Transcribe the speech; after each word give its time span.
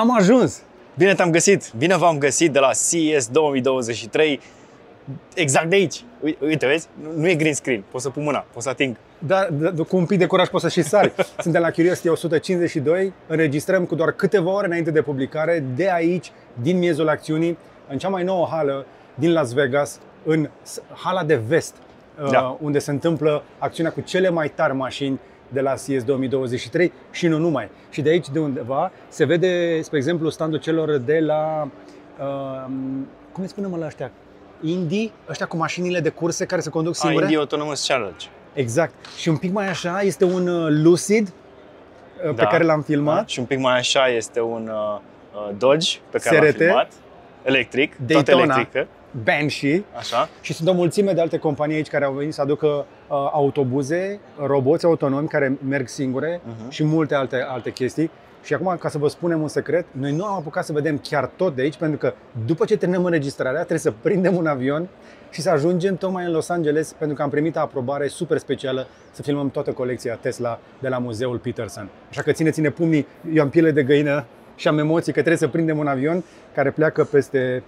Am 0.00 0.16
ajuns! 0.16 0.62
Bine 0.96 1.14
te-am 1.14 1.30
găsit! 1.30 1.72
Bine 1.76 1.96
v-am 1.96 2.18
găsit 2.18 2.52
de 2.52 2.58
la 2.58 2.70
CES 2.90 3.28
2023, 3.28 4.40
exact 5.34 5.68
de 5.68 5.74
aici. 5.74 6.04
Uite, 6.40 6.66
vezi? 6.66 6.88
Nu 7.16 7.28
e 7.28 7.34
green 7.34 7.54
screen, 7.54 7.84
poți 7.90 8.04
să 8.04 8.10
pun 8.10 8.22
mâna, 8.22 8.44
poți 8.52 8.64
să 8.64 8.70
ating. 8.70 8.96
Da, 9.18 9.48
da, 9.50 9.82
cu 9.88 9.96
un 9.96 10.06
pic 10.06 10.18
de 10.18 10.26
curaj 10.26 10.48
poți 10.48 10.62
să 10.64 10.70
și 10.70 10.82
sari. 10.82 11.12
Suntem 11.38 11.62
la 11.62 11.70
Curiosity 11.70 12.08
152, 12.08 13.12
înregistrăm 13.26 13.84
cu 13.84 13.94
doar 13.94 14.12
câteva 14.12 14.50
ore 14.50 14.66
înainte 14.66 14.90
de 14.90 15.02
publicare, 15.02 15.64
de 15.76 15.90
aici, 15.92 16.32
din 16.62 16.78
miezul 16.78 17.08
acțiunii, 17.08 17.58
în 17.88 17.98
cea 17.98 18.08
mai 18.08 18.24
nouă 18.24 18.48
hală 18.50 18.86
din 19.14 19.32
Las 19.32 19.52
Vegas, 19.52 20.00
în 20.24 20.48
hala 20.94 21.24
de 21.24 21.34
vest, 21.34 21.74
da. 22.30 22.40
Uh, 22.40 22.56
unde 22.60 22.78
se 22.78 22.90
întâmplă 22.90 23.42
acțiunea 23.58 23.92
cu 23.92 24.00
cele 24.00 24.28
mai 24.30 24.48
tari 24.48 24.74
mașini 24.74 25.20
de 25.52 25.60
la 25.60 25.74
CES 25.74 26.04
2023 26.04 26.92
și 27.10 27.26
nu 27.26 27.38
numai. 27.38 27.68
Și 27.90 28.00
de 28.00 28.08
aici, 28.08 28.28
de 28.28 28.38
undeva, 28.38 28.92
se 29.08 29.24
vede, 29.24 29.80
spre 29.82 29.96
exemplu, 29.96 30.28
standul 30.28 30.58
celor 30.58 30.96
de 30.96 31.18
la, 31.18 31.68
uh, 32.18 32.64
cum 33.32 33.42
îi 33.42 33.48
spunem 33.48 33.76
la 33.78 33.86
ăștia, 33.86 34.10
Indy, 34.62 35.12
ăștia 35.28 35.46
cu 35.46 35.56
mașinile 35.56 36.00
de 36.00 36.08
curse 36.08 36.44
care 36.44 36.60
se 36.60 36.70
conduc 36.70 36.94
singure. 36.94 37.24
Indy 37.24 37.36
Autonomous 37.36 37.86
Challenge. 37.86 38.26
Exact. 38.52 38.94
Și 39.16 39.28
un 39.28 39.36
pic 39.36 39.52
mai 39.52 39.68
așa 39.68 40.00
este 40.00 40.24
un 40.24 40.48
uh, 40.48 40.66
Lucid 40.68 41.28
uh, 41.28 42.24
da. 42.24 42.32
pe 42.32 42.48
care 42.50 42.64
l-am 42.64 42.82
filmat. 42.82 43.16
Da. 43.16 43.26
Și 43.26 43.38
un 43.38 43.44
pic 43.44 43.58
mai 43.58 43.78
așa 43.78 44.08
este 44.08 44.40
un 44.40 44.70
uh, 44.72 45.50
Dodge 45.58 45.98
pe 46.10 46.18
care 46.18 46.36
SRT, 46.36 46.58
l-am 46.58 46.66
filmat. 46.66 46.92
Electric, 47.42 47.96
Daytona. 48.06 48.44
tot 48.44 48.50
electrică. 48.50 48.88
Banshee 49.24 49.84
Așa. 49.96 50.28
și 50.40 50.52
sunt 50.52 50.68
o 50.68 50.72
mulțime 50.72 51.12
de 51.12 51.20
alte 51.20 51.38
companii 51.38 51.76
aici 51.76 51.88
care 51.88 52.04
au 52.04 52.12
venit 52.12 52.34
să 52.34 52.40
aducă 52.40 52.66
uh, 52.66 52.84
autobuze, 53.10 54.20
roboți 54.46 54.84
autonomi 54.84 55.28
care 55.28 55.58
merg 55.68 55.88
singure 55.88 56.40
uh-huh. 56.40 56.68
și 56.68 56.84
multe 56.84 57.14
alte, 57.14 57.44
alte 57.48 57.70
chestii. 57.70 58.10
Și 58.42 58.54
acum, 58.54 58.76
ca 58.76 58.88
să 58.88 58.98
vă 58.98 59.08
spunem 59.08 59.42
un 59.42 59.48
secret, 59.48 59.86
noi 59.90 60.12
nu 60.12 60.24
am 60.24 60.34
apucat 60.34 60.64
să 60.64 60.72
vedem 60.72 60.98
chiar 60.98 61.30
tot 61.36 61.54
de 61.54 61.62
aici, 61.62 61.76
pentru 61.76 61.98
că 61.98 62.14
după 62.46 62.64
ce 62.64 62.76
terminăm 62.76 63.04
înregistrarea, 63.04 63.58
trebuie 63.58 63.78
să 63.78 63.92
prindem 64.02 64.36
un 64.36 64.46
avion 64.46 64.88
și 65.30 65.40
să 65.40 65.50
ajungem 65.50 65.96
tocmai 65.96 66.24
în 66.24 66.32
Los 66.32 66.48
Angeles, 66.48 66.92
pentru 66.92 67.16
că 67.16 67.22
am 67.22 67.30
primit 67.30 67.56
aprobare 67.56 68.06
super 68.06 68.38
specială 68.38 68.86
să 69.12 69.22
filmăm 69.22 69.50
toată 69.50 69.70
colecția 69.70 70.14
Tesla 70.14 70.58
de 70.80 70.88
la 70.88 70.98
Muzeul 70.98 71.38
Peterson. 71.38 71.88
Așa 72.08 72.22
că 72.22 72.32
țineți-ne 72.32 72.70
pumnii, 72.70 73.06
eu 73.32 73.42
am 73.42 73.50
piele 73.50 73.70
de 73.70 73.82
găină 73.82 74.24
și 74.56 74.68
am 74.68 74.78
emoții 74.78 75.12
că 75.12 75.18
trebuie 75.18 75.36
să 75.36 75.48
prindem 75.48 75.78
un 75.78 75.86
avion 75.86 76.24
care 76.54 76.70
pleacă 76.70 77.04
peste 77.04 77.62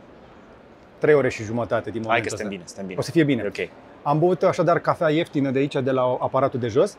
3 0.98 1.14
ore 1.14 1.28
și 1.28 1.42
jumătate 1.42 1.90
din 1.90 2.00
momentul 2.04 2.10
Hai 2.10 2.20
că 2.20 2.28
suntem 2.28 2.48
bine, 2.48 2.62
suntem 2.66 2.86
bine. 2.86 2.98
O 2.98 3.02
să 3.02 3.10
fie 3.10 3.24
bine. 3.24 3.42
Ok. 3.46 3.68
Am 4.02 4.18
băut 4.18 4.42
așadar 4.42 4.78
cafea 4.78 5.10
ieftină 5.10 5.50
de 5.50 5.58
aici, 5.58 5.74
de 5.74 5.90
la 5.90 6.02
aparatul 6.20 6.60
de 6.60 6.68
jos. 6.68 6.96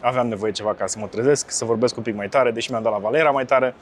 Aveam 0.00 0.26
nevoie 0.26 0.52
ceva 0.52 0.74
ca 0.74 0.86
să 0.86 0.98
mă 0.98 1.06
trezesc, 1.06 1.50
să 1.50 1.64
vorbesc 1.64 1.96
un 1.96 2.02
pic 2.02 2.14
mai 2.14 2.28
tare, 2.28 2.50
deși 2.50 2.70
mi-am 2.70 2.82
dat 2.82 2.92
la 2.92 2.98
Valera 2.98 3.30
mai 3.30 3.44
tare. 3.44 3.74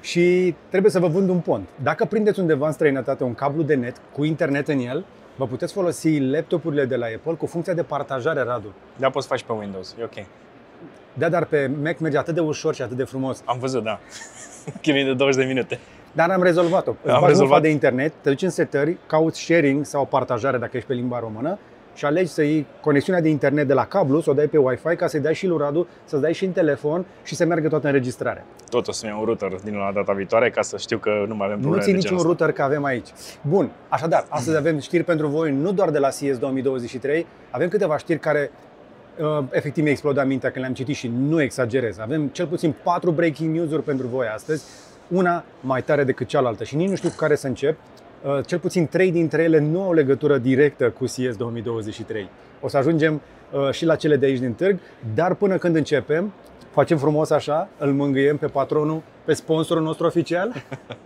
Și 0.00 0.54
trebuie 0.68 0.90
să 0.90 0.98
vă 0.98 1.06
vând 1.06 1.28
un 1.28 1.38
pont. 1.38 1.68
Dacă 1.82 2.04
prindeți 2.04 2.40
undeva 2.40 2.66
în 2.66 2.72
străinătate 2.72 3.24
un 3.24 3.34
cablu 3.34 3.62
de 3.62 3.74
net 3.74 3.96
cu 4.12 4.24
internet 4.24 4.68
în 4.68 4.78
el, 4.78 5.04
vă 5.36 5.46
puteți 5.46 5.72
folosi 5.72 6.18
laptopurile 6.20 6.84
de 6.84 6.96
la 6.96 7.06
Apple 7.06 7.32
cu 7.32 7.46
funcția 7.46 7.74
de 7.74 7.82
partajare, 7.82 8.42
Radu. 8.42 8.72
Da, 8.96 9.10
poți 9.10 9.26
faci 9.26 9.42
pe 9.42 9.52
Windows, 9.52 9.96
e 10.00 10.04
ok. 10.04 10.26
Da, 11.14 11.28
dar 11.28 11.44
pe 11.44 11.70
Mac 11.82 11.98
merge 11.98 12.18
atât 12.18 12.34
de 12.34 12.40
ușor 12.40 12.74
și 12.74 12.82
atât 12.82 12.96
de 12.96 13.04
frumos. 13.04 13.42
Am 13.44 13.58
văzut, 13.58 13.82
da. 13.82 14.00
Chinuie 14.82 15.04
de 15.04 15.14
20 15.14 15.42
de 15.42 15.48
minute. 15.48 15.78
Dar 16.12 16.30
am 16.30 16.42
rezolvat-o. 16.42 16.94
Îți 17.02 17.14
am 17.14 17.26
rezolvat 17.26 17.62
de 17.62 17.68
internet, 17.68 18.12
te 18.20 18.28
duci 18.28 18.42
în 18.42 18.50
setări, 18.50 18.96
cauți 19.06 19.40
sharing 19.40 19.84
sau 19.84 20.06
partajare 20.06 20.58
dacă 20.58 20.76
ești 20.76 20.88
pe 20.88 20.94
limba 20.94 21.18
română 21.18 21.58
și 21.94 22.04
alegi 22.04 22.30
să 22.30 22.42
iei 22.42 22.66
conexiunea 22.80 23.22
de 23.22 23.28
internet 23.28 23.66
de 23.66 23.72
la 23.72 23.84
cablu, 23.84 24.20
să 24.20 24.30
o 24.30 24.32
dai 24.32 24.46
pe 24.46 24.58
Wi-Fi 24.58 24.96
ca 24.96 25.06
să-i 25.06 25.20
dai 25.20 25.34
și 25.34 25.46
lui 25.46 25.58
Radu, 25.58 25.86
să-ți 26.04 26.22
dai 26.22 26.32
și 26.32 26.44
în 26.44 26.52
telefon 26.52 27.04
și 27.22 27.34
să 27.34 27.44
meargă 27.44 27.68
toată 27.68 27.86
înregistrarea. 27.86 28.44
Tot 28.68 28.88
o 28.88 28.92
să 28.92 29.06
iau 29.06 29.18
un 29.18 29.24
router 29.24 29.52
din 29.64 29.74
la 29.74 29.90
data 29.94 30.12
viitoare 30.12 30.50
ca 30.50 30.62
să 30.62 30.76
știu 30.76 30.98
că 30.98 31.24
nu 31.28 31.34
mai 31.34 31.46
avem 31.46 31.60
probleme 31.60 31.76
Nu 31.76 31.82
ții 31.82 31.92
niciun 31.92 32.18
router 32.18 32.52
că 32.52 32.62
avem 32.62 32.84
aici. 32.84 33.08
Bun, 33.42 33.70
așadar, 33.88 34.24
astăzi 34.28 34.56
avem 34.56 34.78
știri 34.78 35.04
pentru 35.04 35.26
voi, 35.26 35.50
nu 35.52 35.72
doar 35.72 35.90
de 35.90 35.98
la 35.98 36.08
CES 36.08 36.38
2023, 36.38 37.26
avem 37.50 37.68
câteva 37.68 37.96
știri 37.96 38.18
care 38.18 38.50
uh, 39.18 39.44
efectiv 39.50 39.82
mi-a 39.82 39.92
explodat 39.92 40.26
mintea 40.26 40.50
când 40.50 40.60
le-am 40.60 40.74
citit 40.74 40.96
și 40.96 41.12
nu 41.18 41.42
exagerez. 41.42 41.98
Avem 41.98 42.26
cel 42.26 42.46
puțin 42.46 42.74
patru 42.82 43.10
breaking 43.10 43.54
news-uri 43.54 43.82
pentru 43.82 44.06
voi 44.06 44.26
astăzi 44.34 44.64
una 45.12 45.44
mai 45.60 45.82
tare 45.82 46.04
decât 46.04 46.26
cealaltă 46.26 46.64
și 46.64 46.76
nici 46.76 46.88
nu 46.88 46.96
știu 46.96 47.08
cu 47.08 47.16
care 47.16 47.34
să 47.34 47.46
încep. 47.46 47.78
Uh, 48.22 48.46
cel 48.46 48.58
puțin 48.58 48.86
trei 48.86 49.10
dintre 49.10 49.42
ele 49.42 49.58
nu 49.58 49.82
au 49.82 49.92
legătură 49.92 50.38
directă 50.38 50.90
cu 50.90 51.04
CS 51.04 51.36
2023. 51.36 52.28
O 52.60 52.68
să 52.68 52.76
ajungem 52.76 53.20
uh, 53.50 53.70
și 53.70 53.84
la 53.84 53.96
cele 53.96 54.16
de 54.16 54.26
aici 54.26 54.38
din 54.38 54.52
târg, 54.52 54.78
dar 55.14 55.34
până 55.34 55.56
când 55.56 55.76
începem, 55.76 56.32
facem 56.72 56.98
frumos 56.98 57.30
așa, 57.30 57.68
îl 57.78 57.92
mângâiem 57.92 58.36
pe 58.36 58.46
patronul, 58.46 59.02
pe 59.24 59.32
sponsorul 59.32 59.82
nostru 59.82 60.06
oficial. 60.06 60.52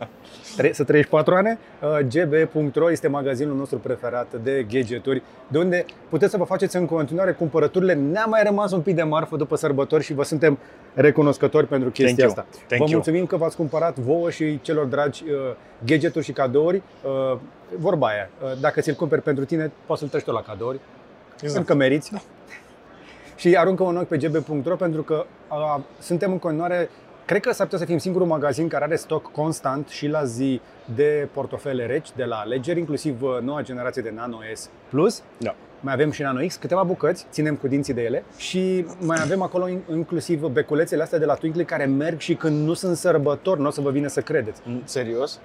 să 0.72 0.84
trăiești 0.84 1.10
patroane. 1.10 1.58
Uh, 1.82 1.98
gb.ro 1.98 2.90
este 2.90 3.08
magazinul 3.08 3.56
nostru 3.56 3.78
preferat 3.78 4.34
de 4.42 4.66
gadgeturi, 4.70 5.22
de 5.48 5.58
unde 5.58 5.84
puteți 6.08 6.30
să 6.30 6.36
vă 6.36 6.44
faceți 6.44 6.76
în 6.76 6.86
continuare 6.86 7.32
cumpărăturile. 7.32 7.94
Ne-a 7.94 8.24
mai 8.24 8.42
rămas 8.44 8.72
un 8.72 8.80
pic 8.80 8.94
de 8.94 9.02
marfă 9.02 9.36
după 9.36 9.56
sărbători 9.56 10.02
și 10.02 10.14
vă 10.14 10.22
suntem 10.22 10.58
recunoscători 10.94 11.66
pentru 11.66 11.90
chestia 11.90 12.26
Thank 12.26 12.38
asta. 12.38 12.58
Thank 12.66 12.82
vă 12.82 12.88
mulțumim 12.92 13.18
you. 13.18 13.28
că 13.28 13.36
v-ați 13.36 13.56
cumpărat 13.56 13.98
vouă 13.98 14.30
și 14.30 14.60
celor 14.60 14.84
dragi 14.84 15.24
uh, 15.24 15.54
gadgeturi 15.86 16.24
și 16.24 16.32
cadouri. 16.32 16.82
Uh, 17.02 17.38
vorba 17.78 18.06
aia, 18.06 18.30
dacă 18.60 18.80
ți-l 18.80 18.94
cumperi 18.94 19.22
pentru 19.22 19.44
tine, 19.44 19.72
poți 19.86 20.00
să-l 20.00 20.08
treci 20.08 20.24
la 20.24 20.42
cadouri. 20.42 20.80
Exact. 21.40 21.58
Încă 21.58 21.74
meriți. 21.74 22.12
Da. 22.12 22.18
Și 23.36 23.56
aruncă 23.56 23.82
un 23.82 23.96
ochi 23.96 24.08
pe 24.08 24.16
gb.ro 24.16 24.76
pentru 24.76 25.02
că 25.02 25.26
uh, 25.50 25.82
suntem 25.98 26.32
în 26.32 26.38
continuare 26.38 26.88
Cred 27.26 27.40
că 27.40 27.52
s-ar 27.52 27.66
putea 27.66 27.78
să 27.78 27.84
fim 27.84 27.98
singurul 27.98 28.26
magazin 28.26 28.68
care 28.68 28.84
are 28.84 28.96
stoc 28.96 29.30
constant 29.32 29.88
și 29.88 30.06
la 30.06 30.24
zi 30.24 30.60
de 30.94 31.28
portofele 31.32 31.86
reci 31.86 32.08
de 32.16 32.24
la 32.24 32.36
alegeri, 32.36 32.78
inclusiv 32.78 33.22
uh, 33.22 33.38
noua 33.40 33.62
generație 33.62 34.02
de 34.02 34.12
Nano 34.14 34.38
S 34.54 34.70
Plus. 34.88 35.22
Da. 35.38 35.54
Mai 35.80 35.92
avem 35.92 36.10
și 36.10 36.22
Nano 36.22 36.46
X, 36.46 36.56
câteva 36.56 36.82
bucăți, 36.82 37.26
ținem 37.30 37.56
cu 37.56 37.68
dinții 37.68 37.94
de 37.94 38.02
ele 38.02 38.24
și 38.36 38.86
mai 39.00 39.18
avem 39.22 39.42
acolo 39.42 39.68
inclusiv 39.90 40.46
beculețele 40.46 41.02
astea 41.02 41.18
de 41.18 41.24
la 41.24 41.34
Twinkly 41.34 41.64
care 41.64 41.84
merg 41.84 42.18
și 42.18 42.34
când 42.34 42.66
nu 42.66 42.74
sunt 42.74 42.96
sărbători, 42.96 43.60
nu 43.60 43.66
o 43.66 43.70
să 43.70 43.80
vă 43.80 43.90
vină 43.90 44.08
să 44.08 44.20
credeți. 44.20 44.60
Serios? 44.84 45.40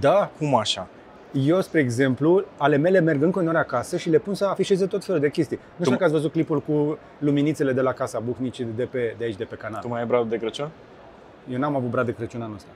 Da. 0.00 0.30
Cum 0.38 0.54
așa? 0.54 0.88
Eu, 1.32 1.60
spre 1.60 1.80
exemplu, 1.80 2.44
ale 2.56 2.76
mele 2.76 3.00
merg 3.00 3.22
în 3.22 3.30
continuare 3.30 3.58
acasă 3.58 3.96
și 3.96 4.10
le 4.10 4.18
pun 4.18 4.34
să 4.34 4.44
afișeze 4.44 4.86
tot 4.86 5.04
felul 5.04 5.20
de 5.20 5.30
chestii. 5.30 5.58
Nu 5.76 5.84
știu 5.84 5.90
dacă 5.90 6.04
ați 6.04 6.12
văzut 6.12 6.32
clipul 6.32 6.60
cu 6.60 6.98
luminițele 7.18 7.72
de 7.72 7.80
la 7.80 7.92
Casa 7.92 8.18
Buhnici 8.18 8.60
de, 8.76 8.84
pe, 8.84 9.14
de 9.18 9.24
aici, 9.24 9.36
de 9.36 9.44
pe 9.44 9.54
canal. 9.54 9.80
Tu 9.80 9.88
mai 9.88 10.00
ai 10.00 10.06
brad 10.06 10.28
de 10.28 10.36
Crăciun? 10.36 10.68
Eu 11.52 11.58
n-am 11.58 11.76
avut 11.76 11.90
brad 11.90 12.06
de 12.06 12.12
Crăciun 12.12 12.42
anul 12.42 12.54
ăsta. 12.54 12.68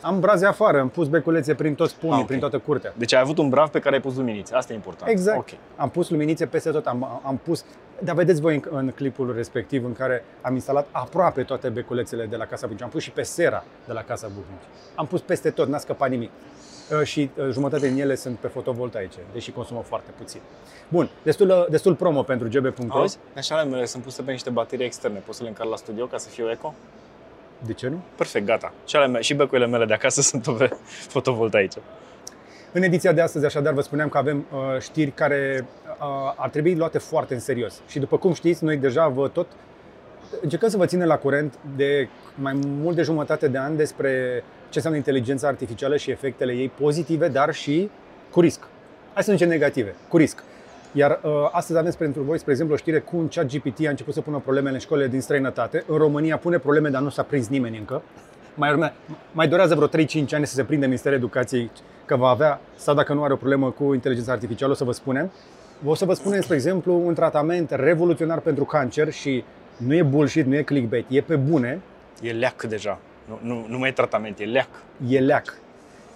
Am 0.00 0.20
braze 0.20 0.46
afară, 0.46 0.80
am 0.80 0.88
pus 0.88 1.08
beculețe 1.08 1.54
prin 1.54 1.74
toți 1.74 1.96
pumii, 1.96 2.14
ah, 2.14 2.20
okay. 2.22 2.26
prin 2.26 2.38
toată 2.38 2.58
curtea. 2.58 2.92
Deci 2.96 3.14
ai 3.14 3.20
avut 3.20 3.38
un 3.38 3.48
brav 3.48 3.68
pe 3.68 3.78
care 3.78 3.94
ai 3.94 4.00
pus 4.00 4.16
luminițe, 4.16 4.54
asta 4.54 4.72
e 4.72 4.76
important. 4.76 5.10
Exact. 5.10 5.38
Okay. 5.38 5.58
Am 5.76 5.88
pus 5.88 6.10
luminițe 6.10 6.46
peste 6.46 6.70
tot, 6.70 6.86
am, 6.86 7.20
am 7.24 7.40
pus... 7.42 7.64
Dar 8.02 8.14
vedeți 8.14 8.40
voi 8.40 8.54
în, 8.54 8.62
în 8.70 8.92
clipul 8.94 9.34
respectiv 9.36 9.84
în 9.84 9.92
care 9.92 10.24
am 10.40 10.54
instalat 10.54 10.86
aproape 10.90 11.42
toate 11.42 11.68
beculețele 11.68 12.26
de 12.26 12.36
la 12.36 12.44
Casa 12.44 12.66
Buhnici. 12.66 12.82
Am 12.82 12.88
pus 12.88 13.02
și 13.02 13.10
pe 13.10 13.22
sera 13.22 13.64
de 13.86 13.92
la 13.92 14.02
Casa 14.02 14.26
Buhnici. 14.26 14.64
Am 14.94 15.06
pus 15.06 15.20
peste 15.20 15.50
tot, 15.50 15.68
n-a 15.68 15.78
scăpat 15.78 16.10
nimic. 16.10 16.30
Uh, 16.90 17.02
și 17.02 17.30
uh, 17.36 17.48
jumătate 17.50 17.88
din 17.88 18.00
ele 18.00 18.14
sunt 18.14 18.38
pe 18.38 18.48
fotovoltaice, 18.48 19.18
deși 19.32 19.50
consumă 19.50 19.82
foarte 19.86 20.10
puțin. 20.18 20.40
Bun, 20.88 21.10
destul, 21.22 21.48
uh, 21.48 21.66
destul 21.70 21.94
promo 21.94 22.22
pentru 22.22 22.48
gb.ro. 22.48 22.98
Auzi, 22.98 23.18
așa 23.36 23.56
ale 23.56 23.70
mele 23.70 23.84
sunt 23.84 24.02
puse 24.02 24.22
pe 24.22 24.30
niște 24.30 24.50
baterii 24.50 24.84
externe. 24.84 25.18
Poți 25.18 25.36
să 25.36 25.42
le 25.42 25.48
încarc 25.48 25.70
la 25.70 25.76
studio 25.76 26.06
ca 26.06 26.18
să 26.18 26.28
fiu 26.28 26.50
eco? 26.50 26.74
De 27.66 27.72
ce 27.72 27.88
nu? 27.88 28.00
Perfect, 28.16 28.46
gata. 28.46 28.72
Și, 28.86 28.96
ale 28.96 29.06
mele, 29.06 29.22
și 29.22 29.34
becurile 29.34 29.66
mele 29.66 29.84
de 29.84 29.92
acasă 29.92 30.22
sunt 30.30 30.56
pe 30.58 30.70
fotovoltaice. 31.08 31.78
În 32.72 32.82
ediția 32.82 33.12
de 33.12 33.20
astăzi, 33.20 33.44
așadar, 33.44 33.72
vă 33.72 33.80
spuneam 33.80 34.08
că 34.08 34.18
avem 34.18 34.46
uh, 34.52 34.80
știri 34.80 35.10
care 35.10 35.66
uh, 36.00 36.32
ar 36.36 36.48
trebui 36.48 36.74
luate 36.74 36.98
foarte 36.98 37.34
în 37.34 37.40
serios. 37.40 37.80
Și 37.86 37.98
după 37.98 38.18
cum 38.18 38.32
știți, 38.32 38.64
noi 38.64 38.76
deja 38.76 39.08
vă 39.08 39.28
tot 39.28 39.46
încercăm 40.42 40.68
să 40.68 40.76
vă 40.76 40.86
ținem 40.86 41.06
la 41.06 41.16
curent 41.16 41.54
de 41.76 42.08
mai 42.34 42.58
mult 42.82 42.96
de 42.96 43.02
jumătate 43.02 43.48
de 43.48 43.58
ani 43.58 43.76
despre 43.76 44.42
ce 44.68 44.74
înseamnă 44.74 44.98
inteligența 44.98 45.48
artificială 45.48 45.96
și 45.96 46.10
efectele 46.10 46.52
ei 46.52 46.68
pozitive, 46.80 47.28
dar 47.28 47.54
și 47.54 47.90
cu 48.30 48.40
risc. 48.40 48.60
Hai 49.12 49.22
să 49.22 49.30
nu 49.30 49.36
zicem 49.36 49.50
negative, 49.50 49.94
cu 50.08 50.16
risc. 50.16 50.42
Iar 50.92 51.20
uh, 51.22 51.30
astăzi 51.50 51.78
avem 51.78 51.92
pentru 51.98 52.22
voi, 52.22 52.38
spre 52.38 52.50
exemplu, 52.50 52.74
o 52.74 52.78
știre 52.78 52.98
cu 52.98 53.16
un 53.16 53.28
chat 53.28 53.46
GPT 53.46 53.86
a 53.86 53.90
început 53.90 54.14
să 54.14 54.20
pună 54.20 54.38
probleme 54.38 54.70
în 54.70 54.78
școlile 54.78 55.08
din 55.08 55.20
străinătate. 55.20 55.84
În 55.86 55.96
România 55.96 56.36
pune 56.36 56.58
probleme, 56.58 56.88
dar 56.88 57.02
nu 57.02 57.08
s-a 57.08 57.22
prins 57.22 57.48
nimeni 57.48 57.78
încă. 57.78 58.02
Mai, 58.54 58.70
urme, 58.70 58.92
mai 59.32 59.48
durează 59.48 59.74
vreo 59.74 59.88
3-5 59.88 59.90
ani 60.30 60.46
să 60.46 60.54
se 60.54 60.64
prindă 60.64 60.86
Ministerul 60.86 61.16
Educației 61.16 61.70
că 62.04 62.16
va 62.16 62.28
avea, 62.28 62.60
sau 62.76 62.94
dacă 62.94 63.14
nu 63.14 63.22
are 63.22 63.32
o 63.32 63.36
problemă 63.36 63.70
cu 63.70 63.94
inteligența 63.94 64.32
artificială, 64.32 64.72
o 64.72 64.74
să 64.74 64.84
vă 64.84 64.92
spunem. 64.92 65.30
O 65.84 65.94
să 65.94 66.04
vă 66.04 66.14
spunem, 66.14 66.40
spre 66.40 66.54
exemplu, 66.54 67.02
un 67.06 67.14
tratament 67.14 67.70
revoluționar 67.70 68.38
pentru 68.38 68.64
cancer 68.64 69.12
și 69.12 69.44
nu 69.76 69.94
e 69.94 70.02
bullshit, 70.02 70.46
nu 70.46 70.54
e 70.54 70.62
clickbait, 70.62 71.06
e 71.08 71.20
pe 71.20 71.36
bune. 71.36 71.80
E 72.22 72.32
leac 72.32 72.62
deja. 72.62 72.98
Nu, 73.28 73.38
nu, 73.42 73.66
nu 73.68 73.78
mai 73.78 73.88
e 73.88 73.92
tratament, 73.92 74.38
e 74.38 74.44
leac. 74.44 74.68
E 75.08 75.20
leac. 75.20 75.58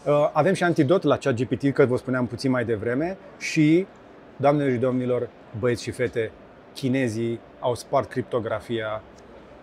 Uh, 0.04 0.30
avem 0.32 0.54
și 0.54 0.62
antidot 0.62 1.02
la 1.02 1.16
ChatGPT, 1.16 1.72
că 1.72 1.86
vă 1.86 1.96
spuneam 1.96 2.26
puțin 2.26 2.50
mai 2.50 2.64
devreme, 2.64 3.16
și, 3.38 3.86
doamnelor 4.36 4.72
și 4.72 4.78
domnilor, 4.78 5.28
băieți 5.58 5.82
și 5.82 5.90
fete, 5.90 6.30
chinezii 6.74 7.40
au 7.60 7.74
spart 7.74 8.08
criptografia 8.08 9.02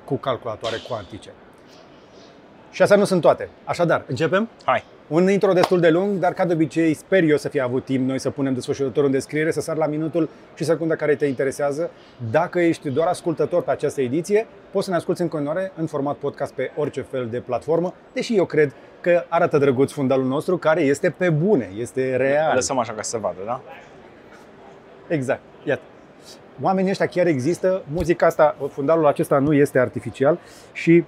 cu 0.04 0.16
calculatoare 0.16 0.76
cuantice. 0.88 1.30
Și 2.72 2.82
astea 2.82 2.98
nu 2.98 3.04
sunt 3.04 3.22
toate. 3.22 3.50
Așadar, 3.64 4.04
începem? 4.08 4.50
Hai. 4.66 4.84
Un 5.08 5.30
intro 5.30 5.54
destul 5.54 5.80
de 5.80 5.90
lung, 5.90 6.20
dar 6.20 6.34
ca 6.34 6.46
de 6.46 6.54
obicei 6.54 6.94
sper 6.94 7.24
eu 7.24 7.38
să 7.38 7.50
fie 7.50 7.62
avut 7.62 7.86
timp 7.86 8.08
noi 8.08 8.20
să 8.20 8.30
punem 8.30 8.54
desfășurătorul 8.54 9.06
în 9.06 9.12
descriere, 9.12 9.52
să 9.52 9.62
sar 9.62 9.78
la 9.78 9.86
minutul 9.88 10.30
și 10.56 10.64
secunda 10.64 10.96
care 10.96 11.16
te 11.16 11.26
interesează. 11.26 11.92
Dacă 12.32 12.60
ești 12.60 12.90
doar 12.90 13.08
ascultător 13.08 13.64
pe 13.64 13.72
această 13.72 14.02
ediție, 14.02 14.48
poți 14.72 14.86
să 14.86 14.92
ne 14.92 14.98
asculti 14.98 15.22
în 15.22 15.28
continuare 15.28 15.72
în 15.76 15.86
format 15.86 16.16
podcast 16.16 16.54
pe 16.54 16.72
orice 16.76 17.02
fel 17.02 17.28
de 17.32 17.40
platformă, 17.40 17.94
deși 18.14 18.38
eu 18.38 18.46
cred 18.46 18.74
că 19.02 19.24
arată 19.30 19.58
drăguț 19.58 19.92
fundalul 19.92 20.26
nostru, 20.26 20.58
care 20.58 20.82
este 20.82 21.10
pe 21.10 21.30
bune, 21.30 21.70
este 21.78 22.16
real. 22.16 22.56
Lăsăm 22.56 22.80
așa 22.80 22.94
ca 22.94 23.02
să 23.02 23.10
se 23.10 23.18
vadă, 23.18 23.40
da? 23.46 23.62
Exact. 25.08 25.42
Iată. 25.64 25.82
Oamenii 26.62 26.90
ăștia 26.90 27.06
chiar 27.06 27.28
există, 27.28 27.84
muzica 27.94 28.26
asta, 28.26 28.56
fundalul 28.70 29.06
acesta 29.06 29.40
nu 29.40 29.54
este 29.54 29.80
artificial 29.80 30.40
și 30.72 31.04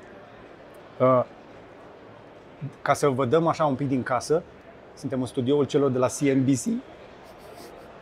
uh, 1.00 1.24
ca 2.81 2.94
să 2.94 3.07
vă 3.07 3.25
dăm 3.25 3.48
așa 3.48 3.65
un 3.65 3.75
pic 3.75 3.88
din 3.88 4.04
casă, 4.04 4.44
suntem 4.95 5.19
în 5.21 5.27
studioul 5.27 5.65
celor 5.65 5.89
de 5.92 5.98
la 5.98 6.07
CNBC. 6.07 6.65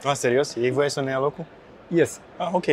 A, 0.03 0.13
serios? 0.13 0.55
Ei 0.55 0.71
voie 0.71 0.89
să 0.89 1.01
ne 1.01 1.09
ia 1.09 1.19
locul? 1.19 1.45
Yes. 1.87 2.19
Ah, 2.37 2.49
ok. 2.51 2.65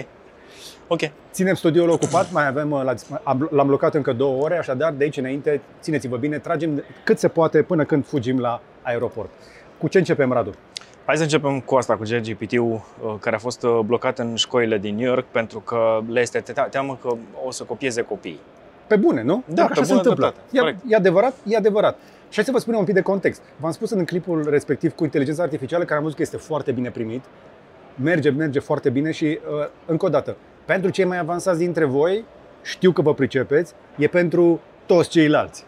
Ok. 0.87 1.00
Ținem 1.32 1.55
studioul 1.55 1.88
ocupat, 1.90 2.32
mai 2.32 2.46
avem, 2.46 2.70
uh, 2.70 2.82
la 2.84 2.94
disp- 2.94 3.20
am- 3.23 3.49
l-am 3.52 3.67
blocat 3.67 3.94
încă 3.94 4.12
două 4.12 4.43
ore, 4.43 4.58
așadar 4.58 4.93
de 4.93 5.05
aici 5.05 5.17
înainte, 5.17 5.61
țineți-vă 5.81 6.17
bine, 6.17 6.38
tragem 6.38 6.84
cât 7.05 7.19
se 7.19 7.29
poate 7.29 7.62
până 7.62 7.85
când 7.85 8.06
fugim 8.06 8.38
la 8.38 8.61
aeroport. 8.82 9.31
Cu 9.78 9.88
ce 9.88 9.99
începem, 9.99 10.32
Radu? 10.32 10.50
Hai 11.05 11.17
să 11.17 11.23
începem 11.23 11.61
cu 11.61 11.75
asta, 11.75 11.96
cu 11.96 12.02
ChatGPT-ul, 12.08 12.73
uh, 13.05 13.14
care 13.20 13.37
a 13.37 13.38
fost 13.38 13.62
uh, 13.62 13.78
blocat 13.85 14.19
în 14.19 14.35
școlile 14.35 14.78
din 14.78 14.94
New 14.94 15.06
York 15.06 15.25
pentru 15.31 15.61
că 15.61 16.00
le 16.08 16.20
este 16.20 16.40
te- 16.40 16.67
teamă 16.70 16.99
că 17.02 17.14
o 17.46 17.50
să 17.50 17.64
copieze 17.64 18.02
copiii. 18.02 18.40
Pe 18.87 18.96
bune, 18.96 19.23
nu? 19.23 19.34
Da, 19.34 19.43
Pentru 19.44 19.64
pe 19.67 19.73
că 19.73 19.73
așa 19.73 19.82
se 19.82 19.88
bună 19.88 19.99
întâmplă. 20.00 20.26
dreptate, 20.26 20.56
E, 20.56 20.58
corect. 20.58 20.79
e 20.88 20.96
adevărat? 20.96 21.34
E 21.46 21.56
adevărat. 21.56 21.94
Și 22.29 22.34
hai 22.34 22.44
să 22.44 22.50
vă 22.50 22.58
spunem 22.58 22.79
un 22.79 22.84
pic 22.84 22.94
de 22.94 23.00
context. 23.00 23.43
V-am 23.56 23.70
spus 23.73 23.90
în 23.90 24.05
clipul 24.05 24.46
respectiv 24.50 24.93
cu 24.94 25.05
inteligența 25.05 25.43
artificială, 25.43 25.84
care 25.84 25.94
am 25.96 26.02
văzut 26.02 26.17
că 26.17 26.23
este 26.23 26.37
foarte 26.37 26.73
bine 26.73 26.90
primit, 26.90 27.25
merge, 28.02 28.31
merge 28.31 28.58
foarte 28.58 28.90
bine 28.90 29.11
și, 29.11 29.25
uh, 29.25 29.69
încă 29.87 30.06
o 30.06 30.08
dată, 30.08 30.37
pentru 30.64 30.90
cei 30.90 31.05
mai 31.05 31.19
avansați 31.19 31.58
dintre 31.58 31.84
voi, 31.84 32.25
știu 32.62 32.93
că 32.93 33.02
vă 33.02 33.14
pricepeți, 33.14 33.73
e 33.99 34.06
pentru 34.06 34.61
toți 34.87 35.08
ceilalți. 35.08 35.64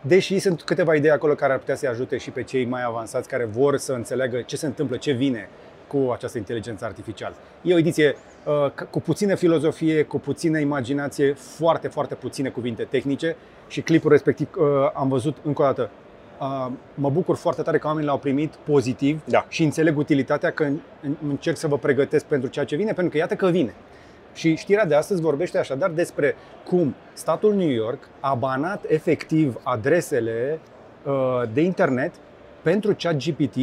Deși 0.00 0.38
sunt 0.38 0.62
câteva 0.62 0.94
idei 0.94 1.10
acolo 1.10 1.34
care 1.34 1.52
ar 1.52 1.58
putea 1.58 1.74
să-i 1.74 1.88
ajute 1.88 2.16
și 2.16 2.30
pe 2.30 2.42
cei 2.42 2.64
mai 2.64 2.82
avansați 2.86 3.28
care 3.28 3.44
vor 3.44 3.76
să 3.76 3.92
înțeleagă 3.92 4.40
ce 4.46 4.56
se 4.56 4.66
întâmplă, 4.66 4.96
ce 4.96 5.12
vine 5.12 5.48
cu 5.86 6.10
această 6.12 6.38
inteligență 6.38 6.84
artificială. 6.84 7.34
E 7.62 7.74
o 7.74 7.78
ediție 7.78 8.08
uh, 8.08 8.14
c- 8.16 8.35
cu 8.90 9.00
puțină 9.00 9.34
filozofie, 9.34 10.02
cu 10.02 10.18
puțină 10.18 10.58
imaginație, 10.58 11.32
foarte, 11.32 11.88
foarte 11.88 12.14
puține 12.14 12.48
cuvinte 12.48 12.82
tehnice 12.82 13.36
și 13.68 13.80
clipul 13.80 14.10
respectiv 14.10 14.48
uh, 14.58 14.64
am 14.94 15.08
văzut 15.08 15.36
încă 15.42 15.62
o 15.62 15.64
dată. 15.64 15.90
Uh, 16.40 16.66
mă 16.94 17.10
bucur 17.10 17.36
foarte 17.36 17.62
tare 17.62 17.78
că 17.78 17.86
oamenii 17.86 18.08
l-au 18.08 18.18
primit 18.18 18.54
pozitiv 18.54 19.20
Da. 19.24 19.44
și 19.48 19.62
înțeleg 19.62 19.96
utilitatea 19.98 20.50
că 20.50 20.62
în- 20.64 20.78
în- 21.02 21.16
încerc 21.28 21.56
să 21.56 21.66
vă 21.66 21.78
pregătesc 21.78 22.24
pentru 22.24 22.48
ceea 22.48 22.64
ce 22.64 22.76
vine, 22.76 22.92
pentru 22.92 23.12
că 23.12 23.16
iată 23.18 23.34
că 23.34 23.46
vine. 23.46 23.74
Și 24.34 24.56
știrea 24.56 24.84
de 24.86 24.94
astăzi 24.94 25.20
vorbește 25.20 25.58
așadar 25.58 25.90
despre 25.90 26.34
cum 26.64 26.94
statul 27.12 27.54
New 27.54 27.68
York 27.68 28.08
a 28.20 28.34
banat 28.34 28.84
efectiv 28.88 29.60
adresele 29.62 30.58
uh, 31.02 31.12
de 31.52 31.60
internet 31.60 32.12
pentru 32.62 32.94
ChatGPT 32.98 33.56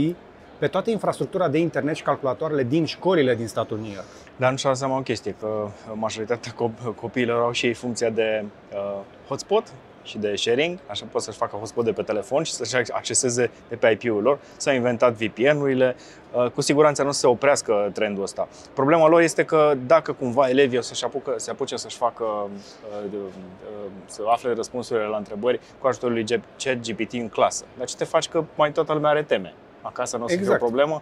pe 0.64 0.70
toată 0.70 0.90
infrastructura 0.90 1.48
de 1.48 1.58
internet 1.58 1.96
și 1.96 2.04
calculatoarele 2.04 2.64
din 2.64 2.86
școlile 2.86 3.36
din 3.36 3.48
statul 3.48 3.78
New 3.78 3.92
York. 3.92 4.06
Dar 4.36 4.52
nu 4.52 4.58
și-a 4.58 4.74
seama 4.74 4.98
o 4.98 5.02
chestie, 5.02 5.36
că 5.40 5.68
majoritatea 5.94 6.52
cop- 6.52 6.96
copiilor 6.96 7.42
au 7.42 7.52
și 7.52 7.66
ei 7.66 7.74
funcția 7.74 8.10
de 8.10 8.44
uh, 8.74 9.00
hotspot 9.28 9.64
și 10.04 10.18
de 10.18 10.36
sharing, 10.36 10.80
așa 10.88 11.06
pot 11.12 11.22
să-și 11.22 11.38
facă 11.38 11.56
hotspot 11.56 11.86
de 11.86 11.92
pe 11.92 12.02
telefon 12.02 12.44
și 12.44 12.52
să-și 12.54 12.76
acceseze 12.76 13.52
de 13.70 13.76
pe 13.76 13.98
IP-ul 14.00 14.22
lor. 14.22 14.40
S-au 14.58 14.74
inventat 14.74 15.14
VPN-urile, 15.14 15.96
uh, 16.34 16.50
cu 16.50 16.62
siguranță 16.62 17.02
nu 17.02 17.08
o 17.08 17.12
să 17.12 17.20
se 17.20 17.28
oprească 17.28 17.90
trendul 17.94 18.24
ăsta. 18.24 18.48
Problema 18.74 19.08
lor 19.08 19.22
este 19.22 19.44
că 19.46 19.74
dacă 19.88 20.14
cumva 20.14 20.50
elevii 20.50 20.78
o 20.78 20.82
să-și 20.82 21.04
apucă, 21.04 21.34
se 21.38 21.52
apuce 21.52 21.76
să-și 21.76 21.98
facă, 21.98 22.24
uh, 22.24 23.10
de- 23.10 23.18
uh, 23.18 23.92
să 24.06 24.22
afle 24.28 24.54
răspunsurile 24.54 25.06
la 25.06 25.18
întrebări 25.18 25.60
cu 25.80 25.88
ajutorul 25.88 26.16
lui 26.16 26.42
ChatGPT 26.58 27.14
în 27.14 27.30
clasă. 27.30 27.66
Dar 27.78 27.88
ce 27.88 27.96
te 27.96 28.04
faci 28.04 28.28
că 28.28 28.44
mai 28.56 28.72
toată 28.72 28.94
lumea 28.94 29.10
are 29.10 29.24
teme? 29.24 29.54
Acasă 29.84 30.18
nu 30.18 30.24
o 30.24 30.28
să 30.28 30.34
Exact. 30.34 30.58
fie 30.58 30.66
o 30.66 30.70
problemă? 30.70 31.02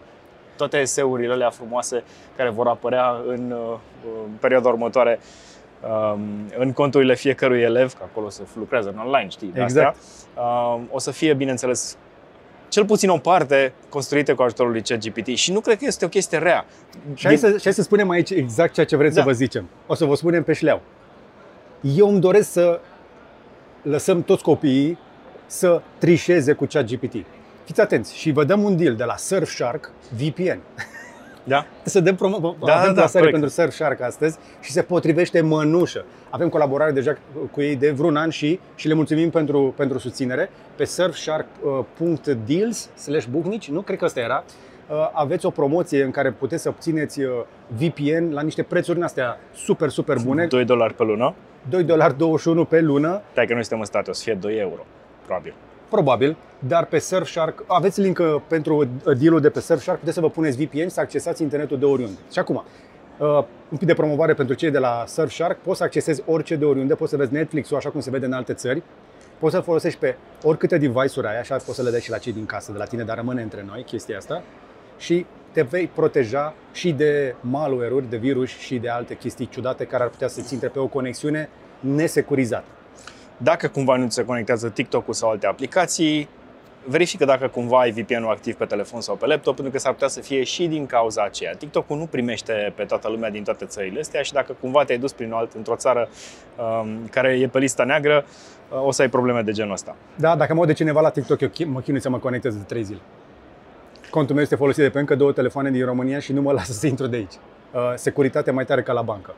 toate 0.56 0.78
eseurile 0.78 1.34
alea 1.34 1.50
frumoase 1.50 2.04
care 2.38 2.50
vor 2.50 2.68
apărea 2.68 3.22
în 3.28 3.52
uh, 3.52 3.78
în 4.26 4.32
perioada 4.40 4.68
următoare 4.70 5.20
um, 6.14 6.22
în 6.58 6.72
conturile 6.74 7.16
fiecărui 7.16 7.62
elev, 7.62 7.94
că 7.94 8.04
acolo 8.04 8.30
se 8.30 8.42
lucrează 8.54 8.90
în 8.90 9.00
online, 9.06 9.30
știi, 9.30 9.52
de 9.54 9.62
Exact. 9.62 9.98
astea, 9.98 10.44
um, 10.44 10.88
o 10.92 11.00
să 11.00 11.12
fie, 11.12 11.34
bineînțeles, 11.34 11.98
cel 12.70 12.86
puțin 12.86 13.10
o 13.10 13.18
parte 13.18 13.74
construite 13.90 14.34
cu 14.34 14.42
ajutorul 14.42 14.72
lui 14.72 14.82
ChatGPT 14.82 15.28
și 15.28 15.52
nu 15.52 15.60
cred 15.60 15.78
că 15.78 15.86
este 15.86 16.06
o 16.06 16.08
chestie 16.08 16.38
rea. 16.38 16.66
Și 17.14 17.26
hai 17.26 17.38
să, 17.38 17.52
și 17.58 17.64
hai 17.64 17.74
să 17.74 17.82
spunem 17.82 18.10
aici 18.10 18.30
exact 18.30 18.74
ceea 18.74 18.86
ce 18.86 18.96
vreți 18.96 19.16
Da. 19.16 19.22
să 19.22 19.28
vă 19.28 19.34
zicem. 19.34 19.68
O 19.88 19.94
să 19.94 20.06
vă 20.06 20.16
spunem 20.16 20.44
pe 20.44 20.54
șleau. 20.54 20.82
Eu 21.82 22.10
îmi 22.10 22.20
doresc 22.20 22.52
să 22.52 22.80
lăsăm 23.82 24.24
toți 24.24 24.44
copiii 24.44 24.98
să 25.46 25.82
trișeze 25.98 26.54
cu 26.54 26.66
ChatGPT. 26.66 27.16
Fiți 27.64 27.82
atenți 27.82 28.16
și 28.16 28.32
vă 28.32 28.44
dăm 28.44 28.64
un 28.64 28.78
deal 28.78 28.96
de 28.96 29.04
la 29.04 29.18
Surfshark 29.18 29.92
VPN. 30.16 30.60
Da? 31.44 31.66
Să 31.84 32.00
dăm 32.00 32.16
promo, 32.16 32.56
Da, 32.66 32.76
avem 32.76 32.88
da, 32.88 32.94
da, 32.94 32.96
plasare 33.00 33.26
corect. 33.26 33.32
pentru 33.32 33.50
Surfshark 33.50 34.02
astăzi 34.02 34.38
și 34.62 34.72
se 34.72 34.82
potrivește 34.82 35.42
mănușă. 35.42 36.06
Avem 36.30 36.50
colaborare 36.50 36.92
deja 36.92 37.18
cu 37.52 37.62
ei 37.62 37.76
de 37.76 37.92
vreun 37.92 38.16
an 38.16 38.30
și, 38.30 38.60
și 38.76 38.88
le 38.88 38.94
mulțumim 38.94 39.30
pentru, 39.30 39.74
pentru 39.78 39.98
susținere. 39.98 40.50
Pe 40.76 40.86
surfshark.deals 40.86 42.90
slash 42.96 43.26
buhnici, 43.26 43.70
nu 43.70 43.82
cred 43.82 43.98
că 43.98 44.06
ăsta 44.06 44.20
era, 44.20 44.44
uh, 44.90 45.10
aveți 45.14 45.46
o 45.46 45.50
promoție 45.50 46.04
în 46.04 46.12
care 46.12 46.32
puteți 46.32 46.62
să 46.62 46.70
obțineți 46.70 47.22
uh, 47.22 47.32
VPN 47.68 48.34
la 48.34 48.42
niște 48.42 48.64
prețuri 48.64 48.98
în 48.98 49.04
astea 49.04 49.40
super, 49.54 49.90
super 49.90 50.18
bune. 50.24 50.46
2 50.46 50.66
dolari 50.66 50.94
pe 50.94 51.04
lună. 51.04 51.34
2,21 51.70 51.86
dolari 51.86 52.16
pe 52.70 52.82
lună, 52.82 53.22
Stai 53.32 53.46
că 53.46 53.54
noi 53.54 53.62
suntem 53.62 53.80
în 53.80 53.86
state, 53.86 54.10
o 54.10 54.14
să 54.14 54.24
fie 54.24 54.34
2 54.34 54.58
euro, 54.58 54.86
probabil. 55.26 55.54
Probabil, 55.92 56.38
dar 56.60 56.86
pe 56.86 57.00
Surfshark, 57.00 57.64
aveți 57.68 58.02
link 58.02 58.18
uh, 58.20 58.36
pentru 58.48 58.78
uh, 58.78 59.18
deal-ul 59.18 59.40
de 59.40 59.50
pe 59.50 59.60
Surfshark, 59.60 60.00
puteți 60.00 60.16
să 60.16 60.22
vă 60.22 60.30
puneți 60.30 60.64
VPN 60.64 60.78
și 60.78 60.90
să 60.90 61.00
accesați 61.00 61.42
internetul 61.42 61.80
de 61.80 61.86
oriunde. 61.86 62.20
Și 62.32 62.40
acum, 62.40 62.56
uh, 62.56 63.28
un 63.70 63.78
pic 63.78 63.88
de 63.88 63.94
promovare 63.94 64.34
pentru 64.34 64.56
cei 64.56 64.72
de 64.72 64.78
la 64.78 65.04
Surfshark, 65.08 65.58
poți 65.58 65.78
să 65.78 65.84
accesezi 65.84 66.24
orice 66.26 66.56
de 66.56 66.66
oriunde, 66.66 66.96
poți 66.96 67.12
să 67.12 67.18
vezi 67.18 67.34
Netflix-ul 67.34 67.78
așa 67.78 67.90
cum 67.90 68.02
se 68.02 68.10
vede 68.10 68.26
în 68.26 68.34
alte 68.34 68.54
țări, 68.54 68.82
poți 69.40 69.56
să 69.56 69.60
folosești 69.60 70.00
pe 70.00 70.16
oricâte 70.44 70.78
device-uri 70.78 71.28
ai, 71.28 71.40
așa 71.40 71.56
poți 71.56 71.78
să 71.78 71.84
le 71.84 71.90
dai 71.90 72.02
și 72.02 72.10
la 72.10 72.18
cei 72.18 72.34
din 72.34 72.46
casă, 72.46 72.72
de 72.72 72.78
la 72.78 72.86
tine, 72.86 73.04
dar 73.04 73.16
rămâne 73.16 73.42
între 73.42 73.64
noi 73.68 73.84
chestia 73.84 74.18
asta 74.18 74.44
și 74.98 75.26
te 75.52 75.62
vei 75.62 75.88
proteja 75.88 76.54
și 76.72 76.92
de 76.92 77.36
malware-uri, 77.42 78.10
de 78.10 78.18
virus 78.18 78.50
și 78.50 78.78
de 78.78 78.90
alte 78.90 79.16
chestii 79.16 79.48
ciudate 79.48 79.86
care 79.86 80.04
ar 80.04 80.10
putea 80.10 80.28
să-ți 80.28 80.54
intre 80.54 80.68
pe 80.68 80.80
o 80.80 80.88
conexiune 80.88 81.50
nesecurizată. 81.80 82.66
Dacă 83.44 83.68
cumva 83.68 83.96
nu 83.96 84.08
ți 84.08 84.16
se 84.16 84.26
conectează 84.26 84.70
TikTok-ul 84.70 85.14
sau 85.14 85.30
alte 85.30 85.48
aplicații, 85.48 86.30
verifică 86.86 87.26
dacă 87.26 87.48
cumva 87.48 87.80
ai 87.80 87.92
VPN-ul 87.92 88.32
activ 88.32 88.56
pe 88.56 88.66
telefon 88.66 89.02
sau 89.02 89.16
pe 89.16 89.26
laptop, 89.26 89.56
pentru 89.56 89.74
că 89.74 89.80
s-ar 89.80 89.94
putea 89.94 90.08
să 90.08 90.20
fie 90.20 90.44
și 90.44 90.68
din 90.68 90.86
cauza 90.86 91.24
aceea. 91.24 91.54
TikTok-ul 91.54 91.98
nu 91.98 92.06
primește 92.06 92.74
pe 92.76 92.84
toată 92.84 93.10
lumea 93.10 93.30
din 93.30 93.44
toate 93.44 93.66
țările 93.66 94.00
astea 94.00 94.22
și 94.22 94.34
dacă 94.34 94.56
cumva 94.60 94.84
te-ai 94.84 94.98
dus 94.98 95.12
prin 95.12 95.32
o 95.32 95.38
alt, 95.38 95.54
într-o 95.54 95.76
țară 95.76 96.10
um, 96.82 97.08
care 97.12 97.40
e 97.40 97.48
pe 97.48 97.60
lista 97.60 97.84
neagră, 97.84 98.26
uh, 98.70 98.86
o 98.86 98.92
să 98.92 99.02
ai 99.02 99.10
probleme 99.10 99.42
de 99.42 99.52
genul 99.52 99.74
ăsta. 99.74 99.96
Da, 100.16 100.36
dacă 100.36 100.54
mă 100.54 100.60
aude 100.60 100.74
cineva 100.74 101.02
la 101.02 101.10
TikTok, 101.10 101.42
eu 101.42 101.50
chi- 101.50 101.68
mă 101.68 101.80
chinui 101.80 102.02
să 102.02 102.10
mă 102.10 102.18
conectez 102.18 102.56
de 102.56 102.64
3 102.64 102.84
zile. 102.84 103.00
Contul 104.10 104.34
meu 104.34 104.44
este 104.44 104.56
folosit 104.56 104.84
de 104.84 104.90
pe 104.90 105.00
încă 105.00 105.16
două 105.16 105.32
telefoane 105.32 105.72
din 105.72 105.86
România 105.86 106.20
și 106.20 106.34
nu 106.34 106.42
mă 106.42 106.52
lasă 106.52 106.72
să 106.72 106.88
intru 106.88 107.08
de 107.08 107.16
aici. 107.16 107.34
Uh, 107.72 107.80
securitate 107.96 108.52
mai 108.52 108.66
tare 108.66 108.82
ca 108.82 108.94
la 108.94 109.02
bancă. 109.02 109.36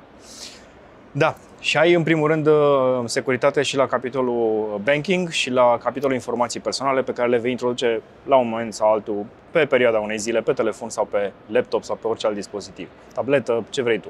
Da, 1.15 1.35
și 1.59 1.77
ai 1.77 1.93
în 1.93 2.03
primul 2.03 2.27
rând 2.27 2.47
uh, 2.47 3.01
securitate 3.05 3.61
și 3.61 3.75
la 3.75 3.87
capitolul 3.87 4.81
banking 4.83 5.29
și 5.29 5.49
la 5.49 5.77
capitolul 5.83 6.15
informații 6.15 6.59
personale 6.59 7.01
pe 7.01 7.11
care 7.11 7.29
le 7.29 7.37
vei 7.37 7.51
introduce 7.51 8.01
la 8.25 8.35
un 8.35 8.49
moment 8.49 8.73
sau 8.73 8.91
altul 8.91 9.25
pe 9.51 9.65
perioada 9.65 9.99
unei 9.99 10.17
zile, 10.17 10.41
pe 10.41 10.53
telefon 10.53 10.89
sau 10.89 11.05
pe 11.05 11.31
laptop 11.47 11.83
sau 11.83 11.95
pe 12.01 12.07
orice 12.07 12.27
alt 12.27 12.35
dispozitiv. 12.35 12.87
Tabletă, 13.13 13.63
ce 13.69 13.81
vrei 13.81 13.99
tu. 13.99 14.07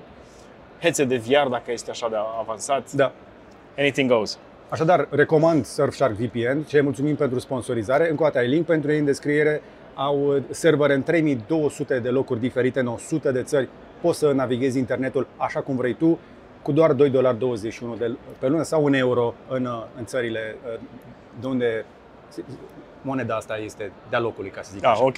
Headset 0.80 1.08
de 1.08 1.18
VR 1.18 1.48
dacă 1.50 1.72
este 1.72 1.90
așa 1.90 2.08
de 2.10 2.16
avansat. 2.40 2.92
Da. 2.92 3.12
Anything 3.78 4.10
goes. 4.10 4.38
Așadar, 4.70 5.08
recomand 5.10 5.66
Surfshark 5.66 6.14
VPN 6.14 6.68
și 6.68 6.82
mulțumim 6.82 7.16
pentru 7.16 7.40
sponsorizare. 7.40 8.10
Încă 8.10 8.22
o 8.22 8.26
dată 8.26 8.38
ai 8.38 8.48
link 8.48 8.66
pentru 8.66 8.92
ei 8.92 9.00
în 9.00 9.06
descriere. 9.06 9.62
Au 9.94 10.28
uh, 10.28 10.44
servere 10.50 10.94
în 10.94 11.04
3200 11.04 12.00
de 12.00 12.10
locuri 12.10 12.40
diferite, 12.40 12.80
în 12.80 12.88
100 12.88 13.32
de 13.32 13.44
țări. 13.44 13.70
Poți 14.02 14.20
să 14.20 14.32
navighezi 14.32 14.78
internetul 14.78 15.28
așa 15.38 15.60
cum 15.60 15.76
vrei 15.76 15.94
tu, 15.94 16.20
cu 16.63 16.72
doar 16.72 16.93
2,21 16.93 17.10
dolari 17.10 17.38
de- 17.98 18.15
pe 18.39 18.48
lună 18.48 18.63
sau 18.63 18.84
un 18.84 18.93
euro 18.93 19.34
în, 19.48 19.65
uh, 19.65 19.84
în 19.98 20.05
țările 20.05 20.55
uh, 20.74 20.79
de 21.41 21.48
unde 21.48 21.86
moneda 23.01 23.36
asta 23.36 23.58
este 23.58 23.91
de-a 24.10 24.20
locului, 24.20 24.50
ca 24.50 24.62
să 24.62 24.72
zic 24.74 24.84
Ah, 24.86 24.91
așa. 24.91 25.03
ok. 25.05 25.15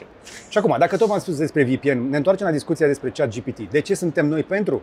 Și 0.50 0.58
acum, 0.58 0.76
dacă 0.80 0.98
tot 0.98 1.08
v-am 1.08 1.20
spus 1.20 1.38
despre 1.38 1.64
VPN, 1.64 2.10
ne 2.10 2.18
întoarcem 2.18 2.46
la 2.46 2.52
discuția 2.52 2.88
despre 2.88 3.10
ChatGPT. 3.10 3.60
De 3.70 3.80
ce 3.82 3.94
suntem 3.96 4.28
noi 4.28 4.44
pentru? 4.44 4.82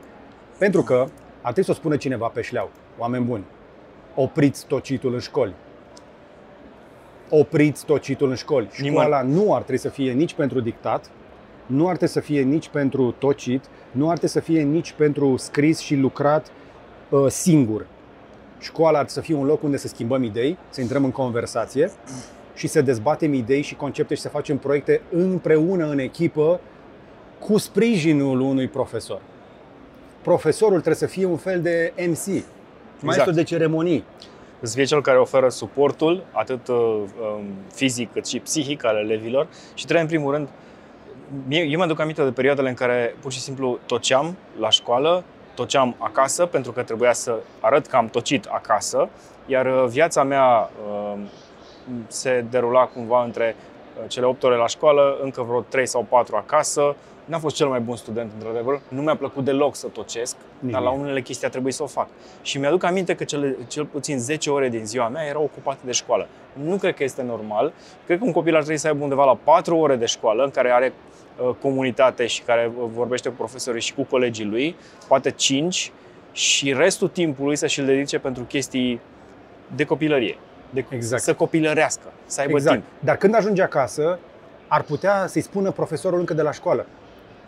Pentru 0.59 0.83
că 0.83 0.95
ar 1.41 1.53
trebui 1.53 1.65
să 1.65 1.71
o 1.71 1.75
spună 1.75 1.97
cineva 1.97 2.27
pe 2.27 2.41
șleau, 2.43 2.71
oameni 2.99 3.25
buni, 3.25 3.45
opriți 4.15 4.67
tocitul 4.67 5.13
în 5.13 5.19
școli. 5.21 5.55
opriți 7.35 7.85
tocitul 7.85 8.29
în 8.29 8.35
școli. 8.35 8.69
Nimeni. 8.77 8.95
Școala 8.97 9.23
nu 9.23 9.55
ar 9.55 9.61
trebui 9.61 9.79
să 9.81 9.89
fie 9.89 10.13
nici 10.13 10.35
pentru 10.35 10.61
dictat, 10.61 11.11
nu 11.67 11.89
ar 11.89 11.97
trebui 11.97 12.15
să 12.15 12.21
fie 12.21 12.41
nici 12.41 12.69
pentru 12.69 13.15
tocit, 13.19 13.65
nu 13.91 14.11
ar 14.11 14.19
trebui 14.19 14.29
să 14.29 14.41
fie 14.41 14.63
nici 14.63 14.93
pentru 14.93 15.37
scris 15.37 15.79
și 15.79 15.95
lucrat 15.95 16.53
uh, 17.09 17.27
singur. 17.29 17.87
Școala 18.59 18.99
ar 18.99 19.05
trebui 19.05 19.23
să 19.23 19.31
fie 19.31 19.41
un 19.41 19.47
loc 19.47 19.63
unde 19.63 19.77
să 19.77 19.89
schimbăm 19.89 20.23
idei, 20.23 20.59
să 20.71 20.81
intrăm 20.81 21.05
în 21.05 21.11
conversație 21.11 21.91
și 22.55 22.67
să 22.67 22.83
dezbatem 22.83 23.33
idei 23.33 23.63
și 23.63 23.75
concepte 23.75 24.15
și 24.15 24.21
să 24.21 24.29
facem 24.29 24.59
proiecte 24.59 25.01
împreună, 25.11 25.91
în 25.91 25.99
echipă, 25.99 26.61
cu 27.39 27.59
sprijinul 27.59 28.41
unui 28.41 28.69
profesor. 28.69 29.21
Profesorul 30.23 30.81
trebuie 30.81 30.95
să 30.95 31.07
fie 31.07 31.25
un 31.25 31.37
fel 31.37 31.61
de 31.61 31.93
MC, 31.97 32.45
maestru 33.01 33.33
de 33.33 33.43
ceremonii. 33.43 34.05
să 34.63 34.75
fie 34.75 34.85
cel 34.85 35.03
care 35.03 35.19
oferă 35.19 35.49
suportul, 35.49 36.25
atât 36.33 36.69
uh, 36.69 36.77
um, 36.77 37.45
fizic 37.73 38.13
cât 38.13 38.27
și 38.27 38.39
psihic 38.39 38.85
al 38.85 38.97
elevilor 38.97 39.49
și 39.75 39.85
trebuie 39.85 40.03
în 40.03 40.09
primul 40.09 40.33
rând, 40.33 40.49
mie, 40.49 40.72
eu 41.49 41.79
mă 41.79 41.87
duc 41.87 42.01
aminte 42.01 42.25
de 42.25 42.31
perioadele 42.31 42.69
în 42.69 42.75
care 42.75 43.17
pur 43.21 43.33
și 43.33 43.41
simplu 43.41 43.79
toceam 43.87 44.37
la 44.59 44.71
școală, 44.71 45.25
toceam 45.55 45.95
acasă 45.99 46.47
pentru 46.47 46.73
că 46.73 46.83
trebuia 46.83 47.13
să 47.13 47.39
arăt 47.61 47.87
că 47.87 47.97
am 47.97 48.09
tocit 48.09 48.45
acasă, 48.45 49.09
iar 49.47 49.67
uh, 49.67 49.85
viața 49.89 50.23
mea 50.23 50.71
uh, 50.89 51.19
se 52.07 52.45
derula 52.51 52.87
cumva 52.87 53.25
între 53.25 53.57
uh, 53.57 54.05
cele 54.09 54.27
8 54.27 54.43
ore 54.43 54.57
la 54.57 54.67
școală, 54.67 55.19
încă 55.23 55.43
vreo 55.43 55.61
3 55.61 55.87
sau 55.87 56.07
4 56.09 56.37
acasă. 56.37 56.97
N-am 57.25 57.41
fost 57.41 57.57
cel 57.57 57.67
mai 57.69 57.81
bun 57.81 57.97
student, 57.97 58.31
într-adevăr. 58.35 58.81
Nu 58.89 59.01
mi-a 59.03 59.17
plăcut 59.17 59.45
deloc 59.45 59.75
să 59.75 59.87
tocesc, 59.87 60.37
Nici 60.59 60.73
dar 60.73 60.81
la 60.83 60.91
mie. 60.91 61.01
unele 61.01 61.21
chestii 61.23 61.47
a 61.47 61.51
trebuit 61.51 61.75
să 61.75 61.83
o 61.83 61.87
fac. 61.87 62.09
Și 62.43 62.59
mi-aduc 62.59 62.83
aminte 62.85 63.15
că 63.15 63.25
cele, 63.25 63.57
cel 63.69 63.85
puțin 63.85 64.19
10 64.19 64.51
ore 64.51 64.69
din 64.69 64.87
ziua 64.87 65.09
mea 65.09 65.25
erau 65.25 65.43
ocupate 65.43 65.79
de 65.85 65.93
școală. 65.93 66.27
Nu 66.53 66.77
cred 66.77 66.95
că 66.95 67.03
este 67.05 67.23
normal. 67.23 67.73
Cred 68.07 68.19
că 68.19 68.25
un 68.25 68.33
copil 68.33 68.55
ar 68.55 68.61
trebui 68.61 68.79
să 68.81 68.87
aibă 68.87 69.03
undeva 69.03 69.25
la 69.25 69.39
4 69.45 69.77
ore 69.77 69.97
de 69.97 70.07
școală 70.07 70.45
în 70.45 70.51
care 70.51 70.71
are 70.71 70.93
uh, 71.49 71.55
comunitate 71.61 72.27
și 72.27 72.43
care 72.43 72.73
uh, 72.79 72.85
vorbește 72.95 73.29
cu 73.29 73.35
profesorii 73.35 73.81
și 73.81 73.95
cu 73.95 74.03
colegii 74.03 74.45
lui, 74.45 74.77
poate 75.09 75.31
5 75.31 75.93
și 76.33 76.73
restul 76.73 77.09
timpului 77.09 77.57
să 77.57 77.67
și-l 77.67 77.85
dedice 77.85 78.19
pentru 78.19 78.43
chestii 78.43 79.01
de 79.77 79.85
copilărie. 79.85 80.39
De, 80.71 80.85
Exact. 80.89 81.23
Să 81.23 81.35
copilărească, 81.35 82.13
să 82.27 82.41
aibă 82.41 82.53
Exact. 82.57 82.77
timp. 82.77 82.87
Dar 83.05 83.17
când 83.17 83.35
ajunge 83.35 83.63
acasă, 83.63 84.19
ar 84.69 84.83
putea 84.83 85.27
să-i 85.27 85.41
spună 85.43 85.71
profesorul 85.71 86.19
încă 86.19 86.35
de 86.35 86.43
la 86.43 86.53
școală. 86.53 86.87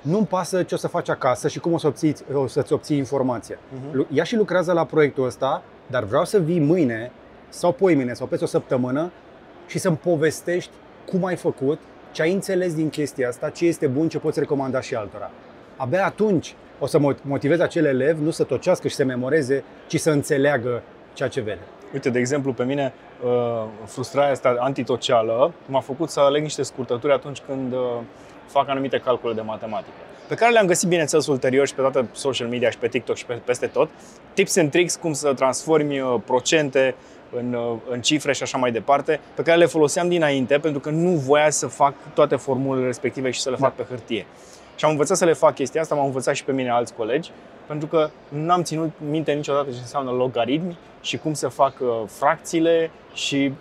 Nu-mi 0.04 0.26
pasă 0.26 0.62
ce 0.62 0.74
o 0.74 0.78
să 0.78 0.88
faci 0.88 1.08
acasă 1.08 1.48
și 1.48 1.58
cum 1.60 1.72
o, 1.72 1.78
să 1.78 1.86
obții, 1.86 2.14
o 2.34 2.46
să-ți 2.46 2.72
obții 2.72 2.96
informația. 2.96 3.58
Mhm. 3.74 3.96
Lu- 3.96 4.06
Ia 4.12 4.22
și 4.24 4.36
lucrează 4.36 4.72
la 4.72 4.84
proiectul 4.84 5.24
ăsta, 5.26 5.62
dar 5.86 6.04
vreau 6.04 6.24
să 6.24 6.38
vii 6.38 6.60
mâine 6.60 7.10
sau 7.48 7.72
poimine 7.72 8.12
sau 8.12 8.26
peste 8.26 8.44
o 8.44 8.48
săptămână 8.48 9.10
și 9.66 9.78
să-mi 9.78 9.96
povestești 9.96 10.70
cum 11.06 11.24
ai 11.24 11.36
făcut, 11.36 11.78
ce 12.12 12.22
ai 12.22 12.32
înțeles 12.32 12.74
din 12.74 12.88
chestia 12.90 13.28
asta, 13.28 13.48
ce 13.50 13.66
este 13.66 13.86
bun, 13.86 14.08
ce 14.08 14.18
poți 14.18 14.38
recomanda 14.38 14.80
și 14.80 14.94
altora. 14.94 15.30
Abia 15.76 16.04
atunci 16.04 16.54
o 16.78 16.86
să 16.86 16.98
mo- 16.98 17.22
motivezi 17.22 17.62
acel 17.62 17.84
elev 17.84 18.18
nu 18.20 18.30
să 18.30 18.42
tocească 18.44 18.88
și 18.88 18.94
să 18.94 19.04
memoreze, 19.04 19.64
ci 19.86 20.00
să 20.00 20.10
înțeleagă 20.10 20.82
ceea 21.12 21.28
ce 21.28 21.40
vede. 21.40 21.60
Uite, 21.92 22.10
de 22.10 22.18
exemplu, 22.18 22.52
pe 22.52 22.64
mine 22.64 22.92
uh, 23.24 23.64
frustrarea 23.84 24.30
asta 24.30 24.56
antitocială 24.58 25.52
m-a 25.66 25.80
făcut 25.80 26.08
să 26.10 26.20
aleg 26.20 26.42
niște 26.42 26.62
scurtături 26.62 27.12
atunci 27.12 27.40
când 27.46 27.72
uh, 27.72 27.78
fac 28.46 28.68
anumite 28.68 28.98
calcule 28.98 29.34
de 29.34 29.40
matematică. 29.40 29.92
Pe 30.28 30.34
care 30.34 30.52
le-am 30.52 30.66
găsit, 30.66 30.88
bineînțeles, 30.88 31.26
ulterior 31.26 31.66
și 31.66 31.74
pe 31.74 31.80
toată 31.80 32.06
social 32.12 32.48
media 32.48 32.70
și 32.70 32.78
pe 32.78 32.88
TikTok 32.88 33.16
și 33.16 33.26
pe, 33.26 33.34
peste 33.44 33.66
tot. 33.66 33.88
Tips 34.34 34.56
and 34.56 34.70
tricks, 34.70 34.96
cum 34.96 35.12
să 35.12 35.32
transformi 35.34 36.00
uh, 36.00 36.20
procente 36.24 36.94
în, 37.36 37.54
uh, 37.54 37.76
în 37.90 38.00
cifre 38.00 38.32
și 38.32 38.42
așa 38.42 38.58
mai 38.58 38.72
departe, 38.72 39.20
pe 39.34 39.42
care 39.42 39.58
le 39.58 39.66
foloseam 39.66 40.08
dinainte 40.08 40.58
pentru 40.58 40.80
că 40.80 40.90
nu 40.90 41.10
voia 41.10 41.50
să 41.50 41.66
fac 41.66 41.94
toate 42.14 42.36
formulele 42.36 42.86
respective 42.86 43.30
și 43.30 43.40
să 43.40 43.50
le 43.50 43.56
fac 43.56 43.74
pe 43.74 43.86
hârtie. 43.88 44.26
Și 44.76 44.84
am 44.84 44.90
învățat 44.90 45.16
să 45.16 45.24
le 45.24 45.32
fac 45.32 45.54
chestia 45.54 45.80
asta, 45.80 45.94
m-au 45.94 46.06
învățat 46.06 46.34
și 46.34 46.44
pe 46.44 46.52
mine 46.52 46.70
alți 46.70 46.94
colegi, 46.94 47.30
pentru 47.66 47.86
că 47.86 48.10
n-am 48.28 48.62
ținut 48.62 48.90
minte 49.10 49.32
niciodată 49.32 49.70
ce 49.70 49.76
înseamnă 49.80 50.10
logaritmi 50.10 50.78
și 51.00 51.16
cum 51.16 51.34
se 51.34 51.48
fac 51.48 51.74
uh, 51.80 51.88
fracțiile 52.06 52.90
și 53.14 53.52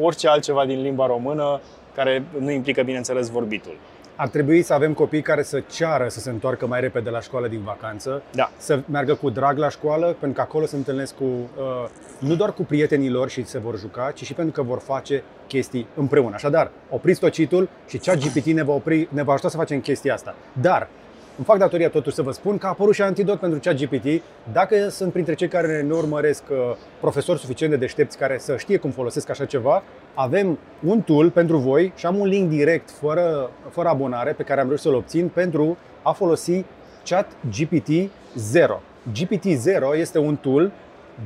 orice 0.00 0.28
altceva 0.28 0.66
din 0.66 0.82
limba 0.82 1.06
română 1.06 1.60
care 1.94 2.24
nu 2.38 2.50
implică, 2.50 2.82
bineînțeles, 2.82 3.28
vorbitul. 3.28 3.76
Ar 4.20 4.28
trebui 4.28 4.62
să 4.62 4.72
avem 4.74 4.92
copii 4.92 5.22
care 5.22 5.42
să 5.42 5.60
ceară 5.60 6.08
să 6.08 6.20
se 6.20 6.30
întoarcă 6.30 6.66
mai 6.66 6.80
repede 6.80 7.10
la 7.10 7.20
școală 7.20 7.48
din 7.48 7.60
vacanță, 7.62 8.22
Da. 8.32 8.50
să 8.56 8.80
meargă 8.86 9.14
cu 9.14 9.30
drag 9.30 9.58
la 9.58 9.68
școală, 9.68 10.06
pentru 10.06 10.32
că 10.32 10.40
acolo 10.40 10.66
se 10.66 10.76
întâlnesc 10.76 11.14
cu, 11.14 11.24
uh, 11.24 11.88
nu 12.18 12.34
doar 12.34 12.52
cu 12.52 12.62
prietenii 12.62 13.10
lor 13.10 13.28
și 13.28 13.44
se 13.44 13.58
vor 13.58 13.78
juca, 13.78 14.10
ci 14.14 14.24
și 14.24 14.34
pentru 14.34 14.62
că 14.62 14.68
vor 14.68 14.78
face 14.78 15.22
chestii 15.46 15.86
împreună. 15.94 16.34
Așadar, 16.34 16.70
opriți 16.90 17.20
tocitul 17.20 17.68
și 17.88 17.98
ChatGPT 17.98 18.46
ne 18.46 18.62
va, 18.62 18.72
opri, 18.72 19.08
ne 19.10 19.22
va 19.22 19.32
ajuta 19.32 19.48
să 19.48 19.56
facem 19.56 19.80
chestia 19.80 20.14
asta. 20.14 20.34
Dar, 20.60 20.88
îmi 21.36 21.46
fac 21.46 21.58
datoria 21.58 21.88
totuși 21.88 22.14
să 22.14 22.22
vă 22.22 22.30
spun 22.30 22.58
că 22.58 22.66
a 22.66 22.68
apărut 22.68 22.94
și 22.94 23.02
antidot 23.02 23.38
pentru 23.38 23.58
ChatGPT. 23.58 24.22
Dacă 24.52 24.88
sunt 24.88 25.12
printre 25.12 25.34
cei 25.34 25.48
care 25.48 25.82
ne 25.82 25.94
urmăresc 25.94 26.42
uh, 26.50 26.56
profesori 27.00 27.38
suficient 27.38 27.72
de 27.72 27.78
deștepți 27.78 28.18
care 28.18 28.38
să 28.38 28.56
știe 28.56 28.76
cum 28.76 28.90
folosesc 28.90 29.30
așa 29.30 29.44
ceva, 29.44 29.82
avem 30.14 30.58
un 30.84 31.00
tool 31.00 31.30
pentru 31.30 31.56
voi 31.56 31.92
și 31.96 32.06
am 32.06 32.18
un 32.18 32.26
link 32.26 32.48
direct, 32.48 32.90
fără, 32.90 33.50
fără 33.70 33.88
abonare, 33.88 34.32
pe 34.32 34.42
care 34.42 34.60
am 34.60 34.66
reușit 34.66 34.84
să-l 34.84 34.94
obțin 34.94 35.28
pentru 35.28 35.76
a 36.02 36.12
folosi 36.12 36.64
ChatGPT 37.04 38.10
0. 38.34 38.82
GPT-0 39.12 39.96
este 39.96 40.18
un 40.18 40.36
tool 40.36 40.72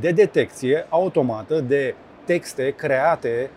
de 0.01 0.11
detecție 0.11 0.87
automată 0.89 1.61
de 1.61 1.95
texte 2.25 2.71
create 2.77 3.51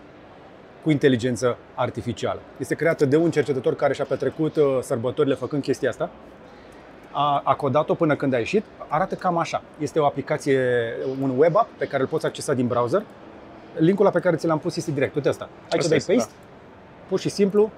cu 0.82 0.90
inteligență 0.90 1.58
artificială. 1.74 2.40
Este 2.58 2.74
creată 2.74 3.04
de 3.04 3.16
un 3.16 3.30
cercetător 3.30 3.74
care 3.76 3.92
și-a 3.92 4.04
petrecut 4.04 4.56
uh, 4.56 4.78
sărbătorile 4.80 5.34
făcând 5.34 5.62
chestia 5.62 5.88
asta. 5.88 6.10
A, 7.12 7.40
a 7.44 7.54
codat-o 7.54 7.94
până 7.94 8.16
când 8.16 8.34
a 8.34 8.38
ieșit. 8.38 8.64
Arată 8.88 9.14
cam 9.14 9.38
așa. 9.38 9.62
Este 9.78 9.98
o 9.98 10.04
aplicație, 10.04 10.60
un 11.22 11.32
web 11.36 11.56
app 11.56 11.68
pe 11.78 11.86
care 11.86 12.02
îl 12.02 12.08
poți 12.08 12.26
accesa 12.26 12.52
din 12.52 12.66
browser. 12.66 13.02
Linkul 13.76 14.04
la 14.04 14.10
pe 14.10 14.20
care 14.20 14.36
ți 14.36 14.46
l-am 14.46 14.58
pus 14.58 14.76
este 14.76 14.90
direct. 14.90 15.14
Uite 15.14 15.28
asta. 15.28 15.48
Aici 15.62 15.74
Asta 15.74 15.88
dai 15.88 15.96
este, 15.96 16.12
paste, 16.14 16.32
pur 17.08 17.18
și 17.18 17.28
simplu 17.28 17.70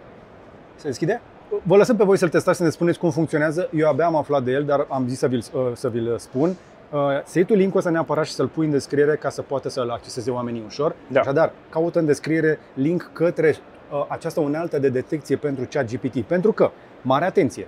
se 0.77 0.87
deschide. 0.87 1.21
Vă 1.63 1.77
lăsăm 1.77 1.97
pe 1.97 2.05
voi 2.05 2.17
să-l 2.17 2.29
testați, 2.29 2.57
să 2.57 2.63
ne 2.65 2.71
spuneți 2.71 2.99
cum 2.99 3.11
funcționează. 3.11 3.69
Eu 3.77 3.89
abia 3.89 4.07
am 4.07 4.17
aflat 4.17 4.43
de 4.43 4.51
el, 4.51 4.65
dar 4.65 4.87
am 4.89 5.09
zis 5.09 5.19
să 5.19 5.27
vi-l, 5.27 5.45
uh, 5.53 5.71
să 5.73 5.89
vi-l 5.89 6.19
spun. 6.19 6.49
Uh, 6.49 6.99
Să 7.25 7.39
iei 7.39 7.45
tu 7.45 7.55
linkul 7.55 7.79
ăsta 7.79 7.91
neapărat 7.91 8.25
și 8.25 8.33
să-l 8.33 8.49
pui 8.49 8.65
în 8.65 8.71
descriere 8.71 9.17
ca 9.17 9.29
să 9.29 9.43
poată 9.43 9.69
să-l 9.69 9.91
acceseze 9.91 10.31
oamenii 10.31 10.63
ușor. 10.67 10.95
Da. 11.07 11.21
Așadar, 11.21 11.53
caută 11.69 11.99
în 11.99 12.07
descriere 12.07 12.59
link 12.75 13.11
către 13.13 13.57
uh, 13.93 14.05
această 14.09 14.41
unealtă 14.41 14.79
de 14.79 14.89
detecție 14.89 15.37
pentru 15.37 15.67
ChatGPT. 15.71 16.21
Pentru 16.23 16.53
că, 16.53 16.71
mare 17.03 17.25
atenție, 17.25 17.67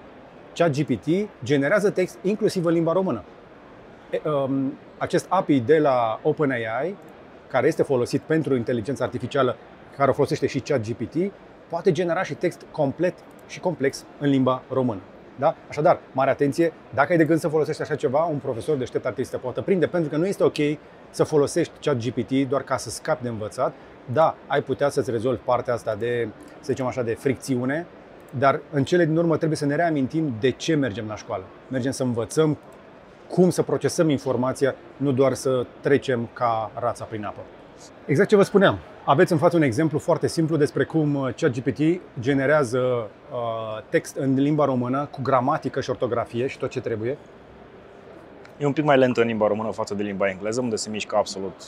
ChatGPT 0.55 1.07
generează 1.45 1.91
text 1.91 2.19
inclusiv 2.23 2.65
în 2.65 2.73
limba 2.73 2.93
română. 2.93 3.23
E, 4.11 4.29
um, 4.29 4.73
Acest 4.99 5.27
API 5.29 5.61
de 5.61 5.79
la 5.79 6.21
OpenAI, 6.23 6.97
care 7.49 7.67
este 7.67 7.83
folosit 7.83 8.21
pentru 8.21 8.57
inteligența 8.57 9.05
artificială, 9.05 9.57
care 9.97 10.11
o 10.11 10.13
folosește 10.13 10.47
și 10.47 10.61
ChatGPT, 10.61 11.33
poate 11.69 11.93
genera 11.93 12.23
și 12.23 12.35
text 12.35 12.61
complet 12.71 13.15
și 13.47 13.61
complex 13.61 14.05
în 14.19 14.29
limba 14.29 14.63
română. 14.71 15.01
Da? 15.39 15.55
Așadar, 15.69 16.01
mare 16.13 16.31
atenție, 16.31 16.73
dacă 16.95 17.13
ai 17.13 17.19
de 17.19 17.25
gând 17.25 17.39
să 17.39 17.49
folosești 17.49 17.83
așa 17.83 17.95
ceva, 17.95 18.25
un 18.25 18.39
profesor 18.39 18.77
deștept 18.77 19.05
ar 19.05 19.13
trebui 19.13 19.31
să 19.31 19.37
te 19.37 19.43
poată 19.43 19.61
prinde, 19.61 19.87
pentru 19.87 20.11
că 20.11 20.17
nu 20.17 20.27
este 20.27 20.45
ok 20.45 20.57
să 21.11 21.25
folosești 21.25 21.73
ChatGPT 21.81 22.49
doar 22.49 22.63
ca 22.63 22.77
să 22.77 22.91
scapi 22.91 23.23
de 23.23 23.29
învățat. 23.29 23.73
Da, 24.13 24.37
ai 24.47 24.63
putea 24.63 24.89
să-ți 24.89 25.11
rezolvi 25.11 25.41
partea 25.45 25.75
asta 25.75 25.95
de, 25.95 26.29
să 26.61 26.67
zicem 26.73 26.87
așa, 26.87 27.03
de 27.03 27.15
fricțiune, 27.15 27.87
dar 28.39 28.61
în 28.71 28.85
cele 28.85 29.05
din 29.05 29.17
urmă 29.17 29.37
trebuie 29.37 29.57
să 29.57 29.67
ne 29.67 29.75
reamintim 29.75 30.35
de 30.41 30.51
ce 30.51 30.75
mergem 30.75 31.05
la 31.09 31.17
școală. 31.17 31.45
Mergem 31.69 31.91
să 31.91 32.03
învățăm 32.03 32.59
cum 33.29 33.51
să 33.51 33.63
procesăm 33.63 34.09
informația, 34.09 34.75
nu 34.97 35.13
doar 35.13 35.35
să 35.35 35.67
trecem 35.81 36.29
ca 36.33 36.71
rața 36.75 37.05
prin 37.05 37.25
apă. 37.25 37.41
Exact 38.07 38.29
ce 38.29 38.37
vă 38.37 38.43
spuneam. 38.43 38.79
Aveți 39.05 39.33
în 39.33 39.39
față 39.39 39.57
un 39.57 39.63
exemplu 39.63 39.99
foarte 39.99 40.27
simplu 40.27 40.57
despre 40.57 40.85
cum 40.85 41.15
uh, 41.15 41.35
ChatGPT 41.35 42.01
generează 42.21 42.79
uh, 42.79 43.83
text 43.89 44.17
în 44.17 44.35
limba 44.35 44.65
română 44.65 45.09
cu 45.11 45.23
gramatică 45.23 45.81
și 45.81 45.91
ortografie 45.91 46.47
și 46.47 46.59
tot 46.59 46.71
ce 46.71 46.81
trebuie. 46.81 47.17
E 48.59 48.67
un 48.67 48.73
pic 48.73 48.85
mai 48.85 48.99
lentă 48.99 49.21
în 49.21 49.27
limba 49.27 49.47
română 49.47 49.71
față 49.71 49.95
de 49.95 50.03
limba 50.03 50.29
engleză, 50.29 50.61
unde 50.61 50.77
se 50.77 50.91
mișcă 50.91 51.17
absolut 51.17 51.63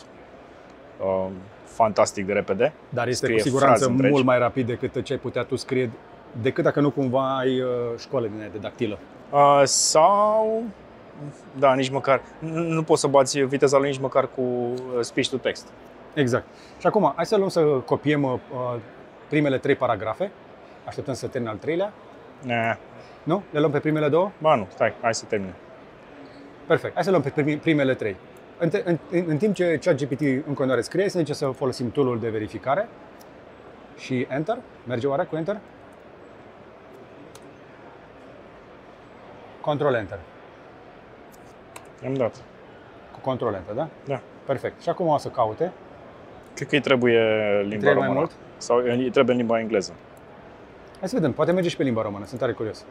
uh, 1.00 1.26
fantastic 1.64 2.26
de 2.26 2.32
repede. 2.32 2.72
Dar 2.88 3.08
este 3.08 3.24
Scrie 3.24 3.38
cu 3.40 3.44
siguranță 3.44 3.76
fraze 3.76 3.90
întregi. 3.90 4.12
mult 4.12 4.24
mai 4.24 4.38
rapid 4.38 4.66
decât 4.66 5.02
ce 5.02 5.12
ai 5.12 5.18
putea 5.18 5.42
tu 5.42 5.56
scrie, 5.56 5.90
decât 6.42 6.64
dacă 6.64 6.80
nu 6.80 6.90
cumva 6.90 7.36
ai 7.38 7.60
uh, 7.60 7.68
școală 7.98 8.26
din 8.26 8.40
aia 8.40 8.48
de 8.52 8.58
dactilă. 8.58 8.98
Uh, 9.30 9.62
sau, 9.64 10.62
da, 11.58 11.74
nici 11.74 11.90
măcar, 11.90 12.20
nu, 12.38 12.60
nu 12.62 12.82
poți 12.82 13.00
să 13.00 13.06
bați 13.06 13.38
viteza 13.40 13.78
lui 13.78 13.88
nici 13.88 14.00
măcar 14.00 14.28
cu 14.34 14.40
uh, 14.40 14.74
speech 15.00 15.28
to 15.28 15.36
text. 15.36 15.68
Exact. 16.14 16.44
Și 16.80 16.86
acum, 16.86 17.12
hai 17.16 17.26
să 17.26 17.36
luăm 17.36 17.48
să 17.48 17.60
copiem 17.60 18.22
uh, 18.22 18.38
primele 19.28 19.58
trei 19.58 19.74
paragrafe. 19.74 20.30
Așteptăm 20.86 21.14
să 21.14 21.26
termine 21.26 21.52
al 21.52 21.58
treilea. 21.58 21.92
Ne, 22.42 22.76
Nu? 23.22 23.42
Le 23.50 23.58
luăm 23.58 23.70
pe 23.70 23.78
primele 23.78 24.08
două? 24.08 24.30
ba 24.38 24.54
nu, 24.54 24.66
stai, 24.72 24.92
hai 25.00 25.14
să 25.14 25.24
termine. 25.28 25.54
Perfect. 26.66 26.94
Hai 26.94 27.04
să 27.04 27.10
luăm 27.10 27.22
pe 27.22 27.30
primi- 27.30 27.60
primele 27.60 27.94
trei. 27.94 28.16
În, 28.58 28.68
te- 28.68 28.82
în, 28.84 28.98
în, 29.10 29.24
în 29.26 29.36
timp 29.36 29.54
ce 29.54 29.78
ChatGPT 29.84 30.20
în 30.20 30.54
continuare 30.54 30.80
scrie, 30.80 31.08
să 31.08 31.18
zice 31.18 31.32
să 31.32 31.46
folosim 31.46 31.90
tool 31.90 32.18
de 32.18 32.28
verificare. 32.28 32.88
și 33.98 34.26
Enter. 34.30 34.58
Merge 34.86 35.06
oare 35.06 35.24
cu 35.24 35.36
Enter? 35.36 35.58
Control 39.64 39.94
Enter. 39.94 40.18
Am 42.06 42.14
dat. 42.14 42.34
Cu 43.12 43.18
Control 43.20 43.54
Enter, 43.54 43.74
da? 43.74 43.88
Da. 44.04 44.20
Perfect. 44.46 44.82
Și 44.82 44.88
acum 44.88 45.06
o 45.06 45.18
să 45.18 45.28
caute. 45.28 45.72
Cred 46.54 46.68
că 46.68 46.74
îi 46.74 46.80
trebuie 46.80 47.20
limba 47.60 47.68
Trebuie 47.68 47.94
mai 47.94 48.06
română. 48.06 48.18
mult? 48.18 48.30
Sau 48.56 48.76
îi 48.76 49.10
trebuie 49.10 49.36
limba 49.36 49.60
engleză. 49.60 49.92
Hai 50.98 51.08
să 51.08 51.14
vedem, 51.14 51.32
poate 51.32 51.52
merge 51.52 51.68
și 51.68 51.76
pe 51.76 51.82
limba 51.82 52.02
română, 52.02 52.24
sunt 52.24 52.40
tare 52.40 52.52
curios. 52.52 52.84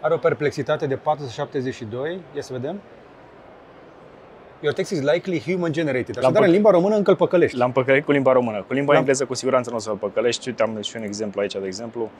Are 0.00 0.14
o 0.14 0.16
perplexitate 0.16 0.86
de 0.86 0.96
472, 0.96 2.20
ia 2.34 2.42
să 2.42 2.52
vedem. 2.52 2.80
Your 4.60 4.74
text 4.74 4.90
is 4.90 5.00
likely 5.00 5.40
human 5.40 5.72
generated. 5.72 6.18
Așadar, 6.18 6.42
pă- 6.42 6.46
în 6.46 6.50
limba 6.52 6.70
română 6.70 6.96
încă 6.96 7.10
îl 7.10 7.16
păcălești. 7.16 7.56
L-am 7.56 7.72
păcălit 7.72 8.04
cu 8.04 8.12
limba 8.12 8.32
română. 8.32 8.62
Cu 8.66 8.72
limba 8.72 8.90
L-am- 8.92 9.00
engleză 9.00 9.24
cu 9.24 9.34
siguranță 9.34 9.70
nu 9.70 9.76
o 9.76 9.78
să-l 9.78 9.96
păcălești. 9.96 10.48
Uite, 10.48 10.62
am 10.62 10.80
și 10.80 10.96
un 10.96 11.02
exemplu 11.02 11.40
aici, 11.40 11.52
de 11.52 11.66
exemplu. 11.66 12.10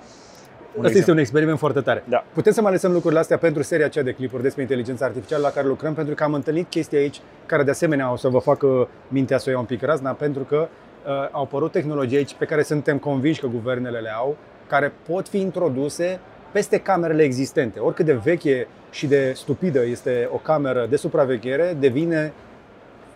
Un 0.76 0.84
Asta 0.84 0.98
este 0.98 1.10
un 1.10 1.18
experiment 1.18 1.58
foarte 1.58 1.80
tare. 1.80 2.04
Da. 2.08 2.24
Putem 2.32 2.52
să 2.52 2.62
mai 2.62 2.72
lăsăm 2.72 2.92
lucrurile 2.92 3.20
astea 3.20 3.38
pentru 3.38 3.62
seria 3.62 3.84
aceea 3.84 4.04
de 4.04 4.12
clipuri 4.12 4.42
despre 4.42 4.62
inteligența 4.62 5.04
artificială 5.04 5.42
la 5.42 5.50
care 5.50 5.66
lucrăm, 5.66 5.94
pentru 5.94 6.14
că 6.14 6.24
am 6.24 6.34
întâlnit 6.34 6.68
chestii 6.68 6.98
aici 6.98 7.20
care 7.46 7.62
de 7.62 7.70
asemenea 7.70 8.12
o 8.12 8.16
să 8.16 8.28
vă 8.28 8.38
facă 8.38 8.88
mintea 9.08 9.38
să 9.38 9.44
o 9.48 9.52
ia 9.52 9.58
un 9.58 9.64
pic 9.64 9.82
razna, 9.82 10.10
pentru 10.10 10.42
că 10.42 10.68
uh, 11.06 11.10
au 11.30 11.42
apărut 11.42 11.72
tehnologii 11.72 12.16
aici 12.16 12.34
pe 12.34 12.44
care 12.44 12.62
suntem 12.62 12.98
convinși 12.98 13.40
că 13.40 13.46
guvernele 13.46 13.98
le 13.98 14.10
au, 14.16 14.36
care 14.66 14.92
pot 15.08 15.28
fi 15.28 15.40
introduse 15.40 16.20
peste 16.52 16.78
camerele 16.78 17.22
existente. 17.22 17.78
Oricât 17.78 18.04
de 18.04 18.12
veche 18.12 18.68
și 18.90 19.06
de 19.06 19.32
stupidă 19.34 19.84
este 19.84 20.28
o 20.32 20.36
cameră 20.36 20.86
de 20.90 20.96
supraveghere, 20.96 21.76
devine 21.80 22.32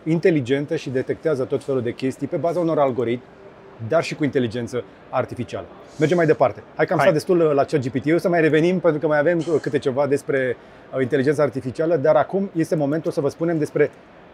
inteligentă 0.05 0.77
și 0.77 0.91
detectează 0.91 1.45
tot 1.45 1.65
felul 1.65 1.83
de 1.83 1.93
chestii 1.93 2.27
pe 2.27 2.37
baza 2.37 2.61
unor 2.61 2.79
algoritmi, 2.79 3.27
dar 3.89 4.03
și 4.03 4.15
cu 4.15 4.25
inteligență 4.25 4.85
artificială. 5.11 5.67
Mergem 5.99 6.17
mai 6.17 6.27
departe. 6.27 6.63
Hai 6.77 6.87
că 6.87 6.93
am 6.93 6.99
Hai. 6.99 7.09
stat 7.09 7.19
destul 7.19 7.37
la 7.37 7.65
ChatGPT, 7.65 8.13
o 8.13 8.19
să 8.19 8.29
mai 8.29 8.41
revenim 8.41 8.79
pentru 8.79 9.01
că 9.01 9.07
mai 9.07 9.19
avem 9.19 9.45
câte 9.61 9.79
ceva 9.79 10.07
despre 10.07 10.57
uh, 10.95 11.01
inteligența 11.03 11.43
artificială, 11.43 11.97
dar 11.97 12.17
acum 12.17 12.51
este 12.55 12.77
momentul 12.77 13.11
să 13.11 13.21
vă 13.21 13.29
spunem 13.29 13.59
despre 13.59 13.91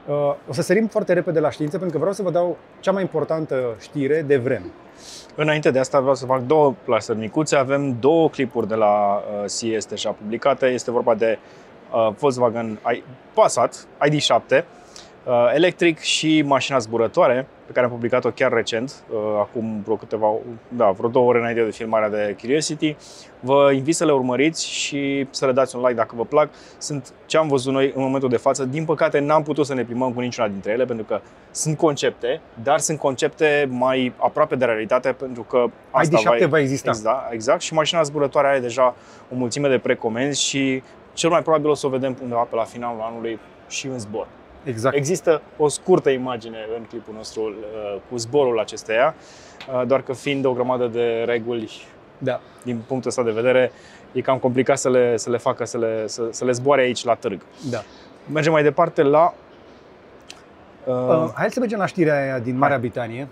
uh, 0.07 0.15
o 0.49 0.53
să 0.53 0.63
sărim 0.63 0.87
foarte 0.87 1.13
repede 1.13 1.41
la 1.41 1.51
știință 1.51 1.77
pentru 1.77 1.93
că 1.93 1.99
vreau 1.99 2.15
să 2.15 2.23
vă 2.23 2.31
dau 2.31 2.57
cea 2.81 2.93
mai 2.93 3.03
importantă 3.03 3.75
știre 3.81 4.25
de 4.27 4.37
vreme. 4.37 4.67
Înainte 5.37 5.71
de 5.71 5.79
asta 5.79 6.01
vreau 6.01 6.15
să 6.15 6.27
fac 6.27 6.43
două 6.43 6.75
plasări 6.85 7.19
micuțe. 7.19 7.57
Avem 7.57 7.97
două 8.01 8.29
clipuri 8.29 8.69
de 8.69 8.75
la 8.75 9.23
uh, 9.43 9.51
CES 9.59 9.87
deja 9.87 10.11
publicate. 10.11 10.67
Este 10.67 10.91
vorba 10.91 11.15
de 11.15 11.39
uh, 11.93 12.15
Volkswagen 12.19 12.79
I- 12.95 13.05
Passat 13.35 13.87
ID7, 14.09 14.51
uh, 14.51 14.63
electric 15.55 15.99
și 15.99 16.43
mașina 16.43 16.79
zburătoare, 16.79 17.47
pe 17.67 17.73
care 17.73 17.87
am 17.87 17.93
publicat-o 17.93 18.31
chiar 18.31 18.53
recent, 18.53 19.05
uh, 19.11 19.19
acum 19.39 19.81
vreo 19.83 19.97
câteva, 19.97 20.27
da, 20.69 20.91
vreo 20.91 21.09
două 21.09 21.29
ore 21.29 21.39
înainte 21.39 21.65
de 21.65 21.71
filmarea 21.71 22.09
de 22.09 22.37
Curiosity. 22.41 22.97
Vă 23.41 23.71
invit 23.75 23.95
să 23.95 24.05
le 24.05 24.13
urmăriți 24.13 24.69
și 24.69 25.27
să 25.31 25.47
le 25.47 25.53
dați 25.53 25.77
un 25.77 25.83
like 25.83 25.95
dacă 25.95 26.15
vă 26.17 26.25
plac. 26.25 26.49
Sunt 26.79 27.13
ce 27.27 27.37
am 27.37 27.49
văzut 27.49 27.73
noi 27.73 27.93
în 27.95 28.03
momentul 28.03 28.29
de 28.29 28.37
față. 28.37 28.65
Din 28.65 28.85
păcate 28.85 29.19
n-am 29.19 29.43
putut 29.43 29.67
să 29.67 29.75
ne 29.75 29.85
plimbăm 29.85 30.13
cu 30.13 30.21
niciuna 30.21 30.49
dintre 30.49 30.73
ele, 30.73 30.85
pentru 30.85 31.05
că 31.05 31.21
sunt 31.51 31.77
concepte, 31.77 32.41
dar 32.63 32.79
sunt 32.79 32.99
concepte 32.99 33.69
mai 33.71 34.13
aproape 34.17 34.57
de 34.57 34.65
realitate, 34.65 35.13
pentru 35.13 35.43
că 35.43 35.67
asta 35.91 36.19
ID7 36.19 36.49
va 36.49 36.59
exista. 36.59 36.91
Exact, 36.91 37.33
exact. 37.33 37.61
Și 37.61 37.75
mașina 37.75 38.03
zburătoare 38.03 38.49
are 38.49 38.59
deja 38.59 38.95
o 39.33 39.35
mulțime 39.35 39.69
de 39.69 39.79
precomenzi 39.79 40.43
și 40.43 40.83
cel 41.13 41.31
mai 41.31 41.43
probabil 41.43 41.71
o 41.71 41.75
să 41.75 41.87
o 41.87 41.91
vedem 41.91 42.17
undeva 42.23 42.41
pe 42.41 42.57
la 42.57 42.65
finalul 42.65 43.01
anului 43.01 43.39
și 43.69 43.87
în 43.87 43.99
zbor. 43.99 44.27
Exact. 44.65 44.97
Există 44.97 45.43
o 45.57 45.69
scurtă 45.69 46.11
imagine 46.11 46.57
în 46.79 46.83
clipul 46.85 47.15
nostru 47.17 47.41
uh, 47.43 48.01
cu 48.11 48.17
zborul 48.17 48.59
acesteia, 48.59 49.15
uh, 49.75 49.87
doar 49.87 50.03
că 50.03 50.13
fiind 50.13 50.45
o 50.45 50.53
grămadă 50.53 50.87
de 50.87 51.23
reguli 51.27 51.71
Da. 52.19 52.41
din 52.63 52.81
punctul 52.87 53.11
ăsta 53.11 53.23
de 53.23 53.31
vedere, 53.31 53.73
e 54.13 54.21
cam 54.21 54.39
complicat 54.39 54.79
să 54.79 54.91
le, 54.91 55.17
să 55.17 55.31
le 55.31 55.37
facă, 55.37 55.65
să 55.65 55.79
le, 55.79 56.07
să, 56.07 56.29
să 56.31 56.45
le 56.45 56.53
zboare 56.53 56.83
aici 56.83 57.05
la 57.05 57.15
târg. 57.15 57.41
Da. 57.71 57.83
Mergem 58.33 58.53
mai 58.53 58.63
departe 58.63 59.03
la... 59.03 59.25
Uh, 59.25 59.43
Uh, 60.87 61.31
hai 61.35 61.51
să 61.51 61.61
mergem 61.61 61.79
la 61.79 61.87
știrea 61.87 62.23
aia 62.23 62.39
din 62.39 62.59
Marea 62.59 62.79
Britanie. 62.79 63.29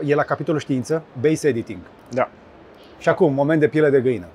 Uh, 0.00 0.08
e 0.08 0.14
la 0.14 0.22
capitolul 0.22 0.60
știință, 0.60 1.02
base 1.20 1.48
editing. 1.48 1.78
da. 2.08 2.28
Și 2.98 3.08
acum, 3.08 3.32
moment 3.32 3.60
de 3.60 3.68
piele 3.68 3.90
de 3.90 4.00
găină. 4.00 4.26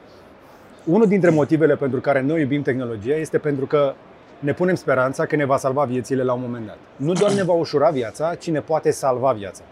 Unul 0.85 1.07
dintre 1.07 1.29
motivele 1.29 1.75
pentru 1.75 1.99
care 1.99 2.21
noi 2.21 2.41
iubim 2.41 2.61
tehnologia 2.61 3.13
este 3.15 3.37
pentru 3.37 3.65
că 3.65 3.93
ne 4.41 4.53
punem 4.53 4.75
speranța 4.75 5.25
că 5.25 5.35
ne 5.35 5.45
va 5.45 5.57
salva 5.57 5.83
viețile 5.83 6.23
la 6.23 6.33
un 6.33 6.41
moment 6.41 6.65
dat. 6.65 6.77
Nu 6.95 7.13
doar 7.13 7.31
ne 7.31 7.43
va 7.43 7.53
ușura 7.53 7.89
viața, 7.89 8.35
ci 8.35 8.49
ne 8.49 8.61
poate 8.61 8.91
salva 8.91 9.31
viața. 9.31 9.63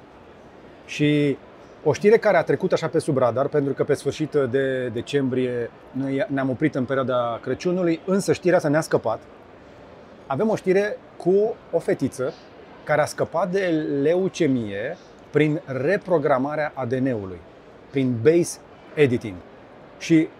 Și 0.85 1.37
o 1.83 1.93
știre 1.93 2.17
care 2.17 2.37
a 2.37 2.43
trecut 2.43 2.71
așa 2.71 2.87
pe 2.87 2.99
sub 2.99 3.17
radar, 3.17 3.47
pentru 3.47 3.73
că 3.73 3.83
pe 3.83 3.93
sfârșit 3.93 4.31
de 4.31 4.87
decembrie 4.87 5.69
noi 5.91 6.25
ne-am 6.27 6.49
oprit 6.49 6.75
în 6.75 6.85
perioada 6.85 7.39
Crăciunului, 7.41 7.99
însă 8.05 8.33
știrea 8.33 8.57
asta 8.57 8.69
ne-a 8.69 8.81
scăpat. 8.81 9.19
Avem 10.27 10.49
o 10.49 10.55
știre 10.55 10.97
cu 11.17 11.55
o 11.71 11.79
fetiță 11.79 12.33
care 12.83 13.01
a 13.01 13.05
scăpat 13.05 13.51
de 13.51 13.65
leucemie 14.01 14.97
prin 15.29 15.61
reprogramarea 15.65 16.71
ADN-ului, 16.75 17.39
prin 17.89 18.15
base 18.23 18.59
editing. 18.93 19.35
Și 19.97 20.27
a- 20.37 20.38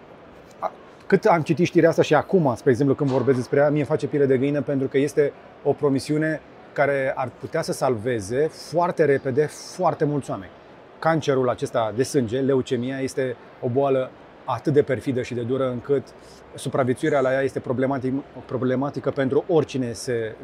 cât 1.10 1.24
am 1.24 1.42
citit 1.42 1.66
știrea 1.66 1.88
asta 1.88 2.02
și 2.02 2.14
acum, 2.14 2.54
spre 2.56 2.70
exemplu, 2.70 2.94
când 2.94 3.10
vorbesc 3.10 3.36
despre 3.36 3.58
ea, 3.58 3.68
mie 3.68 3.78
îmi 3.78 3.86
face 3.86 4.06
piele 4.06 4.26
de 4.26 4.38
găină 4.38 4.62
pentru 4.62 4.88
că 4.88 4.98
este 4.98 5.32
o 5.64 5.72
promisiune 5.72 6.40
care 6.72 7.12
ar 7.16 7.30
putea 7.40 7.62
să 7.62 7.72
salveze 7.72 8.48
foarte 8.48 9.04
repede 9.04 9.46
foarte 9.76 10.04
mulți 10.04 10.30
oameni. 10.30 10.50
Cancerul 10.98 11.48
acesta 11.48 11.92
de 11.96 12.02
sânge, 12.02 12.40
leucemia, 12.40 12.98
este 12.98 13.36
o 13.60 13.68
boală 13.68 14.10
atât 14.44 14.72
de 14.72 14.82
perfidă 14.82 15.22
și 15.22 15.34
de 15.34 15.40
dură 15.40 15.70
încât 15.70 16.06
supraviețuirea 16.54 17.20
la 17.20 17.32
ea 17.32 17.40
este 17.40 17.60
problematic, 17.60 18.14
problematică 18.46 19.10
pentru 19.10 19.44
oricine, 19.48 19.92
se, 19.92 20.34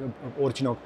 oricine 0.41 0.69
o, 0.69 0.77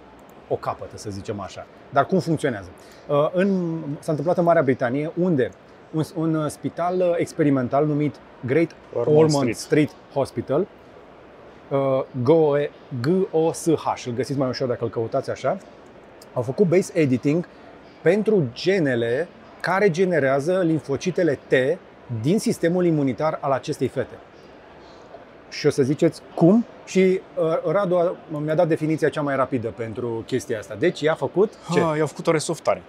o 0.48 0.56
capătă, 0.56 0.96
să 0.96 1.10
zicem 1.10 1.40
așa. 1.40 1.66
Dar 1.90 2.06
cum 2.06 2.18
funcționează? 2.18 2.70
Uh, 3.08 3.30
În, 3.32 3.78
s-a 3.98 4.10
întâmplat 4.10 4.38
în 4.38 4.44
Marea 4.44 4.62
Britanie, 4.62 5.12
unde 5.20 5.50
un, 5.92 6.04
un 6.14 6.48
spital 6.48 7.00
uh, 7.00 7.14
experimental 7.16 7.86
numit 7.86 8.14
Great 8.46 8.70
Ormond 8.92 9.16
Ormond 9.16 9.32
Street. 9.32 9.56
Street, 9.56 9.90
Hospital, 10.12 10.66
uh, 11.68 11.78
GOE 12.22 12.70
GOSH, 13.00 14.06
îl 14.06 14.12
găsiți 14.12 14.38
mai 14.38 14.48
ușor 14.48 14.68
dacă 14.68 14.84
îl 14.84 14.90
căutați 14.90 15.30
așa, 15.30 15.58
au 16.32 16.42
făcut 16.42 16.66
base 16.66 16.98
editing 16.98 17.48
pentru 18.02 18.44
genele 18.52 19.28
care 19.60 19.90
generează 19.90 20.62
limfocitele 20.62 21.38
T 21.46 21.78
din 22.22 22.38
sistemul 22.38 22.84
imunitar 22.84 23.38
al 23.40 23.50
acestei 23.50 23.88
fete. 23.88 24.18
Și 25.48 25.66
o 25.66 25.70
să 25.70 25.82
ziceți 25.82 26.20
cum? 26.34 26.64
Și 26.84 27.20
uh, 27.36 27.72
Radu 27.72 27.96
a, 27.96 28.16
mi-a 28.44 28.54
dat 28.54 28.68
definiția 28.68 29.08
cea 29.08 29.22
mai 29.22 29.36
rapidă 29.36 29.68
pentru 29.68 30.22
chestia 30.26 30.58
asta. 30.58 30.74
Deci 30.74 31.00
ea 31.00 31.12
a 31.12 31.14
făcut 31.14 31.52
ce? 31.72 31.80
Ah, 31.80 31.96
i-au 31.96 32.06
făcut 32.06 32.26
o 32.26 32.30
resoftare 32.30 32.82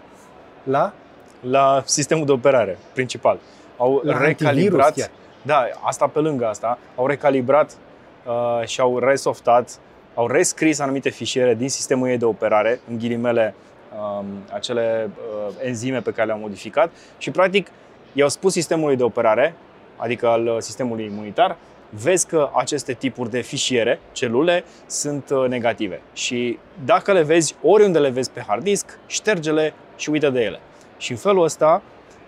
La, 0.64 0.94
la 1.41 1.84
sistemul 1.86 2.25
de 2.25 2.32
operare 2.32 2.77
principal. 2.93 3.39
Au 3.77 4.01
la 4.04 4.13
antivirus 4.13 4.39
recalibrat 4.39 4.93
chiar. 4.93 5.10
Da, 5.41 5.67
asta 5.82 6.08
pe 6.08 6.19
lângă 6.19 6.47
asta, 6.47 6.77
au 6.95 7.08
recalibrat 7.08 7.77
uh, 8.25 8.67
și 8.67 8.80
au 8.80 8.99
resoftat, 8.99 9.80
au 10.13 10.27
rescris 10.27 10.80
anumite 10.80 11.10
fișiere 11.10 11.56
din 11.56 11.69
sistemul 11.69 12.08
ei 12.08 12.17
de 12.17 12.25
operare, 12.25 12.80
în 12.89 12.97
ghilimele 12.97 13.56
um, 13.97 14.25
acele 14.54 15.10
uh, 15.10 15.54
enzime 15.63 16.01
pe 16.01 16.12
care 16.12 16.25
le-au 16.25 16.39
modificat 16.39 16.91
și 17.17 17.32
practic 17.32 17.67
i-au 18.13 18.30
spus 18.30 18.54
sistemului 18.54 18.95
de 18.95 19.04
operare, 19.04 19.54
adică 19.95 20.27
al 20.27 20.47
uh, 20.47 20.56
sistemului 20.60 21.06
imunitar, 21.06 21.58
vezi 21.89 22.27
că 22.27 22.49
aceste 22.54 22.93
tipuri 22.93 23.30
de 23.30 23.41
fișiere, 23.41 23.99
celule, 24.12 24.63
sunt 24.86 25.30
uh, 25.30 25.47
negative. 25.47 26.01
Și 26.13 26.58
dacă 26.86 27.13
le 27.13 27.21
vezi, 27.21 27.56
oriunde 27.62 27.99
le 27.99 28.10
vezi 28.10 28.32
pe 28.32 28.43
hard 28.47 28.63
disk, 28.63 28.99
șterge-le 29.08 29.73
și 29.95 30.10
uită 30.10 30.30
de 30.30 30.41
ele. 30.41 30.60
Și 31.02 31.12
în 31.12 31.18
felul 31.18 31.44
ăsta, 31.44 31.82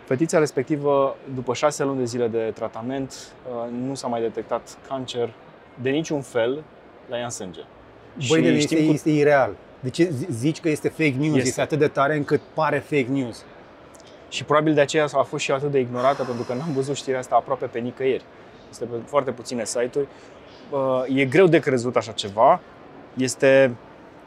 Fetița 0.05 0.39
respectivă, 0.39 1.15
după 1.35 1.53
șase 1.53 1.83
luni 1.83 1.97
de 1.97 2.05
zile 2.05 2.27
de 2.27 2.51
tratament, 2.55 3.13
uh, 3.47 3.69
nu 3.87 3.95
s-a 3.95 4.07
mai 4.07 4.21
detectat 4.21 4.77
cancer 4.87 5.33
de 5.81 5.89
niciun 5.89 6.21
fel 6.21 6.63
la 7.09 7.17
ea 7.17 7.23
în 7.23 7.29
sânge. 7.29 7.59
Băi, 8.29 8.41
de 8.41 8.59
știm 8.59 8.77
este, 8.77 8.85
cu- 8.85 8.91
este 8.93 9.09
ireal. 9.09 9.55
De 9.79 9.89
ce 9.89 10.09
zi- 10.09 10.27
zici 10.31 10.59
că 10.59 10.69
este 10.69 10.89
fake 10.89 11.13
news? 11.17 11.35
Este. 11.35 11.47
Este. 11.47 11.61
atât 11.61 11.79
de 11.79 11.87
tare 11.87 12.15
încât 12.15 12.41
pare 12.53 12.79
fake 12.79 13.07
news. 13.09 13.43
Și 14.29 14.43
probabil 14.43 14.73
de 14.73 14.81
aceea 14.81 15.05
a 15.13 15.21
fost 15.23 15.43
și 15.43 15.51
atât 15.51 15.71
de 15.71 15.79
ignorată, 15.79 16.23
pentru 16.23 16.43
că 16.43 16.53
n-am 16.53 16.71
văzut 16.73 16.95
știrea 16.95 17.19
asta 17.19 17.35
aproape 17.35 17.65
pe 17.65 17.79
nicăieri. 17.79 18.23
Este 18.69 18.85
pe 18.85 18.95
foarte 19.05 19.31
puține 19.31 19.65
site-uri. 19.65 20.07
Uh, 20.69 21.17
E 21.19 21.25
greu 21.25 21.47
de 21.47 21.59
crezut 21.59 21.95
așa 21.95 22.11
ceva. 22.11 22.59
Este 23.17 23.75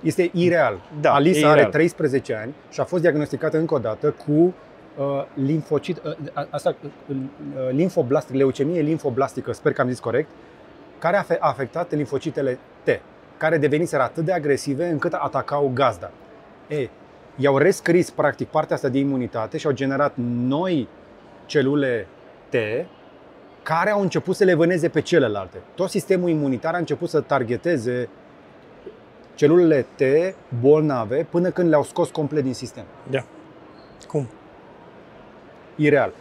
Este 0.07 0.31
ireal. 0.35 0.79
Da, 1.01 1.13
Alisa 1.15 1.39
e 1.39 1.45
are 1.45 1.55
ireal. 1.59 1.71
13 1.71 2.35
ani 2.35 2.55
și 2.71 2.81
a 2.81 2.85
fost 2.85 3.03
diagnosticată 3.03 3.59
încă 3.59 3.75
o 3.75 3.79
dată 3.79 4.11
cu 4.27 4.33
uh, 4.97 5.25
limfocit, 5.35 6.01
uh, 6.05 6.13
a- 6.33 6.47
asta, 6.51 6.77
uh, 6.83 6.87
uh, 7.17 7.69
limfoblast, 7.71 8.33
leucemie 8.33 8.81
limfoblastică, 8.81 9.53
sper 9.53 9.73
că 9.73 9.81
am 9.81 9.89
zis 9.89 9.99
corect, 9.99 10.29
care 10.99 11.17
a 11.17 11.23
fe- 11.23 11.39
a 11.41 11.49
afectat 11.49 11.93
limfocitele 11.95 12.59
T, 12.83 12.89
care 13.37 13.59
deveniseră 13.59 14.03
atât 14.03 14.25
de 14.25 14.33
agresive 14.33 14.87
încât 14.89 15.13
atacau 15.13 15.71
gazda. 15.75 16.11
E, 16.69 16.89
i-au 17.37 17.59
rescris 17.59 18.11
practic 18.11 18.49
partea 18.49 18.77
asta 18.77 18.89
de 18.89 18.99
imunitate 18.99 19.57
și 19.59 19.67
au 19.67 19.73
generat 19.73 20.13
noi 20.47 20.89
celule 21.47 22.07
T 22.49 22.55
care 23.63 23.91
au 23.91 24.01
început 24.01 24.37
să 24.37 24.45
le 24.45 24.55
vâneze 24.55 24.89
pe 24.89 25.01
celelalte. 25.01 25.57
Tot 25.75 25.89
sistemul 25.91 26.29
imunitar 26.29 26.75
a 26.75 26.79
început 26.79 27.09
să 27.09 27.21
targeteze 27.21 28.09
celulele 29.37 29.87
T 29.95 30.03
bolnave 30.61 31.27
până 31.31 31.51
când 31.51 31.69
le-au 31.69 31.83
scos 31.83 32.11
complet 32.11 32.43
din 32.43 32.55
sistem. 32.55 32.85
Da. 33.11 33.25
Cum? 34.09 34.29
Ireal. 35.75 36.13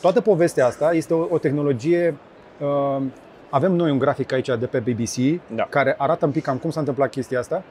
Toată 0.00 0.20
povestea 0.20 0.66
asta 0.66 0.92
este 0.92 1.14
o, 1.14 1.26
o 1.30 1.38
tehnologie. 1.38 2.16
Uh, 2.60 3.02
avem 3.50 3.72
noi 3.72 3.90
un 3.90 3.98
grafic 3.98 4.32
aici 4.32 4.46
de 4.58 4.66
pe 4.66 4.78
BBC 4.78 5.40
Da. 5.54 5.66
care 5.70 5.94
arată 5.98 6.24
un 6.26 6.30
pic 6.30 6.42
cam 6.42 6.56
cum 6.56 6.70
s-a 6.70 6.80
întâmplat 6.80 7.10
chestia 7.10 7.38
asta. 7.38 7.62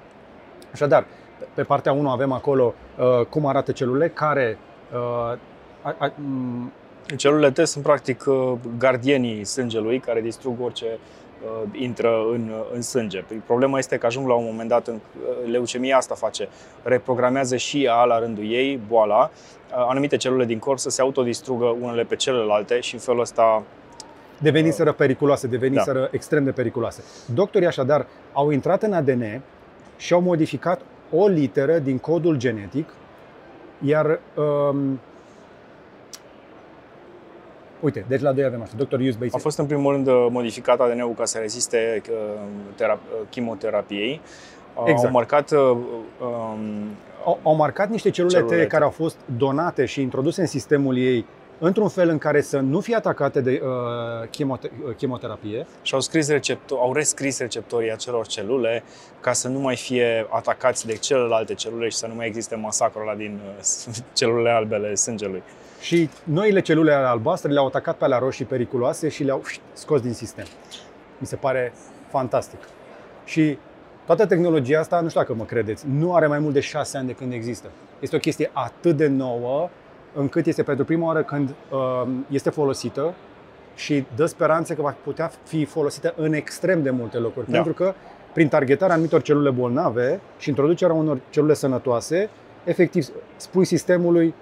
Așadar, 0.73 1.05
pe 1.53 1.63
partea 1.63 1.91
1 1.91 2.09
avem 2.09 2.31
acolo 2.31 2.73
uh, 2.97 3.25
cum 3.25 3.45
arată 3.45 3.71
celulele 3.71 4.09
care 4.09 4.57
uh, 4.93 5.37
a, 5.81 5.95
a, 5.97 6.11
m, 6.15 6.71
Celulele 7.15 7.51
T 7.51 7.67
sunt 7.67 7.83
practic 7.83 8.23
uh, 8.27 8.53
gardienii 8.77 9.43
sângelui 9.43 9.99
care 9.99 10.21
distrug 10.21 10.61
orice 10.61 10.85
uh, 10.85 11.22
intră 11.71 12.09
în, 12.31 12.49
uh, 12.49 12.65
în 12.73 12.81
sânge. 12.81 13.23
Păi 13.27 13.41
Problema 13.45 13.77
este 13.77 13.97
că 13.97 14.05
ajung 14.05 14.27
la 14.27 14.33
un 14.33 14.45
moment 14.45 14.69
dat 14.69 14.87
în 14.87 14.93
uh, 14.93 15.51
leucemia 15.51 15.97
asta 15.97 16.15
face, 16.15 16.49
reprogramează 16.83 17.55
și 17.55 17.83
ea 17.83 18.03
la 18.03 18.19
rândul 18.19 18.51
ei 18.51 18.79
boala, 18.87 19.31
uh, 19.31 19.85
anumite 19.89 20.17
celule 20.17 20.45
din 20.45 20.59
corp 20.59 20.79
să 20.79 20.89
se 20.89 21.01
autodistrugă 21.01 21.65
unele 21.65 22.03
pe 22.03 22.15
celelalte 22.15 22.79
și 22.79 22.93
în 22.93 22.99
felul 22.99 23.21
ăsta 23.21 23.63
deveniseră 24.37 24.91
periculoase, 24.91 25.47
deveniseră 25.47 25.99
da. 25.99 26.07
extrem 26.11 26.43
de 26.43 26.51
periculoase. 26.51 27.03
Doctorii 27.33 27.67
așadar 27.67 28.07
au 28.33 28.49
intrat 28.49 28.83
în 28.83 28.93
ADN 28.93 29.41
și 29.97 30.13
au 30.13 30.21
modificat 30.21 30.81
o 31.11 31.27
literă 31.27 31.79
din 31.79 31.97
codul 31.97 32.37
genetic, 32.37 32.93
iar 33.79 34.19
um, 34.35 34.99
Uite, 37.83 38.05
deci 38.07 38.21
la 38.21 38.31
doi 38.31 38.43
avem 38.43 38.61
așa, 38.61 38.71
Dr. 38.77 38.95
Hughes 38.95 39.15
a 39.15 39.17
Basic. 39.19 39.39
fost 39.39 39.57
în 39.57 39.65
primul 39.65 39.91
rând 39.93 40.07
uh, 40.07 40.27
modificat 40.29 40.79
ADN-ul 40.79 41.13
ca 41.13 41.25
să 41.25 41.37
reziste 41.37 42.01
uh, 42.09 42.15
tera- 42.75 42.99
uh, 42.99 43.27
chimoterapiei. 43.29 44.21
Uh, 44.75 44.83
Exact. 44.85 45.05
Au 45.05 45.11
marcat 45.11 45.51
uh, 45.51 45.59
um, 45.59 46.87
Au, 47.25 47.39
au 47.43 47.55
marcat 47.55 47.89
niște 47.89 48.09
celule, 48.09 48.33
Celule 48.37 48.63
T 48.63 48.65
T. 48.65 48.69
care 48.69 48.83
au 48.83 48.89
fost 48.89 49.17
donate 49.37 49.85
și 49.85 50.01
introduse 50.01 50.41
în 50.41 50.47
sistemul 50.47 50.97
ei 50.97 51.25
într-un 51.59 51.87
fel 51.89 52.09
în 52.09 52.17
care 52.17 52.41
să 52.41 52.59
nu 52.59 52.79
fie 52.79 52.95
atacate 52.95 53.41
de 53.41 53.61
uh, 53.63 54.27
chemote- 54.29 54.71
uh, 54.87 54.95
chemoterapie. 54.97 55.65
și 55.81 55.93
au, 55.93 55.99
scris 55.99 56.29
receptor, 56.29 56.77
au 56.79 56.93
rescris 56.93 57.39
receptorii 57.39 57.91
acelor 57.91 58.27
celule 58.27 58.83
ca 59.19 59.33
să 59.33 59.47
nu 59.47 59.59
mai 59.59 59.75
fie 59.75 60.27
atacați 60.29 60.85
de 60.85 60.93
celelalte 60.95 61.53
celule 61.53 61.89
și 61.89 61.97
să 61.97 62.07
nu 62.07 62.15
mai 62.15 62.27
existe 62.27 62.55
masacrul 62.55 63.01
ăla 63.07 63.15
din 63.17 63.39
uh, 63.57 63.95
celulele 64.17 64.49
albele 64.49 64.95
sângelui. 64.95 65.43
Și 65.83 66.09
noile 66.23 66.61
celule 66.61 66.93
albastre 66.93 67.51
le-au 67.51 67.65
atacat 67.65 67.97
pe 67.97 68.03
alea 68.03 68.17
roșii 68.17 68.45
periculoase 68.45 69.09
și 69.09 69.23
le-au 69.23 69.41
șt, 69.45 69.61
scos 69.73 70.01
din 70.01 70.13
sistem. 70.13 70.45
Mi 71.17 71.27
se 71.27 71.35
pare 71.35 71.73
fantastic. 72.09 72.59
Și 73.25 73.57
toată 74.05 74.25
tehnologia 74.25 74.79
asta, 74.79 74.99
nu 74.99 75.07
știu 75.07 75.21
dacă 75.21 75.33
mă 75.33 75.43
credeți, 75.43 75.85
nu 75.89 76.15
are 76.15 76.27
mai 76.27 76.39
mult 76.39 76.53
de 76.53 76.59
șase 76.59 76.97
ani 76.97 77.07
de 77.07 77.13
când 77.13 77.33
există. 77.33 77.67
Este 77.99 78.15
o 78.15 78.19
chestie 78.19 78.49
atât 78.53 78.97
de 78.97 79.07
nouă 79.07 79.69
încât 80.13 80.45
este 80.45 80.63
pentru 80.63 80.85
prima 80.85 81.05
oară 81.05 81.23
când 81.23 81.49
uh, 81.49 82.07
este 82.29 82.49
folosită 82.49 83.13
și 83.75 84.05
dă 84.15 84.25
speranțe 84.25 84.75
că 84.75 84.81
va 84.81 84.95
putea 85.03 85.31
fi 85.43 85.65
folosită 85.65 86.13
în 86.17 86.33
extrem 86.33 86.83
de 86.83 86.89
multe 86.89 87.17
locuri. 87.17 87.45
Da. 87.45 87.51
Pentru 87.51 87.73
că 87.73 87.93
prin 88.33 88.47
targetarea 88.47 88.93
anumitor 88.93 89.21
celule 89.21 89.49
bolnave 89.49 90.19
și 90.37 90.49
introducerea 90.49 90.95
unor 90.95 91.19
celule 91.29 91.53
sănătoase, 91.53 92.29
efectiv 92.63 93.07
spui 93.35 93.65
sistemului 93.65 94.33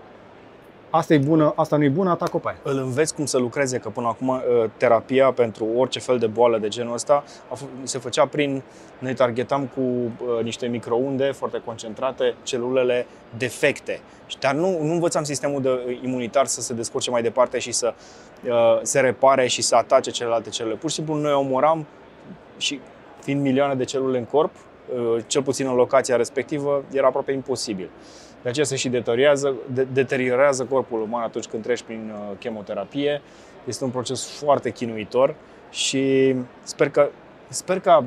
asta 0.92 1.14
e 1.14 1.18
bună, 1.18 1.54
asta 1.56 1.78
nu 1.78 1.84
e 1.84 1.90
bună, 1.90 2.10
atac-o 2.10 2.38
pe 2.38 2.48
aia. 2.48 2.58
Îl 2.64 2.78
înveți 2.78 3.16
cum 3.16 3.26
să 3.26 3.38
lucreze, 3.38 3.78
că 3.78 3.90
până 3.90 4.08
acum 4.08 4.28
uh, 4.28 4.42
terapia 4.78 5.32
pentru 5.32 5.66
orice 5.76 6.00
fel 6.00 6.18
de 6.18 6.28
boală 6.28 6.58
de 6.58 6.68
genul 6.68 6.94
ăsta 6.94 7.24
a 7.50 7.56
f- 7.56 7.84
se 7.84 7.98
făcea 7.98 8.26
prin, 8.28 8.62
noi 9.00 9.14
targetam 9.14 9.66
cu 9.76 9.82
uh, 9.82 10.44
niște 10.44 10.68
microunde 10.68 11.32
foarte 11.32 11.62
concentrate 11.66 12.36
celulele 12.44 13.06
defecte. 13.38 14.00
Și- 14.28 14.40
Dar 14.40 14.54
nu, 14.54 14.84
nu 14.84 14.92
învățam 14.94 15.24
sistemul 15.24 15.62
de 15.62 15.70
uh, 15.70 16.00
imunitar 16.04 16.46
să 16.46 16.62
se 16.62 16.74
descurce 16.74 17.10
mai 17.10 17.22
departe 17.22 17.60
și 17.60 17.72
să 17.72 17.94
uh, 18.48 18.52
se 18.82 19.00
repare 19.00 19.48
și 19.48 19.62
să 19.62 19.76
atace 19.76 20.12
celelalte 20.12 20.50
celule. 20.50 20.76
Pur 20.76 20.90
și 20.90 20.96
simplu 20.96 21.16
noi 21.16 21.34
omoram 21.34 21.86
și 22.58 22.80
fiind 23.22 23.42
milioane 23.42 23.76
de 23.76 23.84
celule 23.84 24.18
în 24.18 24.26
corp, 24.26 24.52
uh, 24.96 25.24
cel 25.28 25.44
puțin 25.44 25.68
în 25.68 25.74
locația 25.76 26.16
respectivă, 26.16 26.84
era 26.92 27.08
aproape 27.08 27.32
imposibil. 27.32 27.90
De 28.42 28.50
aceea 28.50 28.66
se 28.66 28.76
și 28.76 28.90
deteriorează, 28.90 29.54
de, 29.74 29.88
deteriorează 29.94 30.64
corpul 30.66 31.02
uman 31.02 31.22
atunci 31.22 31.46
când 31.46 31.64
treci 31.64 31.82
prin 31.82 32.12
uh, 32.14 32.38
chemoterapie. 32.40 33.22
Este 33.64 33.84
un 33.84 33.90
proces 33.90 34.26
foarte 34.26 34.70
chinuitor 34.70 35.36
și 35.70 36.36
sper 36.64 36.90
că, 36.90 37.10
sper 37.50 37.80
că 37.80 38.04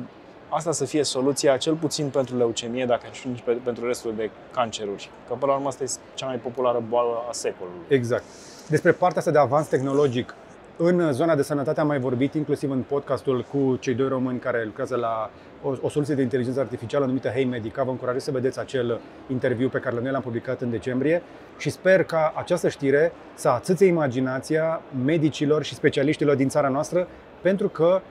asta 0.49 0.71
să 0.71 0.85
fie 0.85 1.03
soluția 1.03 1.57
cel 1.57 1.73
puțin 1.73 2.09
pentru 2.09 2.37
leucemie, 2.37 2.85
dacă 2.85 3.05
și 3.11 3.27
nici 3.27 3.41
pe, 3.41 3.51
pentru 3.51 3.87
restul 3.87 4.13
de 4.15 4.29
canceruri. 4.53 5.09
Că 5.27 5.33
până 5.33 5.51
la 5.51 5.57
urmă 5.57 5.67
asta 5.67 5.83
este 5.83 5.99
cea 6.13 6.25
mai 6.25 6.35
populară 6.35 6.83
boală 6.89 7.25
a 7.29 7.31
secolului. 7.31 7.85
Exact. 7.87 8.23
Despre 8.69 8.91
partea 8.91 9.19
asta 9.19 9.31
de 9.31 9.37
avans 9.37 9.67
tehnologic, 9.67 10.35
în 10.77 11.11
zona 11.11 11.35
de 11.35 11.41
sănătate 11.41 11.79
am 11.79 11.87
mai 11.87 11.99
vorbit, 11.99 12.33
inclusiv 12.33 12.71
în 12.71 12.81
podcastul 12.81 13.45
cu 13.51 13.75
cei 13.79 13.93
doi 13.93 14.07
români 14.07 14.39
care 14.39 14.63
lucrează 14.65 14.95
la 14.95 15.29
o, 15.65 15.75
o 15.81 15.89
soluție 15.89 16.15
de 16.15 16.21
inteligență 16.21 16.59
artificială 16.59 17.05
numită 17.05 17.29
Hey 17.29 17.45
Medica. 17.45 17.83
Vă 17.83 17.89
încurajez 17.89 18.23
să 18.23 18.31
vedeți 18.31 18.59
acel 18.59 18.99
interviu 19.27 19.69
pe 19.69 19.79
care 19.79 19.95
noi 20.01 20.11
l-am 20.11 20.21
publicat 20.21 20.61
în 20.61 20.69
decembrie 20.69 21.21
și 21.57 21.69
sper 21.69 22.03
ca 22.03 22.33
această 22.35 22.69
știre 22.69 23.11
să 23.33 23.49
atâțe 23.49 23.85
imaginația 23.85 24.81
medicilor 25.05 25.63
și 25.63 25.73
specialiștilor 25.73 26.35
din 26.35 26.49
țara 26.49 26.67
noastră, 26.67 27.07
pentru 27.41 27.67
că 27.67 28.01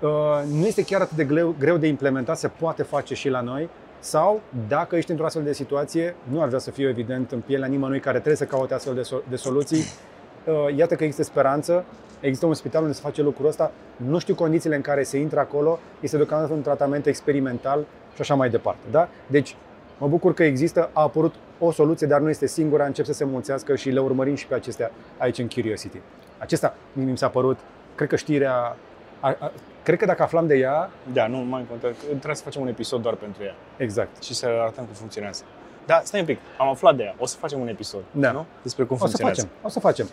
uh, 0.00 0.08
nu 0.52 0.66
este 0.66 0.84
chiar 0.84 1.00
atât 1.00 1.16
de 1.16 1.24
greu, 1.24 1.54
greu 1.58 1.76
de 1.76 1.86
implementat, 1.86 2.38
se 2.38 2.48
poate 2.48 2.82
face 2.82 3.14
și 3.14 3.28
la 3.28 3.40
noi, 3.40 3.68
sau 3.98 4.40
dacă 4.68 4.96
ești 4.96 5.10
într-o 5.10 5.26
astfel 5.26 5.44
de 5.44 5.52
situație, 5.52 6.16
nu 6.22 6.40
ar 6.40 6.46
vrea 6.46 6.58
să 6.58 6.70
fiu 6.70 6.88
evident 6.88 7.32
în 7.32 7.40
pielea 7.40 7.68
nimănui 7.68 8.00
care 8.00 8.16
trebuie 8.16 8.36
să 8.36 8.44
caute 8.44 8.74
astfel 8.74 8.94
de, 8.94 9.00
so- 9.00 9.28
de 9.28 9.36
soluții, 9.36 9.84
uh, 10.44 10.76
iată 10.76 10.94
că 10.94 11.04
există 11.04 11.24
speranță, 11.24 11.84
există 12.26 12.46
un 12.46 12.54
spital 12.54 12.82
unde 12.82 12.94
se 12.94 13.00
face 13.02 13.22
lucrul 13.22 13.46
ăsta, 13.48 13.70
nu 13.96 14.18
știu 14.18 14.34
condițiile 14.34 14.76
în 14.76 14.80
care 14.82 15.02
se 15.02 15.18
intră 15.18 15.40
acolo, 15.40 15.78
este 16.00 16.16
deocamdată 16.16 16.52
un 16.52 16.62
tratament 16.62 17.06
experimental 17.06 17.84
și 18.14 18.20
așa 18.20 18.34
mai 18.34 18.50
departe. 18.50 18.80
Da? 18.90 19.08
Deci, 19.26 19.56
mă 19.98 20.08
bucur 20.08 20.34
că 20.34 20.44
există, 20.44 20.90
a 20.92 21.02
apărut 21.02 21.34
o 21.58 21.70
soluție, 21.72 22.06
dar 22.06 22.20
nu 22.20 22.28
este 22.28 22.46
singura, 22.46 22.84
încep 22.84 23.04
să 23.04 23.12
se 23.12 23.24
mulțească 23.24 23.76
și 23.76 23.90
le 23.90 24.00
urmărim 24.00 24.34
și 24.34 24.46
pe 24.46 24.54
acestea 24.54 24.90
aici 25.18 25.38
în 25.38 25.48
Curiosity. 25.48 26.00
Acesta 26.38 26.74
mi 26.92 27.04
mi 27.04 27.18
s-a 27.18 27.28
părut, 27.28 27.58
cred 27.94 28.08
că 28.08 28.16
știrea, 28.16 28.76
a, 29.20 29.36
a, 29.38 29.52
cred 29.82 29.98
că 29.98 30.04
dacă 30.04 30.22
aflam 30.22 30.46
de 30.46 30.56
ea, 30.56 30.90
Da, 31.12 31.26
nu 31.26 31.36
mai 31.36 31.66
contează. 31.68 31.96
Trebuie 32.06 32.34
să 32.34 32.42
facem 32.42 32.62
un 32.62 32.68
episod 32.68 33.02
doar 33.02 33.14
pentru 33.14 33.42
ea 33.42 33.54
exact. 33.76 34.22
și 34.22 34.34
să 34.34 34.46
arătăm 34.46 34.84
cum 34.84 34.94
funcționează. 34.94 35.42
Da, 35.86 36.00
stai 36.04 36.20
un 36.20 36.26
pic, 36.26 36.38
am 36.58 36.68
aflat 36.68 36.96
de 36.96 37.02
ea. 37.02 37.14
O 37.18 37.26
să 37.26 37.36
facem 37.36 37.60
un 37.60 37.68
episod, 37.68 38.00
Da. 38.10 38.30
nu? 38.32 38.46
Despre 38.62 38.84
cum 38.84 38.94
O 38.94 38.98
să 38.98 39.04
funcționează. 39.04 39.40
facem, 39.40 39.56
o 39.62 39.68
să 39.68 39.80
facem. 39.80 40.06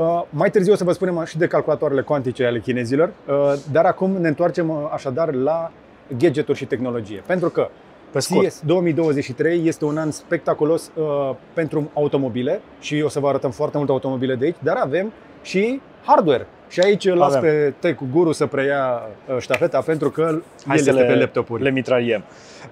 Uh, 0.00 0.22
mai 0.30 0.50
târziu 0.50 0.72
o 0.72 0.76
să 0.76 0.84
vă 0.84 0.92
spunem 0.92 1.24
și 1.24 1.38
de 1.38 1.46
calculatoarele 1.46 2.00
cuantice 2.00 2.44
ale 2.44 2.60
chinezilor, 2.60 3.12
uh, 3.26 3.34
dar 3.72 3.84
acum 3.84 4.10
ne 4.10 4.28
întoarcem 4.28 4.68
uh, 4.68 4.76
așadar 4.92 5.34
la 5.34 5.70
gadgeturi 6.18 6.58
și 6.58 6.64
tehnologie. 6.64 7.22
Pentru 7.26 7.48
că 7.48 7.68
Pe 8.10 8.18
scurt. 8.18 8.42
CES 8.42 8.60
2023 8.64 9.66
este 9.66 9.84
un 9.84 9.98
an 9.98 10.10
spectaculos 10.10 10.90
uh, 10.94 11.34
pentru 11.52 11.90
automobile 11.94 12.60
și 12.80 13.02
o 13.04 13.08
să 13.08 13.20
vă 13.20 13.28
arătăm 13.28 13.50
foarte 13.50 13.76
multe 13.76 13.92
automobile 13.92 14.34
de 14.34 14.44
aici, 14.44 14.56
dar 14.62 14.76
avem 14.76 15.12
și 15.42 15.80
hardware. 16.04 16.46
Și 16.68 16.80
aici 16.80 17.04
îl 17.04 17.16
las 17.16 17.34
Avem. 17.34 17.50
pe 17.50 17.74
Tech 17.78 18.02
Guru 18.12 18.32
să 18.32 18.46
preia 18.46 19.02
uh, 19.28 19.36
ștafeta 19.38 19.80
pentru 19.80 20.10
că 20.10 20.22
Hai 20.66 20.76
el 20.76 20.82
să 20.82 20.90
este 20.90 21.02
le, 21.02 21.04
pe 21.04 21.14
laptopuri. 21.14 21.62
le 21.62 21.70
mitraliem. 21.70 22.22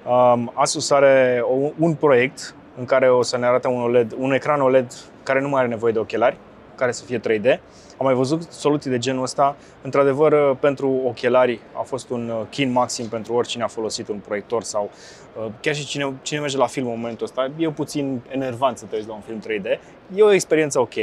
Um, 0.07 0.53
Asus 0.55 0.91
are 0.91 1.41
o, 1.43 1.71
un 1.79 1.95
proiect 1.95 2.55
în 2.79 2.85
care 2.85 3.11
o 3.11 3.23
să 3.23 3.39
ne 3.39 3.47
arate 3.47 3.69
un 3.69 3.81
OLED, 3.81 4.15
un 4.19 4.33
ecran 4.33 4.61
OLED 4.61 4.93
care 5.23 5.41
nu 5.41 5.49
mai 5.49 5.61
are 5.61 5.69
nevoie 5.69 5.93
de 5.93 5.99
ochelari, 5.99 6.37
care 6.79 6.93
să 6.93 7.05
fie 7.05 7.19
3D. 7.19 7.61
Am 7.99 8.07
mai 8.07 8.15
văzut 8.15 8.43
soluții 8.43 8.91
de 8.91 8.99
genul 8.99 9.23
ăsta. 9.23 9.57
Într-adevăr, 9.83 10.57
pentru 10.57 11.03
ochelari 11.07 11.61
a 11.73 11.83
fost 11.83 12.11
un 12.11 12.29
uh, 12.29 12.47
chin 12.51 12.73
maxim 12.73 13.09
pentru 13.09 13.33
oricine 13.33 13.63
a 13.63 13.67
folosit 13.67 14.09
un 14.09 14.19
proiector 14.19 14.63
sau 14.63 14.91
uh, 15.37 15.51
chiar 15.61 15.75
și 15.75 15.87
cine, 15.87 16.13
cine 16.23 16.41
merge 16.41 16.57
la 16.57 16.67
film 16.67 16.87
în 16.87 16.97
momentul 16.97 17.27
ăsta. 17.27 17.51
E 17.57 17.71
puțin 17.71 18.21
enervant 18.29 18.79
să 18.79 18.85
te 18.85 18.97
uiți 18.97 19.09
la 19.09 19.15
un 19.15 19.21
film 19.21 19.41
3D. 19.41 19.81
E 20.15 20.23
o 20.23 20.33
experiență 20.33 20.81
ok, 20.81 20.95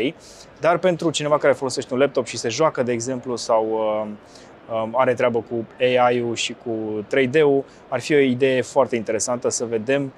dar 0.59 0.77
pentru 0.77 1.09
cineva 1.09 1.37
care 1.37 1.53
folosește 1.53 1.93
un 1.93 1.99
laptop 1.99 2.25
și 2.25 2.37
se 2.37 2.49
joacă, 2.49 2.83
de 2.83 2.91
exemplu, 2.91 3.35
sau 3.35 3.67
uh, 3.69 4.07
um, 4.83 4.93
are 4.97 5.13
treabă 5.13 5.39
cu 5.49 5.65
AI-ul 5.79 6.35
și 6.35 6.55
cu 6.63 7.05
3D-ul, 7.15 7.63
ar 7.87 7.99
fi 7.99 8.13
o 8.13 8.17
idee 8.17 8.61
foarte 8.61 8.95
interesantă 8.95 9.49
să 9.49 9.65
vedem 9.65 10.13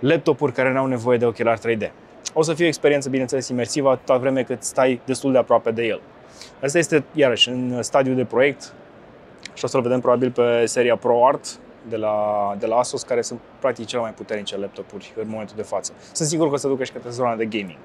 laptopuri 0.00 0.52
care 0.52 0.72
nu 0.72 0.78
au 0.78 0.86
nevoie 0.86 1.18
de 1.18 1.26
ochelari 1.26 1.60
3D. 1.60 1.90
O 2.34 2.42
să 2.42 2.54
fie 2.54 2.64
o 2.64 2.68
experiență, 2.68 3.08
bineînțeles, 3.08 3.48
imersivă 3.48 3.90
atâta 3.90 4.16
vreme 4.16 4.42
cât 4.42 4.62
stai 4.62 5.00
destul 5.04 5.32
de 5.32 5.38
aproape 5.38 5.70
de 5.70 5.82
el. 5.82 6.00
Asta 6.62 6.78
este, 6.78 7.04
iarăși, 7.14 7.48
în 7.48 7.82
stadiu 7.82 8.14
de 8.14 8.24
proiect 8.24 8.72
și 9.54 9.64
o 9.64 9.68
să-l 9.68 9.82
vedem 9.82 10.00
probabil 10.00 10.30
pe 10.30 10.66
seria 10.66 10.96
ProArt, 10.96 11.58
de 11.88 11.96
la, 11.96 12.16
de 12.58 12.66
la 12.66 12.76
Asus, 12.76 13.02
care 13.02 13.22
sunt 13.22 13.40
practic 13.60 13.86
cele 13.86 14.02
mai 14.02 14.10
puternice 14.10 14.58
laptopuri 14.58 15.12
în 15.16 15.28
momentul 15.28 15.56
de 15.56 15.62
față. 15.62 15.92
Sunt 16.12 16.28
sigur 16.28 16.48
că 16.48 16.54
o 16.54 16.56
să 16.56 16.68
ducă 16.68 16.84
și 16.84 16.92
către 16.92 17.10
zona 17.10 17.34
de 17.34 17.44
gaming. 17.44 17.78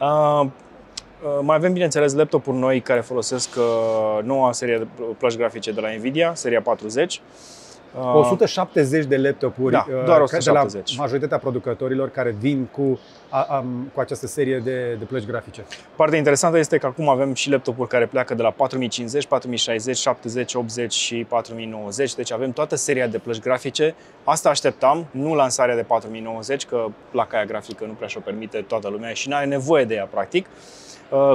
Uh, 0.00 0.40
uh, 0.40 1.38
mai 1.42 1.56
avem, 1.56 1.72
bineînțeles, 1.72 2.14
laptopuri 2.14 2.56
noi 2.56 2.80
care 2.80 3.00
folosesc 3.00 3.48
uh, 3.56 4.22
noua 4.22 4.52
serie 4.52 4.78
de 4.78 4.86
plăci 5.18 5.36
grafice 5.36 5.72
de 5.72 5.80
la 5.80 5.88
Nvidia, 5.88 6.34
seria 6.34 6.62
40. 6.62 7.20
170 7.94 9.04
de 9.04 9.16
laptopuri 9.16 9.72
da, 9.72 9.86
doar 10.04 10.20
170. 10.20 10.90
de 10.90 10.94
la 10.96 11.02
majoritatea 11.02 11.38
producătorilor 11.38 12.10
care 12.10 12.36
vin 12.38 12.64
cu, 12.64 12.98
a, 13.28 13.46
a, 13.48 13.64
cu 13.94 14.00
această 14.00 14.26
serie 14.26 14.58
de, 14.58 14.96
de 14.98 15.04
plăci 15.04 15.26
grafice. 15.26 15.64
Partea 15.96 16.18
interesantă 16.18 16.58
este 16.58 16.78
că 16.78 16.86
acum 16.86 17.08
avem 17.08 17.34
și 17.34 17.50
laptopuri 17.50 17.88
care 17.88 18.06
pleacă 18.06 18.34
de 18.34 18.42
la 18.42 18.50
4050, 18.50 19.26
4060, 19.26 19.96
70, 19.96 20.54
80 20.54 20.92
și 20.92 21.24
4090, 21.28 22.14
deci 22.14 22.32
avem 22.32 22.52
toată 22.52 22.76
seria 22.76 23.06
de 23.06 23.18
plăci 23.18 23.40
grafice. 23.40 23.94
Asta 24.24 24.48
așteptam, 24.48 25.06
nu 25.10 25.34
lansarea 25.34 25.74
de 25.74 25.82
4090, 25.82 26.66
că 26.66 26.86
placa 27.10 27.36
aia 27.36 27.46
grafică 27.46 27.84
nu 27.84 27.92
prea 27.92 28.08
și-o 28.08 28.20
permite 28.20 28.64
toată 28.68 28.88
lumea 28.88 29.12
și 29.12 29.28
nu 29.28 29.34
are 29.34 29.46
nevoie 29.46 29.84
de 29.84 29.94
ea, 29.94 30.04
practic. 30.04 30.46
Uh, 30.46 30.87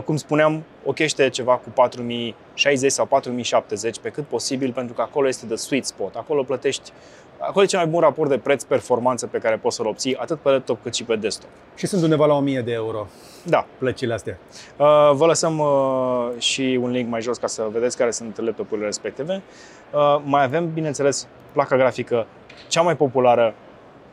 cum 0.06 0.16
spuneam, 0.16 0.64
ochește 0.86 1.30
ceva 1.30 1.58
cu 1.58 1.70
4060 1.70 2.92
sau 2.92 3.06
4070 3.06 3.98
pe 4.00 4.10
cât 4.10 4.26
posibil, 4.26 4.72
pentru 4.72 4.94
că 4.94 5.02
acolo 5.02 5.28
este 5.28 5.46
de 5.46 5.56
sweet 5.56 5.86
spot. 5.86 6.16
Acolo 6.16 6.44
plătești 6.44 6.92
Acolo 7.48 7.64
e 7.64 7.68
cel 7.68 7.80
mai 7.80 7.88
bun 7.88 8.00
raport 8.00 8.30
de 8.30 8.38
preț-performanță 8.38 9.28
pe 9.28 9.38
care 9.38 9.56
poți 9.56 9.76
să-l 9.76 9.86
obții, 9.88 10.16
atât 10.16 10.40
pe 10.40 10.50
laptop 10.50 10.84
cât 10.84 10.96
și 10.96 11.04
pe 11.04 11.16
desktop. 11.16 11.50
Și 11.76 11.88
sunt 11.88 12.04
undeva 12.04 12.26
la 12.26 12.34
1000 12.34 12.62
de 12.62 12.72
euro. 12.72 13.08
Da. 13.46 13.66
Plăcile 13.78 14.14
astea. 14.14 14.38
Uh, 14.78 15.12
vă 15.14 15.26
lăsăm 15.26 15.60
uh, 15.60 16.30
și 16.38 16.80
un 16.82 16.90
link 16.90 17.10
mai 17.10 17.22
jos 17.22 17.38
ca 17.38 17.48
să 17.48 17.68
vedeți 17.72 17.98
care 17.98 18.12
sunt 18.12 18.42
laptopurile 18.42 18.86
respective. 18.86 19.42
Mai 20.24 20.44
avem, 20.44 20.74
bineînțeles, 20.74 21.28
placa 21.52 21.78
grafică 21.78 22.28
cea 22.68 22.82
mai 22.82 22.96
populară 22.96 23.54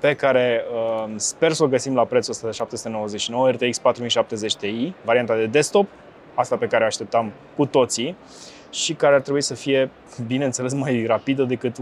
pe 0.01 0.15
care 0.15 0.65
uh, 0.73 1.13
sper 1.17 1.53
să 1.53 1.65
o 1.65 1.69
găsim 1.69 1.95
la 1.95 2.05
prețul 2.05 2.33
ăsta 2.33 2.47
de 2.47 2.53
799 2.53 3.51
RTX 3.51 3.79
4070 3.79 4.55
Ti, 4.55 4.93
varianta 5.05 5.37
de 5.37 5.47
desktop, 5.47 5.89
asta 6.35 6.57
pe 6.57 6.67
care 6.67 6.83
o 6.83 6.87
așteptam 6.87 7.33
cu 7.57 7.67
toții 7.67 8.17
și 8.71 8.95
care 8.95 9.15
ar 9.15 9.21
trebui 9.21 9.43
să 9.43 9.55
fie, 9.55 9.91
bineînțeles, 10.27 10.73
mai 10.73 11.05
rapidă 11.07 11.43
decât 11.43 11.77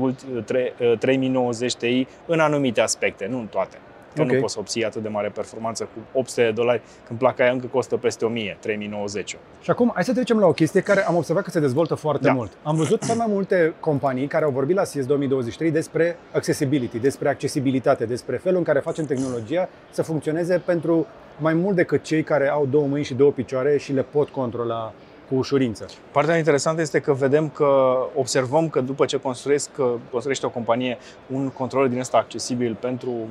3090 0.98 1.72
uh, 1.72 1.78
Ti 1.78 2.06
în 2.26 2.40
anumite 2.40 2.80
aspecte, 2.80 3.26
nu 3.26 3.38
în 3.38 3.46
toate. 3.46 3.78
Că 4.14 4.22
okay. 4.22 4.34
nu 4.34 4.40
poți 4.40 4.52
să 4.52 4.58
obții 4.58 4.84
atât 4.84 5.02
de 5.02 5.08
mare 5.08 5.28
performanță 5.28 5.84
cu 5.84 6.18
800 6.18 6.42
de 6.42 6.50
dolari 6.50 6.82
când 7.06 7.18
placa 7.18 7.42
aia 7.42 7.52
încă 7.52 7.66
costă 7.66 7.96
peste 7.96 8.24
1000, 8.24 8.56
3090. 8.60 9.36
Și 9.60 9.70
acum 9.70 9.90
hai 9.94 10.04
să 10.04 10.12
trecem 10.12 10.38
la 10.38 10.46
o 10.46 10.52
chestie 10.52 10.80
care 10.80 11.06
am 11.06 11.16
observat 11.16 11.44
că 11.44 11.50
se 11.50 11.60
dezvoltă 11.60 11.94
foarte 11.94 12.26
da. 12.26 12.32
mult. 12.32 12.52
Am 12.62 12.76
văzut 12.76 13.04
foarte 13.04 13.24
mai 13.24 13.34
multe 13.34 13.74
companii 13.80 14.26
care 14.26 14.44
au 14.44 14.50
vorbit 14.50 14.76
la 14.76 14.84
CES 14.84 15.06
2023 15.06 15.70
despre 15.70 16.18
accessibility, 16.32 16.98
despre 16.98 17.28
accesibilitate, 17.28 18.04
despre 18.04 18.36
felul 18.36 18.58
în 18.58 18.64
care 18.64 18.78
facem 18.78 19.04
tehnologia 19.04 19.68
să 19.90 20.02
funcționeze 20.02 20.62
pentru 20.64 21.06
mai 21.38 21.54
mult 21.54 21.76
decât 21.76 22.02
cei 22.02 22.22
care 22.22 22.48
au 22.48 22.66
două 22.66 22.86
mâini 22.86 23.04
și 23.04 23.14
două 23.14 23.30
picioare 23.30 23.78
și 23.78 23.92
le 23.92 24.02
pot 24.02 24.28
controla 24.28 24.92
cu 25.28 25.34
ușurință. 25.34 25.86
Partea 26.12 26.36
interesantă 26.36 26.80
este 26.80 27.00
că 27.00 27.12
vedem 27.12 27.48
că 27.48 27.96
observăm 28.14 28.68
că 28.68 28.80
după 28.80 29.04
ce 29.04 29.16
construiesc, 29.16 29.70
construiește 30.10 30.46
o 30.46 30.50
companie 30.50 30.98
un 31.32 31.48
controller 31.48 31.88
din 31.88 31.98
ăsta 31.98 32.16
accesibil 32.16 32.76
pentru 32.80 33.10
Um, 33.10 33.28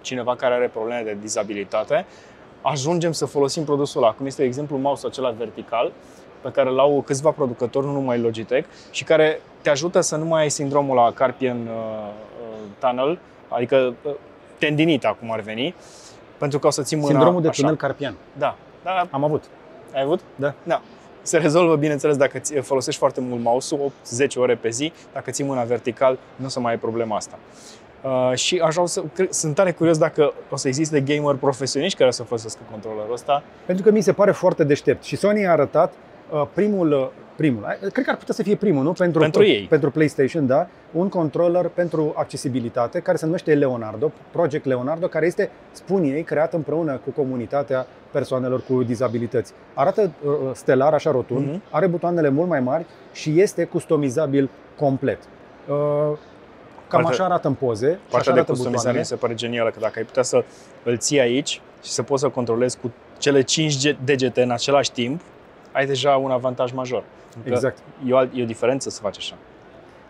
cineva 0.00 0.36
care 0.36 0.54
are 0.54 0.68
probleme 0.68 1.02
de 1.02 1.16
dizabilitate, 1.20 2.06
ajungem 2.62 3.12
să 3.12 3.26
folosim 3.26 3.64
produsul 3.64 4.02
ăla, 4.02 4.12
cum 4.12 4.26
este 4.26 4.42
exemplu 4.42 4.76
mouse 4.76 5.06
acela 5.06 5.30
vertical, 5.30 5.92
pe 6.40 6.50
care 6.50 6.70
l-au 6.70 7.02
câțiva 7.06 7.30
producători, 7.30 7.86
nu 7.86 7.92
numai 7.92 8.20
Logitech, 8.20 8.68
și 8.90 9.04
care 9.04 9.40
te 9.62 9.70
ajută 9.70 10.00
să 10.00 10.16
nu 10.16 10.24
mai 10.24 10.42
ai 10.42 10.48
sindromul 10.48 10.96
la 10.96 11.12
carpian 11.12 11.56
uh, 11.56 11.66
uh, 12.40 12.58
tunnel, 12.78 13.18
adică 13.48 13.94
uh, 14.02 14.12
tendinita, 14.58 15.16
cum 15.20 15.32
ar 15.32 15.40
veni, 15.40 15.74
pentru 16.38 16.58
că 16.58 16.66
o 16.66 16.70
să 16.70 16.82
ții 16.82 16.96
mâna 16.96 17.08
Sindromul 17.08 17.42
de 17.42 17.48
așa. 17.48 17.60
tunel 17.60 17.76
carpian. 17.76 18.14
Da. 18.38 18.56
da. 18.82 19.06
Am 19.10 19.24
avut. 19.24 19.44
Ai 19.94 20.02
avut? 20.02 20.20
Da. 20.36 20.54
Da. 20.62 20.82
Se 21.22 21.38
rezolvă, 21.38 21.76
bineînțeles, 21.76 22.16
dacă 22.16 22.40
folosești 22.60 22.98
foarte 22.98 23.20
mult 23.20 23.42
mouse-ul, 23.42 23.92
8-10 24.26 24.36
ore 24.36 24.54
pe 24.54 24.68
zi, 24.68 24.92
dacă 25.12 25.30
ții 25.30 25.44
mâna 25.44 25.62
vertical, 25.62 26.18
nu 26.36 26.44
o 26.44 26.48
să 26.48 26.60
mai 26.60 26.72
ai 26.72 26.78
problema 26.78 27.16
asta. 27.16 27.38
Uh, 28.02 28.32
și 28.34 28.58
așa 28.58 28.82
o 28.82 28.86
să, 28.86 29.02
sunt 29.30 29.54
tare 29.54 29.72
curios 29.72 29.98
dacă 29.98 30.32
o 30.50 30.56
să 30.56 30.68
existe 30.68 31.00
gamer 31.00 31.34
profesioniști 31.34 31.98
care 31.98 32.10
să 32.10 32.22
folosească 32.22 32.60
controllerul 32.70 33.12
ăsta. 33.12 33.42
Pentru 33.66 33.84
că 33.84 33.90
mi 33.90 34.00
se 34.00 34.12
pare 34.12 34.30
foarte 34.30 34.64
deștept. 34.64 35.04
Și 35.04 35.16
Sony 35.16 35.46
a 35.46 35.50
arătat 35.50 35.92
uh, 36.30 36.42
primul, 36.54 36.92
uh, 36.92 37.08
primul, 37.36 37.66
cred 37.92 38.04
că 38.04 38.10
ar 38.10 38.16
putea 38.16 38.34
să 38.34 38.42
fie 38.42 38.56
primul, 38.56 38.82
nu? 38.82 38.92
Pentru, 38.92 39.20
pentru 39.20 39.44
ei. 39.44 39.66
Pentru 39.68 39.90
PlayStation, 39.90 40.46
da. 40.46 40.66
Un 40.92 41.08
controller 41.08 41.68
pentru 41.68 42.12
accesibilitate 42.16 43.00
care 43.00 43.16
se 43.16 43.24
numește 43.24 43.54
Leonardo, 43.54 44.12
Project 44.30 44.64
Leonardo, 44.64 45.06
care 45.06 45.26
este, 45.26 45.50
spun 45.72 46.02
ei, 46.04 46.22
creat 46.22 46.52
împreună 46.52 47.00
cu 47.04 47.10
comunitatea 47.10 47.86
persoanelor 48.10 48.62
cu 48.68 48.82
dizabilități. 48.82 49.52
Arată 49.74 50.10
uh, 50.24 50.32
stelar, 50.52 50.92
așa 50.92 51.10
rotund, 51.10 51.48
mm-hmm. 51.48 51.70
are 51.70 51.86
butoanele 51.86 52.28
mult 52.28 52.48
mai 52.48 52.60
mari 52.60 52.86
și 53.12 53.40
este 53.40 53.64
customizabil 53.64 54.50
complet. 54.76 55.18
Uh, 55.68 56.18
Cam 56.88 57.02
Partea, 57.02 57.10
așa 57.10 57.24
arată 57.24 57.48
în 57.48 57.54
poze. 57.54 57.98
Partea 58.10 58.32
de 58.32 58.40
customizare 58.40 58.98
mi 58.98 59.04
se 59.04 59.14
pare 59.14 59.34
genială, 59.34 59.70
că 59.70 59.78
dacă 59.80 59.92
ai 59.96 60.04
putea 60.04 60.22
să 60.22 60.44
îl 60.84 60.96
ții 60.96 61.20
aici 61.20 61.60
și 61.82 61.90
să 61.90 62.02
poți 62.02 62.22
să 62.22 62.28
controlezi 62.28 62.78
cu 62.78 62.92
cele 63.18 63.42
5 63.42 63.96
degete 64.04 64.42
în 64.42 64.50
același 64.50 64.92
timp, 64.92 65.20
ai 65.72 65.86
deja 65.86 66.16
un 66.16 66.30
avantaj 66.30 66.72
major. 66.72 67.04
Exact. 67.44 67.78
E 68.06 68.12
o, 68.12 68.22
e 68.22 68.42
o 68.42 68.46
diferență 68.46 68.90
să 68.90 69.00
faci 69.00 69.16
așa. 69.16 69.34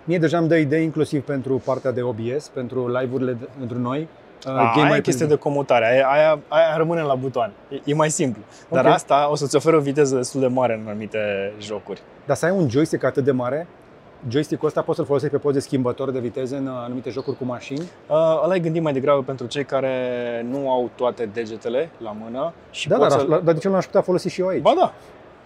Mie 0.04 0.18
deja 0.18 0.38
îmi 0.38 0.48
dă 0.48 0.56
idei 0.56 0.84
inclusiv 0.84 1.24
pentru 1.24 1.62
partea 1.64 1.90
de 1.90 2.02
OBS, 2.02 2.48
pentru 2.48 2.98
live-urile 2.98 3.32
de, 3.32 3.48
pentru 3.58 3.78
noi. 3.78 4.08
Uh, 4.46 4.52
A, 4.52 4.72
game 4.76 4.88
aia 4.88 4.96
e 4.96 5.00
chestie 5.00 5.26
de 5.26 5.34
comutare, 5.34 5.86
aia, 5.86 6.06
aia, 6.06 6.38
aia 6.48 6.76
rămâne 6.76 7.00
la 7.00 7.14
butoane. 7.14 7.52
E, 7.68 7.80
e 7.84 7.94
mai 7.94 8.10
simplu. 8.10 8.42
Dar 8.70 8.80
okay. 8.80 8.94
asta 8.94 9.28
o 9.30 9.34
să-ți 9.34 9.56
ofere 9.56 9.76
o 9.76 9.80
viteză 9.80 10.16
destul 10.16 10.40
de 10.40 10.46
mare 10.46 10.80
în 10.82 10.88
anumite 10.88 11.52
jocuri. 11.60 12.02
Dar 12.26 12.36
să 12.36 12.44
ai 12.44 12.50
un 12.50 12.68
joystick 12.68 13.04
atât 13.04 13.24
de 13.24 13.30
mare, 13.30 13.66
Joystick-ul 14.28 14.66
ăsta 14.68 14.82
poți 14.82 14.96
să-l 14.96 15.06
folosești 15.06 15.34
pe 15.34 15.40
post 15.40 15.54
de 15.54 15.60
schimbător 15.60 16.10
de 16.10 16.18
viteze 16.18 16.56
în 16.56 16.66
anumite 16.66 17.10
jocuri 17.10 17.36
cu 17.36 17.44
mașini? 17.44 17.80
Uh, 17.80 18.40
ăla 18.44 18.54
e 18.54 18.58
gândit 18.58 18.82
mai 18.82 18.92
degrabă 18.92 19.22
pentru 19.22 19.46
cei 19.46 19.64
care 19.64 19.92
nu 20.50 20.70
au 20.70 20.90
toate 20.94 21.28
degetele 21.32 21.90
la 21.98 22.16
mână. 22.20 22.52
Și 22.70 22.88
da, 22.88 22.98
dar, 22.98 23.10
să... 23.10 23.40
dar 23.44 23.54
de 23.54 23.58
ce 23.58 23.68
nu 23.68 23.74
l-aș 23.74 23.84
putea 23.84 24.00
folosi 24.00 24.28
și 24.28 24.40
eu 24.40 24.46
aici? 24.46 24.62
Ba 24.62 24.74
da, 24.76 24.92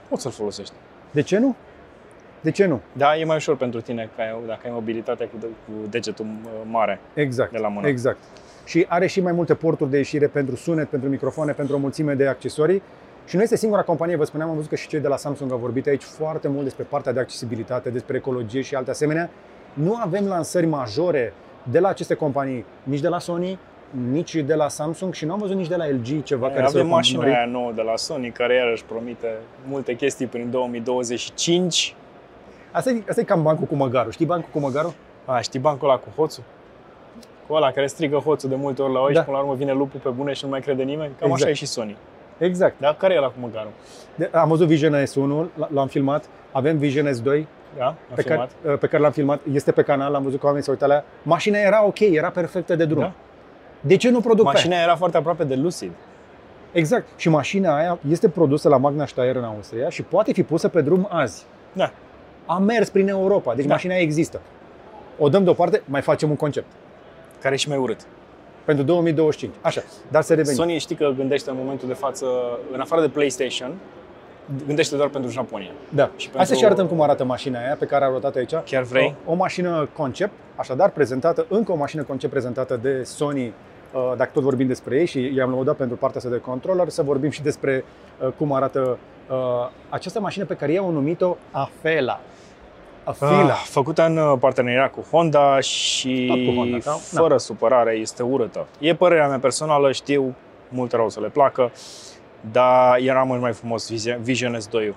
poți 0.08 0.22
să-l 0.22 0.30
folosești. 0.30 0.72
De 1.10 1.22
ce 1.22 1.38
nu? 1.38 1.56
De 2.40 2.50
ce 2.50 2.66
nu? 2.66 2.80
Da, 2.92 3.16
e 3.16 3.24
mai 3.24 3.36
ușor 3.36 3.56
pentru 3.56 3.80
tine 3.80 4.10
ca, 4.16 4.40
dacă 4.46 4.60
ai 4.64 4.70
mobilitatea 4.72 5.26
cu, 5.26 5.36
cu 5.40 5.88
degetul 5.90 6.26
uh, 6.26 6.50
mare 6.70 7.00
exact, 7.14 7.52
de 7.52 7.58
la 7.58 7.68
mână. 7.68 7.86
Exact. 7.86 8.18
Și 8.64 8.86
are 8.88 9.06
și 9.06 9.20
mai 9.20 9.32
multe 9.32 9.54
porturi 9.54 9.90
de 9.90 9.96
ieșire 9.96 10.26
pentru 10.26 10.56
sunet, 10.56 10.88
pentru 10.88 11.08
microfoane, 11.08 11.52
pentru 11.52 11.74
o 11.74 11.78
mulțime 11.78 12.14
de 12.14 12.26
accesorii 12.26 12.82
și 13.24 13.36
nu 13.36 13.42
este 13.42 13.56
singura 13.56 13.82
companie, 13.82 14.16
vă 14.16 14.24
spuneam, 14.24 14.48
am 14.48 14.54
văzut 14.54 14.70
că 14.70 14.76
și 14.76 14.88
cei 14.88 15.00
de 15.00 15.08
la 15.08 15.16
Samsung 15.16 15.52
au 15.52 15.58
vorbit 15.58 15.86
aici 15.86 16.02
foarte 16.02 16.48
mult 16.48 16.64
despre 16.64 16.84
partea 16.84 17.12
de 17.12 17.20
accesibilitate, 17.20 17.90
despre 17.90 18.16
ecologie 18.16 18.60
și 18.60 18.74
alte 18.74 18.90
asemenea. 18.90 19.30
Nu 19.72 19.96
avem 19.96 20.26
lansări 20.26 20.66
majore 20.66 21.32
de 21.70 21.78
la 21.78 21.88
aceste 21.88 22.14
companii, 22.14 22.64
nici 22.82 23.00
de 23.00 23.08
la 23.08 23.18
Sony, 23.18 23.58
nici 24.10 24.34
de 24.34 24.54
la 24.54 24.68
Samsung 24.68 25.14
și 25.14 25.24
nu 25.24 25.32
am 25.32 25.38
văzut 25.38 25.56
nici 25.56 25.68
de 25.68 25.76
la 25.76 25.86
LG 25.86 26.22
ceva 26.22 26.46
Ei, 26.46 26.52
care 26.52 26.66
avem 26.66 26.80
să 26.80 26.86
mașina 26.86 27.24
aia 27.24 27.44
nouă 27.44 27.72
de 27.72 27.82
la 27.82 27.96
Sony 27.96 28.30
care 28.30 28.54
iarăși 28.54 28.84
promite 28.84 29.28
multe 29.68 29.94
chestii 29.94 30.26
prin 30.26 30.50
2025. 30.50 31.94
Asta 32.70 32.90
e, 32.90 33.02
asta 33.08 33.20
e 33.20 33.24
cam 33.24 33.42
bancul 33.42 33.66
cu 33.66 33.74
măgarul. 33.74 34.12
Știi 34.12 34.26
bancul 34.26 34.48
cu 34.52 34.58
măgarul? 34.58 34.92
A, 35.24 35.40
știi 35.40 35.60
bancul 35.60 35.88
ăla 35.88 35.98
cu 35.98 36.08
hoțul? 36.16 36.42
Cu 37.46 37.54
ăla 37.54 37.70
care 37.70 37.86
strigă 37.86 38.16
hoțul 38.16 38.48
de 38.48 38.54
multe 38.54 38.82
ori 38.82 38.92
la 38.92 39.00
oi 39.00 39.12
da. 39.12 39.18
și 39.18 39.24
până 39.24 39.36
la 39.36 39.42
urmă 39.42 39.54
vine 39.56 39.72
lupul 39.72 40.00
pe 40.00 40.08
bune 40.08 40.32
și 40.32 40.44
nu 40.44 40.50
mai 40.50 40.60
crede 40.60 40.82
nimeni? 40.82 41.12
Cam 41.18 41.30
exact. 41.30 41.42
așa 41.42 41.50
e 41.50 41.52
și 41.52 41.66
Sony. 41.66 41.96
Exact. 42.38 42.74
Da? 42.80 42.94
Care 42.98 43.14
e 43.14 43.18
la 43.18 43.26
cu 43.26 43.34
măgarul? 43.40 43.70
De, 44.14 44.30
am 44.32 44.48
văzut 44.48 44.66
Vision 44.66 45.04
S1, 45.04 45.68
l-am 45.68 45.86
filmat. 45.86 46.24
Avem 46.52 46.78
Vision 46.78 47.06
S2, 47.06 47.44
da, 47.76 47.94
pe, 48.14 48.22
care, 48.22 48.48
pe 48.62 48.86
care 48.86 49.02
l-am 49.02 49.12
filmat. 49.12 49.40
Este 49.52 49.72
pe 49.72 49.82
canal, 49.82 50.14
am 50.14 50.22
văzut 50.22 50.38
că 50.38 50.44
oamenii 50.44 50.64
se 50.64 50.70
uită 50.70 50.86
la 50.86 50.94
ea. 50.94 51.04
Mașina 51.22 51.58
era 51.58 51.84
ok, 51.84 52.00
era 52.00 52.30
perfectă 52.30 52.76
de 52.76 52.84
drum. 52.84 53.00
Da? 53.00 53.12
De 53.80 53.96
ce 53.96 54.10
nu 54.10 54.20
produc 54.20 54.44
Mașina 54.44 54.76
pe 54.76 54.82
era 54.82 54.96
foarte 54.96 55.16
aproape 55.16 55.44
de 55.44 55.54
Lucid. 55.54 55.92
Exact. 56.72 57.06
Și 57.16 57.28
mașina 57.28 57.76
aia 57.76 57.98
este 58.08 58.28
produsă 58.28 58.68
la 58.68 58.76
Magna 58.76 59.06
Steyr 59.06 59.36
în 59.36 59.44
Austria 59.44 59.88
și 59.88 60.02
poate 60.02 60.32
fi 60.32 60.42
pusă 60.42 60.68
pe 60.68 60.80
drum 60.80 61.08
azi. 61.10 61.46
Da. 61.72 61.92
A 62.46 62.58
mers 62.58 62.88
prin 62.88 63.08
Europa, 63.08 63.54
deci 63.54 63.66
da. 63.66 63.72
mașina 63.72 63.94
există. 63.94 64.40
O 65.18 65.28
dăm 65.28 65.44
deoparte, 65.44 65.82
mai 65.84 66.00
facem 66.00 66.30
un 66.30 66.36
concept. 66.36 66.72
Care 67.40 67.54
e 67.54 67.56
și 67.56 67.68
mai 67.68 67.78
urât. 67.78 68.00
Pentru 68.64 68.84
2025. 68.84 69.54
Așa, 69.60 69.82
dar 70.10 70.22
să 70.22 70.34
revenim. 70.34 70.58
Sony 70.58 70.78
știi 70.78 70.96
că 70.96 71.12
gândește 71.16 71.50
în 71.50 71.56
momentul 71.58 71.88
de 71.88 71.94
față, 71.94 72.26
în 72.72 72.80
afară 72.80 73.00
de 73.00 73.08
PlayStation, 73.08 73.72
gândește 74.66 74.96
doar 74.96 75.08
pentru 75.08 75.30
Japonia. 75.30 75.70
Da. 75.88 76.04
Și 76.04 76.10
pentru... 76.16 76.36
Hai 76.36 76.46
să 76.46 76.54
și 76.54 76.64
arătăm 76.64 76.86
cum 76.86 77.00
arată 77.00 77.24
mașina 77.24 77.58
aia 77.58 77.76
pe 77.78 77.84
care 77.86 78.04
a 78.04 78.08
rotat 78.08 78.36
aici. 78.36 78.54
Chiar 78.64 78.82
vrei? 78.82 79.14
O, 79.26 79.30
o 79.30 79.34
mașină 79.34 79.88
concept, 79.96 80.32
așadar 80.56 80.90
prezentată, 80.90 81.46
încă 81.48 81.72
o 81.72 81.76
mașină 81.76 82.02
concept 82.02 82.32
prezentată 82.32 82.78
de 82.82 83.02
Sony 83.02 83.46
uh, 83.46 84.12
dacă 84.16 84.30
tot 84.32 84.42
vorbim 84.42 84.66
despre 84.66 84.98
ei 84.98 85.06
și 85.06 85.34
i-am 85.34 85.50
lăudat 85.50 85.76
pentru 85.76 85.96
partea 85.96 86.18
asta 86.18 86.30
de 86.30 86.40
controller, 86.40 86.88
să 86.88 87.02
vorbim 87.02 87.30
și 87.30 87.42
despre 87.42 87.84
uh, 88.20 88.28
cum 88.36 88.52
arată 88.52 88.98
uh, 89.30 89.36
această 89.88 90.20
mașină 90.20 90.44
pe 90.44 90.54
care 90.54 90.72
ei 90.72 90.78
au 90.78 90.90
numit-o 90.90 91.36
Afela. 91.50 92.20
Afila. 93.04 93.30
Ah, 93.52 93.62
făcută 93.64 94.06
în 94.06 94.16
uh, 94.16 94.36
parteneriat 94.40 94.92
cu 94.92 95.04
Honda 95.10 95.60
și 95.60 96.26
Tot 96.28 96.44
cu 96.46 96.52
Honda, 96.60 96.78
da? 96.84 96.90
fără 96.90 97.36
supărare, 97.36 97.92
este 97.92 98.22
urâtă. 98.22 98.66
E 98.78 98.94
părerea 98.94 99.28
mea 99.28 99.38
personală, 99.38 99.92
știu, 99.92 100.34
multe 100.68 100.96
rău 100.96 101.08
să 101.08 101.20
le 101.20 101.28
placă, 101.28 101.70
dar 102.52 102.98
era 102.98 103.22
mult 103.22 103.40
mai 103.40 103.52
frumos 103.52 103.92
Vision- 103.92 104.20
Vision 104.20 104.56
S2 104.58 104.94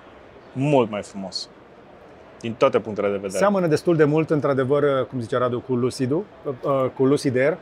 Mult 0.53 0.89
mai 0.91 1.01
frumos. 1.01 1.49
Din 2.39 2.53
toate 2.53 2.79
punctele 2.79 3.07
de 3.07 3.13
vedere. 3.13 3.37
Seamănă 3.37 3.67
destul 3.67 3.95
de 3.95 4.03
mult, 4.03 4.29
într-adevăr, 4.29 5.07
cum 5.07 5.19
zicea 5.19 5.37
Radu, 5.37 5.59
cu 5.59 5.73
Lucidul, 5.75 6.23
uh, 6.45 6.85
cu 6.95 7.05
Lucid 7.05 7.37
Air. 7.37 7.57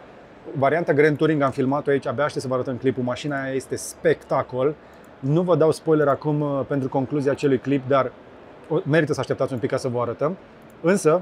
Varianta 0.58 0.94
Grand 0.94 1.18
Touring 1.18 1.42
am 1.42 1.52
filmat-o 1.52 1.90
aici, 1.90 2.08
abia 2.08 2.24
aștept 2.24 2.42
să 2.42 2.48
vă 2.48 2.54
arătăm 2.54 2.76
clipul. 2.78 3.04
Mașina 3.04 3.42
aia 3.44 3.54
este 3.54 3.76
spectacol. 3.76 4.74
Nu 5.20 5.42
vă 5.42 5.56
dau 5.56 5.72
spoiler 5.72 6.08
acum 6.08 6.42
uh, 6.42 6.60
pentru 6.68 6.90
concluzia 6.90 7.32
acelui 7.32 7.58
clip, 7.58 7.88
dar 7.88 8.06
o- 8.06 8.12
merită 8.86 9.14
să 9.14 9.20
așteptați 9.20 9.54
un 9.54 9.60
pic 9.60 9.70
ca 9.70 9.78
să 9.78 9.88
vă 9.88 10.02
arătăm. 10.02 10.38
Însă, 10.82 11.22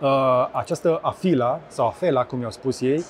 uh, 0.00 0.48
această 0.52 0.98
Afila, 1.02 1.60
sau 1.66 1.86
Afela, 1.86 2.24
cum 2.24 2.40
i-au 2.40 2.50
spus 2.50 2.80
ei, 2.80 3.04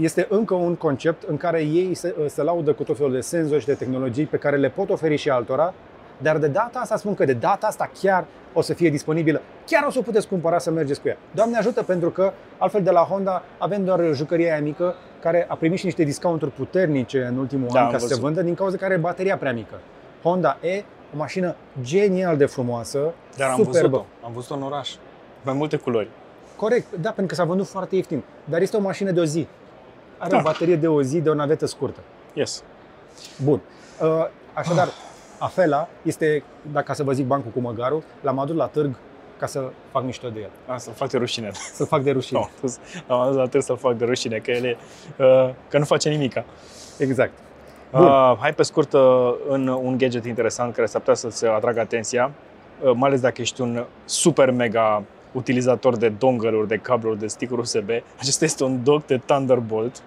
este 0.00 0.26
încă 0.30 0.54
un 0.54 0.74
concept 0.74 1.22
în 1.28 1.36
care 1.36 1.60
ei 1.62 1.94
se, 1.94 2.14
uh, 2.18 2.24
se 2.28 2.42
laudă 2.42 2.72
cu 2.72 2.82
tot 2.82 2.96
felul 2.96 3.12
de 3.12 3.20
senzori 3.20 3.60
și 3.60 3.66
de 3.66 3.74
tehnologii 3.74 4.24
pe 4.26 4.36
care 4.36 4.56
le 4.56 4.68
pot 4.68 4.90
oferi 4.90 5.16
și 5.16 5.30
altora, 5.30 5.74
dar 6.18 6.38
de 6.38 6.46
data 6.46 6.78
asta 6.78 6.96
spun 6.96 7.14
că 7.14 7.24
de 7.24 7.32
data 7.32 7.66
asta 7.66 7.90
chiar 8.00 8.24
o 8.52 8.60
să 8.60 8.74
fie 8.74 8.90
disponibilă. 8.90 9.40
Chiar 9.66 9.84
o 9.86 9.90
să 9.90 9.98
o 9.98 10.02
puteți 10.02 10.28
cumpăra 10.28 10.58
să 10.58 10.70
mergeți 10.70 11.00
cu 11.00 11.08
ea. 11.08 11.16
Doamne 11.34 11.56
ajută 11.56 11.82
pentru 11.82 12.10
că 12.10 12.32
altfel 12.58 12.82
de 12.82 12.90
la 12.90 13.00
Honda 13.00 13.42
avem 13.58 13.84
doar 13.84 14.00
jucăria 14.12 14.52
aia 14.52 14.62
mică 14.62 14.94
care 15.20 15.46
a 15.48 15.54
primit 15.54 15.78
și 15.78 15.84
niște 15.84 16.02
discounturi 16.04 16.50
puternice 16.50 17.24
în 17.30 17.36
ultimul 17.38 17.68
Da, 17.72 17.78
an 17.78 17.84
am 17.84 17.90
ca 17.92 17.98
să 17.98 18.06
se 18.06 18.08
văzut. 18.14 18.24
vândă 18.24 18.42
din 18.42 18.54
cauza 18.54 18.76
că 18.76 18.84
are 18.84 18.96
bateria 18.96 19.36
prea 19.36 19.52
mică. 19.52 19.74
Honda 20.22 20.56
E, 20.62 20.82
o 21.14 21.16
mașină 21.16 21.54
genial 21.82 22.36
de 22.36 22.46
frumoasă, 22.46 23.12
Dar 23.36 23.50
am 23.50 23.56
superbă. 23.64 23.88
văzut-o. 23.96 24.26
Am 24.26 24.32
văzut-o 24.32 24.54
în 24.54 24.62
oraș. 24.62 24.90
Mai 25.42 25.54
multe 25.54 25.76
culori. 25.76 26.08
Corect, 26.56 26.86
da, 26.92 27.08
pentru 27.08 27.26
că 27.26 27.34
s-a 27.34 27.44
vândut 27.44 27.66
foarte 27.66 27.96
ieftin. 27.96 28.22
Dar 28.44 28.60
este 28.60 28.76
o 28.76 28.80
mașină 28.80 29.10
de 29.10 29.20
o 29.20 29.24
zi. 29.24 29.46
Are 30.18 30.30
Da. 30.30 30.36
o 30.38 30.42
baterie 30.42 30.76
de 30.76 30.88
o 30.88 31.02
zi, 31.02 31.20
de 31.20 31.28
o 31.30 31.34
navetă 31.34 31.66
scurtă. 31.66 32.00
Yes. 32.32 32.62
Bun. 33.44 33.60
Uh, 34.02 34.08
Așadar, 34.52 34.88
Afela 35.38 35.88
este, 36.02 36.42
dacă 36.72 36.92
să 36.94 37.02
vă 37.02 37.12
zic 37.12 37.26
bancul 37.26 37.50
cu 37.50 37.60
măgarul, 37.60 38.02
l-am 38.20 38.38
adus 38.38 38.56
la 38.56 38.66
târg 38.66 38.94
ca 39.38 39.46
să 39.46 39.70
fac 39.90 40.04
mișto 40.04 40.28
de 40.28 40.40
el. 40.40 40.50
Asta 40.66 40.90
îl 40.90 40.96
fac 40.96 41.10
de 41.10 41.18
rușine. 41.18 41.50
Să-l 41.52 41.86
fac 41.86 42.02
de 42.02 42.10
rușine. 42.10 42.38
Am 42.42 42.50
adus, 42.58 42.78
am 43.08 43.20
adus 43.20 43.36
la 43.36 43.46
târg 43.46 43.62
să-l 43.64 43.76
fac 43.76 43.96
de 43.96 44.04
rușine, 44.04 44.38
că 44.38 44.50
el 44.50 44.64
e, 44.64 44.76
uh, 45.18 45.50
că 45.68 45.78
nu 45.78 45.84
face 45.84 46.08
nimica. 46.08 46.44
Exact. 46.98 47.32
Bun. 47.92 48.02
Uh, 48.04 48.36
hai 48.38 48.54
pe 48.54 48.62
scurt 48.62 48.92
uh, 48.92 49.34
în 49.48 49.68
un 49.68 49.98
gadget 49.98 50.24
interesant 50.24 50.74
care 50.74 50.86
s-ar 50.86 51.00
putea 51.00 51.14
să-ți 51.14 51.46
atragă 51.46 51.80
atenția, 51.80 52.30
uh, 52.82 52.92
mai 52.94 53.08
ales 53.08 53.20
dacă 53.20 53.40
ești 53.40 53.60
un 53.60 53.84
super 54.04 54.50
mega 54.50 55.02
utilizator 55.32 55.96
de 55.96 56.08
dongle-uri, 56.08 56.68
de 56.68 56.76
cabluri, 56.76 57.18
de 57.18 57.26
stick 57.26 57.58
USB. 57.58 57.90
Acesta 58.18 58.44
este 58.44 58.64
un 58.64 58.82
dock 58.82 59.06
de 59.06 59.20
Thunderbolt 59.26 60.02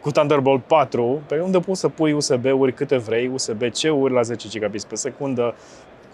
cu 0.00 0.10
Thunderbolt 0.10 0.62
4, 0.62 1.22
pe 1.26 1.40
unde 1.40 1.58
poți 1.58 1.80
să 1.80 1.88
pui 1.88 2.12
USB-uri 2.12 2.72
câte 2.72 2.96
vrei, 2.96 3.26
USB-C-uri 3.26 4.12
la 4.12 4.22
10 4.22 4.48
gigabits 4.48 4.84
pe 4.84 4.94
secundă, 4.94 5.54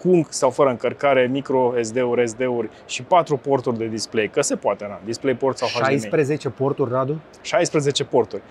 cu 0.01 0.27
sau 0.29 0.49
fără 0.49 0.69
încărcare, 0.69 1.27
micro 1.31 1.73
SD-uri, 1.81 2.27
SD-uri 2.29 2.69
și 2.85 3.03
4 3.03 3.37
porturi 3.37 3.77
de 3.77 3.87
display, 3.87 4.27
că 4.27 4.41
se 4.41 4.55
poate, 4.55 4.85
na, 4.87 4.99
display 5.05 5.35
port 5.35 5.57
sau 5.57 5.67
HDMI. 5.67 5.99
16 5.99 6.49
porturi, 6.49 6.91
Radu? 6.91 7.21
16 7.41 8.03
porturi. 8.03 8.41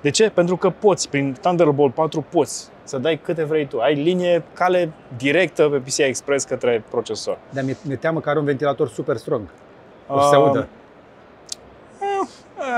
De 0.00 0.10
ce? 0.10 0.30
Pentru 0.30 0.56
că 0.56 0.70
poți, 0.70 1.08
prin 1.08 1.32
Thunderbolt 1.40 1.94
4 1.94 2.24
poți 2.30 2.68
să 2.82 2.98
dai 2.98 3.16
câte 3.16 3.44
vrei 3.44 3.66
tu. 3.66 3.78
Ai 3.80 3.94
linie, 3.94 4.42
cale 4.52 4.90
directă 5.16 5.68
pe 5.68 5.76
PCI 5.78 5.98
Express 6.00 6.44
către 6.44 6.84
procesor. 6.90 7.38
Dar 7.50 7.64
mi-e, 7.64 7.76
mi-e 7.82 7.96
teamă 7.96 8.20
că 8.20 8.28
are 8.28 8.38
un 8.38 8.44
ventilator 8.44 8.88
super 8.88 9.16
strong. 9.16 9.42
O 10.06 10.18
să 10.20 10.24
Um, 10.24 10.30
se 10.30 10.34
audă. 10.36 10.68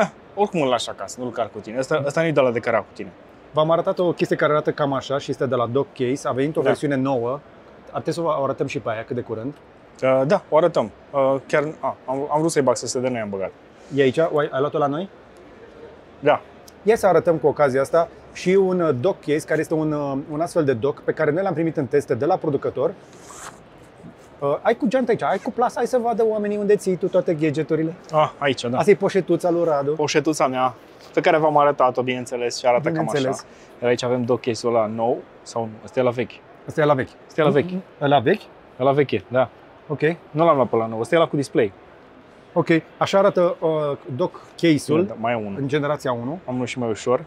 Eh, 0.03 0.09
oricum 0.35 0.63
îl 0.63 0.69
lași 0.69 0.91
acasă, 0.91 1.21
nu-l 1.21 1.31
car 1.31 1.49
cu 1.53 1.59
tine. 1.59 1.79
Asta, 1.79 2.03
asta 2.07 2.21
nu-i 2.21 2.33
de 2.33 2.41
la 2.41 2.51
de 2.51 2.59
care 2.59 2.77
cu 2.77 2.85
tine. 2.93 3.13
V-am 3.53 3.71
arătat 3.71 3.99
o 3.99 4.13
chestie 4.13 4.37
care 4.37 4.53
arată 4.53 4.71
cam 4.71 4.93
așa 4.93 5.19
și 5.19 5.31
este 5.31 5.47
de 5.47 5.55
la 5.55 5.67
Dock 5.67 5.89
Case. 5.95 6.29
A 6.29 6.33
venit 6.33 6.57
o 6.57 6.61
Da. 6.61 6.67
versiune 6.67 6.95
nouă. 6.97 7.41
Ar 7.91 8.01
trebui 8.01 8.13
să 8.13 8.21
o 8.23 8.43
arătăm 8.43 8.67
și 8.67 8.79
pe 8.79 8.91
aia 8.91 9.05
cât 9.05 9.17
de 9.17 9.23
curând. 9.23 9.55
Uh, 10.03 10.23
da, 10.27 10.43
o 10.49 10.57
arătăm. 10.57 10.91
Uh, 11.11 11.35
chiar 11.47 11.65
a, 11.81 11.97
am, 12.07 12.29
am 12.33 12.39
vrut 12.39 12.51
să-i 12.51 12.63
bag 12.63 12.77
să 12.77 12.87
se 12.87 13.01
dă, 13.01 13.09
noi 13.09 13.21
am 13.21 13.29
băgat. 13.29 13.51
E 13.95 14.03
aici? 14.03 14.19
O 14.19 14.39
ai, 14.39 14.49
ai 14.53 14.61
luat-o 14.61 14.79
la 14.79 14.87
noi? 14.87 15.09
Da, 16.21 16.41
Ia 16.83 16.97
să 16.97 17.07
arătăm 17.07 17.37
cu 17.37 17.47
ocazia 17.47 17.81
asta 17.81 18.09
și 18.33 18.49
un 18.51 18.81
uh, 18.81 18.95
dock 19.01 19.21
case, 19.21 19.47
care 19.47 19.61
este 19.61 19.75
un, 19.75 19.93
uh, 19.93 20.19
un 20.31 20.41
astfel 20.41 20.65
de 20.65 20.73
dock 20.73 21.01
pe 21.01 21.13
care 21.13 21.31
noi 21.31 21.43
l-am 21.43 21.53
primit 21.55 21.77
în 21.77 21.87
teste 21.87 22.15
de 22.15 22.25
la 22.25 22.37
producător. 22.37 22.93
Uh, 24.39 24.59
ai 24.63 24.75
cu 24.75 24.87
geantă 24.89 25.11
aici, 25.11 25.23
ai 25.23 25.39
cu 25.39 25.51
plasă, 25.51 25.73
hai 25.77 25.87
să 25.87 25.99
vadă 25.99 26.25
oamenii 26.27 26.57
unde 26.57 26.77
ții 26.77 26.97
tu 26.97 27.07
toate 27.09 27.35
gadgeturile. 27.35 27.95
ah, 28.13 28.31
aici, 28.39 28.63
da. 28.65 28.79
Asta 28.79 28.91
e 28.91 28.95
poșetuța 28.95 29.51
lui 29.51 29.65
Radu. 29.65 29.93
Poșetuța 29.93 30.47
mea, 30.47 30.75
pe 31.15 31.21
care 31.21 31.37
v-am 31.39 31.57
arătat-o, 31.59 32.03
bineînțeles, 32.03 32.59
și 32.59 32.67
arată 32.67 32.83
cam 32.83 32.93
Bineînțeles. 32.93 33.37
așa. 33.39 33.47
Iar 33.81 33.89
aici 33.91 34.03
avem 34.03 34.25
dock 34.25 34.41
case-ul 34.41 34.75
ăla 34.75 34.87
nou, 34.87 35.19
sau 35.43 35.63
nu, 35.63 35.71
ăsta 35.85 36.01
e 36.01 36.03
la 36.03 36.11
vechi. 36.11 36.31
Asta 36.67 36.81
e 36.81 36.85
la 36.85 36.95
vechi. 36.95 37.09
Ăsta 37.29 37.41
e 37.41 37.45
la 37.45 37.51
vechi. 37.51 37.71
La 37.99 38.19
vechi? 38.19 38.43
La 38.77 38.93
vechi, 38.93 39.23
da. 39.29 39.49
Ok. 39.89 40.01
Nu 40.31 40.45
l-am 40.45 40.55
luat 40.57 40.69
pe 40.69 40.77
la 40.77 40.87
nou, 40.87 41.01
ăsta 41.01 41.15
e 41.15 41.19
la 41.19 41.27
cu 41.27 41.37
display. 41.37 41.73
Ok. 42.53 42.69
Așa 42.99 43.19
arată 43.19 43.57
uh, 43.61 43.71
dock 44.17 44.41
case-ul 44.57 45.07
Da, 45.07 45.15
mai 45.19 45.33
e 45.33 45.37
unul. 45.37 45.55
în 45.61 45.69
generația 45.69 46.13
1. 46.13 46.39
Am 46.47 46.55
unul 46.55 46.67
și 46.67 46.79
mai 46.79 46.89
ușor. 46.89 47.25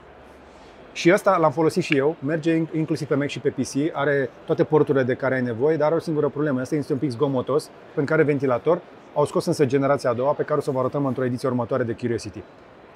Și 0.93 1.11
ăsta 1.13 1.37
l-am 1.37 1.51
folosit 1.51 1.83
și 1.83 1.97
eu, 1.97 2.15
merge 2.25 2.57
in- 2.63 2.75
inclusiv 2.75 3.07
pe 3.07 3.15
Mac 3.15 3.27
și 3.27 3.39
pe 3.39 3.49
PC, 3.49 3.71
are 3.93 4.29
toate 4.45 4.63
porturile 4.63 5.03
de 5.03 5.13
care 5.13 5.35
ai 5.35 5.41
nevoie, 5.41 5.77
dar 5.77 5.85
are 5.87 5.95
o 5.95 5.99
singură 5.99 6.29
problemă, 6.29 6.59
asta 6.61 6.75
este 6.75 6.93
un 6.93 6.99
pic 6.99 7.09
zgomotos, 7.09 7.69
pentru 7.93 8.13
care 8.15 8.25
ventilator. 8.25 8.81
Au 9.13 9.25
scos 9.25 9.45
însă 9.45 9.65
generația 9.65 10.09
a 10.09 10.13
doua, 10.13 10.31
pe 10.31 10.43
care 10.43 10.59
o 10.59 10.61
să 10.61 10.71
vă 10.71 10.79
arătăm 10.79 11.05
într-o 11.05 11.25
ediție 11.25 11.47
următoare 11.47 11.83
de 11.83 11.91
Curiosity. 11.93 12.41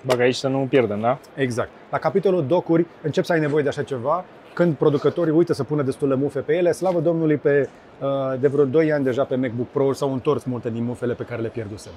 Bag 0.06 0.20
aici 0.20 0.36
să 0.36 0.48
nu 0.48 0.66
pierdem, 0.70 1.00
da? 1.00 1.18
Exact. 1.36 1.70
La 1.92 1.98
capitolul 1.98 2.46
docuri 2.48 2.86
încep 3.02 3.24
să 3.24 3.34
ai 3.34 3.40
nevoie 3.40 3.64
de 3.64 3.70
așa 3.70 3.84
ceva, 3.84 4.26
când 4.58 4.76
producătorii 4.76 5.34
uită 5.34 5.54
să 5.54 5.64
pună 5.64 5.82
destule 5.82 6.16
mufe 6.16 6.40
pe 6.40 6.54
ele, 6.54 6.72
slavă 6.72 7.00
Domnului, 7.00 7.36
pe, 7.36 7.70
uh, 8.00 8.40
de 8.40 8.48
vreo 8.48 8.66
2 8.66 8.92
ani 8.92 9.04
deja 9.04 9.24
pe 9.24 9.36
MacBook 9.36 9.68
Pro 9.68 9.94
s-au 9.94 10.14
întors 10.14 10.44
multe 10.44 10.70
din 10.70 10.84
mufele 10.84 11.14
pe 11.14 11.24
care 11.24 11.42
le 11.42 11.48
pierdusem. 11.48 11.92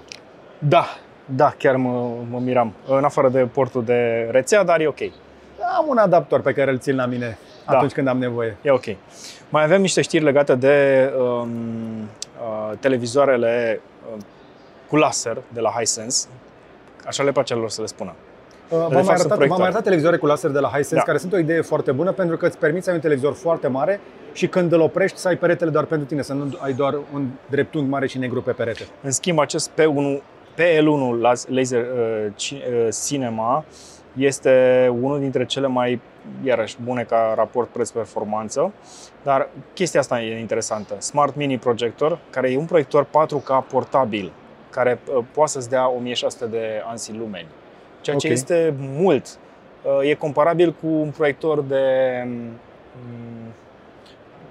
Da, 0.59 0.85
da, 1.25 1.55
chiar 1.59 1.77
mă, 1.77 2.11
mă 2.31 2.39
miram. 2.39 2.73
În 2.89 3.05
afară 3.05 3.29
de 3.29 3.39
portul 3.53 3.85
de 3.85 4.29
rețea, 4.31 4.65
dar 4.65 4.81
e 4.81 4.87
ok. 4.87 5.01
Am 5.79 5.85
un 5.89 5.97
adaptor 5.97 6.41
pe 6.41 6.53
care 6.53 6.71
îl 6.71 6.79
țin 6.79 6.97
la 6.97 7.07
mine 7.07 7.39
Da. 7.67 7.77
atunci 7.77 7.93
când 7.93 8.07
am 8.07 8.19
nevoie. 8.19 8.57
E 8.63 8.71
ok. 8.71 8.85
Mai 9.49 9.65
avem 9.65 9.81
niște 9.81 10.01
știri 10.01 10.25
legate 10.25 10.55
de 10.55 11.11
um, 11.19 11.51
uh, 12.01 12.79
televizoarele 12.81 13.81
uh, 14.15 14.23
cu 14.89 14.97
laser 14.97 15.39
de 15.53 15.61
la 15.61 15.71
Hisense. 15.79 16.29
Așa 17.07 17.23
le 17.23 17.33
place 17.33 17.55
lor 17.55 17.71
să 17.71 17.81
le 17.81 17.87
spună. 17.87 18.15
Uh, 18.71 18.79
fapt, 18.79 18.93
V-am 18.93 18.93
mai, 18.93 19.03
sunt 19.03 19.09
arătat, 19.09 19.27
v-am 19.29 19.37
proiectoare. 19.37 19.61
mai 19.61 19.67
arătat 19.67 19.83
televizoare 19.83 20.17
cu 20.17 20.27
laser 20.27 20.51
de 20.51 20.59
la 20.59 20.69
Hisense, 20.69 20.95
Da. 20.95 21.01
care 21.03 21.19
sunt 21.19 21.33
o 21.33 21.39
idee 21.39 21.61
foarte 21.61 21.93
bună 21.93 22.13
pentru 22.13 22.37
că 22.37 22.47
îți 22.47 22.59
permiți 22.59 22.85
să 22.85 22.91
ai 22.91 22.97
un 22.97 23.03
televizor 23.03 23.33
foarte 23.35 23.67
mare 23.69 24.01
și 24.33 24.47
când 24.49 24.73
îl 24.73 24.81
oprești 24.81 25.19
să 25.19 25.29
ai 25.29 25.37
peretele 25.37 25.71
doar 25.71 25.85
pentru 25.85 26.07
tine, 26.07 26.23
să 26.23 26.33
nu 26.33 26.57
ai 26.59 26.73
doar 26.73 26.99
un 27.15 27.27
dreptunghi 27.51 27.89
mare 27.91 28.07
și 28.07 28.19
negru 28.19 28.43
pe 28.43 28.53
perete. 28.53 28.83
În 29.03 29.11
schimb, 29.11 29.39
acest 29.39 29.71
P1, 29.71 30.23
PL1 30.55 31.21
las- 31.21 31.47
Laser 31.49 31.81
uh, 31.81 32.33
ci- 32.35 32.51
uh, 32.53 32.89
Cinema 33.07 33.65
este 34.17 34.89
unul 35.01 35.19
dintre 35.21 35.45
cele 35.47 35.67
mai, 35.67 36.01
iarăși, 36.45 36.77
bune 36.85 37.03
ca 37.03 37.33
raport 37.37 37.69
preț-performanță, 37.69 38.73
dar 39.23 39.49
chestia 39.75 40.01
asta 40.01 40.21
e 40.23 40.39
interesantă. 40.41 40.95
Smart 40.99 41.37
Mini 41.37 41.59
Projector, 41.59 42.19
care 42.31 42.51
e 42.51 42.57
un 42.59 42.65
proiector 42.65 43.05
4K 43.05 43.65
portabil, 43.71 44.33
care 44.71 45.01
uh, 45.17 45.25
poate 45.35 45.51
să-ți 45.51 45.69
dea 45.69 45.89
1600 45.91 46.45
de 46.47 46.83
ansi 46.87 47.13
lumeni, 47.13 47.47
ceea 48.01 48.17
ce 48.17 48.27
Ok. 48.27 48.33
este 48.33 48.75
mult. 48.79 49.39
Uh, 49.83 50.09
E 50.09 50.15
comparabil 50.15 50.73
cu 50.81 50.87
un 50.87 51.11
proiector 51.11 51.63
de 51.63 51.85
mm, 52.27 53.53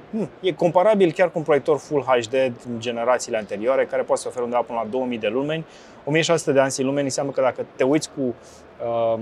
nu, 0.09 0.27
e 0.39 0.51
comparabil 0.51 1.11
chiar 1.11 1.31
cu 1.31 1.37
un 1.37 1.43
proiector 1.43 1.77
Full 1.77 2.01
HD 2.01 2.29
din 2.29 2.79
generațiile 2.79 3.37
anterioare, 3.37 3.85
care 3.85 4.01
poate 4.01 4.21
să 4.21 4.27
ofere 4.27 4.43
undeva 4.43 4.61
până 4.61 4.79
la 4.83 4.89
2000 4.89 5.17
de 5.17 5.27
lumeni. 5.27 5.65
1600 6.05 6.51
de 6.51 6.59
ansi 6.59 6.81
lumeni 6.83 7.05
înseamnă 7.05 7.31
că 7.31 7.41
dacă 7.41 7.65
te 7.75 7.83
uiți 7.83 8.09
cu 8.15 8.21
um, 8.21 9.21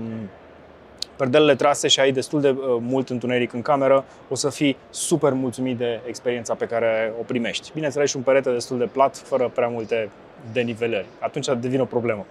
perdelele 1.16 1.54
trase 1.54 1.88
și 1.88 2.00
ai 2.00 2.12
destul 2.12 2.40
de 2.40 2.48
uh, 2.48 2.56
mult 2.80 3.08
întuneric 3.08 3.52
în 3.52 3.62
cameră, 3.62 4.04
o 4.28 4.34
să 4.34 4.50
fii 4.50 4.76
super 4.90 5.32
mulțumit 5.32 5.76
de 5.76 6.00
experiența 6.06 6.54
pe 6.54 6.66
care 6.66 7.12
o 7.20 7.22
primești. 7.22 7.70
Bineînțeles, 7.74 8.10
și 8.10 8.16
un 8.16 8.22
perete 8.22 8.50
destul 8.50 8.78
de 8.78 8.88
plat, 8.92 9.16
fără 9.16 9.50
prea 9.54 9.68
multe 9.68 10.08
denivelări. 10.52 11.06
Atunci 11.18 11.46
devine 11.60 11.82
o 11.82 11.84
problemă. 11.84 12.26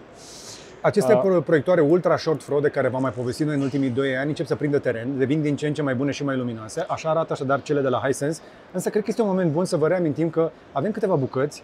Aceste 0.87 1.13
Uh. 1.13 1.19
pro- 1.21 1.41
proiectoare 1.41 1.81
ultra 1.81 2.17
short 2.17 2.43
throw 2.43 2.59
de 2.59 2.69
care 2.69 2.87
v-am 2.87 3.01
mai 3.01 3.11
povestit 3.11 3.45
noi 3.45 3.55
în 3.55 3.61
ultimii 3.61 3.89
2 3.89 4.17
ani 4.17 4.27
încep 4.27 4.45
să 4.45 4.55
prindă 4.55 4.77
teren, 4.79 5.17
devin 5.17 5.41
din 5.41 5.55
ce 5.55 5.67
în 5.67 5.73
ce 5.73 5.81
mai 5.81 5.95
bune 5.95 6.11
și 6.11 6.23
mai 6.23 6.37
luminoase. 6.37 6.85
Așa 6.87 7.09
arată 7.09 7.33
așadar 7.33 7.61
cele 7.61 7.81
de 7.81 7.87
la 7.87 8.01
Hisense. 8.05 8.41
Însă 8.71 8.89
cred 8.89 9.01
că 9.03 9.07
este 9.09 9.21
un 9.21 9.27
moment 9.27 9.51
bun 9.51 9.65
să 9.65 9.77
vă 9.77 9.87
reamintim 9.87 10.29
că 10.29 10.51
avem 10.71 10.91
câteva 10.91 11.15
bucăți 11.15 11.63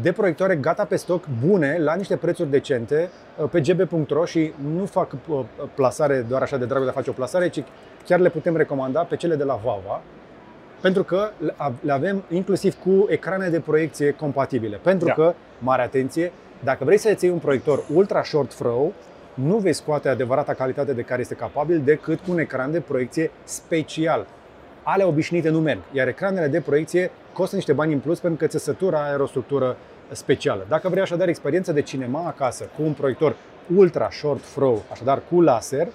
de 0.00 0.12
proiectoare 0.12 0.56
gata 0.56 0.84
pe 0.84 0.96
stoc, 0.96 1.24
bune, 1.46 1.78
la 1.78 1.94
niște 1.94 2.16
prețuri 2.16 2.50
decente, 2.50 3.10
uh, 3.42 3.48
pe 3.50 3.60
gb.ro 3.60 4.24
și 4.24 4.52
nu 4.74 4.84
fac 4.84 5.12
uh, 5.28 5.40
plasare 5.74 6.24
doar 6.28 6.42
așa 6.42 6.56
de 6.56 6.64
dragul 6.64 6.84
de 6.84 6.90
a 6.90 6.94
face 6.94 7.10
o 7.10 7.12
plasare, 7.12 7.48
ci 7.48 7.62
chiar 8.06 8.18
le 8.20 8.28
putem 8.30 8.56
recomanda 8.56 9.00
pe 9.00 9.16
cele 9.16 9.34
de 9.34 9.44
la 9.44 9.54
Vava. 9.64 10.00
Pentru 10.80 11.02
că 11.04 11.30
le 11.80 11.92
avem 11.92 12.22
inclusiv 12.28 12.74
cu 12.74 13.06
ecrane 13.08 13.48
de 13.48 13.60
proiecție 13.60 14.10
compatibile. 14.10 14.78
Pentru 14.82 15.06
Da. 15.06 15.12
că, 15.12 15.34
mare 15.58 15.82
atenție, 15.82 16.32
dacă 16.64 16.84
vrei 16.84 16.98
să-ți 16.98 17.24
iei 17.24 17.32
un 17.32 17.38
proiector 17.38 17.84
ultra 17.94 18.22
short 18.22 18.54
throw, 18.54 18.92
nu 19.34 19.56
vei 19.56 19.72
scoate 19.72 20.08
adevărata 20.08 20.54
calitate 20.54 20.92
de 20.92 21.02
care 21.02 21.20
este 21.20 21.34
capabil 21.34 21.80
decât 21.84 22.20
cu 22.20 22.30
un 22.30 22.38
ecran 22.38 22.72
de 22.72 22.80
proiecție 22.80 23.30
special. 23.44 24.26
Ale 24.82 25.04
obișnuite 25.04 25.48
nu 25.48 25.60
merg, 25.60 25.80
iar 25.92 26.08
ecranele 26.08 26.46
de 26.46 26.60
proiecție 26.60 27.10
costă 27.32 27.56
niște 27.56 27.72
bani 27.72 27.92
în 27.92 27.98
plus 27.98 28.18
pentru 28.20 28.38
că 28.38 28.46
țesătura 28.46 28.98
are 28.98 29.22
o 29.22 29.26
structură 29.26 29.76
specială. 30.10 30.66
Dacă 30.68 30.88
vrei 30.88 31.02
așadar 31.02 31.28
experiență 31.28 31.72
de 31.72 31.82
cinema 31.82 32.26
acasă 32.26 32.70
cu 32.76 32.82
un 32.82 32.92
proiector 32.92 33.36
ultra 33.76 34.08
short 34.10 34.42
throw, 34.54 34.82
așadar 34.92 35.22
cu 35.30 35.40
laser, 35.40 35.88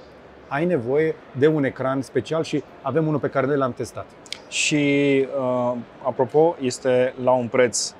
ai 0.47 0.65
nevoie 0.65 1.15
de 1.31 1.47
un 1.47 1.63
ecran 1.63 2.01
special 2.01 2.43
și 2.43 2.63
avem 2.81 3.07
unul 3.07 3.19
pe 3.19 3.27
care 3.27 3.45
noi 3.45 3.57
l-am 3.57 3.73
testat. 3.73 4.05
Și, 4.49 5.27
uh, 5.39 5.77
apropo, 6.03 6.55
este 6.59 7.13
la 7.23 7.31
un 7.31 7.47
preț 7.47 7.93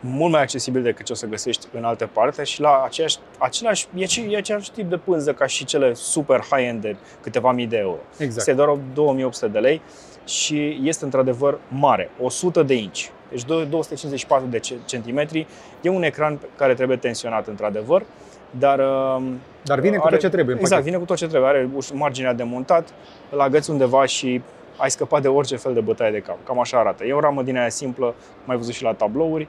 mult 0.00 0.32
mai 0.32 0.40
accesibil 0.42 0.82
decât 0.82 1.04
ce 1.06 1.12
o 1.12 1.14
să 1.14 1.26
găsești 1.26 1.66
în 1.72 1.84
alte 1.84 2.04
parte 2.04 2.42
și 2.44 2.60
la 2.60 2.82
aceeași, 2.84 3.16
același, 3.38 3.86
e, 3.94 4.04
ce- 4.04 4.26
e 4.30 4.36
același 4.36 4.70
tip 4.72 4.88
de 4.90 4.96
pânză 4.96 5.32
ca 5.32 5.46
și 5.46 5.64
cele 5.64 5.94
super 5.94 6.40
high-end 6.50 6.80
de 6.80 6.96
câteva 7.22 7.52
mii 7.52 7.66
de 7.66 7.76
euro. 7.76 7.98
Exact. 8.18 8.36
Este 8.36 8.52
doar 8.52 8.78
2800 8.94 9.46
de 9.48 9.58
lei 9.58 9.80
și 10.26 10.80
este 10.84 11.04
într-adevăr 11.04 11.58
mare, 11.68 12.10
100 12.22 12.62
de 12.62 12.74
inch. 12.74 13.00
Deci 13.30 13.44
254 13.44 14.46
de 14.46 14.58
ce- 14.58 14.76
centimetri. 14.84 15.46
E 15.80 15.88
un 15.88 16.02
ecran 16.02 16.36
pe 16.36 16.46
care 16.56 16.74
trebuie 16.74 16.96
tensionat 16.96 17.46
într-adevăr, 17.46 18.02
dar 18.50 18.78
uh, 18.78 19.22
Dar 19.64 19.80
vine 19.80 19.96
cu 19.96 20.02
are- 20.06 20.14
tot 20.14 20.24
ce 20.24 20.28
trebuie 20.30 20.54
în 20.54 20.60
Exact, 20.60 20.70
pachet. 20.80 20.84
vine 20.92 20.96
cu 21.04 21.04
tot 21.04 21.16
ce 21.16 21.26
trebuie. 21.26 21.50
Are 21.50 21.68
uș- 21.76 21.92
marginea 21.94 22.32
de 22.32 22.42
montat, 22.42 22.88
îl 23.30 23.40
agăți 23.40 23.70
undeva 23.70 24.04
și 24.06 24.42
ai 24.76 24.90
scăpat 24.90 25.22
de 25.22 25.28
orice 25.28 25.56
fel 25.56 25.74
de 25.74 25.80
bătaie 25.80 26.10
de 26.10 26.18
cap. 26.18 26.36
Cam 26.44 26.60
așa 26.60 26.78
arată. 26.78 27.04
E 27.04 27.12
o 27.12 27.20
ramă 27.20 27.42
din 27.42 27.56
aia 27.56 27.68
simplă, 27.68 28.14
mai 28.44 28.56
văzut 28.56 28.74
și 28.74 28.82
la 28.82 28.92
tablouri 28.92 29.48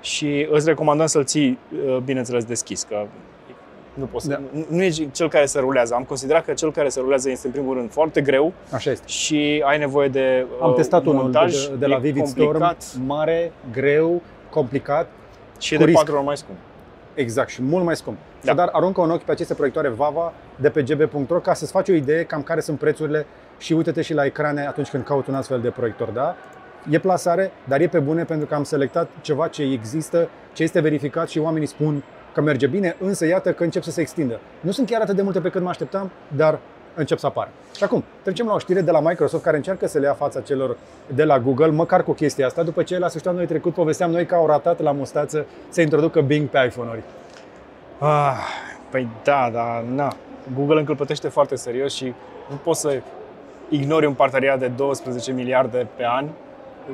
și 0.00 0.46
îți 0.50 0.66
recomandăm 0.68 1.06
să-l 1.06 1.24
ții, 1.24 1.58
uh, 1.86 1.96
bineînțeles, 1.96 2.44
deschis, 2.44 2.82
că 2.82 3.06
nu, 3.94 4.04
poți, 4.04 4.28
Da. 4.28 4.34
da. 4.34 4.40
nu, 4.52 4.64
nu 4.68 4.82
e 4.82 4.90
cel 5.12 5.28
care 5.28 5.46
se 5.46 5.58
rulează. 5.58 5.94
Am 5.94 6.02
considerat 6.04 6.44
că 6.44 6.52
cel 6.52 6.72
care 6.72 6.88
se 6.88 7.00
rulează 7.00 7.30
este 7.30 7.46
în 7.46 7.52
primul 7.52 7.74
rând 7.76 7.90
foarte 7.92 8.20
greu 8.20 8.52
Așa 8.72 8.90
este. 8.90 9.06
și 9.08 9.62
ai 9.66 9.78
nevoie 9.78 10.08
de 10.08 10.46
Am 10.62 10.68
uh, 10.70 10.76
testat 10.76 11.04
unul 11.06 11.22
montaj, 11.22 11.66
de, 11.66 11.74
de 11.78 11.86
la 11.86 11.96
e 11.96 11.98
Vivid 12.00 12.22
complicat 12.22 12.82
Storm, 12.82 13.06
mare, 13.06 13.52
greu, 13.72 14.22
complicat, 14.50 15.08
și 15.58 15.74
e 15.74 15.76
cu 15.76 15.82
de 15.82 15.88
risc. 15.88 15.98
patru 16.02 16.16
ori 16.16 16.24
mai 16.24 16.36
scump. 16.36 16.58
exact 17.14 17.48
și 17.50 17.62
mult 17.62 17.84
mai 17.84 17.96
scump. 17.96 18.16
Da. 18.42 18.54
Dar 18.54 18.68
aruncă 18.72 19.00
un 19.00 19.10
ochi 19.10 19.22
pe 19.22 19.30
aceste 19.32 19.54
proiectoare 19.54 19.88
Vava 19.88 20.32
de 20.56 20.68
pe 20.70 20.82
gb.ro 20.82 21.38
ca 21.38 21.54
să-ți 21.54 21.70
faci 21.72 21.88
o 21.88 21.92
idee 21.92 22.24
cam 22.24 22.42
care 22.42 22.60
sunt 22.60 22.78
prețurile 22.78 23.26
și 23.58 23.72
uite-te 23.72 24.02
și 24.02 24.14
la 24.14 24.24
ecrane 24.24 24.66
atunci 24.66 24.88
când 24.88 25.04
cauți 25.04 25.28
un 25.28 25.34
astfel 25.34 25.60
de 25.60 25.68
proiector, 25.70 26.08
da? 26.08 26.34
E 26.90 26.98
plasare, 26.98 27.50
dar 27.64 27.80
e 27.80 27.86
pe 27.86 27.98
bune 27.98 28.24
pentru 28.24 28.46
că 28.46 28.54
am 28.54 28.64
selectat 28.64 29.08
ceva 29.20 29.48
ce 29.48 29.62
există, 29.62 30.28
ce 30.52 30.62
este 30.62 30.80
verificat 30.80 31.28
și 31.28 31.38
oamenii 31.38 31.66
spun 31.66 32.02
că 32.34 32.40
merge 32.40 32.66
bine, 32.66 32.96
însă 33.00 33.26
iată 33.26 33.52
că 33.52 33.62
încep 33.62 33.82
să 33.82 33.90
se 33.90 34.00
extindă. 34.00 34.40
Nu 34.60 34.70
sunt 34.70 34.90
chiar 34.90 35.00
atât 35.00 35.16
de 35.16 35.22
multe 35.22 35.40
pe 35.40 35.48
cât 35.48 35.62
mă 35.62 35.68
așteptam, 35.68 36.10
dar 36.36 36.58
încep 36.94 37.18
să 37.18 37.26
apară. 37.26 37.50
Și 37.76 37.84
acum, 37.84 38.04
trecem 38.22 38.46
la 38.46 38.54
o 38.54 38.58
știre 38.58 38.80
de 38.80 38.90
la 38.90 39.00
Microsoft 39.00 39.42
care 39.42 39.56
încearcă 39.56 39.86
să 39.86 39.98
le 39.98 40.06
ia 40.06 40.12
fața 40.12 40.40
celor 40.40 40.76
de 41.14 41.24
la 41.24 41.38
Google, 41.38 41.70
măcar 41.70 42.02
cu 42.02 42.12
chestia 42.12 42.46
asta, 42.46 42.62
după 42.62 42.82
ce 42.82 42.98
la 42.98 43.06
sfârșitul 43.06 43.30
anului 43.30 43.48
trecut 43.48 43.74
povesteam 43.74 44.10
noi 44.10 44.26
că 44.26 44.34
au 44.34 44.46
ratat 44.46 44.80
la 44.80 44.92
mustață 44.92 45.46
să 45.68 45.80
introducă 45.80 46.20
Bing 46.20 46.48
pe 46.48 46.64
iPhone-uri. 46.66 47.02
Ah, 47.98 48.36
păi 48.90 49.08
da, 49.24 49.50
dar 49.52 49.84
na. 49.94 50.12
Google 50.54 50.78
încălpătește 50.78 51.28
foarte 51.28 51.56
serios 51.56 51.94
și 51.94 52.14
nu 52.50 52.56
poți 52.62 52.80
să 52.80 53.00
ignori 53.68 54.06
un 54.06 54.14
parteneriat 54.14 54.58
de 54.58 54.66
12 54.66 55.32
miliarde 55.32 55.86
pe 55.96 56.04
an, 56.06 56.26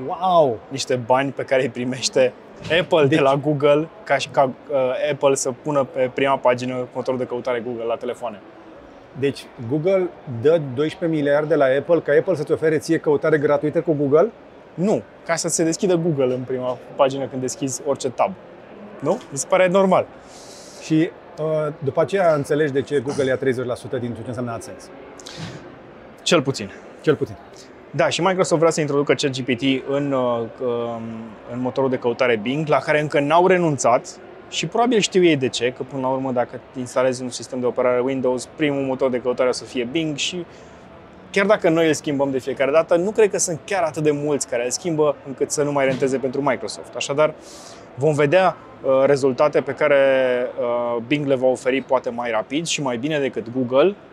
Wow! 0.06 0.58
niște 0.68 0.96
bani 0.96 1.30
pe 1.30 1.42
care 1.42 1.62
îi 1.62 1.68
primește 1.68 2.32
Apple 2.80 3.06
Deci- 3.06 3.16
de 3.18 3.20
la 3.20 3.36
Google, 3.36 3.88
ca 4.04 4.16
și 4.16 4.28
ca 4.28 4.44
uh, 4.44 4.76
Apple 5.12 5.34
să 5.34 5.52
pună 5.62 5.84
pe 5.84 6.10
prima 6.14 6.36
pagină 6.36 6.86
motorul 6.94 7.18
de 7.18 7.26
căutare 7.26 7.60
Google 7.60 7.84
la 7.84 7.96
telefoane. 7.96 8.40
Deci 9.18 9.44
Google 9.68 10.08
dă 10.42 10.60
12 10.74 11.18
miliarde 11.18 11.54
la 11.54 11.64
Apple 11.64 12.00
ca 12.00 12.12
Apple 12.18 12.34
să-ți 12.34 12.52
ofere 12.52 12.78
ție 12.78 12.98
căutare 12.98 13.38
gratuită 13.38 13.80
cu 13.80 13.92
Google? 13.92 14.30
Nu, 14.74 15.02
ca 15.26 15.34
să 15.34 15.48
se 15.48 15.64
deschidă 15.64 15.94
Google 15.94 16.34
în 16.34 16.40
prima 16.46 16.78
pagină 16.96 17.26
când 17.26 17.40
deschizi 17.40 17.82
orice 17.86 18.10
tab. 18.10 18.32
Nu? 19.00 19.18
Mi 19.30 19.38
se 19.38 19.46
pare 19.48 19.68
normal. 19.68 20.06
Și 20.82 21.10
uh, 21.38 21.72
după 21.78 22.00
aceea 22.00 22.34
înțelegi 22.34 22.72
de 22.72 22.82
ce 22.82 23.00
Google 23.00 23.24
ia 23.24 23.36
30% 23.36 24.00
din 24.00 24.14
ce 24.14 24.20
înseamnă 24.26 24.52
AdSense. 24.52 24.88
Cel 26.22 26.42
puțin. 26.42 26.70
Cel 27.00 27.14
puțin. 27.14 27.36
Da, 27.90 28.08
și 28.08 28.20
Microsoft 28.20 28.60
vrea 28.60 28.72
să 28.72 28.80
introducă 28.80 29.14
ChatGPT 29.14 29.62
în, 29.88 30.12
uh, 30.12 30.40
um, 30.60 31.02
în 31.52 31.60
motorul 31.60 31.90
de 31.90 31.96
căutare 31.96 32.36
Bing, 32.42 32.68
la 32.68 32.78
care 32.78 33.00
încă 33.00 33.20
n-au 33.20 33.46
renunțat 33.46 34.18
și 34.50 34.66
probabil 34.66 34.98
știu 34.98 35.24
ei 35.24 35.36
de 35.36 35.48
ce, 35.48 35.72
că 35.76 35.82
până 35.82 36.02
la 36.02 36.08
urmă 36.08 36.32
dacă 36.32 36.60
instalezi 36.78 37.22
un 37.22 37.28
sistem 37.28 37.60
de 37.60 37.66
operare 37.66 38.00
Windows, 38.00 38.48
primul 38.56 38.82
motor 38.82 39.10
de 39.10 39.20
căutare 39.20 39.48
o 39.48 39.52
să 39.52 39.64
fie 39.64 39.88
Bing 39.90 40.16
și 40.16 40.44
chiar 41.30 41.46
dacă 41.46 41.68
noi 41.68 41.86
îl 41.86 41.92
schimbăm 41.92 42.30
de 42.30 42.38
fiecare 42.38 42.70
dată, 42.70 42.96
nu 42.96 43.10
cred 43.10 43.30
că 43.30 43.38
sunt 43.38 43.60
chiar 43.64 43.82
atât 43.82 44.02
de 44.02 44.10
mulți 44.10 44.48
care 44.48 44.64
îl 44.64 44.70
schimbă 44.70 45.16
încât 45.26 45.50
să 45.50 45.62
nu 45.62 45.72
mai 45.72 45.84
renteze 45.84 46.18
pentru 46.18 46.42
Microsoft. 46.42 46.94
Așadar, 46.94 47.34
vom 47.94 48.14
vedea 48.14 48.56
uh, 48.82 49.04
rezultate 49.04 49.60
pe 49.60 49.72
care 49.72 49.96
uh, 50.60 51.02
Bing 51.06 51.26
le 51.26 51.34
va 51.34 51.46
oferi 51.46 51.82
poate 51.82 52.10
mai 52.10 52.30
rapid 52.30 52.66
și 52.66 52.82
mai 52.82 52.96
bine 52.96 53.18
decât 53.18 53.46
Google, 53.52 53.86
Uh, 53.86 54.05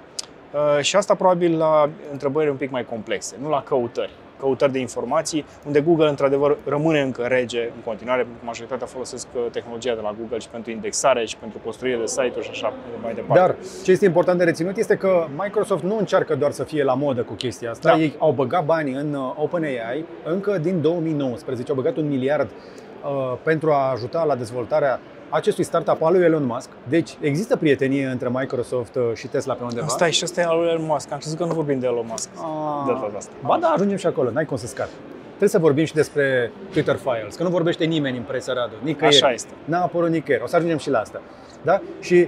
și 0.81 0.95
asta 0.95 1.15
probabil 1.15 1.57
la 1.57 1.89
întrebări 2.11 2.49
un 2.49 2.55
pic 2.55 2.71
mai 2.71 2.85
complexe, 2.85 3.35
nu 3.41 3.49
la 3.49 3.63
căutări. 3.63 4.11
Căutări 4.39 4.71
de 4.71 4.79
informații, 4.79 5.45
unde 5.65 5.81
Google 5.81 6.09
într-adevăr 6.09 6.57
rămâne 6.65 7.01
încă 7.01 7.21
rege 7.21 7.61
în 7.61 7.81
continuare, 7.85 8.21
pentru 8.21 8.39
că 8.39 8.45
majoritatea 8.45 8.87
folosesc 8.87 9.27
uh, 9.35 9.45
tehnologia 9.51 9.95
de 9.95 10.01
la 10.01 10.15
Google 10.19 10.37
și 10.39 10.47
pentru 10.47 10.71
indexare 10.71 11.25
și 11.25 11.37
pentru 11.37 11.59
construire 11.63 11.97
de 11.97 12.05
site-uri 12.05 12.43
și 12.43 12.49
așa 12.49 12.73
mai 13.01 13.13
departe. 13.13 13.39
Dar 13.39 13.55
ce 13.83 13.91
este 13.91 14.05
important 14.05 14.37
de 14.37 14.43
reținut 14.43 14.77
este 14.77 14.95
că 14.95 15.27
Microsoft 15.37 15.83
nu 15.83 15.97
încearcă 15.97 16.35
doar 16.35 16.51
să 16.51 16.63
fie 16.63 16.83
la 16.83 16.93
modă 16.93 17.21
cu 17.21 17.33
chestia 17.33 17.69
asta. 17.71 17.89
Da. 17.89 17.97
Ei 17.97 18.15
au 18.17 18.31
băgat 18.31 18.65
bani 18.65 18.93
în 18.93 19.13
uh, 19.13 19.33
OpenAI 19.35 20.05
încă 20.23 20.57
din 20.57 20.81
2019. 20.81 21.71
Au 21.71 21.77
băgat 21.77 21.97
un 21.97 22.07
miliard 22.07 22.49
uh, 22.49 23.37
pentru 23.43 23.71
a 23.71 23.91
ajuta 23.91 24.23
la 24.23 24.35
dezvoltarea 24.35 24.99
acestui 25.33 25.63
startup 25.63 26.01
al 26.01 26.13
lui 26.13 26.23
Elon 26.23 26.45
Musk. 26.45 26.69
Deci 26.87 27.17
există 27.19 27.55
prietenie 27.55 28.05
între 28.05 28.29
Microsoft 28.31 28.95
uh, 28.95 29.01
și 29.13 29.27
Tesla 29.27 29.53
pe 29.53 29.63
undeva. 29.63 29.85
Asta 29.85 30.07
e 30.07 30.09
și 30.09 30.23
asta 30.23 30.41
e 30.41 30.43
al 30.43 30.59
lui 30.59 30.67
Elon 30.67 30.85
Musk. 30.85 31.11
Am 31.11 31.17
crezut 31.17 31.37
că 31.37 31.45
nu 31.45 31.53
vorbim 31.53 31.79
de 31.79 31.85
Elon 31.85 32.05
Musk. 32.09 32.29
Ah. 32.35 32.85
De 32.85 32.91
data 32.91 33.13
asta. 33.17 33.31
Ba 33.45 33.57
da, 33.61 33.67
ajungem 33.67 33.97
și 33.97 34.07
acolo, 34.07 34.29
n-ai 34.31 34.45
cum 34.45 34.57
să 34.57 34.67
scapi. 34.67 34.89
Trebuie 35.27 35.49
să 35.49 35.59
vorbim 35.59 35.85
și 35.85 35.93
despre 35.93 36.51
Twitter 36.71 36.95
Files, 36.95 37.35
că 37.35 37.43
nu 37.43 37.49
vorbește 37.49 37.83
nimeni 37.85 38.17
în 38.17 38.23
presă, 38.23 38.53
Radu, 38.55 38.73
nicăieri. 38.83 39.15
Așa 39.15 39.31
este. 39.31 39.51
N-a 39.65 39.81
apărut 39.81 40.09
nicăieri, 40.09 40.43
o 40.43 40.47
să 40.47 40.55
ajungem 40.55 40.77
și 40.77 40.89
la 40.89 40.99
asta. 40.99 41.21
Da? 41.61 41.81
Și 41.99 42.27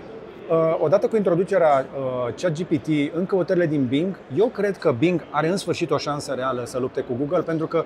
uh, 0.49 0.77
odată 0.79 1.07
cu 1.07 1.15
introducerea 1.15 1.85
uh, 1.97 2.33
ChatGPT 2.33 2.87
în 3.13 3.25
căutările 3.25 3.65
din 3.65 3.85
Bing, 3.85 4.19
eu 4.37 4.47
cred 4.47 4.77
că 4.77 4.91
Bing 4.91 5.25
are 5.29 5.47
în 5.47 5.57
sfârșit 5.57 5.91
o 5.91 5.97
șansă 5.97 6.33
reală 6.33 6.61
să 6.65 6.79
lupte 6.79 7.01
cu 7.01 7.13
Google, 7.17 7.41
pentru 7.41 7.67
că 7.67 7.85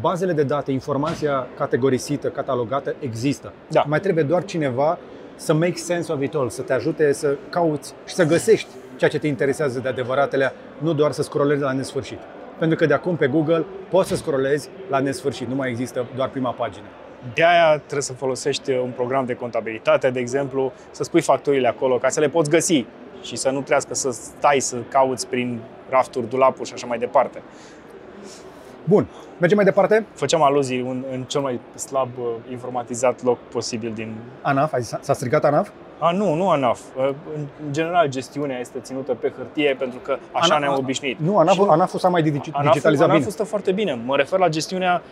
bazele 0.00 0.32
de 0.32 0.42
date, 0.42 0.72
informația 0.72 1.46
categorisită, 1.56 2.28
catalogată, 2.28 2.94
există. 2.98 3.52
Da. 3.68 3.84
Mai 3.86 4.00
trebuie 4.00 4.24
doar 4.24 4.44
cineva 4.44 4.98
să 5.36 5.54
make 5.54 5.74
sense 5.74 6.12
of 6.12 6.22
it 6.22 6.34
all, 6.34 6.48
să 6.48 6.62
te 6.62 6.72
ajute 6.72 7.12
să 7.12 7.36
cauți 7.48 7.94
și 8.06 8.14
să 8.14 8.24
găsești 8.24 8.68
ceea 8.96 9.10
ce 9.10 9.18
te 9.18 9.26
interesează 9.26 9.78
de 9.78 9.88
adevăratele, 9.88 10.52
nu 10.78 10.92
doar 10.92 11.12
să 11.12 11.22
scrollezi 11.22 11.62
la 11.62 11.72
nesfârșit. 11.72 12.18
Pentru 12.58 12.76
că 12.76 12.86
de 12.86 12.94
acum 12.94 13.16
pe 13.16 13.26
Google 13.26 13.64
poți 13.90 14.08
să 14.08 14.16
scrollezi 14.16 14.68
la 14.90 14.98
nesfârșit, 14.98 15.48
nu 15.48 15.54
mai 15.54 15.68
există 15.68 16.06
doar 16.16 16.28
prima 16.28 16.50
pagină. 16.50 16.86
De 17.34 17.44
aia 17.44 17.76
trebuie 17.76 18.02
să 18.02 18.12
folosești 18.12 18.70
un 18.70 18.90
program 18.90 19.24
de 19.24 19.34
contabilitate, 19.34 20.10
de 20.10 20.20
exemplu, 20.20 20.72
să 20.90 21.02
spui 21.02 21.20
facturile 21.20 21.68
acolo 21.68 21.98
ca 21.98 22.08
să 22.08 22.20
le 22.20 22.28
poți 22.28 22.50
găsi 22.50 22.84
și 23.22 23.36
să 23.36 23.50
nu 23.50 23.60
trească 23.60 23.94
să 23.94 24.10
stai 24.10 24.60
să 24.60 24.76
cauți 24.88 25.26
prin 25.26 25.60
rafturi, 25.88 26.28
dulapuri 26.28 26.68
și 26.68 26.74
așa 26.74 26.86
mai 26.86 26.98
departe. 26.98 27.42
Bun, 28.84 29.06
mergem 29.38 29.56
mai 29.56 29.64
departe. 29.66 30.06
Făceam 30.14 30.42
aluzii 30.42 30.78
în, 30.78 31.04
în 31.12 31.22
cel 31.22 31.40
mai 31.40 31.60
slab 31.74 32.08
uh, 32.18 32.24
informatizat 32.50 33.22
loc 33.22 33.38
posibil 33.38 33.92
din... 33.94 34.14
ANAF, 34.42 34.72
ai 34.72 34.80
zis- 34.82 34.98
s-a 35.00 35.12
strigat 35.12 35.44
ANAF? 35.44 35.68
A, 35.98 36.10
nu, 36.12 36.34
nu 36.34 36.50
ANAF. 36.50 36.80
Uh, 36.96 37.04
În 37.36 37.46
în 37.66 37.72
general, 37.72 38.08
gestiunea 38.08 38.58
este 38.58 38.78
ținută 38.78 39.14
pe 39.14 39.32
hârtie 39.36 39.76
pentru 39.78 39.98
că 39.98 40.16
așa 40.32 40.54
ANAF- 40.56 40.60
ne-am 40.60 40.74
obișnuit. 40.78 41.18
Nu, 41.18 41.38
ANAF, 41.38 41.54
Și 41.54 41.60
ANAF 41.68 41.94
s-a 41.96 42.08
mai 42.08 42.22
digi- 42.22 42.26
ANAF-ul, 42.52 42.62
digitalizat 42.62 43.04
ANAF-ul 43.08 43.18
bine. 43.24 43.30
stă 43.30 43.44
foarte 43.44 43.72
bine. 43.72 43.98
Mă 44.04 44.16
refer 44.16 44.38
la 44.38 44.48
gestiunea 44.48 45.02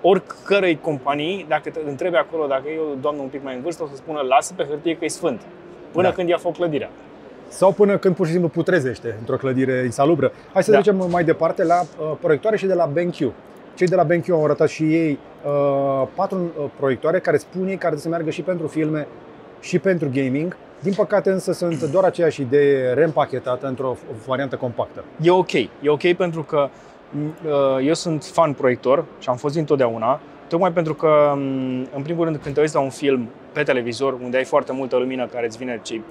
oricărei 0.00 0.78
companii, 0.80 1.44
dacă 1.48 1.70
te 1.70 1.80
întrebi 1.86 2.16
acolo, 2.16 2.46
dacă 2.46 2.68
e 2.68 2.78
o 2.78 2.94
doamnă 3.00 3.22
un 3.22 3.28
pic 3.28 3.42
mai 3.42 3.54
în 3.54 3.60
vârstă, 3.62 3.82
o 3.82 3.86
să 3.86 3.96
spună 3.96 4.20
lasă 4.28 4.52
pe 4.56 4.64
hârtie 4.68 4.96
că 4.96 5.04
e 5.04 5.08
sfânt. 5.08 5.40
Până 5.92 6.08
Da. 6.08 6.14
când 6.14 6.28
ia 6.28 6.36
foc 6.36 6.54
clădirea. 6.54 6.90
Sau 7.52 7.72
până 7.72 7.98
când 7.98 8.14
pur 8.14 8.26
și 8.26 8.32
simplu 8.32 8.48
putrezește 8.50 9.16
într-o 9.18 9.36
clădire 9.36 9.82
insalubră. 9.84 10.32
Hai 10.52 10.62
să 10.62 10.70
Da. 10.70 10.80
trecem 10.80 11.06
mai 11.10 11.24
departe 11.24 11.64
la 11.64 11.80
uh, 11.80 12.12
proiectoare 12.20 12.56
și 12.56 12.66
de 12.66 12.74
la 12.74 12.86
BenQ. 12.92 13.16
Cei 13.74 13.86
de 13.86 13.94
la 13.94 14.04
BenQ 14.04 14.28
au 14.30 14.44
arătat 14.44 14.68
și 14.68 14.82
ei 14.94 15.18
uh, 15.44 16.06
patru 16.14 16.38
uh, 16.38 16.64
proiectoare 16.78 17.18
care 17.18 17.36
spun 17.36 17.62
ei 17.62 17.76
că 17.76 17.86
ar 17.86 17.92
trebui 17.92 18.00
să 18.00 18.08
meargă 18.08 18.30
și 18.30 18.42
pentru 18.42 18.66
filme 18.66 19.06
și 19.60 19.78
pentru 19.78 20.10
gaming. 20.12 20.56
Din 20.80 20.92
păcate 20.92 21.30
însă 21.30 21.52
sunt 21.52 21.82
doar 21.82 22.04
aceeași 22.04 22.40
idee 22.40 22.92
reîmpachetată 22.92 23.66
într-o 23.66 23.96
variantă 24.26 24.56
compactă. 24.56 25.04
E 25.22 25.30
ok. 25.30 25.52
E 25.52 25.68
ok 25.86 26.12
pentru 26.12 26.42
că 26.42 26.68
Uh, 27.46 27.86
Eu 27.86 27.94
sunt 27.94 28.24
fan 28.24 28.52
proiector 28.52 29.04
și 29.18 29.28
am 29.28 29.36
fost 29.36 29.56
întotdeauna, 29.56 30.20
tocmai 30.48 30.72
pentru 30.72 30.94
că, 30.94 31.32
m, 31.36 31.40
în 31.94 32.02
primul 32.02 32.24
rând, 32.24 32.36
când 32.36 32.54
te 32.54 32.60
uiți 32.60 32.74
la 32.74 32.80
un 32.80 32.88
film 32.90 33.28
pe 33.52 33.62
televizor, 33.62 34.12
unde 34.12 34.36
ai 34.36 34.44
foarte 34.44 34.72
multă 34.72 34.96
lumină 34.96 35.26
care 35.26 35.46
îți 35.46 35.58
vine 35.58 35.80
cei 35.82 36.02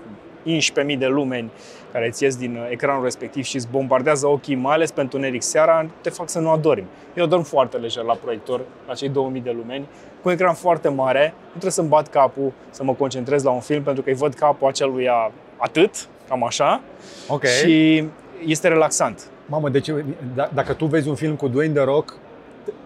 11.000 0.46 0.98
de 0.98 1.06
lumeni 1.08 1.52
care 1.92 2.08
îți 2.08 2.24
ies 2.24 2.36
din 2.38 2.56
uh, 2.56 2.68
ecranul 2.70 3.04
respectiv 3.04 3.44
și 3.44 3.56
îți 3.56 3.68
bombardează 3.72 4.28
ochii, 4.28 4.56
mai 4.56 4.74
ales 4.74 4.92
pe 4.92 5.02
întuneric 5.02 5.42
seara, 5.42 5.86
te 6.02 6.10
fac 6.10 6.30
să 6.30 6.40
nu 6.40 6.50
adormi. 6.50 6.86
Eu 7.14 7.26
dorm 7.26 7.42
foarte 7.44 7.78
lejer 7.78 8.04
la 8.04 8.14
proiector, 8.14 8.62
la 8.88 8.94
cei 8.94 9.10
2000 9.10 9.42
de 9.42 9.52
lumeni, 9.56 9.86
cu 10.22 10.28
un 10.28 10.34
ecran 10.34 10.54
foarte 10.54 10.88
mare, 10.90 11.34
nu 11.44 11.50
trebuie 11.50 11.72
să-mi 11.72 11.88
bat 11.88 12.08
capul 12.10 12.52
să 12.70 12.84
mă 12.84 12.94
concentrez 12.94 13.44
la 13.44 13.52
un 13.52 13.60
film, 13.60 13.84
pentru 13.84 14.04
că 14.04 14.10
îi 14.10 14.16
văd 14.16 14.34
capul 14.34 14.68
aceluia 14.68 15.32
atât, 15.58 16.08
cam 16.28 16.44
așa, 16.44 16.82
Ok. 17.28 17.44
și 17.46 18.04
este 18.46 18.68
relaxant. 18.68 19.22
Mamă, 19.46 19.70
deci 19.70 19.90
d- 19.92 20.50
dacă 20.54 20.74
tu 20.74 20.86
vezi 20.86 21.08
un 21.10 21.16
film 21.16 21.36
cu 21.36 21.48
Dwayne 21.48 21.74
The 21.74 21.84
Rock, 21.84 22.16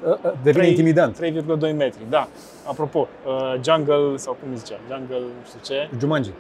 ă, 0.08 0.20
ă, 0.26 0.34
devine 0.44 0.64
Trei- 0.64 0.70
intimidant. 0.70 1.16
3,2 1.16 1.72
metri, 1.76 2.00
da. 2.10 2.28
Apropo, 2.68 3.08
uh, 3.26 3.62
Jungle, 3.64 4.18
sau 4.18 4.38
cum 4.42 4.52
îi 4.52 4.58
zicea, 4.58 4.80
Jungle, 4.90 5.20
nu 5.20 5.46
știu 5.48 5.60
ce, 5.64 5.90
Jumanji. 6.00 6.32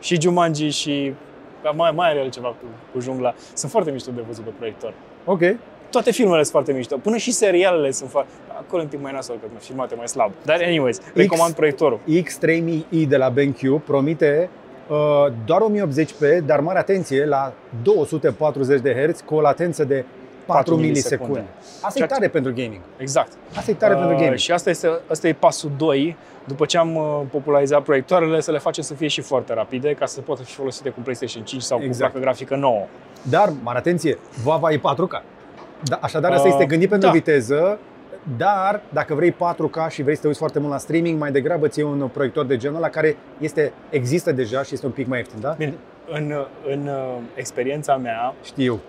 și 0.00 0.20
Jumanji 0.20 0.68
și 0.68 1.14
da, 1.62 1.70
mai, 1.70 1.92
mai 1.94 2.10
are 2.10 2.18
el 2.18 2.30
ceva 2.30 2.48
cu, 2.48 2.64
cu 2.92 3.00
jungla. 3.00 3.34
Sunt 3.54 3.70
foarte 3.70 3.90
mișto 3.90 4.10
de 4.10 4.22
văzut 4.26 4.44
pe 4.44 4.50
proiector. 4.56 4.92
Ok. 5.24 5.40
Toate 5.90 6.10
filmele 6.10 6.40
sunt 6.40 6.50
foarte 6.50 6.72
mișto, 6.72 6.96
până 6.96 7.16
și 7.16 7.30
serialele 7.30 7.90
sunt 7.90 8.10
foarte... 8.10 8.30
Acolo 8.58 8.82
în 8.82 8.88
timp 8.88 9.02
mai 9.02 9.12
nasol, 9.12 9.36
că 9.40 9.46
sunt 9.48 9.62
filmate 9.62 9.94
mai 9.94 10.08
slab. 10.08 10.32
Dar 10.44 10.60
anyways, 10.62 11.00
recomand 11.14 11.54
proiectorul. 11.54 12.00
X3000i 12.08 13.08
de 13.08 13.16
la 13.16 13.30
BenQ 13.30 13.84
promite 13.84 14.50
uh, 14.88 14.96
doar 15.44 15.62
1080p, 15.62 16.44
dar 16.46 16.60
mare 16.60 16.78
atenție 16.78 17.24
la 17.24 17.52
240 17.82 18.80
de 18.80 19.08
Hz 19.10 19.20
cu 19.20 19.34
o 19.34 19.40
latență 19.40 19.84
de 19.84 20.04
4 20.46 20.70
4 20.70 20.74
milisecunde. 20.74 21.32
milisecunde. 21.32 21.64
Asta 21.74 21.88
e 21.88 21.92
Ceea 21.96 22.06
ce- 22.08 22.14
tare 22.14 22.28
pentru 22.28 22.52
gaming. 22.52 22.80
Exact. 22.96 23.32
Asta 23.56 23.70
e 23.70 23.74
tare 23.74 23.94
pentru 23.94 24.12
Uh, 24.14 24.18
gaming. 24.20 24.36
Și 24.38 24.52
asta 24.52 24.70
este, 24.70 24.88
asta 25.10 25.28
e 25.28 25.32
pasul 25.32 25.70
2. 25.76 26.16
După 26.46 26.64
ce 26.64 26.78
am 26.78 26.94
uh, 26.96 27.20
popularizat 27.30 27.82
proiectoarele, 27.82 28.40
să 28.40 28.50
le 28.50 28.58
facem 28.58 28.82
să 28.82 28.94
fie 28.94 29.08
și 29.08 29.20
foarte 29.20 29.54
rapide, 29.54 29.92
ca 29.94 30.06
să 30.06 30.20
poată 30.20 30.42
fi 30.42 30.52
folosite 30.54 30.88
cu 30.88 31.00
PlayStation 31.00 31.44
5 31.44 31.62
sau 31.62 31.78
cu 31.78 31.84
Exact. 31.84 32.10
placă 32.12 32.24
grafică 32.26 32.56
nouă. 32.56 32.86
Dar, 33.22 33.52
mare 33.62 33.78
atenție, 33.78 34.18
VAVA 34.44 34.72
e 34.72 34.78
4K. 34.78 35.22
Da, 35.82 35.98
așadar, 36.02 36.32
asta 36.32 36.46
Uh, 36.46 36.52
este 36.52 36.66
gândit 36.66 36.88
pentru 36.88 37.08
da. 37.08 37.14
viteză, 37.14 37.78
dar 38.36 38.80
dacă 38.92 39.14
vrei 39.14 39.30
4K 39.32 39.88
și 39.90 40.02
vrei 40.02 40.14
să 40.14 40.20
te 40.20 40.26
uiți 40.26 40.38
foarte 40.38 40.58
mult 40.58 40.70
la 40.72 40.78
streaming, 40.78 41.18
mai 41.18 41.32
degrabă 41.32 41.68
ți 41.68 41.80
un 41.82 42.08
proiector 42.12 42.44
de 42.44 42.56
genul 42.56 42.76
ăla 42.76 42.88
care 42.88 43.16
este, 43.38 43.72
există 43.90 44.32
deja 44.32 44.62
și 44.62 44.74
este 44.74 44.86
un 44.86 44.92
pic 44.92 45.06
mai 45.06 45.18
ieftin, 45.18 45.40
da? 45.40 45.54
Bine, 45.58 45.74
în, 46.10 46.34
în 46.72 46.86
uh, 46.86 47.16
experiența 47.34 47.96
mea, 47.96 48.34
Știu. 48.42 48.80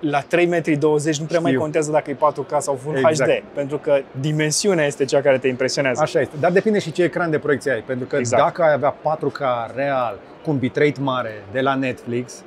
La 0.00 0.22
3,20 0.22 0.26
m 0.28 1.20
nu 1.20 1.26
prea 1.26 1.40
mai 1.40 1.50
Știu. 1.50 1.60
contează 1.60 1.90
dacă 1.90 2.10
e 2.10 2.14
4K 2.14 2.58
sau 2.58 2.74
Full 2.74 2.96
Exact. 2.96 3.30
HD, 3.30 3.42
pentru 3.54 3.78
că 3.78 4.00
dimensiunea 4.20 4.86
este 4.86 5.04
cea 5.04 5.20
care 5.20 5.38
te 5.38 5.48
impresionează. 5.48 6.02
Așa 6.02 6.20
este. 6.20 6.36
Dar 6.40 6.50
depinde 6.52 6.78
și 6.78 6.92
ce 6.92 7.02
ecran 7.02 7.30
de 7.30 7.38
proiecție 7.38 7.72
ai. 7.72 7.80
Pentru 7.80 8.06
că 8.06 8.16
Exact. 8.16 8.42
dacă 8.42 8.62
ai 8.62 8.72
avea 8.72 8.94
4K 9.02 9.40
real 9.74 10.18
cu 10.42 10.50
un 10.50 10.58
bitrate 10.58 11.00
mare 11.00 11.44
de 11.52 11.60
la 11.60 11.74
Netflix, 11.74 12.42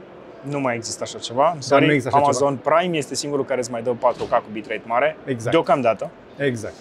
Nu 0.50 0.60
mai 0.60 0.76
există 0.76 1.04
așa 1.04 1.18
ceva. 1.18 1.56
Sorry, 1.60 1.86
nu 1.86 1.92
există 1.92 2.16
așa 2.16 2.24
Amazon 2.24 2.56
Prime 2.64 2.98
este 2.98 3.16
singurul 3.16 3.46
care 3.46 3.60
îți 3.60 3.72
mai 3.72 3.82
dă 3.82 3.92
4K 3.92 4.30
cu 4.30 4.44
bitrate 4.52 4.82
mare. 4.86 5.18
Exact. 5.26 5.52
Deocamdată. 5.52 6.10
exact. 6.38 6.74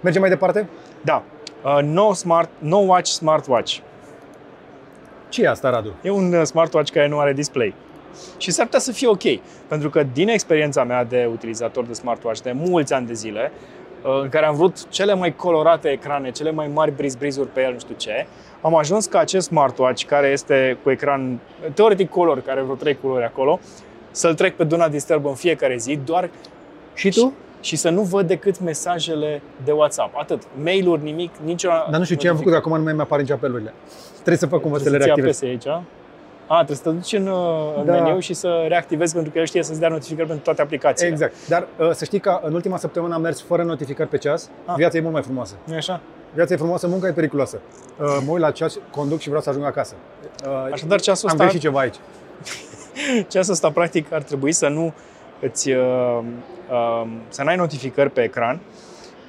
Mergem 0.00 0.20
mai 0.20 0.30
departe? 0.30 0.68
Da. 1.00 1.22
Uh, 1.64 1.78
no, 1.82 2.12
smart, 2.12 2.48
no 2.58 2.76
watch 2.76 3.10
smartwatch. 3.10 3.78
Ce 5.28 5.42
e 5.42 5.48
asta, 5.48 5.70
Radu? 5.70 5.94
E 6.02 6.10
un 6.10 6.32
uh, 6.32 6.42
smartwatch 6.42 6.92
care 6.92 7.08
nu 7.08 7.18
are 7.18 7.32
display. 7.32 7.74
Și 8.38 8.50
s-ar 8.50 8.64
putea 8.64 8.80
să 8.80 8.92
fie 8.92 9.08
ok, 9.08 9.22
pentru 9.68 9.90
că 9.90 10.02
din 10.12 10.28
experiența 10.28 10.84
mea 10.84 11.04
de 11.04 11.28
utilizator 11.32 11.84
de 11.84 11.92
smartwatch 11.92 12.40
de 12.40 12.52
mulți 12.52 12.92
ani 12.92 13.06
de 13.06 13.12
zile, 13.12 13.52
uh, 14.04 14.20
în 14.22 14.28
care 14.28 14.46
am 14.46 14.54
vrut 14.54 14.88
cele 14.88 15.14
mai 15.14 15.36
colorate 15.36 15.88
ecrane, 15.88 16.30
cele 16.30 16.50
mai 16.50 16.70
mari 16.74 16.92
briz-brizuri 16.96 17.48
pe 17.48 17.62
el, 17.62 17.72
nu 17.72 17.78
știu 17.78 17.94
ce, 17.96 18.26
am 18.60 18.74
ajuns 18.76 19.06
ca 19.06 19.18
acest 19.18 19.46
smartwatch, 19.46 20.04
care 20.04 20.26
este 20.28 20.78
cu 20.82 20.90
ecran, 20.90 21.38
teoretic 21.74 22.10
color, 22.10 22.40
care 22.40 22.50
are 22.50 22.60
vreo 22.62 22.74
trei 22.74 22.98
culori 23.00 23.24
acolo, 23.24 23.60
să-l 24.10 24.34
trec 24.34 24.56
pe 24.56 24.64
Do 24.64 24.76
Not 24.76 24.90
Disturb 24.90 25.26
în 25.26 25.34
fiecare 25.34 25.76
zi, 25.76 25.98
doar 26.04 26.30
Și 26.94 27.10
tu? 27.10 27.32
și 27.60 27.76
să 27.76 27.88
nu 27.90 28.02
văd 28.02 28.26
decât 28.26 28.60
mesajele 28.60 29.42
de 29.64 29.72
WhatsApp. 29.72 30.14
Atât. 30.18 30.42
Mail-uri, 30.62 31.02
nimic, 31.02 31.30
nicio 31.44 31.68
Dar 31.68 31.98
nu 31.98 32.04
știu 32.04 32.16
ce 32.16 32.28
am 32.28 32.36
făcut, 32.36 32.54
acum 32.54 32.76
nu 32.76 32.82
mai 32.82 32.92
mi 32.92 33.00
apar 33.00 33.20
nici 33.20 33.30
apelurile. 33.30 33.72
Trebuie 34.12 34.36
să 34.36 34.46
fac 34.46 34.60
cumva 34.60 34.78
să 34.78 34.90
le 34.90 34.98
Trebuie 34.98 35.32
să-ți 35.32 35.44
reactivez. 35.44 35.62
apese 35.62 35.70
aici. 35.72 35.84
A, 36.52 36.54
trebuie 36.54 36.76
să 36.76 36.82
te 36.82 36.90
duci 36.90 37.12
în, 37.12 37.26
uh, 37.26 37.74
în 37.78 37.84
Da. 37.84 37.92
meniu 37.92 38.18
și 38.18 38.34
să 38.34 38.64
reactivezi 38.68 39.14
pentru 39.14 39.32
că 39.32 39.38
el 39.38 39.44
știe 39.44 39.62
să-ți 39.62 39.80
dea 39.80 39.88
notificări 39.88 40.26
pentru 40.26 40.44
toate 40.44 40.62
aplicațiile. 40.62 41.10
Exact. 41.12 41.34
Dar 41.48 41.66
uh, 41.78 41.90
să 41.90 42.04
știi 42.04 42.20
că 42.20 42.40
în 42.42 42.54
ultima 42.54 42.76
săptămână 42.76 43.14
am 43.14 43.20
mers 43.20 43.42
fără 43.42 43.62
notificări 43.62 44.08
pe 44.08 44.18
ceas. 44.18 44.50
Ah. 44.64 44.74
Viața 44.76 44.96
e 44.96 45.00
mult 45.00 45.12
mai 45.12 45.22
frumoasă. 45.22 45.54
nu 45.64 45.74
așa? 45.74 46.00
Viața 46.34 46.54
e 46.54 46.56
frumoasă, 46.56 46.86
munca 46.86 47.08
e 47.08 47.12
periculoasă. 47.12 47.60
Uh, 48.00 48.18
mă 48.26 48.32
uit 48.32 48.40
la 48.40 48.50
ceas, 48.50 48.78
conduc 48.90 49.20
și 49.20 49.26
vreau 49.26 49.42
să 49.42 49.48
ajung 49.48 49.64
acasă. 49.64 49.94
Uh, 50.46 50.72
Așadar, 50.72 51.00
ceasul 51.00 51.28
am 51.28 51.34
ăsta, 51.34 51.46
greșit 51.46 51.62
ceva 51.62 51.78
aici. 51.80 51.96
ceasul 53.32 53.52
ăsta 53.52 53.70
practic 53.70 54.12
ar 54.12 54.22
trebui 54.22 54.52
să 54.52 54.68
nu 54.68 54.92
îți, 55.40 55.70
uh, 55.70 56.20
uh, 56.70 57.06
să 57.28 57.42
n-ai 57.42 57.56
notificări 57.56 58.10
pe 58.10 58.22
ecran 58.22 58.60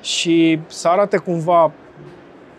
și 0.01 0.59
să 0.67 0.87
arate 0.87 1.17
cumva 1.17 1.71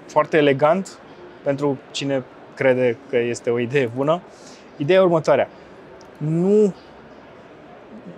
foarte 0.07 0.37
elegant 0.37 0.99
pentru 1.43 1.79
cine 1.91 2.23
crede 2.55 2.99
că 3.11 3.17
este 3.17 3.51
o 3.51 3.59
idee 3.59 3.91
bună. 3.97 4.21
Ideea 4.83 4.99
e 4.99 5.03
următoarea. 5.03 5.49
Nu... 6.17 6.75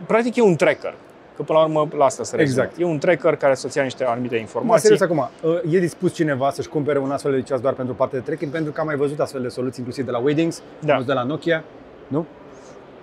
Practic 0.07 0.37
e 0.37 0.43
un 0.43 0.55
tracker. 0.57 0.95
Că 1.37 1.43
până 1.43 1.59
la 1.59 1.65
urmă 1.65 1.89
la 1.97 2.05
asta 2.05 2.23
se 2.23 2.37
rezumă. 2.37 2.63
Exact. 2.63 2.81
E 2.81 2.85
un 2.85 2.99
tracker 2.99 3.37
care 3.37 3.55
să-ți 3.55 3.77
ia 3.77 3.83
niște 3.83 4.05
anumite 4.05 4.35
Mă, 4.35 4.41
informații. 4.41 4.83
serios 4.83 5.01
acum, 5.01 5.29
uh, 5.43 5.75
e 5.75 5.79
dispus 5.79 6.15
cineva 6.15 6.51
să-și 6.51 6.69
cumpere 6.69 6.99
un 6.99 7.11
astfel 7.11 7.33
de 7.33 7.43
ceas 7.43 7.61
doar 7.61 7.75
pentru 7.75 7.95
partea 7.95 8.19
de 8.19 8.25
tracking? 8.25 8.51
Pentru 8.53 8.73
că 8.73 8.81
am 8.81 8.87
mai 8.87 8.97
văzut 8.97 9.21
astfel 9.21 9.43
de 9.43 9.49
soluții 9.49 9.79
inclusiv 9.79 10.05
de 10.05 10.11
la 10.11 10.19
Weddings, 10.19 10.63
Da. 10.81 10.93
am 10.93 10.99
văzut 10.99 11.07
de 11.07 11.13
la 11.21 11.23
Nokia, 11.23 11.65
nu? 12.09 12.27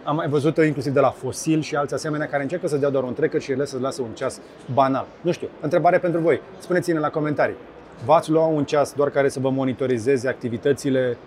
Am 0.04 0.16
mai 0.16 0.28
văzut 0.28 0.58
uh, 0.58 0.66
inclusiv 0.66 0.94
de 0.94 1.00
la 1.00 1.10
Fossil 1.10 1.62
și 1.62 1.76
alți 1.76 1.94
asemenea 1.94 2.28
care 2.28 2.42
încearcă 2.44 2.68
să 2.68 2.78
dea 2.78 2.90
doar 2.90 3.04
un 3.04 3.14
tracker 3.14 3.42
și 3.42 3.52
ele 3.52 3.66
să 3.66 3.78
lasă 3.82 4.02
un 4.02 4.10
ceas 4.14 4.40
banal. 4.74 5.06
Nu 5.22 5.32
știu, 5.32 5.48
întrebare 5.60 5.98
pentru 5.98 6.20
voi. 6.20 6.42
Spuneți-ne 6.60 7.00
la 7.00 7.10
comentarii. 7.10 7.56
V-ați 8.06 8.30
lua 8.30 8.46
un 8.46 8.64
ceas 8.66 8.94
doar 8.94 9.10
care 9.10 9.30
să 9.30 9.40
vă 9.40 9.50
monitorizeze 9.50 10.28
activitățile 10.28 11.18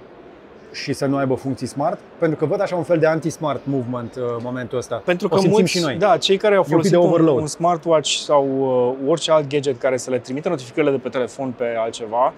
și 0.74 0.92
să 0.92 1.06
nu 1.06 1.16
aibă 1.16 1.34
funcții 1.34 1.66
smart? 1.66 1.98
Pentru 2.18 2.38
că 2.38 2.44
văd 2.44 2.60
așa 2.60 2.76
un 2.76 2.82
fel 2.82 2.98
de 2.98 3.06
anti-smart 3.06 3.60
movement 3.64 4.14
uh, 4.14 4.22
momentul 4.42 4.78
ăsta. 4.78 5.02
Pentru 5.04 5.28
că 5.28 5.34
o 5.34 5.38
simțim 5.38 5.56
mulți, 5.56 5.72
și 5.76 5.82
noi. 5.82 5.96
da, 5.96 6.16
cei 6.16 6.36
care 6.36 6.54
au 6.54 6.64
E 6.70 6.74
un 6.74 6.80
pic 6.80 6.90
folosit 6.90 6.92
de 6.92 6.98
un, 6.98 7.06
overload. 7.06 7.40
un 7.40 7.46
smartwatch 7.46 8.10
sau 8.10 8.46
uh, 9.00 9.08
orice 9.10 9.30
alt 9.30 9.48
gadget 9.48 9.78
care 9.78 9.96
să 9.96 10.10
le 10.10 10.18
trimită 10.18 10.48
notificările 10.48 10.92
de 10.92 10.98
pe 10.98 11.08
telefon 11.08 11.50
pe 11.50 11.74
altceva, 11.78 12.32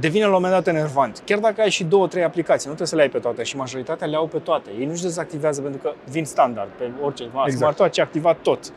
devine 0.00 0.22
la 0.22 0.28
un 0.28 0.34
moment 0.34 0.52
dat 0.52 0.74
enervant. 0.74 1.22
Chiar 1.24 1.38
dacă 1.38 1.60
ai 1.60 1.70
și 1.70 1.84
două, 1.84 2.06
trei 2.06 2.24
aplicații, 2.24 2.68
nu 2.68 2.74
trebuie 2.74 2.86
să 2.86 2.96
le 2.96 3.02
ai 3.02 3.08
pe 3.08 3.18
toate 3.18 3.42
și 3.42 3.56
majoritatea 3.56 4.06
le 4.06 4.16
au 4.16 4.26
pe 4.26 4.38
toate. 4.38 4.70
Ei 4.78 4.86
nu-și 4.86 5.02
dezactivează 5.02 5.60
pentru 5.60 5.80
că 5.82 5.92
vin 6.10 6.24
standard 6.24 6.68
pe 6.78 6.90
orice. 7.02 7.22
Exact. 7.22 7.46
Exact. 7.46 7.58
Smartwatch 7.62 7.98
e 7.98 8.02
activat 8.02 8.36
tot. 8.42 8.72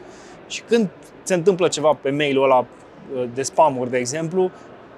Și 0.48 0.62
când 0.62 0.90
se 1.24 1.34
întâmplă 1.34 1.68
ceva 1.68 1.98
pe 2.02 2.10
mail-ul 2.10 2.44
ăla 2.44 2.58
uh, 2.60 3.24
de 3.34 3.42
spam-uri, 3.42 3.90
de 3.90 3.98
exemplu, 3.98 4.52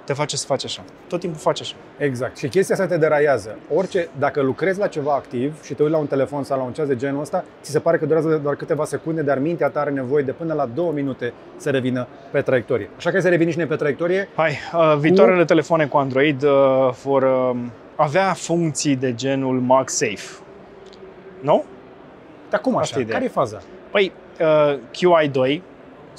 te 0.10 0.16
face 0.16 0.38
să 0.38 0.46
faci 0.46 0.64
așa. 0.64 0.84
Tot 1.08 1.20
timpul 1.20 1.40
faci 1.40 1.62
așa. 1.62 1.76
Exact. 1.98 2.38
Și 2.38 2.48
chestia 2.48 2.76
asta 2.76 2.88
te 2.88 2.98
deraiază. 2.98 3.58
Orice, 3.74 4.10
dacă 4.20 4.42
lucrezi 4.42 4.80
la 4.80 4.88
ceva 4.88 5.14
activ 5.14 5.64
și 5.64 5.74
te 5.74 5.82
uiți 5.82 5.94
la 5.94 6.00
un 6.00 6.08
telefon 6.08 6.44
sau 6.44 6.58
la 6.58 6.64
un 6.64 6.72
ceas 6.72 6.88
de 6.88 6.96
genul 6.96 7.22
ăsta, 7.22 7.44
ți 7.62 7.72
se 7.72 7.80
pare 7.80 7.98
că 7.98 8.06
durează 8.06 8.40
doar 8.44 8.56
câteva 8.56 8.86
secunde, 8.86 9.22
dar 9.22 9.40
mintea 9.40 9.70
ta 9.70 9.80
are 9.80 9.90
nevoie 9.90 10.24
de 10.24 10.32
până 10.32 10.54
la 10.54 10.66
două 10.66 10.92
minute 10.92 11.34
să 11.58 11.70
revină 11.70 12.08
pe 12.32 12.42
traiectorie. 12.42 12.90
Așa 12.98 13.12
că 13.12 13.20
să 13.20 13.30
revenim 13.30 13.52
și 13.52 13.58
noi 13.58 13.68
pe 13.68 13.76
traiectorie. 13.76 14.30
Hai, 14.36 14.52
uh, 14.74 14.98
viitoarele 15.00 15.46
telefoane 15.46 15.86
cu 15.86 15.98
Android 15.98 16.44
uh, 16.44 16.50
vor 17.04 17.24
uh, 17.24 17.60
avea 17.96 18.34
funcții 18.34 18.96
de 18.96 19.16
genul 19.16 19.60
MagSafe. 19.60 20.42
Nu? 21.42 21.64
Dar 22.50 22.62
cum 22.62 22.78
Asta 22.78 22.84
așa? 22.84 23.00
e 23.00 23.02
ideea. 23.02 23.18
Care 23.18 23.30
e 23.30 23.34
faza? 23.34 23.62
Păi, 23.92 24.12
uh, 24.40 24.78
QI2, 24.78 25.62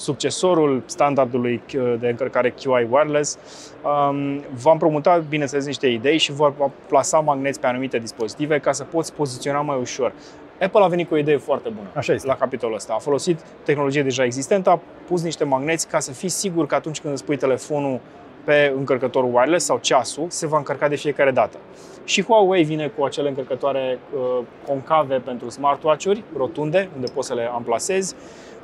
succesorul 0.01 0.83
standardului 0.87 1.63
uh, 1.77 1.95
de 2.01 2.09
încărcare 2.09 2.51
QI 2.51 2.89
wireless, 2.91 3.39
um, 3.83 4.45
va 4.63 4.73
împrumuta, 4.73 5.25
bineînțeles, 5.29 5.67
niște 5.67 5.87
idei 5.87 6.19
și 6.19 6.33
vor 6.33 6.71
plasa 6.89 7.19
magneți 7.19 7.61
pe 7.61 7.67
anumite 7.67 7.99
dispozitive 7.99 8.59
ca 8.59 8.73
să 8.73 8.85
poți 8.85 9.13
poziționa 9.13 9.61
mai 9.61 9.79
ușor. 9.81 10.13
Apple 10.61 10.85
a 10.85 10.87
venit 10.87 11.09
cu 11.09 11.15
o 11.15 11.17
idee 11.17 11.37
foarte 11.37 11.69
bună 11.69 11.89
Așa 11.95 12.13
este. 12.13 12.27
la 12.27 12.37
capitolul 12.37 12.75
ăsta. 12.75 12.93
A 12.93 12.99
folosit 12.99 13.41
tehnologie 13.65 14.03
deja 14.03 14.25
existentă, 14.25 14.71
a 14.71 14.81
pus 15.07 15.23
niște 15.23 15.45
magneți 15.45 15.89
ca 15.89 15.99
să 15.99 16.13
fii 16.13 16.29
sigur 16.29 16.67
că 16.67 16.75
atunci 16.75 17.01
când 17.01 17.13
îți 17.13 17.25
pui 17.25 17.37
telefonul 17.37 18.01
pe 18.45 18.73
încărcătorul 18.77 19.35
wireless 19.35 19.65
sau 19.65 19.79
ceasul, 19.79 20.27
se 20.29 20.47
va 20.47 20.57
încărca 20.57 20.89
de 20.89 20.97
fiecare 20.97 21.31
dată. 21.31 21.57
Și 22.05 22.25
Huawei 22.25 22.65
vine 22.65 22.93
cu 22.97 23.05
acele 23.05 23.29
încărcătoare 23.29 23.99
uh, 24.15 24.45
concave 24.67 25.17
pentru 25.17 25.49
smartwatch-uri, 25.49 26.23
rotunde, 26.37 26.89
unde 26.95 27.13
poți 27.15 27.27
să 27.27 27.35
le 27.35 27.51
amplasezi. 27.53 28.15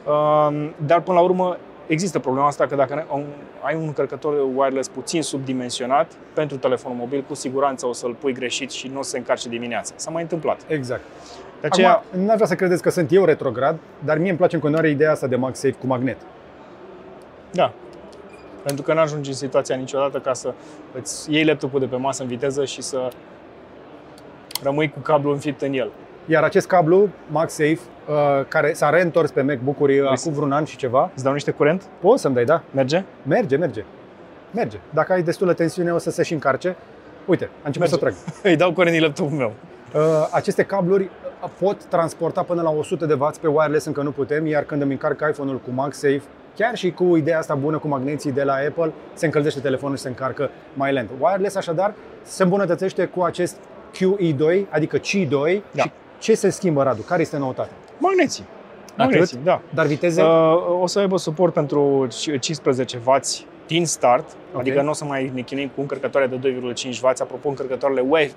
Um, 0.06 0.74
dar 0.86 1.00
până 1.00 1.18
la 1.18 1.24
urmă, 1.24 1.56
există 1.86 2.18
problema 2.18 2.46
asta 2.46 2.66
că 2.66 2.74
dacă 2.74 3.06
ai 3.60 3.74
un 3.74 3.82
încărcător 3.86 4.34
wireless 4.54 4.88
puțin 4.88 5.22
subdimensionat 5.22 6.12
pentru 6.34 6.56
telefonul 6.56 6.98
mobil, 6.98 7.24
cu 7.28 7.34
siguranță 7.34 7.86
o 7.86 7.92
să-l 7.92 8.14
pui 8.20 8.32
greșit 8.32 8.70
și 8.70 8.88
nu 8.92 8.98
o 8.98 9.02
să 9.02 9.10
se 9.10 9.18
încarce 9.18 9.48
dimineața. 9.48 9.94
S-a 9.96 10.10
mai 10.10 10.22
întâmplat. 10.22 10.60
Exact. 10.68 11.02
De 11.60 11.66
aceea... 11.66 11.90
Acum, 11.90 12.20
n-aș 12.20 12.34
vrea 12.34 12.46
să 12.46 12.54
credeți 12.54 12.82
că 12.82 12.90
sunt 12.90 13.12
eu 13.12 13.24
retrograd, 13.24 13.78
dar 14.04 14.18
mie 14.18 14.28
îmi 14.28 14.38
place 14.38 14.54
în 14.54 14.60
continuare 14.60 14.90
ideea 14.90 15.10
asta 15.10 15.26
de 15.26 15.36
MagSafe 15.36 15.76
cu 15.80 15.86
magnet. 15.86 16.16
Da. 17.50 17.72
Pentru 18.62 18.84
că 18.84 18.92
n-ajungi 18.94 19.28
în 19.28 19.34
situația 19.34 19.76
niciodată 19.76 20.18
ca 20.18 20.32
să 20.32 20.54
îți 21.00 21.32
iei 21.32 21.44
laptopul 21.44 21.80
de 21.80 21.86
pe 21.86 21.96
masă 21.96 22.22
în 22.22 22.28
viteză 22.28 22.64
și 22.64 22.82
să 22.82 23.08
rămâi 24.62 24.90
cu 24.90 24.98
cablul 24.98 25.32
înfipt 25.32 25.62
în 25.62 25.72
el. 25.72 25.90
Iar 26.26 26.42
acest 26.42 26.66
cablu 26.66 27.08
MagSafe, 27.30 27.72
uh, 27.72 27.95
care 28.48 28.72
s-a 28.72 28.90
reîntors 28.90 29.30
pe 29.30 29.42
MacBook-uri 29.42 29.98
uh, 29.98 30.08
acum 30.10 30.32
vreun 30.32 30.52
an 30.52 30.64
și 30.64 30.76
ceva. 30.76 31.10
Îți 31.14 31.24
dau 31.24 31.32
niște 31.32 31.50
curent? 31.50 31.82
Poți 32.00 32.22
să-mi 32.22 32.34
dai, 32.34 32.44
da. 32.44 32.62
Merge? 32.70 33.04
Merge, 33.22 33.56
merge. 33.56 33.84
Merge. 34.50 34.78
Dacă 34.90 35.12
ai 35.12 35.22
destulă 35.22 35.52
tensiune, 35.52 35.92
o 35.92 35.98
să 35.98 36.10
se 36.10 36.22
și 36.22 36.32
încarce. 36.32 36.76
Uite, 37.26 37.44
a 37.44 37.66
început 37.66 37.90
merge. 37.90 37.94
să 37.94 38.00
trag. 38.00 38.14
Îi 38.52 38.56
dau 38.56 38.72
curent 38.72 38.92
din 38.94 39.02
laptopul 39.02 39.36
meu. 39.36 39.52
Uh, 39.94 40.28
aceste 40.30 40.62
cabluri 40.62 41.02
uh, 41.02 41.50
pot 41.60 41.84
transporta 41.84 42.42
până 42.42 42.62
la 42.62 42.70
100 42.70 43.06
de 43.06 43.14
W 43.14 43.30
pe 43.40 43.46
wireless, 43.46 43.86
încă 43.86 44.02
nu 44.02 44.10
putem, 44.10 44.46
iar 44.46 44.62
când 44.62 44.82
îmi 44.82 44.92
încarc 44.92 45.24
iPhone-ul 45.30 45.58
cu 45.58 45.70
MagSafe, 45.70 46.22
chiar 46.56 46.74
și 46.74 46.90
cu 46.90 47.16
ideea 47.16 47.38
asta 47.38 47.54
bună 47.54 47.78
cu 47.78 47.88
magneții 47.88 48.32
de 48.32 48.42
la 48.42 48.52
Apple, 48.52 48.92
se 49.14 49.24
încălzește 49.24 49.60
telefonul 49.60 49.96
și 49.96 50.02
se 50.02 50.08
încarcă 50.08 50.50
mai 50.74 50.92
lent. 50.92 51.10
Wireless 51.18 51.56
așadar 51.56 51.94
se 52.22 52.42
îmbunătățește 52.42 53.04
cu 53.04 53.22
acest 53.22 53.56
QE2, 53.94 54.68
adică 54.70 54.98
Qi2 54.98 55.60
da. 55.70 55.82
și 55.82 55.90
ce 56.18 56.34
se 56.34 56.50
schimbă, 56.50 56.82
Radu? 56.82 57.02
Care 57.02 57.20
este 57.20 57.38
noutatea? 57.38 57.72
Magneții. 57.98 58.44
Magneții, 58.96 59.38
da. 59.44 59.60
Dar 59.74 59.86
viteze? 59.86 60.22
Uh, 60.22 60.80
o 60.80 60.86
să 60.86 60.98
aibă 60.98 61.16
suport 61.16 61.52
pentru 61.52 62.06
15W 62.10 63.20
din 63.66 63.86
start, 63.86 64.24
okay. 64.48 64.60
adică 64.60 64.82
nu 64.82 64.90
o 64.90 64.92
să 64.92 65.04
mai 65.04 65.30
ne 65.34 65.40
chinuim 65.40 65.70
cu 65.74 65.80
încărcătoare 65.80 66.26
de 66.26 66.54
2,5W. 66.54 67.16
Apropo, 67.18 67.48
încărcătoarele 67.48 68.00
uh, 68.00 68.28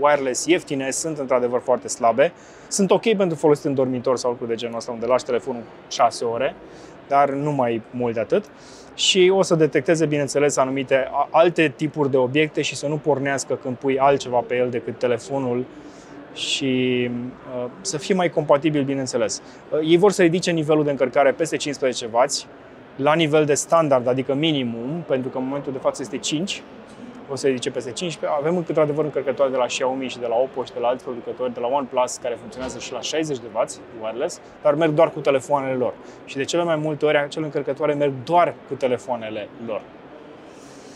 wireless 0.00 0.46
ieftine 0.46 0.90
sunt 0.90 1.18
într-adevăr 1.18 1.60
foarte 1.60 1.88
slabe. 1.88 2.32
Sunt 2.68 2.90
ok 2.90 3.14
pentru 3.16 3.36
folosit 3.36 3.64
în 3.64 3.74
dormitor 3.74 4.16
sau 4.16 4.30
lucruri 4.30 4.50
de 4.50 4.56
genul 4.56 4.76
ăsta, 4.76 4.92
unde 4.92 5.06
lași 5.06 5.24
telefonul 5.24 5.62
6 5.88 6.24
ore, 6.24 6.54
dar 7.08 7.30
nu 7.30 7.52
mai 7.52 7.82
mult 7.90 8.14
de 8.14 8.20
atât. 8.20 8.44
Și 8.94 9.32
o 9.34 9.42
să 9.42 9.54
detecteze, 9.54 10.06
bineînțeles, 10.06 10.56
anumite 10.56 11.10
alte 11.30 11.72
tipuri 11.76 12.10
de 12.10 12.16
obiecte 12.16 12.62
și 12.62 12.76
să 12.76 12.86
nu 12.86 12.96
pornească 12.96 13.58
când 13.62 13.76
pui 13.76 13.98
altceva 13.98 14.38
pe 14.46 14.56
el 14.56 14.70
decât 14.70 14.98
telefonul 14.98 15.64
și 16.34 17.10
uh, 17.56 17.70
să 17.80 17.98
fie 17.98 18.14
mai 18.14 18.28
compatibil, 18.28 18.82
bineînțeles. 18.82 19.42
Uh, 19.70 19.78
ei 19.82 19.96
vor 19.96 20.12
să 20.12 20.22
ridice 20.22 20.50
nivelul 20.50 20.84
de 20.84 20.90
încărcare 20.90 21.32
peste 21.32 21.56
15W 21.56 22.48
la 22.96 23.14
nivel 23.14 23.44
de 23.44 23.54
standard, 23.54 24.06
adică 24.06 24.34
minimum, 24.34 25.04
pentru 25.06 25.30
că 25.30 25.38
în 25.38 25.44
momentul 25.44 25.72
de 25.72 25.78
față 25.78 26.02
este 26.02 26.18
5, 26.18 26.62
o 27.30 27.36
să 27.36 27.46
ridice 27.46 27.70
peste 27.70 27.92
15. 27.92 28.38
Avem 28.40 28.56
într-adevăr 28.56 29.04
încărcătoare 29.04 29.50
de 29.50 29.56
la 29.56 29.66
Xiaomi 29.66 30.08
și 30.08 30.18
de 30.18 30.26
la 30.26 30.34
Oppo 30.34 30.64
și 30.64 30.72
de 30.72 30.78
la 30.78 30.88
alți 30.88 31.04
producători, 31.04 31.54
de 31.54 31.60
la 31.60 31.66
OnePlus, 31.66 32.16
care 32.16 32.34
funcționează 32.38 32.78
și 32.78 32.92
la 32.92 33.00
60 33.00 33.38
de 33.38 33.46
W 33.54 33.64
wireless, 34.02 34.40
dar 34.62 34.74
merg 34.74 34.92
doar 34.92 35.10
cu 35.10 35.20
telefoanele 35.20 35.74
lor. 35.74 35.94
Și 36.24 36.36
de 36.36 36.44
cele 36.44 36.62
mai 36.62 36.76
multe 36.76 37.04
ori, 37.06 37.16
acele 37.16 37.44
încărcătoare 37.44 37.94
merg 37.94 38.12
doar 38.24 38.54
cu 38.68 38.74
telefoanele 38.74 39.48
lor. 39.66 39.82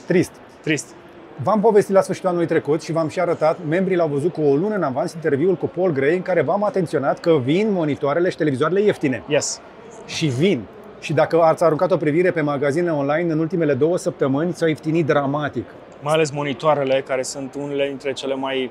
Trist. 0.07 0.32
Trist. 0.61 0.95
V-am 1.43 1.61
povestit 1.61 1.95
la 1.95 2.01
sfârșitul 2.01 2.28
anului 2.28 2.47
trecut 2.47 2.82
și 2.82 2.93
v-am 2.93 3.09
și 3.09 3.20
arătat, 3.20 3.59
membrii 3.68 3.97
l-au 3.97 4.09
văzut 4.09 4.32
cu 4.32 4.41
o 4.41 4.57
lună 4.57 4.74
în 4.74 4.82
avans 4.82 5.12
interviul 5.12 5.55
cu 5.55 5.66
Paul 5.66 5.91
Gray 5.91 6.16
în 6.16 6.22
care 6.22 6.43
v-am 6.43 6.64
atenționat 6.64 7.18
că 7.18 7.39
vin 7.39 7.72
monitoarele 7.72 8.30
și 8.30 8.37
televizoarele 8.37 8.80
ieftine. 8.80 9.22
Yes. 9.26 9.61
Și 10.07 10.26
vin. 10.26 10.64
Și 11.01 11.12
dacă 11.12 11.43
ați 11.43 11.64
aruncat 11.64 11.91
o 11.91 11.97
privire 11.97 12.30
pe 12.30 12.41
magazine 12.41 12.93
online 12.93 13.32
în 13.32 13.39
ultimele 13.39 13.74
două 13.74 13.97
săptămâni, 13.97 14.53
s-au 14.53 14.68
ieftinit 14.68 15.07
dramatic. 15.07 15.64
Mai 16.03 16.12
ales 16.12 16.30
monitoarele, 16.30 17.03
care 17.07 17.22
sunt 17.22 17.55
unele 17.55 17.87
dintre 17.87 18.12
cele 18.12 18.35
mai 18.35 18.70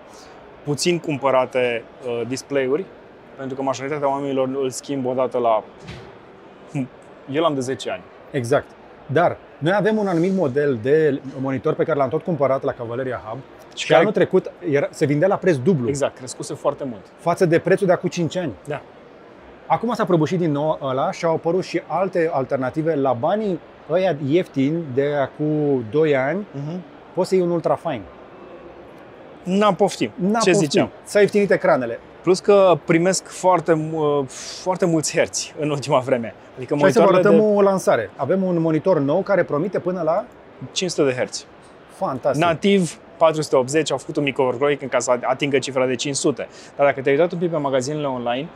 puțin 0.64 1.00
cumpărate 1.00 1.84
uh, 2.08 2.22
display-uri, 2.28 2.86
pentru 3.38 3.56
că 3.56 3.62
majoritatea 3.62 4.10
oamenilor 4.10 4.48
îl 4.48 4.70
schimb 4.70 5.06
odată 5.06 5.38
la... 5.38 5.64
El 7.32 7.44
am 7.44 7.54
de 7.54 7.60
10 7.60 7.90
ani. 7.90 8.04
Exact. 8.32 8.68
Dar 9.06 9.38
noi 9.64 9.74
avem 9.74 9.98
un 9.98 10.08
anumit 10.08 10.34
model 10.34 10.80
de 10.82 11.22
monitor 11.42 11.74
pe 11.74 11.84
care 11.84 11.98
l-am 11.98 12.10
tot 12.10 12.24
cumpărat 12.24 12.64
la 12.64 12.72
Cavaleria 12.72 13.22
Hub 13.28 13.40
și 13.76 13.88
care... 13.88 14.00
anul 14.00 14.12
trecut 14.14 14.52
era, 14.70 14.88
se 14.92 15.06
vindea 15.06 15.28
la 15.28 15.36
preț 15.36 15.56
dublu. 15.56 15.88
Exact, 15.88 16.18
crescuse 16.18 16.54
foarte 16.54 16.84
mult. 16.84 17.02
Față 17.18 17.46
de 17.46 17.60
prețul 17.60 17.88
de 17.88 17.94
acum 17.94 18.10
5 18.10 18.36
ani. 18.36 18.52
Da. 18.68 18.82
Acum 19.68 19.94
s-a 19.94 20.06
prăbușit 20.06 20.40
din 20.40 20.52
nou 20.52 20.80
ăla 20.82 21.12
și 21.12 21.26
au 21.26 21.34
apărut 21.34 21.64
și 21.64 21.82
alte 21.88 22.30
alternative 22.34 22.96
la 22.96 23.14
banii 23.14 23.60
ăia 23.90 24.16
ieftini 24.28 24.84
de 24.94 25.14
acum 25.22 25.84
2 25.92 26.16
ani. 26.16 26.40
Uh-huh. 26.42 26.80
Poți 27.14 27.30
să 27.30 27.36
iei 27.36 27.44
un 27.44 27.50
ultra 27.52 27.76
fine. 27.76 28.02
N-am 29.44 29.76
poftim. 29.76 30.12
N-am 30.16 30.32
Ce 30.32 30.50
poftim. 30.50 30.54
ziceam? 30.54 30.90
S-a 31.04 31.20
ieftinit 31.20 31.52
ecranele. 31.52 32.00
Plus 32.24 32.40
că 32.40 32.78
primesc 32.86 33.28
foarte, 33.28 33.92
foarte 34.62 34.86
mulți 34.86 35.16
herți 35.16 35.54
în 35.60 35.70
ultima 35.70 36.00
vreme. 36.00 36.34
Adică 36.58 36.76
și 36.76 36.92
să 36.92 37.02
vă 37.02 37.08
arătăm 37.08 37.36
de... 37.36 37.42
o 37.42 37.62
lansare. 37.62 38.10
Avem 38.16 38.44
un 38.44 38.62
monitor 38.62 39.00
nou 39.00 39.22
care 39.22 39.44
promite 39.44 39.80
până 39.80 40.02
la 40.02 40.26
500 40.72 41.10
de 41.10 41.16
herți. 41.16 41.46
Fantastic. 41.96 42.44
Nativ 42.44 42.98
480 43.18 43.92
au 43.92 43.98
făcut 43.98 44.16
un 44.16 44.24
mic 44.24 44.40
overclocking 44.40 44.82
în 44.82 44.88
ca 44.88 45.00
să 45.00 45.20
atingă 45.22 45.60
cifra 45.60 45.86
de 45.86 45.96
500. 45.96 46.48
Dar 46.76 46.86
dacă 46.86 47.02
te-ai 47.02 47.16
uitat 47.16 47.32
un 47.32 47.38
pic 47.38 47.52
pe 47.52 47.58
magazinele 47.58 48.08
online, 48.08 48.48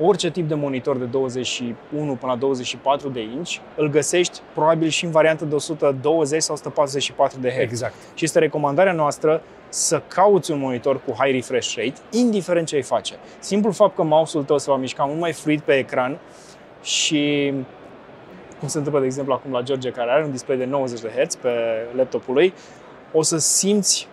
orice 0.00 0.30
tip 0.30 0.48
de 0.48 0.54
monitor 0.54 0.96
de 0.96 1.04
21 1.04 2.14
până 2.14 2.32
la 2.32 2.38
24 2.38 3.08
de 3.08 3.20
inch 3.20 3.56
îl 3.76 3.88
găsești 3.88 4.40
probabil 4.54 4.88
și 4.88 5.04
în 5.04 5.10
variantă 5.10 5.44
de 5.44 5.54
120 5.54 6.42
sau 6.42 6.54
144 6.54 7.40
de 7.40 7.50
Hz. 7.50 7.58
Exact. 7.58 7.94
Și 8.14 8.24
este 8.24 8.38
recomandarea 8.38 8.92
noastră 8.92 9.42
să 9.68 10.02
cauți 10.08 10.50
un 10.50 10.58
monitor 10.58 11.00
cu 11.04 11.14
high 11.18 11.34
refresh 11.34 11.74
rate, 11.76 11.94
indiferent 12.10 12.66
ce 12.66 12.76
îi 12.76 12.82
face. 12.82 13.14
Simplul 13.38 13.72
fapt 13.72 13.94
că 13.94 14.02
mouse-ul 14.02 14.44
tău 14.44 14.58
se 14.58 14.70
va 14.70 14.76
mișca 14.76 15.04
mult 15.04 15.20
mai 15.20 15.32
fluid 15.32 15.60
pe 15.60 15.72
ecran 15.72 16.18
și 16.82 17.52
cum 18.58 18.68
se 18.68 18.76
întâmplă, 18.76 19.00
de 19.00 19.06
exemplu, 19.06 19.32
acum 19.32 19.52
la 19.52 19.62
George, 19.62 19.90
care 19.90 20.10
are 20.10 20.24
un 20.24 20.30
display 20.30 20.56
de 20.56 20.64
90 20.64 21.00
de 21.00 21.22
Hz 21.22 21.34
pe 21.34 21.50
laptopul 21.96 22.34
lui, 22.34 22.52
o 23.12 23.22
să 23.22 23.38
simți 23.38 24.08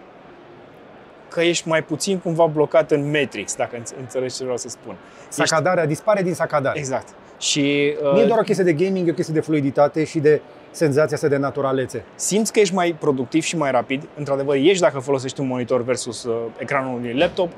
că 1.30 1.42
ești 1.42 1.68
mai 1.68 1.84
puțin 1.84 2.18
cumva 2.18 2.46
blocat 2.46 2.92
în 2.92 3.12
Matrix, 3.12 3.56
dacă 3.56 3.82
înțelegi 4.00 4.36
ce 4.36 4.44
vreau 4.44 4.58
să 4.58 4.70
spun. 4.70 4.96
Sacadarea 5.30 5.84
ești... 5.84 5.96
dispare 5.96 6.22
din 6.22 6.34
sacadare. 6.34 6.80
Exact. 6.80 7.08
Și, 7.40 7.96
uh, 8.04 8.12
nu 8.12 8.20
e 8.20 8.26
doar 8.26 8.40
o 8.40 8.44
chestie 8.44 8.64
de 8.64 8.74
gaming, 8.74 9.08
e 9.08 9.12
o 9.12 9.14
chestie 9.14 9.34
de 9.34 9.40
fluiditate 9.40 10.04
și 10.04 10.20
de 10.20 10.42
senzația 10.72 11.16
asta 11.16 11.28
de 11.28 11.38
naturalețe. 11.38 12.04
Simți 12.16 12.52
că 12.52 12.60
ești 12.60 12.74
mai 12.74 12.96
productiv 13.00 13.44
și 13.44 13.58
mai 13.58 13.72
rapid. 13.72 14.08
Într-adevăr, 14.18 14.56
ești 14.56 14.82
dacă 14.82 15.00
folosești 15.00 15.40
un 15.40 15.48
monitor 15.48 15.84
versus 15.84 16.24
uh, 16.24 16.36
ecranul 16.58 16.98
unui 16.98 17.14
laptop 17.14 17.52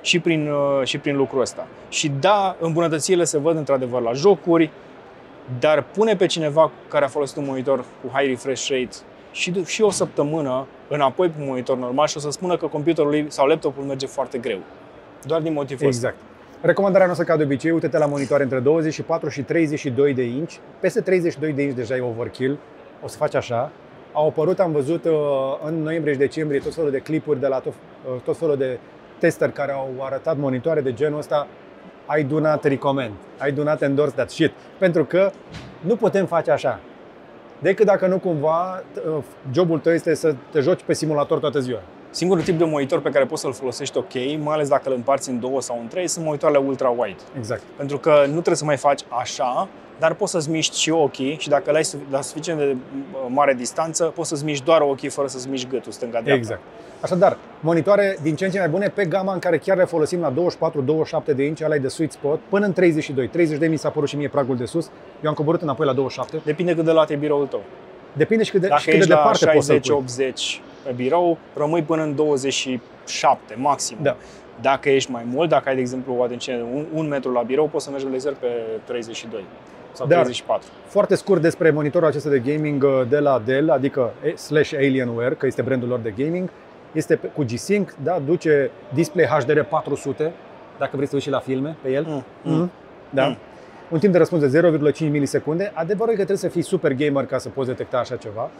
și 0.00 0.18
prin, 0.18 0.50
uh, 0.50 0.86
și 0.86 0.98
prin 0.98 1.16
lucrul 1.16 1.40
ăsta. 1.40 1.66
Și 1.88 2.12
da, 2.20 2.56
îmbunătățirile 2.60 3.24
se 3.24 3.38
văd 3.38 3.56
într-adevăr 3.56 4.00
la 4.00 4.12
jocuri, 4.12 4.70
dar 5.58 5.82
pune 5.82 6.16
pe 6.16 6.26
cineva 6.26 6.70
care 6.88 7.04
a 7.04 7.08
folosit 7.08 7.36
un 7.36 7.44
monitor 7.44 7.78
cu 7.78 8.10
high 8.12 8.28
refresh 8.28 8.68
rate 8.68 8.96
și, 9.32 9.64
și 9.64 9.82
o 9.82 9.90
săptămână 9.90 10.66
înapoi 10.88 11.28
pe 11.28 11.40
un 11.40 11.46
monitor 11.46 11.76
normal 11.76 12.06
și 12.06 12.16
o 12.16 12.20
să 12.20 12.30
spună 12.30 12.56
că 12.56 12.66
computerul 12.66 13.10
lui 13.10 13.26
sau 13.28 13.46
laptopul 13.46 13.84
merge 13.84 14.06
foarte 14.06 14.38
greu. 14.38 14.58
Doar 15.26 15.40
din 15.40 15.52
motivul 15.52 15.86
Exact. 15.86 16.16
Recomandarea 16.60 17.06
noastră, 17.06 17.26
ca 17.26 17.36
de 17.36 17.42
obicei, 17.42 17.70
uite-te 17.70 17.98
la 17.98 18.06
monitoare 18.06 18.42
între 18.42 18.58
24 18.58 19.28
și 19.28 19.42
32 19.42 20.14
de 20.14 20.22
inch. 20.22 20.54
Peste 20.80 21.00
32 21.00 21.52
de 21.52 21.62
inch 21.62 21.74
deja 21.74 21.96
e 21.96 22.00
overkill. 22.00 22.58
O 23.04 23.08
să 23.08 23.16
faci 23.16 23.34
așa. 23.34 23.70
Au 24.12 24.26
apărut, 24.26 24.60
am 24.60 24.72
văzut 24.72 25.04
uh, 25.04 25.12
în 25.64 25.82
noiembrie 25.82 26.12
și 26.12 26.18
decembrie 26.18 26.60
tot 26.60 26.74
felul 26.74 26.90
de 26.90 26.98
clipuri 26.98 27.40
de 27.40 27.46
la 27.46 27.58
tot, 27.58 27.72
uh, 27.72 28.20
tot 28.24 28.36
felul 28.36 28.56
de 28.56 28.78
tester 29.18 29.50
care 29.50 29.72
au 29.72 29.88
arătat 30.00 30.36
monitoare 30.36 30.80
de 30.80 30.92
genul 30.92 31.18
ăsta. 31.18 31.46
I 32.18 32.22
do 32.22 32.40
not 32.40 32.64
recommend. 32.64 33.12
I 33.48 33.52
do 33.52 33.62
not 33.62 33.82
endorse 33.82 34.14
that 34.14 34.30
shit. 34.30 34.52
Pentru 34.78 35.04
că 35.04 35.30
nu 35.80 35.96
putem 35.96 36.26
face 36.26 36.50
așa 36.50 36.80
decât 37.58 37.86
dacă 37.86 38.06
nu 38.06 38.18
cumva 38.18 38.82
uh, 39.06 39.24
jobul 39.52 39.78
tău 39.78 39.92
este 39.92 40.14
să 40.14 40.34
te 40.50 40.60
joci 40.60 40.82
pe 40.82 40.92
simulator 40.92 41.38
toată 41.38 41.60
ziua. 41.60 41.80
Singurul 42.10 42.42
tip 42.42 42.58
de 42.58 42.64
monitor 42.64 43.00
pe 43.00 43.10
care 43.10 43.24
poți 43.24 43.40
să-l 43.40 43.52
folosești 43.52 43.96
ok, 43.96 44.14
mai 44.14 44.54
ales 44.54 44.68
dacă 44.68 44.88
îl 44.88 44.94
împarți 44.94 45.28
în 45.28 45.40
două 45.40 45.60
sau 45.60 45.78
în 45.80 45.88
trei, 45.88 46.08
sunt 46.08 46.24
monitoarele 46.24 46.64
ultra-wide. 46.66 47.20
Exact. 47.38 47.62
Pentru 47.76 47.98
că 47.98 48.10
nu 48.10 48.32
trebuie 48.32 48.56
să 48.56 48.64
mai 48.64 48.76
faci 48.76 49.00
așa, 49.08 49.68
dar 49.98 50.14
poți 50.14 50.30
să-ți 50.30 50.50
miști 50.50 50.78
și 50.78 50.90
ochii 50.90 51.36
și 51.38 51.48
dacă 51.48 51.70
l-ai 51.70 51.82
la 52.10 52.20
suficient 52.20 52.58
de 52.58 52.76
uh, 52.76 53.26
mare 53.28 53.54
distanță, 53.54 54.04
poți 54.04 54.28
să-ți 54.28 54.44
miști 54.44 54.64
doar 54.64 54.80
ochii 54.80 55.08
fără 55.08 55.26
să-ți 55.26 55.48
miști 55.48 55.68
gâtul 55.68 55.92
stânga-dreapta. 55.92 56.34
Exact. 56.34 56.60
Așadar, 57.00 57.36
monitoare 57.60 58.18
din 58.22 58.34
ce 58.34 58.44
în 58.44 58.50
ce 58.50 58.58
mai 58.58 58.68
bune 58.68 58.88
pe 58.88 59.04
gama 59.04 59.32
în 59.32 59.38
care 59.38 59.58
chiar 59.58 59.76
le 59.76 59.84
folosim 59.84 60.20
la 60.20 60.32
24-27 61.32 61.34
de 61.36 61.44
inch, 61.44 61.60
ăla 61.64 61.76
de 61.76 61.88
sweet 61.88 62.12
spot, 62.12 62.40
până 62.48 62.66
în 62.66 62.72
32. 62.72 63.28
30 63.28 63.58
de 63.58 63.66
mi 63.66 63.76
s-a 63.76 63.88
părut 63.88 64.08
și 64.08 64.16
mie 64.16 64.28
pragul 64.28 64.56
de 64.56 64.64
sus. 64.64 64.90
Eu 65.22 65.28
am 65.28 65.34
coborât 65.34 65.62
înapoi 65.62 65.86
la 65.86 65.92
27. 65.92 66.40
Depinde 66.44 66.74
cât 66.74 66.84
de 66.84 66.90
lat 66.90 67.10
e 67.10 67.16
biroul 67.16 67.46
tău. 67.46 67.62
Depinde 68.12 68.44
și 68.44 68.50
cât 68.50 68.60
de, 68.60 68.66
Dacă 68.66 68.80
și 68.80 68.90
cât 68.90 68.98
de 68.98 69.04
departe 69.04 69.44
60, 69.44 69.74
poți 69.76 69.86
să 69.86 69.92
80 69.92 70.60
pe 70.88 70.94
birou, 71.02 71.38
rămâi 71.56 71.82
până 71.82 72.02
în 72.02 72.14
27 72.14 73.54
maxim. 73.56 73.96
Da. 74.02 74.16
Dacă 74.60 74.88
ești 74.88 75.10
mai 75.10 75.22
mult, 75.32 75.48
dacă 75.48 75.68
ai, 75.68 75.74
de 75.74 75.80
exemplu, 75.80 76.14
o 76.18 76.22
adâncime 76.22 76.56
de 76.56 76.62
un, 76.62 76.86
un 76.94 77.08
metru 77.08 77.32
la 77.32 77.42
birou, 77.42 77.66
poți 77.66 77.84
să 77.84 77.90
mergi 77.90 78.06
lezer 78.06 78.32
pe 78.32 78.46
32. 78.84 79.44
sau 79.92 80.06
Dar- 80.06 80.16
34. 80.18 80.68
Foarte 80.86 81.14
scurt 81.14 81.40
despre 81.40 81.70
monitorul 81.70 82.08
acesta 82.08 82.28
de 82.28 82.38
gaming 82.38 82.82
uh, 82.82 83.02
de 83.08 83.18
la 83.18 83.42
Dell, 83.44 83.70
adică 83.70 84.12
e- 84.24 84.36
slash 84.36 84.72
Alienware, 84.76 85.34
că 85.34 85.46
este 85.46 85.62
brandul 85.62 85.88
lor 85.88 85.98
de 85.98 86.14
gaming. 86.16 86.48
Este 86.92 87.16
pe- 87.16 87.26
cu 87.26 87.42
G-Sync, 87.44 87.94
da, 88.02 88.18
duce 88.26 88.70
display 88.94 89.24
HDR 89.26 89.60
400, 89.60 90.32
dacă 90.78 90.90
vrei 90.94 91.06
să 91.06 91.14
uiți 91.14 91.26
și 91.26 91.32
la 91.32 91.38
filme 91.40 91.76
pe 91.82 91.90
el. 91.90 92.04
Mm, 92.08 92.24
Mm. 92.42 92.70
Da. 93.10 93.26
Mm. 93.26 93.36
Un 93.90 93.98
timp 93.98 94.12
de 94.12 94.18
răspuns 94.18 94.50
de 94.50 94.60
0,5 94.92 94.98
milisecunde. 95.10 95.70
Adevărul 95.74 96.12
e 96.12 96.16
că 96.16 96.24
trebuie 96.24 96.36
să 96.36 96.48
fii 96.48 96.62
super 96.62 96.92
gamer 96.92 97.26
ca 97.26 97.38
să 97.38 97.48
poți 97.48 97.68
detecta 97.68 97.98
așa 97.98 98.16
ceva. 98.16 98.50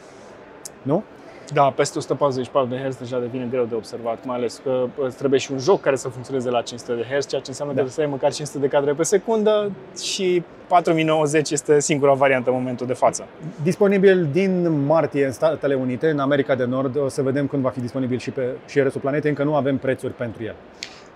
Nu? 0.82 1.04
Da, 1.52 1.70
peste 1.76 1.98
144 1.98 2.68
de 2.70 2.76
Hz 2.88 2.96
deja 2.96 3.18
devine 3.18 3.46
greu 3.50 3.64
de 3.64 3.74
observat, 3.74 4.24
mai 4.24 4.36
ales 4.36 4.60
că 4.64 4.84
îți 4.98 5.16
trebuie 5.16 5.40
și 5.40 5.52
un 5.52 5.58
joc 5.58 5.80
care 5.80 5.96
să 5.96 6.08
funcționeze 6.08 6.50
la 6.50 6.60
500 6.62 6.94
de 6.94 7.02
Hz, 7.02 7.26
ceea 7.26 7.40
ce 7.40 7.50
înseamnă 7.50 7.74
Da. 7.74 7.80
că 7.80 7.86
trebuie 7.88 7.90
să 7.90 8.00
ai 8.00 8.06
măcar 8.06 8.32
500 8.32 8.58
de 8.58 8.66
cadre 8.68 8.92
pe 8.92 9.02
secundă 9.02 9.70
și 10.02 10.42
4090 10.68 11.50
este 11.50 11.80
singura 11.80 12.12
variantă 12.12 12.50
în 12.50 12.56
momentul 12.56 12.86
de 12.86 12.92
față. 12.92 13.26
Disponibil 13.62 14.28
din 14.32 14.84
martie 14.84 15.24
în 15.24 15.32
Statele 15.32 15.74
Unite, 15.74 16.08
în 16.10 16.18
America 16.18 16.54
de 16.54 16.64
Nord. 16.64 16.96
O 16.98 17.08
să 17.08 17.22
vedem 17.22 17.46
când 17.46 17.62
va 17.62 17.70
fi 17.70 17.80
disponibil 17.80 18.18
și 18.18 18.30
pe 18.30 18.42
și 18.66 18.80
restul 18.82 19.00
planetei. 19.00 19.30
Încă 19.30 19.42
nu 19.42 19.54
avem 19.54 19.76
prețuri 19.76 20.12
pentru 20.12 20.42
el. 20.42 20.54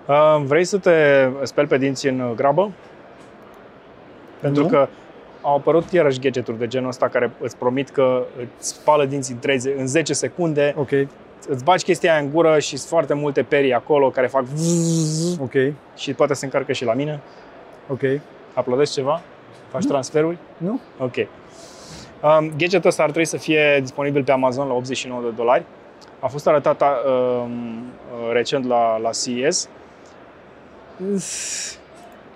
Uh, 0.08 0.42
Vrei 0.44 0.64
să 0.64 0.78
te 0.78 1.28
speli 1.42 1.66
pe 1.66 1.78
dinți 1.78 2.06
în 2.08 2.32
grabă? 2.36 2.70
Pentru 4.40 4.62
Nu. 4.62 4.68
că 4.68 4.88
au 5.42 5.56
apărut 5.56 5.92
iarăși 5.92 6.18
gadgeturi 6.18 6.58
de 6.58 6.66
genul 6.66 6.88
ăsta 6.88 7.08
care 7.08 7.30
îți 7.40 7.56
promit 7.56 7.88
că 7.90 8.24
îți 8.58 8.68
spală 8.68 9.04
dinții 9.04 9.34
în, 9.34 9.40
30, 9.40 9.74
în 9.78 9.86
10 9.86 10.12
secunde, 10.12 10.74
Ok, 10.78 10.90
îți 11.48 11.64
bagi 11.64 11.84
chestia 11.84 12.12
aia 12.12 12.22
în 12.22 12.30
gură 12.30 12.58
și 12.58 12.76
sunt 12.76 12.88
foarte 12.88 13.14
multe 13.14 13.42
perii 13.42 13.72
acolo 13.72 14.10
care 14.10 14.26
fac 14.26 14.42
vzz 14.42 15.38
ok, 15.40 15.52
și 15.96 16.14
poate 16.14 16.34
se 16.34 16.44
încarcă 16.44 16.72
și 16.72 16.84
la 16.84 16.94
mine. 16.94 17.20
ok. 17.88 18.00
Aplodezi 18.54 18.92
ceva? 18.92 19.20
Faci 19.70 19.84
transferuri? 19.86 20.36
Nu? 20.56 20.80
Ok. 20.98 21.14
Um, 21.16 22.52
gadgetul 22.56 22.88
ăsta 22.88 23.02
ar 23.02 23.08
trebui 23.08 23.26
să 23.28 23.36
fie 23.36 23.78
disponibil 23.80 24.24
pe 24.24 24.32
Amazon 24.32 24.66
la 24.66 24.74
89 24.74 25.22
de 25.22 25.28
dolari. 25.36 25.64
A 26.20 26.26
fost 26.26 26.46
arătat 26.46 26.82
um, 26.82 27.52
uh, 27.52 28.32
recent 28.32 28.66
la, 28.66 28.98
la 28.98 29.10
CES. 29.10 29.68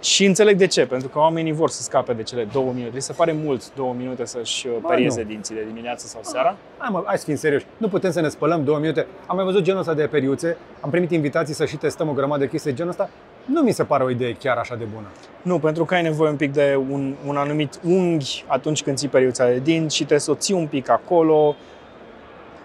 Și 0.06 0.24
înțeleg 0.24 0.56
de 0.56 0.66
ce, 0.66 0.86
pentru 0.86 1.08
că 1.08 1.18
oamenii 1.18 1.52
vor 1.52 1.70
să 1.70 1.82
scape 1.82 2.12
de 2.12 2.22
cele 2.22 2.44
două 2.52 2.72
minute. 2.74 2.94
Li 2.94 3.00
se 3.00 3.12
pare 3.12 3.32
mult 3.32 3.74
două 3.74 3.94
minute 3.98 4.24
să-și 4.24 4.66
uh, 4.66 4.72
Ba, 4.80 4.88
parieze 4.88 5.22
nu. 5.22 5.28
dinții 5.28 5.54
de 5.54 5.64
dimineață 5.66 6.06
sau 6.06 6.20
seara. 6.24 6.56
Hai, 6.78 6.88
mă, 6.92 7.02
hai 7.06 7.18
să 7.18 7.24
fim 7.24 7.34
serioși. 7.36 7.66
Nu 7.76 7.88
putem 7.88 8.10
să 8.10 8.20
ne 8.20 8.28
spălăm 8.28 8.64
două 8.64 8.78
minute. 8.78 9.06
Am 9.26 9.36
mai 9.36 9.44
văzut 9.44 9.62
genul 9.62 9.80
ăsta 9.80 9.94
de 9.94 10.06
periuțe, 10.06 10.56
am 10.80 10.90
primit 10.90 11.10
invitații 11.10 11.54
să 11.54 11.64
și 11.66 11.76
testăm 11.76 12.08
o 12.08 12.12
grămadă 12.12 12.40
de 12.40 12.48
chestii 12.48 12.70
de 12.70 12.76
genul 12.76 12.90
ăsta. 12.90 13.08
Nu 13.44 13.60
mi 13.62 13.72
se 13.72 13.84
pare 13.84 14.02
o 14.04 14.10
idee 14.10 14.32
chiar 14.32 14.56
așa 14.56 14.74
de 14.74 14.84
bună. 14.94 15.06
Nu, 15.42 15.58
pentru 15.58 15.84
că 15.84 15.94
ai 15.94 16.02
nevoie 16.02 16.30
un 16.30 16.36
pic 16.36 16.52
de 16.52 16.78
un, 16.90 17.14
un 17.26 17.36
anumit 17.36 17.80
unghi 17.84 18.44
atunci 18.46 18.82
când 18.82 18.96
ții 18.96 19.08
periuța 19.08 19.46
de 19.46 19.58
dinți 19.58 19.94
și 19.94 20.00
trebuie 20.00 20.20
să 20.20 20.30
o 20.30 20.34
ții 20.34 20.54
un 20.54 20.66
pic 20.66 20.88
acolo. 20.90 21.56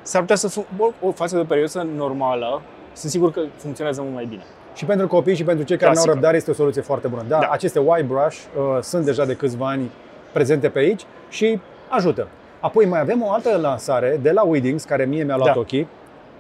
S-ar 0.02 0.22
putea 0.22 0.36
să 0.36 0.50
fun- 0.62 0.78
o, 0.78 1.08
o 1.08 1.12
față 1.12 1.36
de 1.38 1.44
periuță 1.44 1.88
normală, 1.96 2.62
sunt 2.94 3.12
sigur 3.12 3.32
că 3.32 3.42
funcționează 3.58 4.02
mult 4.02 4.14
mai 4.14 4.26
bine. 4.26 4.44
Și 4.74 4.86
pentru 4.86 5.08
copii 5.08 5.36
și 5.36 5.44
pentru 5.44 5.66
cei 5.66 5.78
care 5.78 5.92
nu 5.92 5.98
au 5.98 6.04
Clasică. 6.04 6.14
răbdare 6.14 6.38
este 6.38 6.52
o 6.52 6.54
soluție 6.54 6.82
foarte 6.82 7.08
bună. 7.08 7.24
Da, 7.28 7.38
Da. 7.40 7.48
aceste 7.52 7.80
Y-brush 7.80 8.38
uh, 8.58 8.82
sunt 8.82 9.06
deja 9.06 9.26
de 9.26 9.34
câțiva 9.36 9.68
ani 9.68 9.92
prezente 10.32 10.70
pe 10.70 10.80
aici 10.80 11.02
și 11.30 11.60
ajută. 11.88 12.28
Apoi 12.60 12.86
mai 12.86 13.00
avem 13.00 13.24
o 13.24 13.32
altă 13.32 13.58
lansare 13.62 14.20
de 14.22 14.32
la 14.32 14.44
Weedings, 14.44 14.84
care 14.84 15.06
mie 15.06 15.24
mi-a 15.24 15.36
luat 15.36 15.54
Da. 15.54 15.60
ochii, 15.60 15.88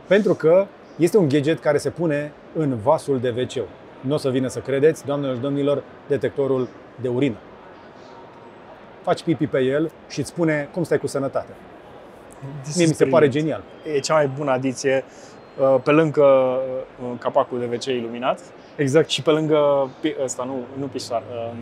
pentru 0.08 0.34
că 0.34 0.66
este 0.96 1.18
un 1.18 1.28
gadget 1.28 1.60
care 1.60 1.78
se 1.78 1.90
pune 1.90 2.32
în 2.58 2.78
vasul 2.84 3.20
de 3.20 3.34
wc 3.38 3.66
Nu 4.02 4.14
o 4.14 4.18
să 4.18 4.30
vină 4.30 4.48
să 4.48 4.60
credeți, 4.60 5.06
doamnelor 5.06 5.36
și 5.36 5.42
domnilor, 5.42 5.84
detectorul 6.08 6.68
de 7.02 7.08
urină. 7.08 7.36
Faci 9.02 9.24
pipi 9.24 9.48
pe 9.48 9.60
el 9.60 9.92
și 10.10 10.20
îți 10.20 10.30
spune 10.30 10.70
cum 10.74 10.84
stai 10.84 10.98
cu 10.98 11.08
sănătate. 11.08 11.52
Mie 12.76 12.86
mi 12.86 12.94
se 12.94 13.06
pare 13.06 13.28
genial. 13.30 13.64
E 13.96 14.00
cea 14.00 14.14
mai 14.14 14.28
bună 14.38 14.52
adiție 14.52 15.04
uh, 15.08 15.31
pe 15.84 15.91
lângă 15.91 16.24
uh, 16.24 17.12
capacul 17.20 17.59
de 17.59 17.66
WC 17.76 17.86
iluminat 17.86 18.39
Exact. 18.76 19.09
și 19.09 19.22
pe 19.22 19.30
lângă 19.30 19.89
pi- 19.99 20.24
ăsta, 20.24 20.43
nu, 20.43 20.55
nu 20.80 20.86
pisoar, 20.86 21.22
um, 21.51 21.57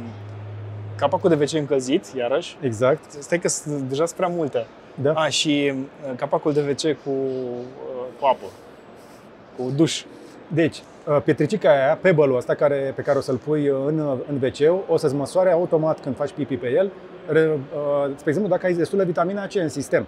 capacul 0.96 1.30
de 1.30 1.44
WC 1.44 1.54
încălzit, 1.54 2.06
iarăși. 2.18 2.58
Exact. 2.62 3.12
Stai 3.12 3.40
că 3.40 3.48
sunt 3.48 3.82
deja 3.82 4.06
sunt 4.06 4.18
prea 4.18 4.30
multe. 4.30 4.66
Da. 5.02 5.12
A, 5.14 5.28
și 5.28 5.74
uh, 5.74 6.16
capacul 6.16 6.54
de 6.54 6.60
WC 6.60 7.04
cu, 7.04 7.10
uh, 7.10 8.06
cu 8.20 8.26
apă, 8.26 8.46
cu 9.58 9.72
duș. 9.76 10.04
Deci, 10.48 10.78
uh, 11.08 11.22
pietricica 11.24 11.70
aia, 11.70 11.98
pebble-ul 12.02 12.38
ăsta 12.38 12.54
care, 12.54 12.94
pe 12.96 13.02
care 13.02 13.18
o 13.18 13.22
să-l 13.22 13.38
pui 13.38 13.66
în, 13.68 14.00
în 14.30 14.40
wc 14.42 14.84
o 14.88 14.98
să-ți 14.98 15.16
măsoare 15.16 15.52
automat 15.52 16.00
când 16.00 16.16
faci 16.16 16.32
pipi 16.32 16.58
pe 16.58 16.70
el, 16.70 16.92
re, 17.28 17.50
uh, 17.50 18.12
spre 18.16 18.30
exemplu, 18.30 18.52
dacă 18.52 18.66
ai 18.66 18.74
destulă 18.74 19.04
vitamina 19.04 19.46
C 19.46 19.56
în 19.56 19.70
sistem. 19.70 20.08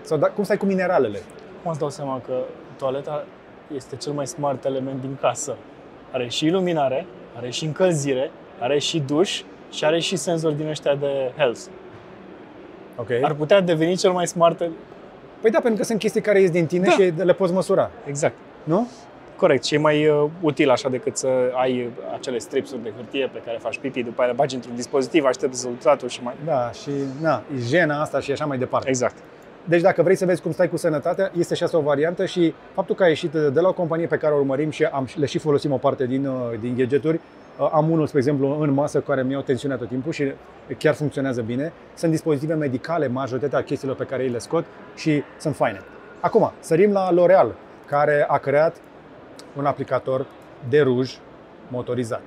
Sau 0.00 0.18
da, 0.18 0.26
cum 0.26 0.44
stai 0.44 0.56
cu 0.56 0.66
mineralele. 0.66 1.18
Cum 1.62 1.70
îți 1.70 1.80
dau 1.80 1.90
seama 1.90 2.20
că 2.26 2.32
toaleta 2.76 3.24
este 3.74 3.96
cel 3.96 4.12
mai 4.12 4.26
smart 4.26 4.64
element 4.64 5.00
din 5.00 5.16
casă. 5.20 5.56
Are 6.12 6.28
și 6.28 6.44
iluminare, 6.44 7.06
are 7.36 7.50
și 7.50 7.64
încălzire, 7.64 8.30
are 8.58 8.78
și 8.78 9.00
duș 9.00 9.42
și 9.70 9.84
are 9.84 9.98
și 10.00 10.16
senzori 10.16 10.56
din 10.56 10.66
ăștia 10.68 10.94
de 10.94 11.32
health. 11.36 11.60
Ok? 12.96 13.08
Ar 13.22 13.32
putea 13.34 13.60
deveni 13.60 13.96
cel 13.96 14.10
mai 14.12 14.26
smart... 14.26 14.58
Păi 15.40 15.50
da, 15.50 15.58
pentru 15.60 15.78
că 15.80 15.84
sunt 15.84 15.98
chestii 15.98 16.20
care 16.20 16.40
ies 16.40 16.50
din 16.50 16.66
tine 16.66 16.84
Da. 16.86 16.90
și 16.90 17.12
le 17.16 17.32
poți 17.32 17.52
măsura. 17.52 17.90
Exact. 18.06 18.34
Nu? 18.62 18.88
Corect. 19.36 19.64
Și 19.64 19.74
e 19.74 19.78
mai 19.78 20.08
uh, 20.08 20.30
util 20.40 20.70
așa 20.70 20.88
decât 20.88 21.16
să 21.16 21.28
ai 21.54 21.90
acele 22.14 22.38
stripsuri 22.38 22.82
de 22.82 22.92
hârtie 22.96 23.30
pe 23.32 23.42
care 23.44 23.58
faci 23.60 23.78
pipi, 23.78 24.02
după 24.02 24.20
aia 24.20 24.30
le 24.30 24.36
bagi 24.36 24.54
într-un 24.54 24.74
dispozitiv, 24.74 25.24
aștepți 25.24 25.64
rezultatul 25.64 26.08
și 26.08 26.22
mai... 26.22 26.34
Da, 26.44 26.70
și 26.70 26.90
na, 27.20 27.42
igiena 27.56 28.00
asta 28.00 28.20
și 28.20 28.32
așa 28.32 28.44
mai 28.44 28.58
departe. 28.58 28.88
Exact. 28.88 29.14
Deci 29.68 29.80
dacă 29.80 30.02
vrei 30.02 30.16
să 30.16 30.24
vezi 30.24 30.42
cum 30.42 30.52
stai 30.52 30.68
cu 30.68 30.76
sănătatea, 30.76 31.30
este 31.38 31.54
și 31.54 31.62
asta 31.62 31.76
o 31.76 31.80
variantă 31.80 32.24
și 32.24 32.54
faptul 32.74 32.94
că 32.94 33.02
a 33.02 33.06
ieșit 33.06 33.30
de 33.30 33.60
la 33.60 33.68
o 33.68 33.72
companie 33.72 34.06
pe 34.06 34.16
care 34.16 34.34
o 34.34 34.36
urmărim 34.36 34.70
și 34.70 34.84
am, 34.84 35.08
le 35.16 35.26
și 35.26 35.38
folosim 35.38 35.72
o 35.72 35.76
parte 35.76 36.06
din, 36.06 36.26
uh, 36.26 36.34
din 36.60 36.74
gadgeturi, 36.76 37.20
uh, 37.58 37.68
am 37.72 37.90
unul, 37.90 38.06
spre 38.06 38.18
exemplu, 38.18 38.60
în 38.60 38.70
masă 38.70 39.00
care 39.00 39.22
mi-au 39.22 39.40
tensiunea 39.42 39.76
tot 39.76 39.88
timpul 39.88 40.12
și 40.12 40.32
chiar 40.78 40.94
funcționează 40.94 41.42
bine. 41.42 41.72
Sunt 41.94 42.10
dispozitive 42.10 42.54
medicale, 42.54 43.08
majoritatea 43.08 43.62
chestiilor 43.62 43.96
pe 43.96 44.04
care 44.04 44.22
ei 44.22 44.28
le 44.28 44.38
scot 44.38 44.64
și 44.96 45.22
sunt 45.38 45.56
faine. 45.56 45.80
Acum, 46.20 46.52
sărim 46.60 46.92
la 46.92 47.10
L'Oreal, 47.12 47.54
care 47.86 48.24
a 48.28 48.38
creat 48.38 48.76
un 49.56 49.64
aplicator 49.66 50.26
de 50.68 50.80
ruj 50.80 51.18
motorizat. 51.68 52.22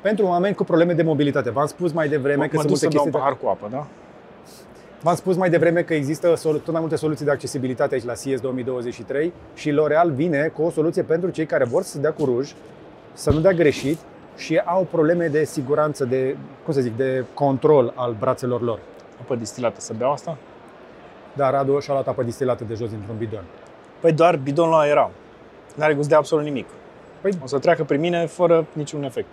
Pentru 0.00 0.26
oameni 0.26 0.54
cu 0.54 0.64
probleme 0.64 0.92
de 0.92 1.02
mobilitate. 1.02 1.50
V-am 1.50 1.66
spus 1.66 1.92
mai 1.92 2.08
devreme 2.08 2.42
Mă, 2.42 2.46
că 2.46 2.56
mă 2.56 2.60
sunt 2.60 2.72
duc 2.72 2.82
multe 2.82 2.84
să 2.84 2.88
beau 2.88 3.04
un 3.04 3.10
chestii... 3.10 3.10
de- 3.10 3.18
pahar 3.18 3.58
cu 3.58 3.64
apă, 3.64 3.76
da? 3.76 3.86
V-am 5.02 5.14
spus 5.14 5.36
mai 5.36 5.50
devreme 5.50 5.82
că 5.82 5.94
există 5.94 6.34
solu- 6.34 6.58
tot 6.58 6.72
mai 6.72 6.80
multe 6.80 6.96
soluții 6.96 7.24
de 7.24 7.30
accesibilitate 7.30 7.94
aici 7.94 8.04
la 8.04 8.14
CES 8.14 8.40
2023 8.40 9.32
și 9.54 9.70
L'Oreal 9.70 10.14
vine 10.14 10.48
cu 10.48 10.62
o 10.62 10.70
soluție 10.70 11.02
pentru 11.02 11.30
cei 11.30 11.46
care 11.46 11.64
vor 11.64 11.82
să 11.82 11.98
dea 11.98 12.12
cu 12.12 12.24
ruj, 12.24 12.52
să 13.12 13.30
nu 13.30 13.40
dea 13.40 13.52
greșit 13.52 13.98
și 14.36 14.60
au 14.64 14.86
probleme 14.90 15.26
de 15.26 15.44
siguranță, 15.44 16.04
de, 16.04 16.36
cum 16.64 16.72
să 16.72 16.80
zic, 16.80 16.96
de 16.96 17.24
control 17.34 17.92
al 17.96 18.16
brațelor 18.18 18.62
lor. 18.62 18.78
Apă 19.20 19.34
distilată, 19.34 19.80
să 19.80 19.92
beau 19.96 20.12
asta? 20.12 20.36
Dar 21.32 21.52
Radu 21.52 21.78
și-a 21.78 21.92
luat 21.92 22.08
apă 22.08 22.22
distilată 22.22 22.64
de 22.64 22.74
jos 22.74 22.88
dintr-un 22.90 23.16
bidon. 23.16 23.44
Păi 24.00 24.12
doar 24.12 24.36
bidonul 24.36 24.72
ăla 24.72 24.86
era. 24.86 25.10
N-are 25.74 25.94
gust 25.94 26.08
de 26.08 26.14
absolut 26.14 26.44
nimic. 26.44 26.66
Păi, 27.20 27.32
O 27.42 27.46
să 27.46 27.58
treacă 27.58 27.84
prin 27.84 28.00
mine 28.00 28.26
fără 28.26 28.66
niciun 28.72 29.02
efect. 29.02 29.28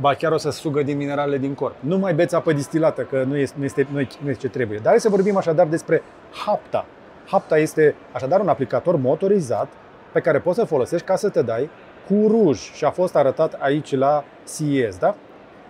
Ba 0.00 0.14
chiar 0.14 0.32
o 0.32 0.36
să 0.36 0.50
sugă 0.50 0.82
din 0.82 0.96
mineralele 0.96 1.38
din 1.38 1.54
corp. 1.54 1.74
Nu 1.80 1.98
mai 1.98 2.14
beți 2.14 2.34
apă 2.34 2.52
distilată, 2.52 3.02
că 3.02 3.24
nu 3.26 3.36
este, 3.36 3.56
nu 3.58 3.64
este, 3.64 3.86
nu 3.92 4.00
este, 4.00 4.16
nu 4.22 4.30
este 4.30 4.46
ce 4.46 4.52
trebuie. 4.52 4.78
Dar 4.78 4.90
hai 4.90 5.00
să 5.00 5.08
vorbim 5.08 5.36
așadar 5.36 5.66
despre 5.66 6.02
Hapta. 6.44 6.86
Hapta 7.26 7.58
este 7.58 7.94
așadar 8.12 8.40
un 8.40 8.48
aplicator 8.48 8.96
motorizat 8.96 9.68
pe 10.12 10.20
care 10.20 10.38
poți 10.38 10.58
să 10.58 10.64
folosești 10.64 11.06
ca 11.06 11.16
să 11.16 11.28
te 11.28 11.42
dai 11.42 11.70
cu 12.06 12.26
ruj 12.28 12.58
și 12.58 12.84
a 12.84 12.90
fost 12.90 13.16
arătat 13.16 13.56
aici 13.58 13.96
la 13.96 14.24
CES, 14.56 14.98
da? 14.98 15.14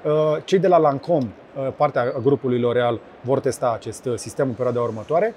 Uh, 0.04 0.12
Cei 0.44 0.58
de 0.58 0.68
la 0.68 0.78
Lancome, 0.78 1.28
uh, 1.56 1.68
partea 1.76 2.14
grupului 2.22 2.58
L'Oreal, 2.58 3.00
vor 3.20 3.40
testa 3.40 3.72
acest 3.74 4.04
uh, 4.04 4.12
sistem 4.16 4.48
în 4.48 4.54
perioada 4.54 4.80
următoare 4.80 5.34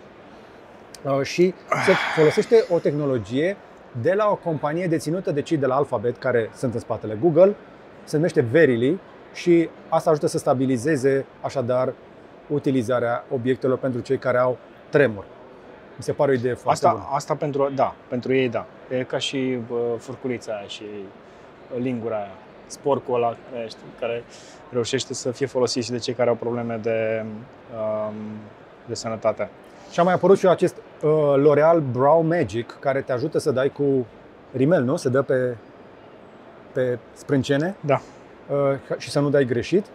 Uh, 1.03 1.21
și 1.21 1.53
se 1.85 1.91
folosește 2.15 2.65
o 2.69 2.79
tehnologie 2.79 3.57
de 4.01 4.13
la 4.13 4.27
o 4.31 4.35
companie 4.35 4.87
deținută 4.87 5.31
de 5.31 5.41
cei 5.41 5.57
de 5.57 5.65
la 5.65 5.75
Alphabet, 5.75 6.17
care 6.17 6.49
sunt 6.55 6.73
în 6.73 6.79
spatele 6.79 7.17
Google, 7.21 7.55
se 8.03 8.15
numește 8.15 8.41
Verily 8.41 8.99
și 9.33 9.69
asta 9.89 10.09
ajută 10.09 10.27
să 10.27 10.37
stabilizeze 10.37 11.25
așadar 11.41 11.93
utilizarea 12.47 13.23
obiectelor 13.33 13.77
pentru 13.77 14.01
cei 14.01 14.17
care 14.17 14.37
au 14.37 14.57
tremur. 14.89 15.25
Mi 15.97 16.03
se 16.03 16.11
pare 16.11 16.31
o 16.31 16.33
idee 16.33 16.53
foarte 16.53 16.87
bună. 16.87 16.99
Asta, 16.99 17.15
asta 17.15 17.35
pentru, 17.35 17.71
da, 17.75 17.95
pentru 18.07 18.33
ei 18.33 18.49
da. 18.49 18.65
E 18.89 19.03
ca 19.03 19.17
și 19.17 19.59
bă, 19.67 19.95
furculița 19.97 20.53
aia 20.53 20.67
și 20.67 20.83
lingura 21.77 22.15
aia, 22.15 22.31
sporcul 22.67 23.15
ăla 23.15 23.37
aia, 23.55 23.67
știi, 23.67 23.85
care 23.99 24.23
reușește 24.71 25.13
să 25.13 25.31
fie 25.31 25.45
folosit 25.45 25.83
și 25.83 25.91
de 25.91 25.97
cei 25.97 26.13
care 26.13 26.29
au 26.29 26.35
probleme 26.35 26.79
de, 26.81 27.25
um, 27.75 28.15
de 28.85 28.95
sănătate. 28.95 29.49
Și 29.91 29.99
a 29.99 30.03
mai 30.03 30.13
apărut 30.13 30.37
și 30.37 30.47
acest 30.47 30.75
uh, 31.01 31.33
L'Oreal 31.37 31.81
Brow 31.91 32.21
Magic, 32.21 32.77
care 32.79 33.01
te 33.01 33.11
ajută 33.11 33.37
să 33.39 33.51
dai 33.51 33.69
cu 33.69 34.05
rimel, 34.53 34.83
nu? 34.83 34.95
Se 34.95 35.09
dă 35.09 35.21
pe, 35.21 35.57
pe 36.73 36.97
sprâncene 37.13 37.75
Da. 37.85 38.01
uh, 38.49 38.55
ca- 38.87 38.95
și 38.97 39.09
să 39.09 39.19
nu 39.19 39.29
dai 39.29 39.45
greșit. 39.45 39.85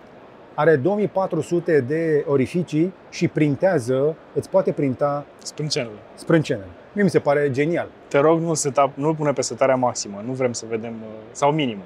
are 0.58 0.76
2400 0.76 1.80
de 1.80 2.24
orificii 2.28 2.92
și 3.10 3.28
printează, 3.28 4.14
îți 4.34 4.48
poate 4.50 4.72
printa 4.72 5.24
Sprâncenele. 5.42 5.98
sprâncenele. 6.14 6.66
Mie 6.92 7.04
mi 7.04 7.10
se 7.10 7.18
pare 7.18 7.50
genial. 7.50 7.88
Te 8.08 8.18
rog, 8.18 8.40
nu 8.40 8.54
setup, 8.54 8.90
nu-l 8.94 9.14
pune 9.14 9.32
pe 9.32 9.40
setarea 9.42 9.74
maximă. 9.74 10.22
Nu 10.26 10.32
vrem 10.32 10.52
să 10.52 10.64
vedem, 10.68 10.92
uh, 11.02 11.08
sau 11.32 11.52
minimă. 11.52 11.82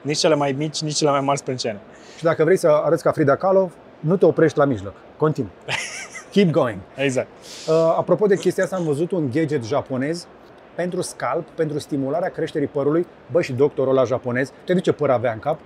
Nici 0.00 0.18
cele 0.18 0.34
mai 0.34 0.54
mici, 0.58 0.82
nici 0.82 0.94
cele 0.94 1.10
mai 1.10 1.20
mari 1.20 1.38
sprâncene. 1.38 1.80
Și 2.16 2.24
dacă 2.24 2.44
vrei 2.44 2.56
să 2.56 2.68
arăți 2.84 3.02
ca 3.02 3.10
Frida 3.10 3.36
Kahlo, 3.36 3.70
nu 4.00 4.16
te 4.16 4.26
oprești 4.26 4.58
la 4.58 4.64
mijloc. 4.64 4.94
Continuu. 5.16 5.50
Keep 6.32 6.50
going. 6.50 6.78
Exact. 6.96 7.28
Uh, 7.68 7.74
apropo 7.96 8.26
de 8.26 8.36
chestia 8.36 8.64
asta, 8.64 8.76
am 8.76 8.84
văzut 8.84 9.10
un 9.10 9.30
gadget 9.32 9.64
japonez 9.64 10.26
pentru 10.74 11.00
scalp, 11.00 11.48
pentru 11.48 11.78
stimularea 11.78 12.28
creșterii 12.28 12.66
părului. 12.66 13.06
Bă, 13.30 13.40
și 13.40 13.52
doctorul 13.52 13.92
ăla 13.92 14.04
japonez, 14.04 14.52
te 14.64 14.74
duce 14.74 14.92
păr 14.92 15.10
avea 15.10 15.32
în 15.32 15.38
cap? 15.38 15.58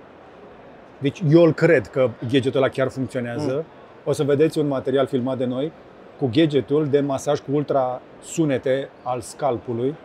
Deci 0.97 1.23
eu 1.29 1.41
îl 1.41 1.53
cred 1.53 1.87
că 1.87 2.09
gadgetul 2.29 2.59
ăla 2.61 2.69
chiar 2.69 2.87
funcționează. 2.87 3.53
Mm. 3.53 3.65
O 4.03 4.11
să 4.11 4.23
vedeți 4.23 4.59
un 4.59 4.67
material 4.67 5.07
filmat 5.07 5.37
de 5.37 5.45
noi 5.45 5.71
cu 6.19 6.29
gadgetul 6.33 6.87
de 6.87 6.99
masaj 6.99 7.39
cu 7.39 7.51
ultra 7.51 8.01
sunete 8.21 8.89
al 9.03 9.21
scalpului. 9.21 9.95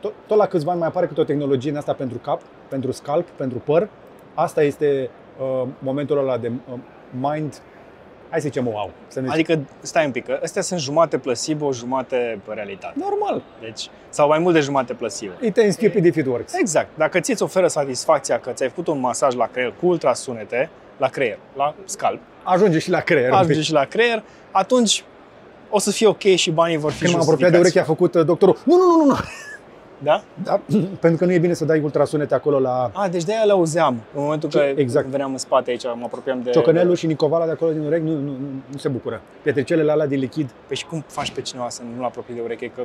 Tot, 0.00 0.12
tot 0.26 0.36
la 0.36 0.46
câțiva 0.46 0.70
ani 0.70 0.80
mai 0.80 0.88
apare 0.88 1.06
câte 1.06 1.20
o 1.20 1.24
tehnologie 1.24 1.70
în 1.70 1.76
asta 1.76 1.92
pentru 1.92 2.18
cap, 2.18 2.40
pentru 2.68 2.90
scalp, 2.90 3.28
pentru 3.28 3.58
păr. 3.58 3.88
Asta 4.34 4.62
este 4.62 5.10
uh, 5.38 5.68
momentul 5.78 6.18
ăla 6.18 6.38
de 6.38 6.52
uh, 6.72 6.78
mind, 7.10 7.60
hai 8.34 8.42
să 8.42 8.48
zicem 8.48 8.66
wow. 8.66 8.90
Să 9.08 9.20
ne 9.20 9.28
Adică, 9.30 9.58
stai 9.80 10.04
un 10.04 10.10
pic, 10.10 10.24
că 10.24 10.38
astea 10.42 10.62
sunt 10.62 10.80
jumate 10.80 11.18
placebo, 11.18 11.72
jumate 11.72 12.40
pe 12.46 12.52
realitate. 12.54 12.94
Normal. 12.98 13.42
Deci, 13.60 13.88
sau 14.08 14.28
mai 14.28 14.38
mult 14.38 14.54
de 14.54 14.60
jumate 14.60 14.92
placebo. 14.92 15.32
It 15.40 15.58
ain't 15.62 15.70
stupid 15.70 16.04
if 16.04 16.16
it 16.16 16.26
works. 16.26 16.54
Exact. 16.54 16.88
Dacă 16.96 17.20
ți-ți 17.20 17.42
oferă 17.42 17.68
satisfacția 17.68 18.38
că 18.38 18.50
ți-ai 18.50 18.68
făcut 18.68 18.86
un 18.86 19.00
masaj 19.00 19.34
la 19.34 19.46
creier 19.46 19.72
cu 19.80 19.86
ultrasunete, 19.86 20.70
la 20.96 21.08
creier, 21.08 21.38
la 21.56 21.74
scalp, 21.84 22.20
Ajunge 22.42 22.78
și 22.78 22.90
la 22.90 23.00
creier. 23.00 23.28
un 23.30 23.34
ajunge 23.36 23.54
pic. 23.54 23.64
și 23.64 23.72
la 23.72 23.84
creier, 23.84 24.22
atunci 24.50 25.04
o 25.70 25.78
să 25.78 25.90
fie 25.90 26.06
ok 26.06 26.22
și 26.22 26.50
banii 26.50 26.76
vor 26.76 26.92
fi 26.92 27.02
Când 27.02 27.12
m-am 27.12 27.22
apropiat 27.22 27.50
de 27.50 27.58
ureche, 27.58 27.80
a 27.80 27.84
făcut 27.84 28.14
uh, 28.14 28.24
doctorul. 28.24 28.58
Nu, 28.64 28.76
nu, 28.76 28.82
nu, 28.86 28.96
nu, 28.96 29.04
nu. 29.04 29.14
Da? 30.04 30.22
Da? 30.42 30.60
Pentru 31.00 31.18
că 31.18 31.24
nu 31.24 31.32
e 31.32 31.38
bine 31.38 31.52
să 31.52 31.64
dai 31.64 31.80
ultrasunete 31.80 32.34
acolo 32.34 32.58
la 32.58 32.90
A, 32.94 33.08
deci 33.08 33.24
de-aia 33.24 33.44
le 33.44 33.52
auzeam. 33.52 33.94
În 34.14 34.22
momentul 34.22 34.48
că 34.48 34.58
Exact. 34.76 35.06
veneam 35.06 35.32
în 35.32 35.38
spate 35.38 35.70
aici, 35.70 35.84
mă 35.84 36.04
apropiam 36.04 36.42
de... 36.42 36.50
ciocanelul 36.50 36.94
și 36.94 37.06
Nicovala 37.06 37.44
de 37.44 37.50
acolo 37.50 37.72
din 37.72 37.80
urechi. 37.84 38.04
Nu, 38.04 38.12
nu, 38.12 38.20
nu, 38.20 38.46
nu 38.72 38.78
se 38.78 38.88
bucură. 38.88 39.20
Pietricelele 39.42 39.90
alea 39.90 40.06
din 40.06 40.18
lichid. 40.18 40.50
Păi 40.66 40.76
și 40.76 40.86
cum 40.86 41.04
faci 41.06 41.30
pe 41.30 41.40
cineva 41.40 41.68
să 41.68 41.82
nu-l 41.96 42.04
apropii 42.04 42.34
de 42.34 42.40
ureche? 42.44 42.70
Că 42.76 42.82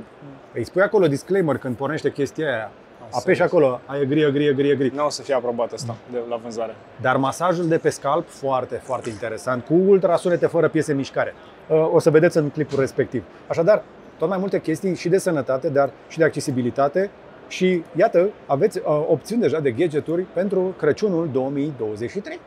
Îi 0.54 0.66
spui 0.66 0.82
acolo 0.82 1.08
disclaimer 1.08 1.58
când 1.58 1.76
pornește 1.76 2.12
chestia 2.12 2.46
aia. 2.48 2.72
Apeși 3.12 3.24
serios. 3.24 3.40
acolo, 3.52 3.80
ai 3.86 4.02
agree, 4.02 4.26
agree, 4.26 4.50
agree, 4.50 4.72
agree. 4.72 4.92
nu 4.96 5.06
o 5.06 5.10
să 5.10 5.22
fie 5.22 5.34
aprobat 5.34 5.72
asta 5.72 5.96
de 6.12 6.18
la 6.30 6.36
vânzare. 6.42 6.76
Dar 7.02 7.18
masajul 7.18 7.68
de 7.68 7.78
pe 7.78 7.90
scalp, 7.90 8.30
foarte, 8.30 8.76
foarte 8.84 9.10
interesant, 9.10 9.66
cu 9.66 9.74
ultrasunete 9.74 10.46
fără 10.48 10.68
piese 10.68 10.92
în 10.92 10.98
mișcare. 10.98 11.34
Uh, 11.68 11.90
O 11.92 12.00
să 12.00 12.10
vedeți 12.10 12.38
în 12.38 12.50
clipul 12.50 12.80
respectiv. 12.80 13.24
Așadar, 13.48 13.84
tot 14.20 14.30
mai 14.30 14.38
multe 14.38 14.62
chestii 14.62 14.96
și 14.96 15.10
de 15.10 15.18
sănătate, 15.18 15.70
dar 15.70 15.90
și 16.08 16.18
de 16.18 16.24
accesibilitate. 16.24 17.10
Și 17.48 17.84
iată, 17.96 18.30
aveți 18.46 18.78
uh, 18.78 18.84
opțiuni 19.08 19.42
deja 19.42 19.60
de 19.60 19.72
gadgeturi 19.72 20.22
pentru 20.22 20.74
Crăciunul 20.78 21.30
2023. 21.32 22.40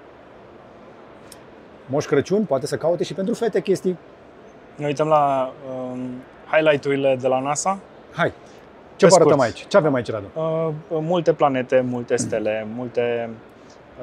Moș 1.87 2.05
Crăciun 2.05 2.45
poate 2.45 2.67
să 2.67 2.77
caute 2.77 3.05
și 3.05 3.15
pentru 3.15 3.35
fete 3.35 3.61
chestii. 3.61 3.99
Ne 4.77 4.87
uităm 4.87 5.09
la 5.09 5.53
um, 5.93 5.99
highlight-urile 6.53 7.17
de 7.21 7.29
la 7.29 7.41
NASA. 7.41 7.79
Hai, 8.13 8.33
ce 8.97 9.05
Pe 9.05 9.11
vă 9.11 9.15
arătăm 9.15 9.33
scurt. 9.39 9.49
aici? 9.49 9.67
Ce 9.69 9.77
avem 9.77 9.95
aici, 9.95 10.11
Radu? 10.11 10.27
Uh, 10.35 10.69
multe 10.89 11.33
planete, 11.33 11.85
multe 11.89 12.17
stele, 12.17 12.67
multe 12.75 13.31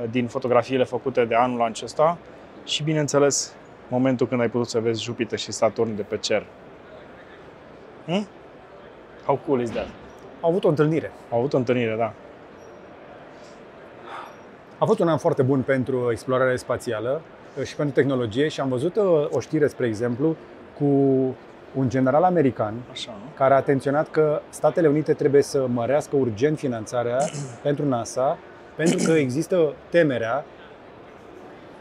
uh, 0.01 0.09
din 0.11 0.28
fotografiile 0.28 0.84
făcute 0.84 1.26
de 1.26 1.36
anul 1.36 1.61
acesta 1.61 2.17
și, 2.63 2.84
bineînțeles, 2.84 3.53
momentul 3.88 4.28
când 4.28 4.41
ai 4.41 4.49
putut 4.49 4.67
să 4.70 4.80
vezi 4.80 5.03
Jupiter 5.03 5.39
și 5.39 5.51
Saturn 5.51 5.95
de 5.95 6.01
pe 6.01 6.17
cer. 6.17 6.45
Hmm? 8.10 8.28
How 9.26 9.39
cool 9.45 9.62
is 9.62 9.70
that? 9.70 9.88
Au 10.41 10.49
avut 10.49 10.64
o 10.64 10.68
întâlnire. 10.68 11.12
Au 11.32 11.38
avut 11.38 11.53
o 11.53 11.57
întâlnire, 11.57 11.95
da. 11.97 12.14
A 14.78 14.86
fost 14.86 14.99
un 14.99 15.07
an 15.07 15.18
foarte 15.18 15.41
bun 15.41 15.62
pentru 15.62 16.12
explorare 16.12 16.55
spațială 16.55 17.22
uh, 17.57 17.64
și 17.64 17.76
pentru 17.76 17.95
tehnologie 17.95 18.47
și 18.47 18.60
am 18.60 18.70
văzut 18.70 18.95
uh, 18.95 19.28
o 19.32 19.39
știre, 19.39 19.68
spre 19.68 19.88
exemplu, 19.88 20.36
cu 20.78 20.86
un 21.76 21.89
general 21.89 22.24
american 22.24 22.74
Așa, 22.91 23.12
nu? 23.12 23.32
care 23.36 23.53
a 23.53 23.57
atenționat 23.57 24.10
că 24.12 24.41
Statele 24.49 24.88
Unite 24.88 25.14
trebuie 25.14 25.41
să 25.41 25.68
mărească 25.68 26.16
urgent 26.16 26.57
finanțarea 26.57 27.18
pentru 27.64 27.86
NASA 27.86 28.38
pentru 28.76 28.97
că 29.05 29.12
există 29.12 29.74
temerea 29.89 30.45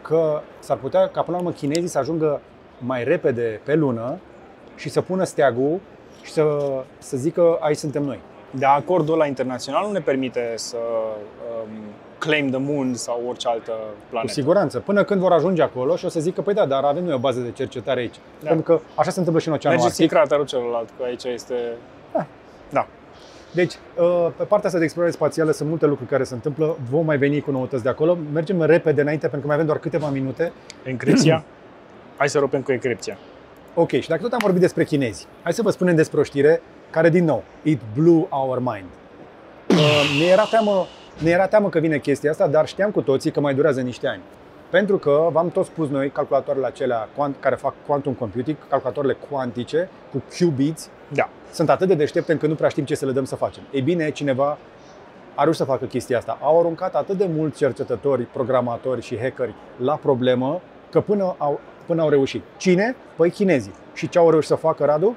că 0.03 0.41
s-ar 0.59 0.77
putea 0.77 1.09
ca 1.09 1.23
până 1.23 1.37
la 1.37 1.43
urmă 1.43 1.53
chinezii 1.53 1.89
să 1.89 1.99
ajungă 1.99 2.41
mai 2.79 3.05
repede 3.05 3.61
pe 3.65 3.75
lună 3.75 4.19
și 4.77 4.89
să 4.89 5.01
pună 5.01 5.25
steagul 5.25 5.81
și 6.29 6.35
să, 6.35 6.45
să 6.99 7.17
zică 7.17 7.57
aici 7.61 7.77
suntem 7.77 8.03
noi. 8.03 8.19
Dar 8.51 8.77
acordul 8.77 9.15
ăla 9.15 9.27
internațional 9.27 9.87
nu 9.87 9.93
ne 9.93 10.01
permite 10.01 10.53
să 10.57 10.77
um, 10.77 11.69
claim 12.19 12.51
the 12.51 12.59
moon 12.61 12.95
sau 12.95 13.23
orice 13.29 13.49
altă 13.49 13.71
Cu 13.71 14.07
planetă. 14.11 14.33
siguranță. 14.33 14.79
Până 14.79 15.05
când 15.05 15.21
vor 15.21 15.33
ajunge 15.33 15.63
acolo 15.63 15.97
și 15.97 16.05
o 16.05 16.09
să 16.09 16.21
zică, 16.21 16.41
păi 16.41 16.55
da, 16.55 16.67
dar 16.67 16.85
avem 16.85 17.05
noi 17.05 17.15
o 17.15 17.19
bază 17.19 17.41
de 17.41 17.51
cercetare 17.51 18.01
aici. 18.01 18.15
Da. 18.43 18.49
Pentru 18.49 18.73
că 18.75 18.81
așa 18.95 19.11
se 19.11 19.19
întâmplă 19.19 19.43
și 19.43 19.49
în 19.49 19.55
Oceanul 19.55 19.79
Mergeți 19.79 20.01
în 20.01 20.07
Arctic. 20.07 20.19
craterul 20.19 20.47
celălalt, 20.47 20.89
că 20.99 21.05
aici 21.05 21.25
este... 21.25 21.55
Da. 22.13 22.27
Da. 22.71 22.87
Deci, 23.55 23.75
uh, 23.99 24.27
pe 24.37 24.45
partea 24.45 24.67
asta 24.67 24.79
de 24.79 24.85
explorare 24.85 25.13
spațială 25.13 25.51
sunt 25.51 25.69
multe 25.69 25.87
lucruri 25.87 26.11
care 26.11 26.25
se 26.25 26.35
întâmplă. 26.35 26.77
Vom 26.91 27.05
mai 27.05 27.17
veni 27.19 27.41
cu 27.41 27.51
noutăți 27.51 27.83
de 27.83 27.89
acolo. 27.89 28.19
Mergem 28.33 28.63
repede 28.63 29.01
înainte 29.01 29.23
pentru 29.29 29.41
că 29.41 29.47
mai 29.47 29.55
avem 29.55 29.67
doar 29.67 29.79
câteva 29.79 30.09
minute. 30.09 30.53
Encripția. 30.85 31.45
Hai 32.19 32.29
să 32.29 32.39
rupem 32.39 32.63
cu 32.63 32.73
encripția. 32.73 33.19
Ok, 33.81 33.91
și 33.91 34.09
dacă 34.09 34.23
tot 34.23 34.33
am 34.33 34.39
vorbit 34.43 34.61
despre 34.61 34.85
chinezi, 34.85 35.27
hai 35.43 35.53
să 35.53 35.63
vă 35.63 35.71
spunem 35.71 35.95
despre 35.95 36.21
o 36.21 36.23
știre 36.23 36.63
care, 36.91 37.09
din 37.09 37.25
nou, 37.25 37.43
it 37.63 37.81
blew 37.95 38.27
our 38.31 38.59
mind. 38.59 38.89
Uh, 39.69 40.19
ne, 40.21 40.25
era 40.25 40.45
teamă, 40.51 40.87
ne 41.19 41.31
era 41.31 41.47
teamă 41.47 41.69
că 41.69 41.79
vine 41.79 41.99
chestia 41.99 42.31
asta, 42.31 42.47
dar 42.47 42.67
știam 42.67 42.91
cu 42.91 43.01
toții 43.01 43.31
că 43.31 43.41
mai 43.41 43.55
durează 43.55 43.81
niște 43.81 44.07
ani. 44.07 44.21
Pentru 44.71 44.99
că 44.99 45.29
v-am 45.33 45.51
tot 45.51 45.65
spus 45.65 45.89
noi, 45.89 46.11
calculatoarele 46.11 46.67
acelea 46.67 47.09
quant- 47.17 47.41
care 47.41 47.55
fac 47.55 47.75
quantum 47.87 48.13
computing, 48.13 48.57
calculatoarele 48.69 49.17
cuantice 49.31 49.89
cu 50.13 50.23
qubits, 50.39 50.89
Da. 51.09 51.29
sunt 51.53 51.71
atât 51.71 51.89
de 51.89 51.95
deștepte 51.95 52.33
încât 52.33 52.49
nu 52.49 52.55
prea 52.55 52.69
știm 52.69 52.85
ce 52.85 52.95
să 52.95 53.07
le 53.07 53.13
dăm 53.13 53.25
să 53.25 53.37
facem. 53.37 53.63
Ei 53.71 53.81
bine, 53.81 54.11
cineva 54.11 54.59
a 55.35 55.43
reușit 55.43 55.61
să 55.61 55.67
facă 55.67 55.85
chestia 55.85 56.19
asta. 56.19 56.39
Au 56.41 56.59
aruncat 56.59 56.95
atât 56.95 57.17
de 57.17 57.29
mulți 57.37 57.59
cercetători, 57.59 58.23
programatori 58.23 59.03
și 59.03 59.19
hackeri 59.19 59.55
la 59.77 59.95
problemă 59.95 60.61
că 60.91 61.01
până 61.01 61.35
au, 61.39 61.61
până 61.89 62.03
au 62.03 62.09
reușit. 62.09 62.43
Cine? 62.57 62.97
Păi 63.17 63.31
chinezii. 63.31 63.73
Și 63.95 64.09
ce 64.09 64.19
au 64.19 64.31
reușit 64.31 64.49
să 64.49 64.55
facă, 64.55 64.85
Radu? 64.85 65.17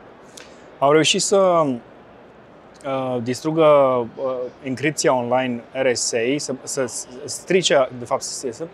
Au 0.79 0.91
reușit 0.91 1.21
să 1.21 1.37
uh, 1.37 3.17
distrugă 3.23 3.63
uh, 3.63 4.35
encripția 4.63 5.13
online 5.13 5.63
RSA, 5.71 6.17
să, 6.35 6.53
să 6.63 6.85
strice, 7.25 7.89
de 7.99 8.05
fapt, 8.05 8.21
să, 8.21 8.51
să 8.51 8.67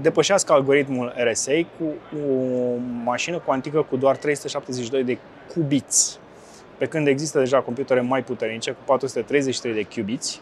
depășească 0.00 0.52
algoritmul 0.52 1.12
RSA 1.16 1.52
cu 1.78 1.84
o 2.16 2.74
mașină 3.04 3.38
cuantică 3.38 3.82
cu 3.82 3.96
doar 3.96 4.16
372 4.16 5.04
de 5.04 5.18
cubiți. 5.54 6.18
Pe 6.78 6.86
când 6.86 7.06
există 7.06 7.38
deja 7.38 7.60
computere 7.60 8.00
mai 8.00 8.22
puternice 8.22 8.70
cu 8.70 8.78
433 8.84 9.74
de 9.74 9.86
qubits. 9.94 10.40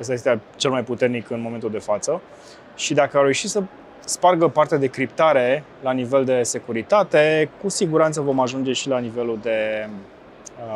Ăsta 0.00 0.12
este 0.12 0.40
cel 0.56 0.70
mai 0.70 0.84
puternic 0.84 1.30
în 1.30 1.40
momentul 1.40 1.70
de 1.70 1.78
față. 1.78 2.20
Și 2.76 2.94
dacă 2.94 3.16
au 3.16 3.22
reușit 3.22 3.50
să 3.50 3.62
spargă 4.08 4.48
partea 4.48 4.78
de 4.78 4.86
criptare 4.86 5.64
la 5.82 5.92
nivel 5.92 6.24
de 6.24 6.42
securitate, 6.42 7.50
cu 7.62 7.68
siguranță 7.68 8.20
vom 8.20 8.40
ajunge 8.40 8.72
și 8.72 8.88
la 8.88 8.98
nivelul 8.98 9.38
de 9.42 9.88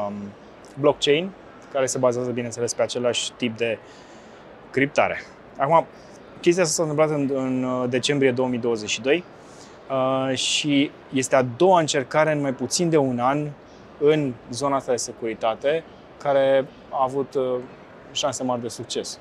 um, 0.07 0.15
blockchain, 0.81 1.31
care 1.73 1.87
se 1.87 1.99
bazează, 1.99 2.31
bineînțeles, 2.31 2.75
pe 2.75 2.83
același 2.83 3.33
tip 3.33 3.57
de 3.57 3.79
criptare. 4.71 5.23
Acum, 5.57 5.87
chestia 6.41 6.63
asta 6.63 6.75
s-a 6.75 6.91
întâmplat 6.91 7.19
în, 7.19 7.31
în 7.35 7.63
uh, 7.63 7.89
decembrie 7.89 8.31
2022 8.31 9.25
uh, 9.91 10.37
și 10.37 10.91
este 11.13 11.37
a 11.37 11.43
doua 11.43 11.81
încercare 11.81 12.33
în 12.33 12.41
mai 12.41 12.53
puțin 12.53 12.91
de 12.91 12.97
un 12.97 13.19
an 13.19 13.49
în 14.01 14.33
zona 14.51 14.77
asta 14.77 14.91
de 14.91 14.97
securitate, 14.97 15.85
care 16.23 16.67
a 16.91 17.03
avut 17.03 17.35
uh, 17.35 17.57
șanse 18.13 18.43
mari 18.43 18.63
de 18.63 18.69
succes. 18.69 19.19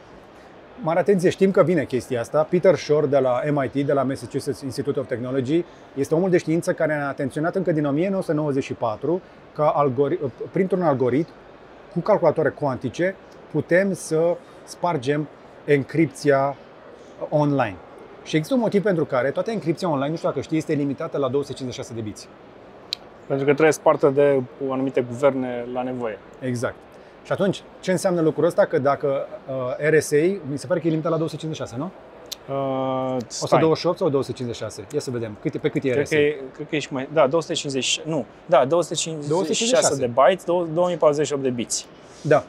Mare 0.79 0.99
atenție, 0.99 1.29
știm 1.29 1.51
că 1.51 1.63
vine 1.63 1.85
chestia 1.85 2.19
asta. 2.19 2.43
Peter 2.49 2.75
Shore 2.75 3.05
de 3.05 3.19
la 3.19 3.41
MIT, 3.51 3.85
de 3.85 3.93
la 3.93 4.03
Massachusetts 4.03 4.61
Institute 4.61 4.99
of 4.99 5.07
Technology, 5.07 5.65
este 5.95 6.15
omul 6.15 6.29
de 6.29 6.37
știință 6.37 6.73
care 6.73 6.93
a 6.93 7.07
atenționat 7.07 7.55
încă 7.55 7.71
din 7.71 7.85
1994 7.85 9.21
că 9.53 9.71
algori- 9.75 10.19
printr-un 10.51 10.81
algoritm 10.81 11.31
cu 11.93 11.99
calculatoare 11.99 12.49
cuantice 12.49 13.15
putem 13.51 13.93
să 13.93 14.37
spargem 14.63 15.27
encripția 15.65 16.55
online. 17.29 17.75
Și 18.23 18.35
există 18.35 18.55
un 18.55 18.61
motiv 18.61 18.83
pentru 18.83 19.05
care 19.05 19.31
toată 19.31 19.51
encripția 19.51 19.89
online, 19.89 20.09
nu 20.09 20.15
știu 20.15 20.29
dacă 20.29 20.41
știi, 20.41 20.57
este 20.57 20.73
limitată 20.73 21.17
la 21.17 21.29
256 21.29 21.93
de 21.93 22.01
biți. 22.01 22.27
Pentru 23.27 23.45
că 23.45 23.51
trebuie 23.51 23.71
spartă 23.73 24.09
de 24.09 24.41
anumite 24.69 25.01
guverne 25.01 25.65
la 25.73 25.83
nevoie. 25.83 26.17
Exact. 26.39 26.75
Și 27.23 27.31
atunci, 27.31 27.63
ce 27.79 27.91
înseamnă 27.91 28.21
lucrul 28.21 28.45
ăsta? 28.45 28.65
Că 28.65 28.79
dacă 28.79 29.27
uh, 29.47 29.89
RSA, 29.89 30.39
mi 30.49 30.57
se 30.57 30.67
pare 30.67 30.79
că 30.79 30.87
e 30.87 30.89
limitat 30.89 31.11
la 31.11 31.17
256, 31.17 31.75
nu? 31.77 31.91
Uh, 32.49 33.17
stai. 33.27 33.59
128 33.59 33.97
sau 33.97 34.09
256? 34.09 34.85
Ia 34.93 34.99
să 34.99 35.11
vedem. 35.11 35.37
Câte, 35.41 35.57
pe 35.57 35.69
cât 35.69 35.83
e 35.83 35.89
Cred 35.89 36.03
RSA? 36.03 36.15
că, 36.15 36.21
e, 36.21 36.37
cred 36.53 36.67
că 36.69 36.75
ești 36.75 36.93
mai... 36.93 37.09
Da, 37.13 37.27
250... 37.27 38.01
Nu. 38.05 38.25
Da, 38.45 38.65
256, 38.65 39.29
256. 39.29 39.99
de 39.99 40.11
bytes, 40.15 40.43
2048 40.73 41.43
de 41.43 41.49
biți. 41.49 41.87
Da. 42.21 42.43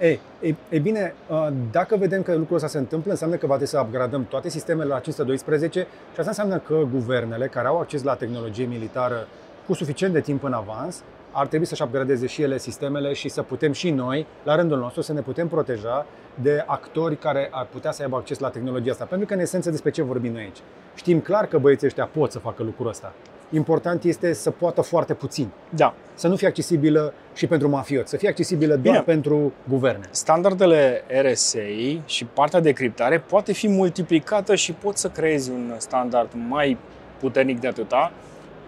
Ei, 0.00 0.20
ei, 0.42 0.56
ei 0.70 0.78
bine, 0.78 1.14
uh, 1.28 1.48
dacă 1.70 1.96
vedem 1.96 2.22
că 2.22 2.34
lucrul 2.34 2.56
ăsta 2.56 2.68
se 2.68 2.78
întâmplă, 2.78 3.10
înseamnă 3.10 3.36
că 3.36 3.46
va 3.46 3.52
trebui 3.52 3.72
să 3.72 3.82
upgradăm 3.84 4.24
toate 4.24 4.48
sistemele 4.48 4.88
la 4.88 4.98
512 4.98 5.80
și 6.12 6.18
asta 6.18 6.28
înseamnă 6.28 6.58
că 6.58 6.82
guvernele 6.92 7.46
care 7.46 7.66
au 7.66 7.78
acces 7.78 8.02
la 8.02 8.14
tehnologie 8.14 8.64
militară 8.64 9.28
cu 9.66 9.74
suficient 9.74 10.12
de 10.12 10.20
timp 10.20 10.44
în 10.44 10.52
avans 10.52 11.02
ar 11.30 11.46
trebui 11.46 11.66
să-și 11.66 11.82
upgradeze 11.82 12.26
și 12.26 12.42
ele 12.42 12.58
sistemele 12.58 13.12
și 13.12 13.28
să 13.28 13.42
putem 13.42 13.72
și 13.72 13.90
noi, 13.90 14.26
la 14.42 14.54
rândul 14.54 14.78
nostru, 14.78 15.00
să 15.00 15.12
ne 15.12 15.20
putem 15.20 15.48
proteja 15.48 16.06
de 16.42 16.64
actori 16.66 17.16
care 17.16 17.48
ar 17.50 17.66
putea 17.72 17.92
să 17.92 18.02
aibă 18.02 18.16
acces 18.16 18.38
la 18.38 18.48
tehnologia 18.48 18.90
asta. 18.90 19.04
Pentru 19.04 19.26
că, 19.26 19.34
în 19.34 19.40
esență, 19.40 19.70
despre 19.70 19.90
ce 19.90 20.02
vorbim 20.02 20.32
noi 20.32 20.42
aici? 20.42 20.58
Știm 20.94 21.20
clar 21.20 21.46
că 21.46 21.58
băieții 21.58 21.86
ăștia 21.86 22.06
pot 22.12 22.32
să 22.32 22.38
facă 22.38 22.62
lucrul 22.62 22.88
ăsta. 22.88 23.12
Important 23.50 24.04
este 24.04 24.32
să 24.32 24.50
poată 24.50 24.80
foarte 24.80 25.14
puțin. 25.14 25.48
Da. 25.70 25.94
Să 26.14 26.28
nu 26.28 26.36
fie 26.36 26.46
accesibilă 26.46 27.14
și 27.34 27.46
pentru 27.46 27.68
mafioți, 27.68 28.10
să 28.10 28.16
fie 28.16 28.28
accesibilă 28.28 28.74
doar 28.74 28.80
Bine. 28.82 29.00
pentru 29.00 29.52
guverne. 29.68 30.08
Standardele 30.10 31.02
RSA 31.22 31.58
și 32.06 32.24
partea 32.24 32.60
de 32.60 32.72
criptare 32.72 33.18
poate 33.18 33.52
fi 33.52 33.68
multiplicată 33.68 34.54
și 34.54 34.72
poți 34.72 35.00
să 35.00 35.08
creezi 35.08 35.50
un 35.50 35.74
standard 35.78 36.28
mai 36.48 36.78
puternic 37.20 37.60
de 37.60 37.66
atâta, 37.66 38.12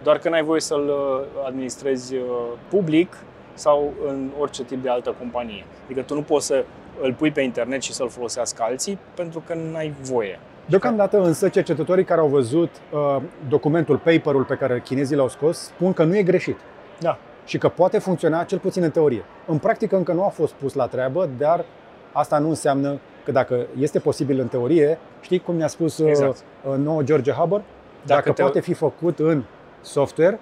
doar 0.03 0.17
că 0.17 0.29
n-ai 0.29 0.43
voie 0.43 0.59
să-l 0.61 0.87
uh, 0.87 1.43
administrezi 1.45 2.15
uh, 2.15 2.21
public 2.69 3.17
sau 3.53 3.93
în 4.07 4.29
orice 4.39 4.63
tip 4.63 4.81
de 4.83 4.89
altă 4.89 5.15
companie. 5.19 5.65
Adică 5.85 6.01
tu 6.01 6.13
nu 6.13 6.21
poți 6.21 6.45
să 6.45 6.63
îl 7.01 7.13
pui 7.13 7.31
pe 7.31 7.41
internet 7.41 7.81
și 7.81 7.93
să-l 7.93 8.09
folosească 8.09 8.63
alții 8.63 8.97
pentru 9.15 9.43
că 9.47 9.53
n-ai 9.71 9.93
voie. 10.01 10.39
Deocamdată 10.65 11.21
însă 11.21 11.49
cercetătorii 11.49 12.03
care 12.03 12.19
au 12.21 12.27
văzut 12.27 12.69
uh, 12.91 13.21
documentul, 13.49 13.97
paperul 13.97 14.43
pe 14.43 14.55
care 14.55 14.81
chinezii 14.85 15.15
l-au 15.15 15.27
scos, 15.29 15.57
spun 15.59 15.93
că 15.93 16.03
nu 16.03 16.17
e 16.17 16.23
greșit 16.23 16.57
Da. 16.99 17.17
și 17.45 17.57
că 17.57 17.69
poate 17.69 17.99
funcționa 17.99 18.43
cel 18.43 18.57
puțin 18.59 18.83
în 18.83 18.91
teorie. 18.91 19.23
În 19.47 19.57
practică 19.57 19.95
încă 19.95 20.13
nu 20.13 20.23
a 20.23 20.27
fost 20.27 20.53
pus 20.53 20.73
la 20.73 20.87
treabă, 20.87 21.29
dar 21.37 21.65
asta 22.11 22.37
nu 22.37 22.49
înseamnă 22.49 22.99
că 23.25 23.31
dacă 23.31 23.65
este 23.79 23.99
posibil 23.99 24.39
în 24.39 24.47
teorie, 24.47 24.97
știi 25.21 25.39
cum 25.39 25.55
ne-a 25.55 25.67
spus 25.67 25.97
uh, 25.97 26.07
Exact. 26.09 26.37
uh, 26.69 26.75
nouă 26.77 27.01
George 27.03 27.31
Haber, 27.31 27.59
dacă, 27.59 27.65
Dacă 28.05 28.31
te- 28.31 28.41
poate 28.41 28.59
fi 28.59 28.73
făcut 28.73 29.19
în 29.19 29.43
software, 29.81 30.39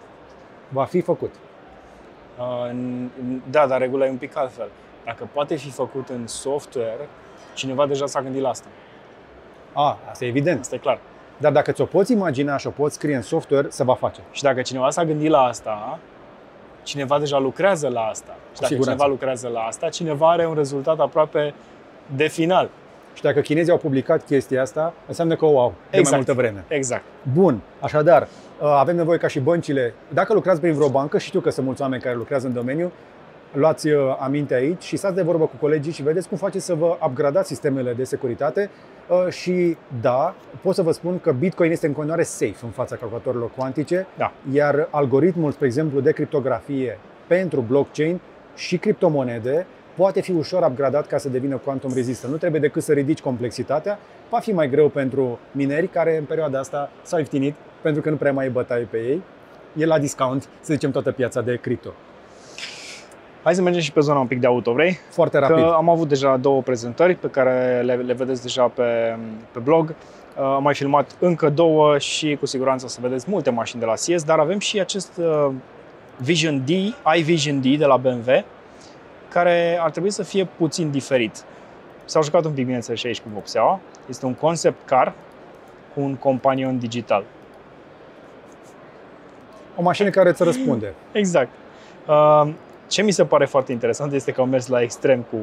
va 0.69 0.83
fi 0.83 1.01
făcut. 1.01 1.33
Uh, 2.39 2.69
n- 2.71 3.09
Da, 3.49 3.67
dar 3.67 3.79
regula 3.79 4.05
e 4.05 4.09
un 4.09 4.17
pic 4.17 4.37
altfel. 4.37 4.67
Dacă 5.05 5.27
poate 5.33 5.55
fi 5.55 5.69
făcut 5.69 6.09
în 6.09 6.27
software, 6.27 7.09
cineva 7.53 7.85
deja 7.85 8.05
s-a 8.05 8.21
gândit 8.21 8.41
la 8.41 8.49
asta. 8.49 8.67
A, 9.73 9.97
asta 10.09 10.25
e 10.25 10.27
evident. 10.27 10.59
Asta 10.59 10.75
e 10.75 10.77
clar. 10.77 10.99
Dar 11.37 11.51
dacă 11.51 11.71
ți-o 11.71 11.85
poți 11.85 12.11
imagina 12.11 12.57
și 12.57 12.67
o 12.67 12.69
poți 12.69 12.95
scrie 12.95 13.15
în 13.15 13.21
software, 13.21 13.67
se 13.69 13.83
va 13.83 13.93
face. 13.95 14.19
Și 14.31 14.43
dacă 14.43 14.61
cineva 14.61 14.89
s-a 14.89 15.05
gândit 15.05 15.29
la 15.29 15.39
asta, 15.41 15.99
cineva 16.83 17.19
deja 17.19 17.37
lucrează 17.37 17.87
la 17.87 18.01
asta. 18.01 18.35
Și 18.53 18.61
dacă 18.61 18.65
siguranță. 18.73 18.89
cineva 18.91 19.05
lucrează 19.05 19.47
la 19.47 19.59
asta, 19.59 19.89
cineva 19.89 20.31
are 20.31 20.45
un 20.47 20.53
rezultat 20.55 20.99
aproape 20.99 21.53
de 22.15 22.27
final. 22.27 22.69
Și 23.13 23.21
dacă 23.21 23.39
chinezii 23.41 23.71
au 23.71 23.77
publicat 23.77 24.25
chestia 24.25 24.61
asta, 24.61 24.93
înseamnă 25.07 25.35
că 25.35 25.45
o 25.45 25.59
au 25.59 25.73
de 25.89 25.97
Exact. 25.97 26.09
mai 26.09 26.23
multă 26.25 26.33
vreme. 26.41 26.63
Exact. 26.67 27.03
Bun, 27.33 27.59
așadar, 27.79 28.21
uh, 28.21 28.27
avem 28.61 28.95
nevoie 28.95 29.17
ca 29.17 29.27
și 29.27 29.39
băncile, 29.39 29.93
dacă 30.13 30.33
lucrați 30.33 30.61
prin 30.61 30.73
vreo 30.73 30.89
bancă, 30.89 31.17
și 31.17 31.27
știu 31.27 31.39
că 31.39 31.49
sunt 31.49 31.65
mulți 31.65 31.81
oameni 31.81 32.01
care 32.01 32.15
lucrează 32.15 32.47
în 32.47 32.53
domeniu, 32.53 32.91
luați 33.53 33.87
uh, 33.87 34.17
aminte 34.19 34.53
aici 34.53 34.83
și 34.83 34.97
stați 34.97 35.15
de 35.15 35.21
vorbă 35.21 35.43
cu 35.43 35.55
colegii 35.59 35.91
și 35.91 36.03
vedeți 36.03 36.27
cum 36.27 36.37
faceți 36.37 36.65
să 36.65 36.73
vă 36.73 36.97
upgradați 37.07 37.47
sistemele 37.47 37.93
de 37.93 38.03
securitate 38.03 38.69
uh, 39.07 39.31
și 39.31 39.77
da, 40.01 40.35
pot 40.61 40.75
să 40.75 40.81
vă 40.81 40.91
spun 40.91 41.19
că 41.19 41.31
Bitcoin 41.31 41.71
este 41.71 41.87
în 41.87 41.93
continuare 41.93 42.23
safe 42.23 42.57
în 42.63 42.69
fața 42.69 42.95
calculatorilor 42.95 43.51
cuantice, 43.57 44.07
Da. 44.17 44.31
iar 44.51 44.87
algoritmul, 44.91 45.51
spre 45.51 45.65
exemplu, 45.65 45.99
de 45.99 46.11
criptografie 46.11 46.99
pentru 47.27 47.61
blockchain 47.67 48.19
și 48.55 48.77
criptomonede 48.77 49.65
poate 49.95 50.21
fi 50.21 50.31
ușor 50.31 50.63
upgradat 50.69 51.07
ca 51.07 51.17
să 51.17 51.29
devină 51.29 51.57
quantum 51.63 51.91
resistant. 51.93 52.31
Nu 52.31 52.37
trebuie 52.39 52.61
decât 52.61 52.83
să 52.83 52.93
ridici 52.93 53.19
complexitatea. 53.19 53.99
Va 54.29 54.39
fi 54.39 54.51
mai 54.51 54.69
greu 54.69 54.89
pentru 54.89 55.39
mineri 55.51 55.87
care 55.87 56.17
în 56.17 56.23
perioada 56.23 56.59
asta 56.59 56.89
s-au 57.03 57.19
ieftinit 57.19 57.55
pentru 57.87 58.05
că 58.05 58.09
nu 58.09 58.15
prea 58.15 58.33
mai 58.33 58.45
e 58.45 58.49
bătaie 58.49 58.87
pe 58.89 58.97
ei. 58.97 59.21
E 59.77 59.85
la 59.85 59.99
discount, 59.99 60.49
să 60.61 60.73
zicem, 60.73 60.91
toată 60.91 61.11
piața 61.11 61.41
de 61.41 61.55
cripto. 61.55 61.89
Hai 63.43 63.55
să 63.55 63.61
mergem 63.61 63.81
și 63.81 63.91
pe 63.91 63.99
zona 63.99 64.19
un 64.19 64.27
pic 64.27 64.39
de 64.39 64.47
auto, 64.47 64.71
vrei? 64.71 64.99
Foarte 65.09 65.39
rapid. 65.39 65.55
Că 65.55 65.73
am 65.75 65.89
avut 65.89 66.07
deja 66.07 66.37
două 66.37 66.61
prezentări 66.61 67.15
pe 67.15 67.27
care 67.27 67.81
le, 67.85 67.93
le 67.93 68.13
vedeți 68.13 68.41
deja 68.41 68.63
pe, 68.63 69.17
pe 69.51 69.59
blog. 69.59 69.89
Uh, 70.37 70.43
Am 70.43 70.63
mai 70.63 70.73
filmat 70.73 71.15
încă 71.19 71.49
două 71.49 71.97
și 71.97 72.37
cu 72.39 72.45
siguranță 72.45 72.85
o 72.85 72.87
să 72.87 72.99
vedeți 73.01 73.25
multe 73.29 73.49
mașini 73.49 73.81
de 73.81 73.87
la 73.87 73.93
CS, 73.93 74.23
dar 74.23 74.39
avem 74.39 74.59
și 74.59 74.79
acest 74.79 75.11
uh, 75.17 75.51
Vision 76.17 76.63
D, 76.65 76.69
iVision 77.17 77.59
D 77.61 77.77
de 77.77 77.85
la 77.85 77.97
BMW, 77.97 78.43
care 79.29 79.79
ar 79.81 79.89
trebui 79.89 80.09
să 80.09 80.23
fie 80.23 80.47
puțin 80.57 80.91
diferit. 80.91 81.43
S-au 82.05 82.23
jucat 82.23 82.45
un 82.45 82.51
pic, 82.51 82.65
bineînțeles, 82.65 82.99
și 82.99 83.07
aici 83.07 83.19
cu 83.19 83.29
vopseaua. 83.33 83.79
Este 84.09 84.25
un 84.25 84.33
concept 84.33 84.87
car 84.87 85.13
cu 85.93 86.01
un 86.01 86.15
companion 86.15 86.79
digital. 86.79 87.23
O 89.77 89.81
mașină 89.81 90.09
care 90.09 90.29
îți 90.29 90.43
răspunde. 90.43 90.93
Exact. 91.11 91.49
Uh, 92.07 92.53
Ce 92.87 93.01
mi 93.01 93.11
se 93.11 93.25
pare 93.25 93.45
foarte 93.45 93.71
interesant 93.71 94.13
este 94.13 94.31
că 94.31 94.41
au 94.41 94.47
mers 94.47 94.67
la 94.67 94.81
extrem 94.81 95.25
cu 95.29 95.37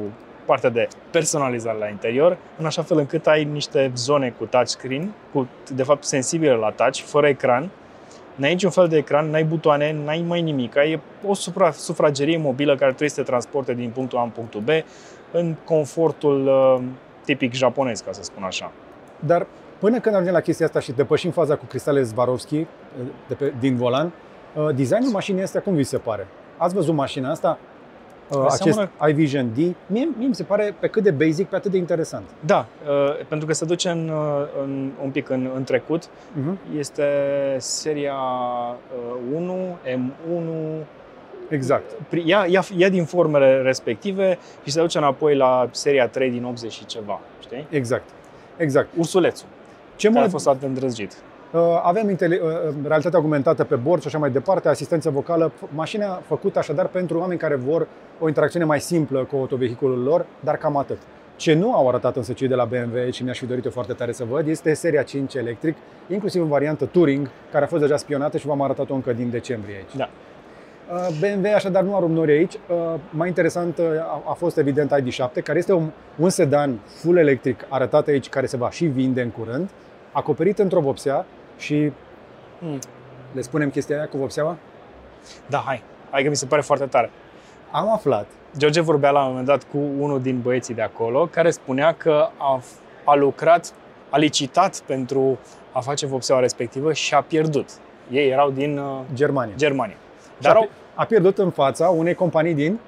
partea 0.45 0.69
de 0.69 0.87
personalizare 1.11 1.77
la 1.77 1.87
interior, 1.87 2.37
în 2.57 2.65
așa 2.65 2.81
fel 2.81 2.97
încât 2.97 3.27
ai 3.27 3.43
niște 3.43 3.91
zone 3.95 4.33
cu 4.37 4.45
touchscreen, 4.45 5.11
cu, 5.33 5.47
de 5.73 5.83
fapt 5.83 6.03
sensibile 6.03 6.51
la 6.51 6.69
touch, 6.69 6.99
fără 6.99 7.27
ecran, 7.27 7.69
n-ai 8.35 8.51
niciun 8.51 8.69
fel 8.69 8.87
de 8.87 8.97
ecran, 8.97 9.29
n-ai 9.29 9.43
butoane, 9.43 9.95
n-ai 10.05 10.23
mai 10.27 10.41
nimic. 10.41 10.75
E 10.75 10.99
o 11.27 11.33
supra, 11.33 11.71
sufragerie 11.71 12.37
mobilă 12.37 12.75
care 12.75 12.89
trebuie 12.89 13.09
să 13.09 13.15
te 13.15 13.23
transporte 13.23 13.73
din 13.73 13.89
punctul 13.89 14.17
A 14.17 14.21
în 14.21 14.29
punctul 14.29 14.61
B 14.61 14.69
în 15.31 15.55
confortul 15.65 16.47
uh, 16.47 16.83
tipic 17.25 17.53
japonez, 17.53 17.99
ca 17.99 18.11
să 18.11 18.23
spun 18.23 18.43
așa. 18.43 18.71
Dar 19.19 19.45
până 19.79 19.99
când 19.99 20.15
ajungem 20.15 20.33
la 20.33 20.41
chestia 20.41 20.65
asta 20.65 20.79
și 20.79 20.91
depășim 20.91 21.31
faza 21.31 21.55
cu 21.55 21.65
cristale 21.65 22.03
Swarovski 22.03 22.65
de 23.27 23.33
pe, 23.33 23.53
din 23.59 23.75
volan, 23.75 24.05
uh, 24.05 24.11
designul 24.75 25.11
mașinii 25.11 25.41
astea 25.41 25.61
cum 25.61 25.73
vi 25.75 25.83
se 25.83 25.97
pare? 25.97 26.27
Ați 26.57 26.73
văzut 26.73 26.93
mașina 26.93 27.29
asta? 27.31 27.57
Uh, 28.31 28.37
Acest 28.45 28.61
Seamănă- 28.61 28.89
iVision 29.09 29.49
D? 29.53 29.57
Mie, 29.57 30.09
mie 30.17 30.27
mi 30.27 30.35
se 30.35 30.43
pare 30.43 30.75
pe 30.79 30.87
cât 30.87 31.03
de 31.03 31.11
basic, 31.11 31.47
pe 31.47 31.55
atât 31.55 31.71
de 31.71 31.77
interesant. 31.77 32.23
Da, 32.45 32.65
uh, 32.89 33.25
pentru 33.27 33.47
că 33.47 33.53
se 33.53 33.65
duce 33.65 33.89
în, 33.89 34.09
uh, 34.09 34.45
în, 34.63 34.91
un 35.03 35.09
pic 35.09 35.29
în, 35.29 35.49
în 35.55 35.63
trecut, 35.63 36.05
Uh-huh. 36.05 36.77
este 36.77 37.03
seria 37.57 38.13
uh, 38.13 39.35
1, 39.35 39.77
M1, 39.85 40.83
Exact. 41.49 41.91
pri- 42.09 42.23
ia, 42.25 42.45
ia, 42.49 42.63
ia 42.77 42.89
din 42.89 43.03
formele 43.05 43.61
respective 43.61 44.37
și 44.63 44.71
se 44.71 44.81
duce 44.81 44.97
înapoi 44.97 45.35
la 45.35 45.67
seria 45.71 46.07
3 46.07 46.29
din 46.31 46.43
80 46.43 46.71
și 46.71 46.85
ceva, 46.85 47.19
știi? 47.41 47.67
Exact. 47.69 48.09
Exact. 48.57 48.87
Ursulețul, 48.97 49.47
Ce 49.95 50.07
care 50.07 50.19
mă, 50.19 50.25
a 50.25 50.29
fost 50.29 50.47
atât 50.47 50.59
de 50.59 50.65
îndrăzgit. 50.65 51.15
Uh, 51.51 51.61
avem 51.83 52.09
intele- 52.09 52.39
uh, 52.43 52.73
realitate 52.87 53.15
augmentată 53.15 53.63
pe 53.63 53.75
bord 53.75 54.01
și 54.01 54.07
așa 54.07 54.17
mai 54.17 54.29
departe, 54.31 54.67
asistență 54.69 55.09
vocală, 55.09 55.51
f- 55.51 55.69
mașina 55.75 56.21
făcută 56.25 56.59
așadar 56.59 56.87
pentru 56.87 57.17
oameni 57.19 57.39
care 57.39 57.55
vor 57.55 57.87
o 58.19 58.27
interacțiune 58.27 58.65
mai 58.65 58.79
simplă 58.79 59.19
cu 59.31 59.35
autovehiculul 59.35 60.03
lor, 60.03 60.25
dar 60.39 60.57
cam 60.57 60.77
atât. 60.77 60.97
Ce 61.35 61.53
nu 61.53 61.73
au 61.75 61.87
arătat 61.87 62.15
însă 62.15 62.33
cei 62.33 62.47
de 62.47 62.55
la 62.55 62.65
BMW 62.65 63.09
și 63.11 63.23
mi-aș 63.23 63.37
fi 63.39 63.45
dorit 63.45 63.65
eu 63.65 63.71
foarte 63.71 63.93
tare 63.93 64.11
să 64.11 64.23
văd 64.29 64.47
este 64.47 64.73
seria 64.73 65.01
5 65.01 65.33
electric, 65.33 65.75
inclusiv 66.09 66.41
în 66.41 66.47
variantă 66.47 66.85
Touring, 66.85 67.29
care 67.51 67.63
a 67.63 67.67
fost 67.67 67.81
deja 67.81 67.97
spionată 67.97 68.37
și 68.37 68.45
v-am 68.47 68.61
arătat-o 68.61 68.93
încă 68.93 69.13
din 69.13 69.29
decembrie 69.29 69.75
aici. 69.75 69.95
Da. 69.95 70.09
Uh, 70.91 71.07
BMW 71.19 71.53
așadar 71.55 71.83
nu 71.83 71.95
are 71.95 72.05
un 72.05 72.11
nori 72.13 72.31
aici. 72.31 72.53
Uh, 72.53 72.93
Mai 73.09 73.27
interesant 73.27 73.77
uh, 73.77 73.85
a- 73.99 74.23
a 74.29 74.33
fost 74.33 74.57
evident 74.57 74.93
ID7, 75.01 75.43
care 75.43 75.57
este 75.57 75.73
un, 75.73 75.89
un 76.19 76.29
sedan 76.29 76.79
full 76.85 77.17
electric 77.17 77.65
arătat 77.69 78.07
aici, 78.07 78.29
care 78.29 78.45
se 78.45 78.57
va 78.57 78.69
și 78.69 78.85
vinde 78.85 79.21
în 79.21 79.29
curând, 79.29 79.69
acoperit 80.15 80.59
într-o 80.59 80.79
vopsea 80.79 81.25
și 81.57 81.91
Mm. 82.59 82.79
le 83.33 83.41
spunem 83.41 83.69
chestia 83.69 83.97
aia 83.97 84.07
cu 84.07 84.17
vopseaua? 84.17 84.57
Da, 85.45 85.57
hai, 85.65 85.83
hai 86.09 86.23
că 86.23 86.29
mi 86.29 86.35
se 86.35 86.45
pare 86.45 86.61
foarte 86.61 86.85
tare. 86.85 87.09
Am 87.71 87.91
aflat 87.91 88.27
George 88.57 88.81
vorbea 88.81 89.11
la 89.11 89.21
un 89.21 89.27
moment 89.27 89.45
dat 89.45 89.63
cu 89.71 89.77
unul 89.99 90.21
din 90.21 90.41
băieții 90.41 90.73
de 90.73 90.81
acolo, 90.81 91.25
care 91.31 91.51
spunea 91.51 91.93
că 91.93 92.27
a, 92.37 92.61
a 93.03 93.15
lucrat, 93.15 93.73
a 94.09 94.17
licitat 94.17 94.79
pentru 94.79 95.37
a 95.71 95.79
face 95.79 96.05
vopseaua 96.05 96.41
respectivă 96.41 96.93
și 96.93 97.13
a 97.13 97.21
pierdut. 97.21 97.69
Ei 98.11 98.29
erau 98.29 98.51
din 98.51 98.77
uh, 98.77 98.99
Germania. 99.13 99.55
Germania. 99.55 99.95
Dar 100.39 100.53
Dar 100.53 100.61
au, 100.61 100.69
a 100.93 101.05
pierdut 101.05 101.37
în 101.37 101.49
fața 101.49 101.89
unei 101.89 102.13
companii 102.13 102.53
din 102.53 102.79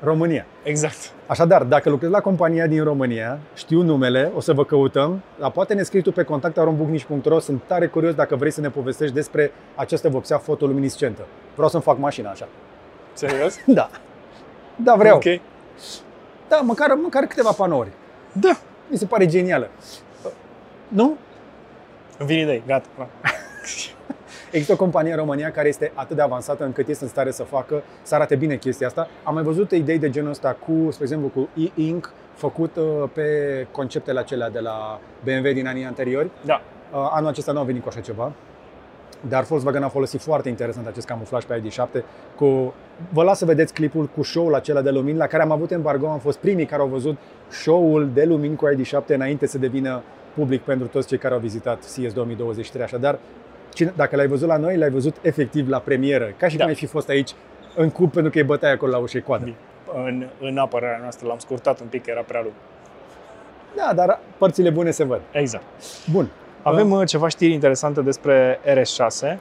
România. 0.00 0.46
exact. 0.62 1.12
Așadar, 1.26 1.62
dacă 1.62 1.90
lucrezi 1.90 2.12
la 2.12 2.20
compania 2.20 2.66
din 2.66 2.84
România, 2.84 3.38
știu 3.54 3.82
numele, 3.82 4.32
o 4.34 4.40
să 4.40 4.52
vă 4.52 4.64
căutăm, 4.64 5.22
dar 5.38 5.50
poate 5.50 5.74
ne 5.74 5.82
scrii 5.82 6.02
tu 6.02 6.12
pe 6.12 6.22
contactarombucnici.ro, 6.22 7.38
sunt 7.38 7.62
tare 7.66 7.86
curios 7.86 8.14
dacă 8.14 8.36
vrei 8.36 8.50
să 8.50 8.60
ne 8.60 8.70
povestești 8.70 9.14
despre 9.14 9.52
această 9.74 10.08
vopsea 10.08 10.38
fotoluminiscentă. 10.38 11.26
Vreau 11.54 11.68
să-mi 11.68 11.82
fac 11.82 11.98
mașina 11.98 12.30
așa. 12.30 12.48
Serios? 13.12 13.56
Da. 13.66 13.90
Da, 14.76 14.94
vreau. 14.94 15.16
Ok. 15.16 15.40
Da, 16.48 16.56
măcar, 16.56 16.94
măcar 17.02 17.24
câteva 17.24 17.52
panouri. 17.52 17.90
Da. 18.32 18.58
Mi 18.88 18.96
se 18.96 19.06
pare 19.06 19.26
genială. 19.26 19.70
Nu? 20.88 21.16
Îmi 22.18 22.28
vin 22.28 22.38
idei, 22.38 22.62
gata. 22.66 22.86
Există 24.50 24.72
o 24.72 24.76
companie 24.76 25.10
în 25.10 25.18
România 25.18 25.50
care 25.50 25.68
este 25.68 25.92
atât 25.94 26.16
de 26.16 26.22
avansată 26.22 26.64
încât 26.64 26.88
este 26.88 27.04
în 27.04 27.10
stare 27.10 27.30
să 27.30 27.42
facă, 27.42 27.82
să 28.02 28.14
arate 28.14 28.36
bine 28.36 28.56
chestia 28.56 28.86
asta. 28.86 29.08
Am 29.24 29.34
mai 29.34 29.42
văzut 29.42 29.70
idei 29.70 29.98
de 29.98 30.10
genul 30.10 30.30
ăsta 30.30 30.56
cu, 30.66 30.90
spre 30.90 31.04
exemplu, 31.04 31.28
cu 31.28 31.48
e-ink 31.54 32.12
făcut 32.34 32.76
uh, 32.76 33.08
pe 33.12 33.26
conceptele 33.70 34.18
acelea 34.18 34.50
de 34.50 34.58
la 34.58 35.00
BMW 35.24 35.52
din 35.52 35.66
anii 35.66 35.84
anteriori. 35.84 36.30
Da. 36.44 36.60
Uh, 36.92 37.08
Anul 37.10 37.28
acesta 37.28 37.52
nu 37.52 37.58
au 37.58 37.64
venit 37.64 37.82
cu 37.82 37.88
așa 37.88 38.00
ceva. 38.00 38.32
Dar 39.28 39.44
Volkswagen 39.44 39.82
a 39.82 39.88
folosit 39.88 40.20
foarte 40.20 40.48
interesant 40.48 40.86
acest 40.86 41.06
camuflaj 41.06 41.44
pe 41.44 41.62
ID7 41.62 42.02
cu... 42.36 42.74
Vă 43.12 43.22
las 43.22 43.38
să 43.38 43.44
vedeți 43.44 43.72
clipul 43.72 44.06
cu 44.06 44.22
show-ul 44.22 44.54
acela 44.54 44.82
de 44.82 44.90
lumini 44.90 45.18
la 45.18 45.26
care 45.26 45.42
am 45.42 45.50
avut 45.50 45.70
embargo. 45.70 46.08
Am 46.08 46.18
fost 46.18 46.38
primii 46.38 46.66
care 46.66 46.82
au 46.82 46.88
văzut 46.88 47.16
show-ul 47.48 48.10
de 48.14 48.24
lumini 48.24 48.56
cu 48.56 48.68
ID7 48.68 49.06
înainte 49.06 49.46
să 49.46 49.58
devină 49.58 50.02
public 50.34 50.62
pentru 50.62 50.86
toți 50.86 51.08
cei 51.08 51.18
care 51.18 51.34
au 51.34 51.40
vizitat 51.40 51.78
CS 51.78 52.12
2023. 52.12 52.84
Așadar, 52.84 53.12
cine, 53.14 53.47
dacă 53.84 54.16
l-ai 54.16 54.26
văzut 54.26 54.48
la 54.48 54.56
noi, 54.56 54.76
l-ai 54.76 54.90
văzut 54.90 55.16
efectiv 55.22 55.68
la 55.68 55.78
premieră, 55.78 56.32
ca 56.36 56.48
și 56.48 56.56
Da. 56.56 56.62
cum 56.62 56.72
ai 56.72 56.78
fi 56.78 56.86
fost 56.86 57.08
aici 57.08 57.30
în 57.76 57.90
cup 57.90 58.12
pentru 58.12 58.30
că 58.30 58.38
e 58.38 58.42
bătaia 58.42 58.72
acolo 58.72 58.90
la 58.92 58.98
ușă 58.98 59.20
coadă. 59.20 59.52
În, 59.94 60.26
în 60.40 60.58
apărarea 60.58 60.98
noastră 61.02 61.26
l-am 61.26 61.38
scurtat 61.38 61.80
un 61.80 61.86
pic, 61.86 62.04
că 62.04 62.10
era 62.10 62.20
prea 62.20 62.40
lung. 62.42 62.54
Da, 63.76 63.92
dar 63.94 64.20
părțile 64.38 64.70
bune 64.70 64.90
se 64.90 65.04
văd. 65.04 65.20
Exact. 65.30 65.64
Bun. 66.12 66.28
Avem 66.62 66.90
uh, 66.90 67.06
ceva 67.06 67.28
știri 67.28 67.52
interesante 67.52 68.00
despre 68.00 68.58
RS6. 68.64 69.38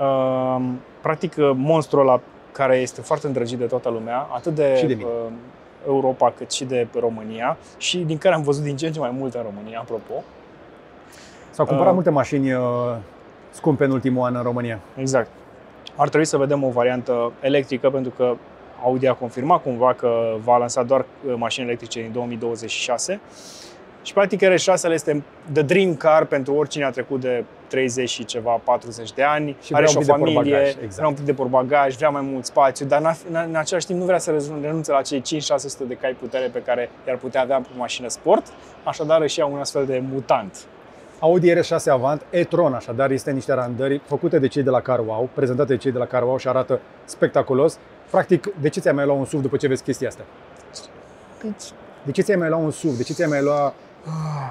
Uh, 0.00 0.60
practic, 1.00 1.34
uh, 1.38 1.50
monstrul 1.54 2.00
ăla 2.00 2.20
care 2.52 2.76
este 2.76 3.00
foarte 3.00 3.26
îndrăgit 3.26 3.58
de 3.58 3.64
toată 3.64 3.88
lumea, 3.88 4.26
atât 4.34 4.54
de, 4.54 4.74
Și 4.76 4.86
de 4.86 4.94
mine. 4.94 5.08
uh, 5.08 5.32
Europa 5.86 6.32
cât 6.36 6.52
și 6.52 6.64
de 6.64 6.86
România 7.00 7.56
și 7.76 7.98
din 7.98 8.18
care 8.18 8.34
am 8.34 8.42
văzut 8.42 8.62
din 8.64 8.76
ce 8.76 8.86
în 8.86 8.92
ce 8.92 8.98
mai 8.98 9.10
multe 9.18 9.36
în 9.36 9.42
România, 9.54 9.78
apropo. 9.78 10.22
S-au 11.52 11.64
cumpărat 11.66 11.88
Uh. 11.88 11.94
multe 11.94 12.10
mașini 12.10 12.52
uh, 12.52 12.60
scumpe 13.50 13.84
în 13.84 13.90
ultimul 13.90 14.24
an 14.26 14.34
în 14.34 14.42
România. 14.42 14.78
Exact. 14.96 15.28
Ar 15.96 16.08
trebui 16.08 16.26
să 16.26 16.36
vedem 16.36 16.64
o 16.64 16.68
variantă 16.70 17.32
electrică 17.40 17.90
pentru 17.90 18.12
că 18.16 18.34
Audi 18.84 19.06
a 19.06 19.12
confirmat 19.12 19.62
cumva 19.62 19.92
că 19.94 20.34
va 20.44 20.56
lansa 20.56 20.82
doar 20.82 21.00
uh, 21.26 21.34
mașini 21.36 21.66
electrice 21.66 22.00
în 22.06 22.12
2026. 22.12 23.20
Și 24.02 24.12
practic 24.12 24.40
RS6 24.44 24.90
este 24.92 25.22
the 25.52 25.62
dream 25.62 25.94
car 25.94 26.24
pentru 26.24 26.54
oricine 26.54 26.84
a 26.84 26.90
trecut 26.90 27.20
de 27.20 27.44
30 27.68 28.08
și 28.10 28.24
ceva, 28.24 28.50
40 28.64 29.12
de 29.12 29.22
ani, 29.22 29.56
Și 29.62 29.74
are 29.74 29.84
vrea 29.84 29.86
și 29.86 29.96
o 29.96 29.98
un 29.98 30.04
pic 30.04 30.14
de 30.14 30.18
familie, 30.18 30.34
portbagaj, 30.52 30.68
exact. 30.74 30.94
vrea 30.94 31.08
un 31.08 31.14
pic 31.14 31.24
de 31.24 31.32
portbagaj, 31.32 31.94
vrea 31.96 32.08
mai 32.08 32.20
mult 32.32 32.44
spațiu, 32.44 32.86
dar 32.86 33.00
n-a- 33.00 33.16
în, 33.30 33.44
în 33.48 33.54
același 33.56 33.86
timp 33.86 33.98
nu 33.98 34.04
vrea 34.04 34.18
să 34.18 34.42
renunțe 34.62 34.92
la 34.92 35.02
cei 35.02 35.20
5-600 35.20 35.22
de 35.88 35.94
cai 35.94 36.16
putere 36.20 36.46
pe 36.46 36.62
care 36.62 36.90
i-ar 37.06 37.16
putea 37.16 37.40
avea 37.40 37.56
pe 37.56 37.66
o 37.74 37.78
mașină 37.78 38.08
sport, 38.08 38.46
așadar 38.84 39.20
își 39.20 39.38
ia 39.38 39.46
un 39.46 39.58
astfel 39.58 39.86
de 39.86 40.02
mutant. 40.12 40.64
Audi 41.22 41.52
RS6 41.52 41.84
Avant 41.86 42.22
e-tron, 42.30 42.72
așadar 42.72 43.10
este 43.10 43.30
niște 43.30 43.52
randări 43.52 44.00
făcute 44.06 44.38
de 44.38 44.48
cei 44.48 44.62
de 44.62 44.70
la 44.70 44.80
CarWow, 44.80 45.28
prezentate 45.34 45.72
de 45.72 45.78
cei 45.78 45.92
de 45.92 45.98
la 45.98 46.06
CarWow 46.06 46.36
și 46.36 46.48
arată 46.48 46.80
spectaculos. 47.04 47.78
Practic, 48.10 48.54
de 48.60 48.68
ce 48.68 48.80
ți-ai 48.80 48.94
mai 48.94 49.04
luat 49.04 49.18
un 49.18 49.24
SUV 49.24 49.42
după 49.42 49.56
ce 49.56 49.68
vezi 49.68 49.82
chestia 49.82 50.08
asta? 50.08 50.22
De 52.02 52.10
ce 52.10 52.22
ți-ai 52.22 52.36
mai 52.36 52.48
luat 52.48 52.60
un 52.60 52.70
SUV? 52.70 52.96
De 52.96 53.02
ce 53.02 53.12
ți-ai 53.12 53.28
mai 53.28 53.42
luat 53.42 53.74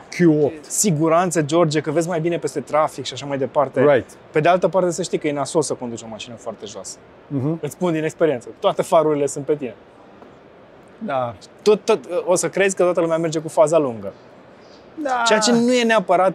Q8? 0.08 0.62
Siguranță, 0.62 1.42
George, 1.42 1.82
că 1.82 1.92
vezi 1.92 2.08
mai 2.08 2.20
bine 2.20 2.38
peste 2.38 2.60
trafic 2.60 3.06
și 3.06 3.14
așa 3.14 3.26
mai 3.26 3.38
departe. 3.38 3.94
Right. 3.94 4.10
Pe 4.32 4.40
de 4.40 4.50
altă 4.50 4.68
parte, 4.68 4.92
să 4.92 5.02
știi 5.02 5.18
că 5.18 5.28
e 5.28 5.32
nasol 5.32 5.62
să 5.62 5.74
conduci 5.74 6.02
o 6.02 6.08
mașină 6.10 6.36
foarte 6.36 6.66
joasă. 6.66 6.98
Mhm. 7.28 7.60
Îți 7.62 7.74
spun 7.74 7.92
din 7.94 8.04
experiență. 8.04 8.50
Toate 8.60 8.82
farurile 8.82 9.26
sunt 9.26 9.46
pe 9.46 9.56
tine. 9.56 9.76
Da. 10.98 11.36
Tot, 11.62 11.86
tot, 11.86 12.00
o 12.26 12.36
să 12.36 12.50
crezi 12.50 12.76
că 12.76 12.84
toată 12.84 13.02
lumea 13.02 13.18
merge 13.18 13.40
cu 13.40 13.48
faza 13.48 13.78
lungă. 13.78 14.14
Da. 14.96 15.24
Ceea 15.26 15.40
ce 15.40 15.52
nu 15.52 15.74
e 15.74 15.84
neapărat 15.84 16.34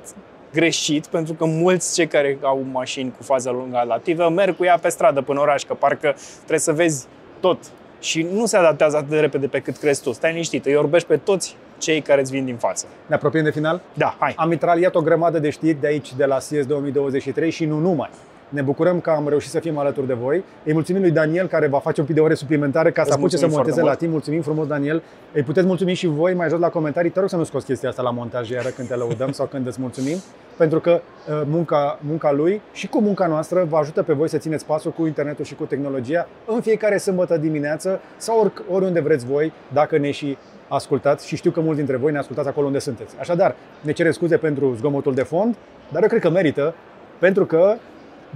greșit, 0.52 1.06
pentru 1.06 1.34
că 1.34 1.44
mulți 1.44 1.94
cei 1.94 2.06
care 2.06 2.38
au 2.42 2.64
mașini 2.72 3.12
cu 3.16 3.22
faza 3.22 3.50
lungă 3.50 3.76
adaptivă 3.76 4.28
merg 4.28 4.56
cu 4.56 4.64
ea 4.64 4.78
pe 4.78 4.88
stradă 4.88 5.22
până 5.22 5.38
în 5.38 5.44
oraș, 5.44 5.62
că 5.62 5.74
parcă 5.74 6.14
trebuie 6.36 6.58
să 6.58 6.72
vezi 6.72 7.06
tot. 7.40 7.58
Și 8.00 8.26
nu 8.32 8.46
se 8.46 8.56
adaptează 8.56 8.96
atât 8.96 9.08
de 9.08 9.20
repede 9.20 9.46
pe 9.46 9.60
cât 9.60 9.76
crezi 9.76 10.02
tu. 10.02 10.12
Stai 10.12 10.30
liniștit, 10.30 10.66
îi 10.66 10.74
orbești 10.74 11.08
pe 11.08 11.16
toți 11.16 11.56
cei 11.78 12.00
care 12.00 12.20
îți 12.20 12.30
vin 12.30 12.44
din 12.44 12.56
față. 12.56 12.86
Ne 13.06 13.14
apropiem 13.14 13.44
de 13.44 13.50
final? 13.50 13.80
Da, 13.94 14.16
hai. 14.18 14.34
Am 14.36 14.48
mitraliat 14.48 14.94
o 14.94 15.00
grămadă 15.00 15.38
de 15.38 15.50
știri 15.50 15.80
de 15.80 15.86
aici, 15.86 16.14
de 16.14 16.24
la 16.24 16.36
CS 16.36 16.66
2023 16.66 17.50
și 17.50 17.64
nu 17.64 17.78
numai. 17.78 18.10
Ne 18.48 18.62
bucurăm 18.62 19.00
că 19.00 19.10
am 19.10 19.28
reușit 19.28 19.50
să 19.50 19.60
fim 19.60 19.78
alături 19.78 20.06
de 20.06 20.12
voi. 20.12 20.44
Îi 20.64 20.72
mulțumim 20.72 21.00
lui 21.00 21.10
Daniel 21.10 21.46
care 21.46 21.66
va 21.66 21.78
face 21.78 22.00
un 22.00 22.06
pic 22.06 22.14
de 22.14 22.20
ore 22.20 22.34
suplimentare 22.34 22.90
ca 22.90 23.02
să 23.02 23.08
Îți 23.08 23.18
apuce 23.18 23.36
să 23.36 23.46
mulțumim 23.46 23.56
monteze 23.56 23.80
foarte 23.80 23.94
la 23.94 24.00
timp. 24.00 24.12
Mulțumim 24.12 24.42
frumos, 24.42 24.66
Daniel. 24.66 25.02
Îi 25.32 25.42
puteți 25.42 25.66
mulțumi 25.66 25.94
și 25.94 26.06
voi 26.06 26.34
mai 26.34 26.48
jos 26.48 26.58
la 26.58 26.68
comentarii. 26.68 27.10
Te 27.10 27.20
rog 27.20 27.28
să 27.28 27.36
nu 27.36 27.44
scoți 27.44 27.66
chestia 27.66 27.88
asta 27.88 28.02
la 28.02 28.10
montaj 28.10 28.50
iară 28.50 28.68
când 28.68 28.88
te 28.88 28.94
lăudăm 28.94 29.32
sau 29.32 29.46
când 29.46 29.66
îți 29.66 29.80
mulțumim, 29.80 30.16
pentru 30.56 30.80
că 30.80 30.90
uh, 30.90 31.42
munca, 31.46 31.98
munca 32.00 32.32
lui 32.32 32.60
și 32.72 32.88
cu 32.88 33.00
munca 33.00 33.26
noastră 33.26 33.66
vă 33.68 33.76
ajută 33.76 34.02
pe 34.02 34.12
voi 34.12 34.28
să 34.28 34.38
țineți 34.38 34.66
pasul 34.66 34.90
cu 34.90 35.06
internetul 35.06 35.44
și 35.44 35.54
cu 35.54 35.64
tehnologia 35.64 36.28
în 36.46 36.60
fiecare 36.60 36.96
sâmbătă 36.96 37.36
dimineață 37.36 38.00
sau 38.16 38.40
ori, 38.40 38.52
oriunde 38.70 39.00
vreți 39.00 39.26
voi, 39.26 39.52
dacă 39.72 39.98
ne 39.98 40.10
și 40.10 40.36
ascultați 40.68 41.26
și 41.26 41.36
știu 41.36 41.50
că 41.50 41.60
mulți 41.60 41.76
dintre 41.76 41.96
voi 41.96 42.12
ne 42.12 42.18
ascultați 42.18 42.48
acolo 42.48 42.66
unde 42.66 42.78
sunteți. 42.78 43.14
Așadar, 43.18 43.54
ne 43.80 43.92
cerem 43.92 44.12
scuze 44.12 44.36
pentru 44.36 44.74
zgomotul 44.74 45.14
de 45.14 45.22
fond, 45.22 45.56
dar 45.92 46.02
eu 46.02 46.08
cred 46.08 46.20
că 46.20 46.30
merită, 46.30 46.74
pentru 47.18 47.46
că, 47.46 47.74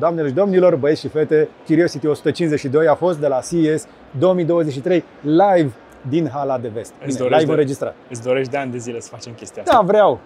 doamnelor 0.01 0.29
și 0.29 0.35
domnilor, 0.35 0.77
băieți 0.77 1.01
și 1.01 1.09
fete, 1.09 1.49
Curiosity 1.67 2.07
152 2.07 2.87
a 2.87 2.95
fost 2.95 3.19
de 3.19 3.27
la 3.27 3.41
CES 3.51 3.87
2023 4.19 5.05
live 5.23 5.71
din 6.09 6.29
Hala 6.33 6.59
de 6.59 6.69
Vest. 6.69 6.93
Îți 6.99 7.07
Bine, 7.07 7.19
dorești 7.19 7.39
live 7.41 7.45
de- 7.47 7.51
înregistrat. 7.53 7.95
Îți 8.11 8.23
dorești 8.23 8.51
de 8.51 8.57
ani 8.57 8.71
de 8.71 8.79
zile 8.79 9.01
să 9.01 9.09
facem 9.09 9.33
chestia 9.33 9.63
asta. 9.63 9.75
Da, 9.75 9.83
vreau. 9.87 10.21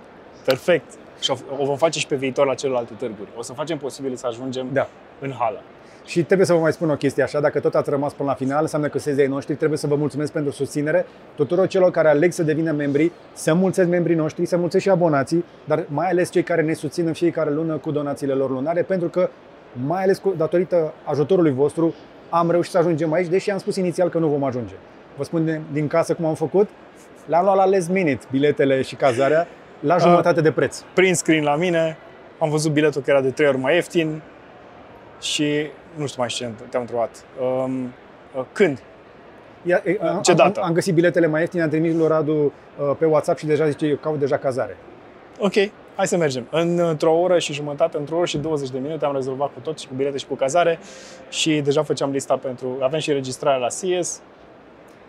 Perfect. 0.45 0.93
Și 1.20 1.31
o, 1.31 1.35
o 1.62 1.64
vom 1.64 1.77
face 1.77 1.99
și 1.99 2.07
pe 2.07 2.16
viitor 2.16 2.47
la 2.47 2.55
celelalte 2.55 2.93
târguri. 2.99 3.29
O 3.37 3.43
să 3.43 3.53
facem 3.53 3.79
posibil 3.79 4.14
să 4.16 4.27
ajungem 4.27 4.66
Da. 4.72 4.89
în 5.20 5.33
hală. 5.39 5.62
Și 6.07 6.22
trebuie 6.22 6.47
să 6.47 6.53
vă 6.53 6.59
mai 6.59 6.72
spun 6.72 6.91
o 6.91 6.95
chestie 6.95 7.22
așa, 7.22 7.41
dacă 7.41 7.61
tot 7.61 7.75
ați 7.75 7.91
rămas 7.91 8.12
până 8.12 8.29
la 8.29 8.35
final, 8.35 8.59
înseamnă 8.61 8.89
că 8.89 8.99
sezei 8.99 9.27
noștri 9.27 9.55
trebuie 9.55 9.79
să 9.79 9.87
vă 9.87 9.95
mulțumesc 9.95 10.33
pentru 10.33 10.53
susținere 10.53 11.07
tuturor 11.35 11.66
celor 11.66 11.91
care 11.91 12.09
aleg 12.09 12.33
să 12.33 12.43
devină 12.43 12.72
membri, 12.72 13.12
să 13.33 13.55
mulțesc 13.55 13.89
membrii 13.89 14.16
noștri, 14.16 14.47
să 14.47 14.57
mulțesc 14.57 14.83
și 14.85 14.91
abonații, 14.91 15.45
dar 15.64 15.85
mai 15.89 16.09
ales 16.11 16.31
cei 16.31 16.43
care 16.43 16.62
ne 16.62 16.72
susțin 16.72 17.07
în 17.07 17.12
fiecare 17.12 17.51
lună 17.51 17.77
cu 17.77 17.91
donațiile 17.91 18.33
lor 18.33 18.51
lunare, 18.51 18.83
pentru 18.83 19.09
că 19.09 19.29
mai 19.87 20.03
ales 20.03 20.18
cu, 20.18 20.35
datorită 20.37 20.95
ajutorului 21.05 21.53
vostru 21.53 21.95
am 22.31 22.51
reușit 22.51 22.72
să 22.72 22.79
ajungem 22.79 23.12
aici, 23.12 23.29
deși 23.29 23.51
am 23.51 23.59
spus 23.59 23.77
inițial 23.77 24.09
că 24.09 24.18
nu 24.18 24.29
vom 24.29 24.45
ajunge. 24.45 24.75
Vă 25.16 25.25
spun 25.25 25.45
din, 25.45 25.62
din 25.72 25.87
casă 25.87 26.14
cum 26.14 26.25
am 26.25 26.35
făcut, 26.35 26.68
le-am 27.27 27.45
luat 27.45 27.57
la 27.57 27.64
last 27.64 27.89
minute 27.89 28.27
biletele 28.31 28.83
și 28.83 28.95
cazarea 28.95 29.47
la 29.81 29.97
jumătate 29.97 30.41
de 30.41 30.53
preț. 30.53 30.81
Prin 30.95 31.14
screen 31.14 31.45
la 31.45 31.57
mine, 31.57 31.97
am 32.39 32.51
văzut 32.51 32.72
biletul 32.72 33.03
că 33.03 33.11
era 33.11 33.20
de 33.20 33.31
3 33.31 33.49
ori 33.49 33.59
mai 33.59 33.75
ieftin 33.75 34.22
și 35.20 35.66
nu 35.95 36.07
știu 36.07 36.20
mai 36.22 36.29
ce 36.29 36.51
te-am 36.68 36.83
întrebat. 36.83 37.25
Um, 37.41 37.93
uh, 38.37 38.45
când? 38.53 38.83
Ia, 39.62 39.83
e, 39.85 39.99
am, 40.03 40.20
Ce 40.20 40.33
dată? 40.35 40.61
Am, 40.61 40.66
am 40.66 40.72
găsit 40.72 40.95
biletele 40.95 41.27
mai 41.27 41.41
ieftine, 41.41 41.62
am 41.62 41.68
trimis 41.68 41.95
lui 41.95 42.07
Radu 42.07 42.33
uh, 42.33 42.97
pe 42.99 43.05
WhatsApp 43.05 43.39
și 43.39 43.47
deja 43.47 43.68
zice, 43.68 43.87
eu 43.87 43.97
caut 43.97 44.18
deja 44.18 44.37
cazare. 44.37 44.77
Ok, 45.39 45.55
hai 45.97 46.07
să 46.07 46.16
mergem. 46.16 46.47
În, 46.51 46.78
într-o 46.78 47.12
oră 47.12 47.38
și 47.38 47.53
jumătate, 47.53 47.97
într-o 47.97 48.16
oră 48.16 48.26
și 48.26 48.38
20 48.38 48.70
de 48.70 48.78
minute 48.78 49.05
am 49.05 49.14
rezolvat 49.14 49.53
cu 49.53 49.61
tot 49.62 49.78
și 49.78 49.88
cu 49.88 49.95
bilete 49.95 50.16
și 50.16 50.26
cu 50.26 50.35
cazare 50.35 50.78
și 51.28 51.60
deja 51.60 51.82
făceam 51.82 52.10
lista 52.10 52.36
pentru... 52.36 52.77
Avem 52.81 52.98
și 52.98 53.12
registrarea 53.12 53.59
la 53.59 53.66
CS. 53.66 54.20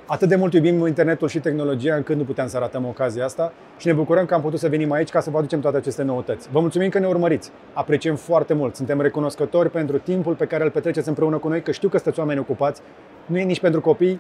Atât 0.08 0.30
de 0.30 0.36
mult 0.36 0.54
iubim 0.54 0.88
internetul 0.88 1.28
și 1.28 1.40
tehnologia 1.40 1.96
încât 1.96 2.16
nu 2.16 2.24
puteam 2.24 2.48
să 2.48 2.58
ratăm 2.58 2.86
ocazia 2.86 3.26
asta 3.26 3.54
și 3.78 3.88
ne 3.88 3.94
bucurăm 3.94 4.26
că 4.26 4.34
am 4.34 4.42
putut 4.42 4.60
să 4.60 4.70
venim 4.70 4.92
aici 4.92 5.10
ca 5.10 5.20
să 5.20 5.30
vă 5.30 5.38
aducem 5.38 5.60
toate 5.60 5.78
aceste 5.78 6.04
noutăți. 6.04 6.50
Vă 6.52 6.60
mulțumim 6.60 6.90
că 6.90 7.00
ne 7.00 7.08
urmăriți. 7.08 7.52
Apreciem 7.74 8.16
foarte 8.16 8.54
mult. 8.54 8.76
Suntem 8.76 9.02
recunoscători 9.02 9.70
pentru 9.70 9.98
timpul 9.98 10.34
pe 10.34 10.46
care 10.46 10.64
îl 10.64 10.70
petreceți 10.70 11.08
împreună 11.08 11.38
cu 11.38 11.48
noi, 11.48 11.62
că 11.62 11.72
știu 11.72 11.90
că 11.90 11.98
sunteți 11.98 12.20
oameni 12.20 12.40
ocupați. 12.40 12.82
Nu 13.26 13.38
e 13.38 13.44
nici 13.44 13.60
pentru 13.60 13.82
copii, 13.82 14.20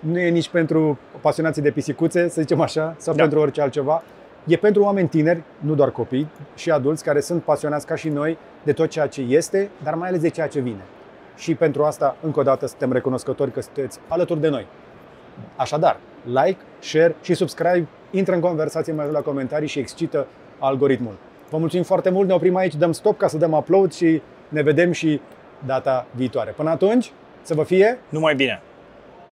nu 0.00 0.18
e 0.18 0.28
nici 0.28 0.48
pentru 0.48 0.98
pasionații 1.20 1.62
de 1.62 1.70
pisicuțe, 1.70 2.28
să 2.28 2.40
zicem 2.40 2.60
așa, 2.60 2.94
sau 2.98 3.14
Da. 3.14 3.22
pentru 3.22 3.40
orice 3.40 3.60
altceva. 3.60 4.02
E 4.48 4.56
pentru 4.56 4.82
oameni 4.82 5.08
tineri, 5.08 5.42
nu 5.58 5.74
doar 5.74 5.90
copii, 5.90 6.28
și 6.54 6.70
adulți 6.70 7.04
care 7.04 7.20
sunt 7.20 7.42
pasionați 7.42 7.86
ca 7.86 7.94
și 7.94 8.08
noi 8.08 8.38
de 8.62 8.72
tot 8.72 8.88
ceea 8.88 9.06
ce 9.06 9.20
este, 9.20 9.70
dar 9.82 9.94
mai 9.94 10.08
ales 10.08 10.20
de 10.20 10.28
ceea 10.28 10.46
ce 10.46 10.60
vine. 10.60 10.82
Și 11.36 11.54
pentru 11.54 11.84
asta, 11.84 12.16
încă 12.22 12.40
o 12.40 12.42
dată, 12.42 12.66
suntem 12.66 12.92
recunoscători 12.92 13.52
că 13.52 13.60
sunteți 13.60 13.98
alături 14.08 14.40
de 14.40 14.48
noi. 14.48 14.66
Așadar, 15.56 16.00
like, 16.24 16.58
share 16.78 17.16
și 17.22 17.34
subscribe, 17.34 17.86
intră 18.10 18.34
în 18.34 18.40
conversație 18.40 18.92
mai 18.92 19.04
jos 19.04 19.14
la 19.14 19.20
comentarii 19.20 19.68
și 19.68 19.78
excită 19.78 20.26
algoritmul. 20.58 21.16
Vă 21.50 21.58
mulțumim 21.58 21.84
foarte 21.84 22.10
mult, 22.10 22.28
ne 22.28 22.34
oprim 22.34 22.56
aici, 22.56 22.74
dăm 22.74 22.92
stop 22.92 23.18
ca 23.18 23.26
să 23.26 23.36
dăm 23.36 23.52
upload 23.52 23.92
și 23.92 24.22
ne 24.48 24.62
vedem 24.62 24.92
și 24.92 25.20
data 25.66 26.06
viitoare. 26.14 26.50
Până 26.50 26.70
atunci, 26.70 27.12
să 27.42 27.54
vă 27.54 27.62
fie 27.62 27.98
Numai 28.08 28.34
bine! 28.34 28.62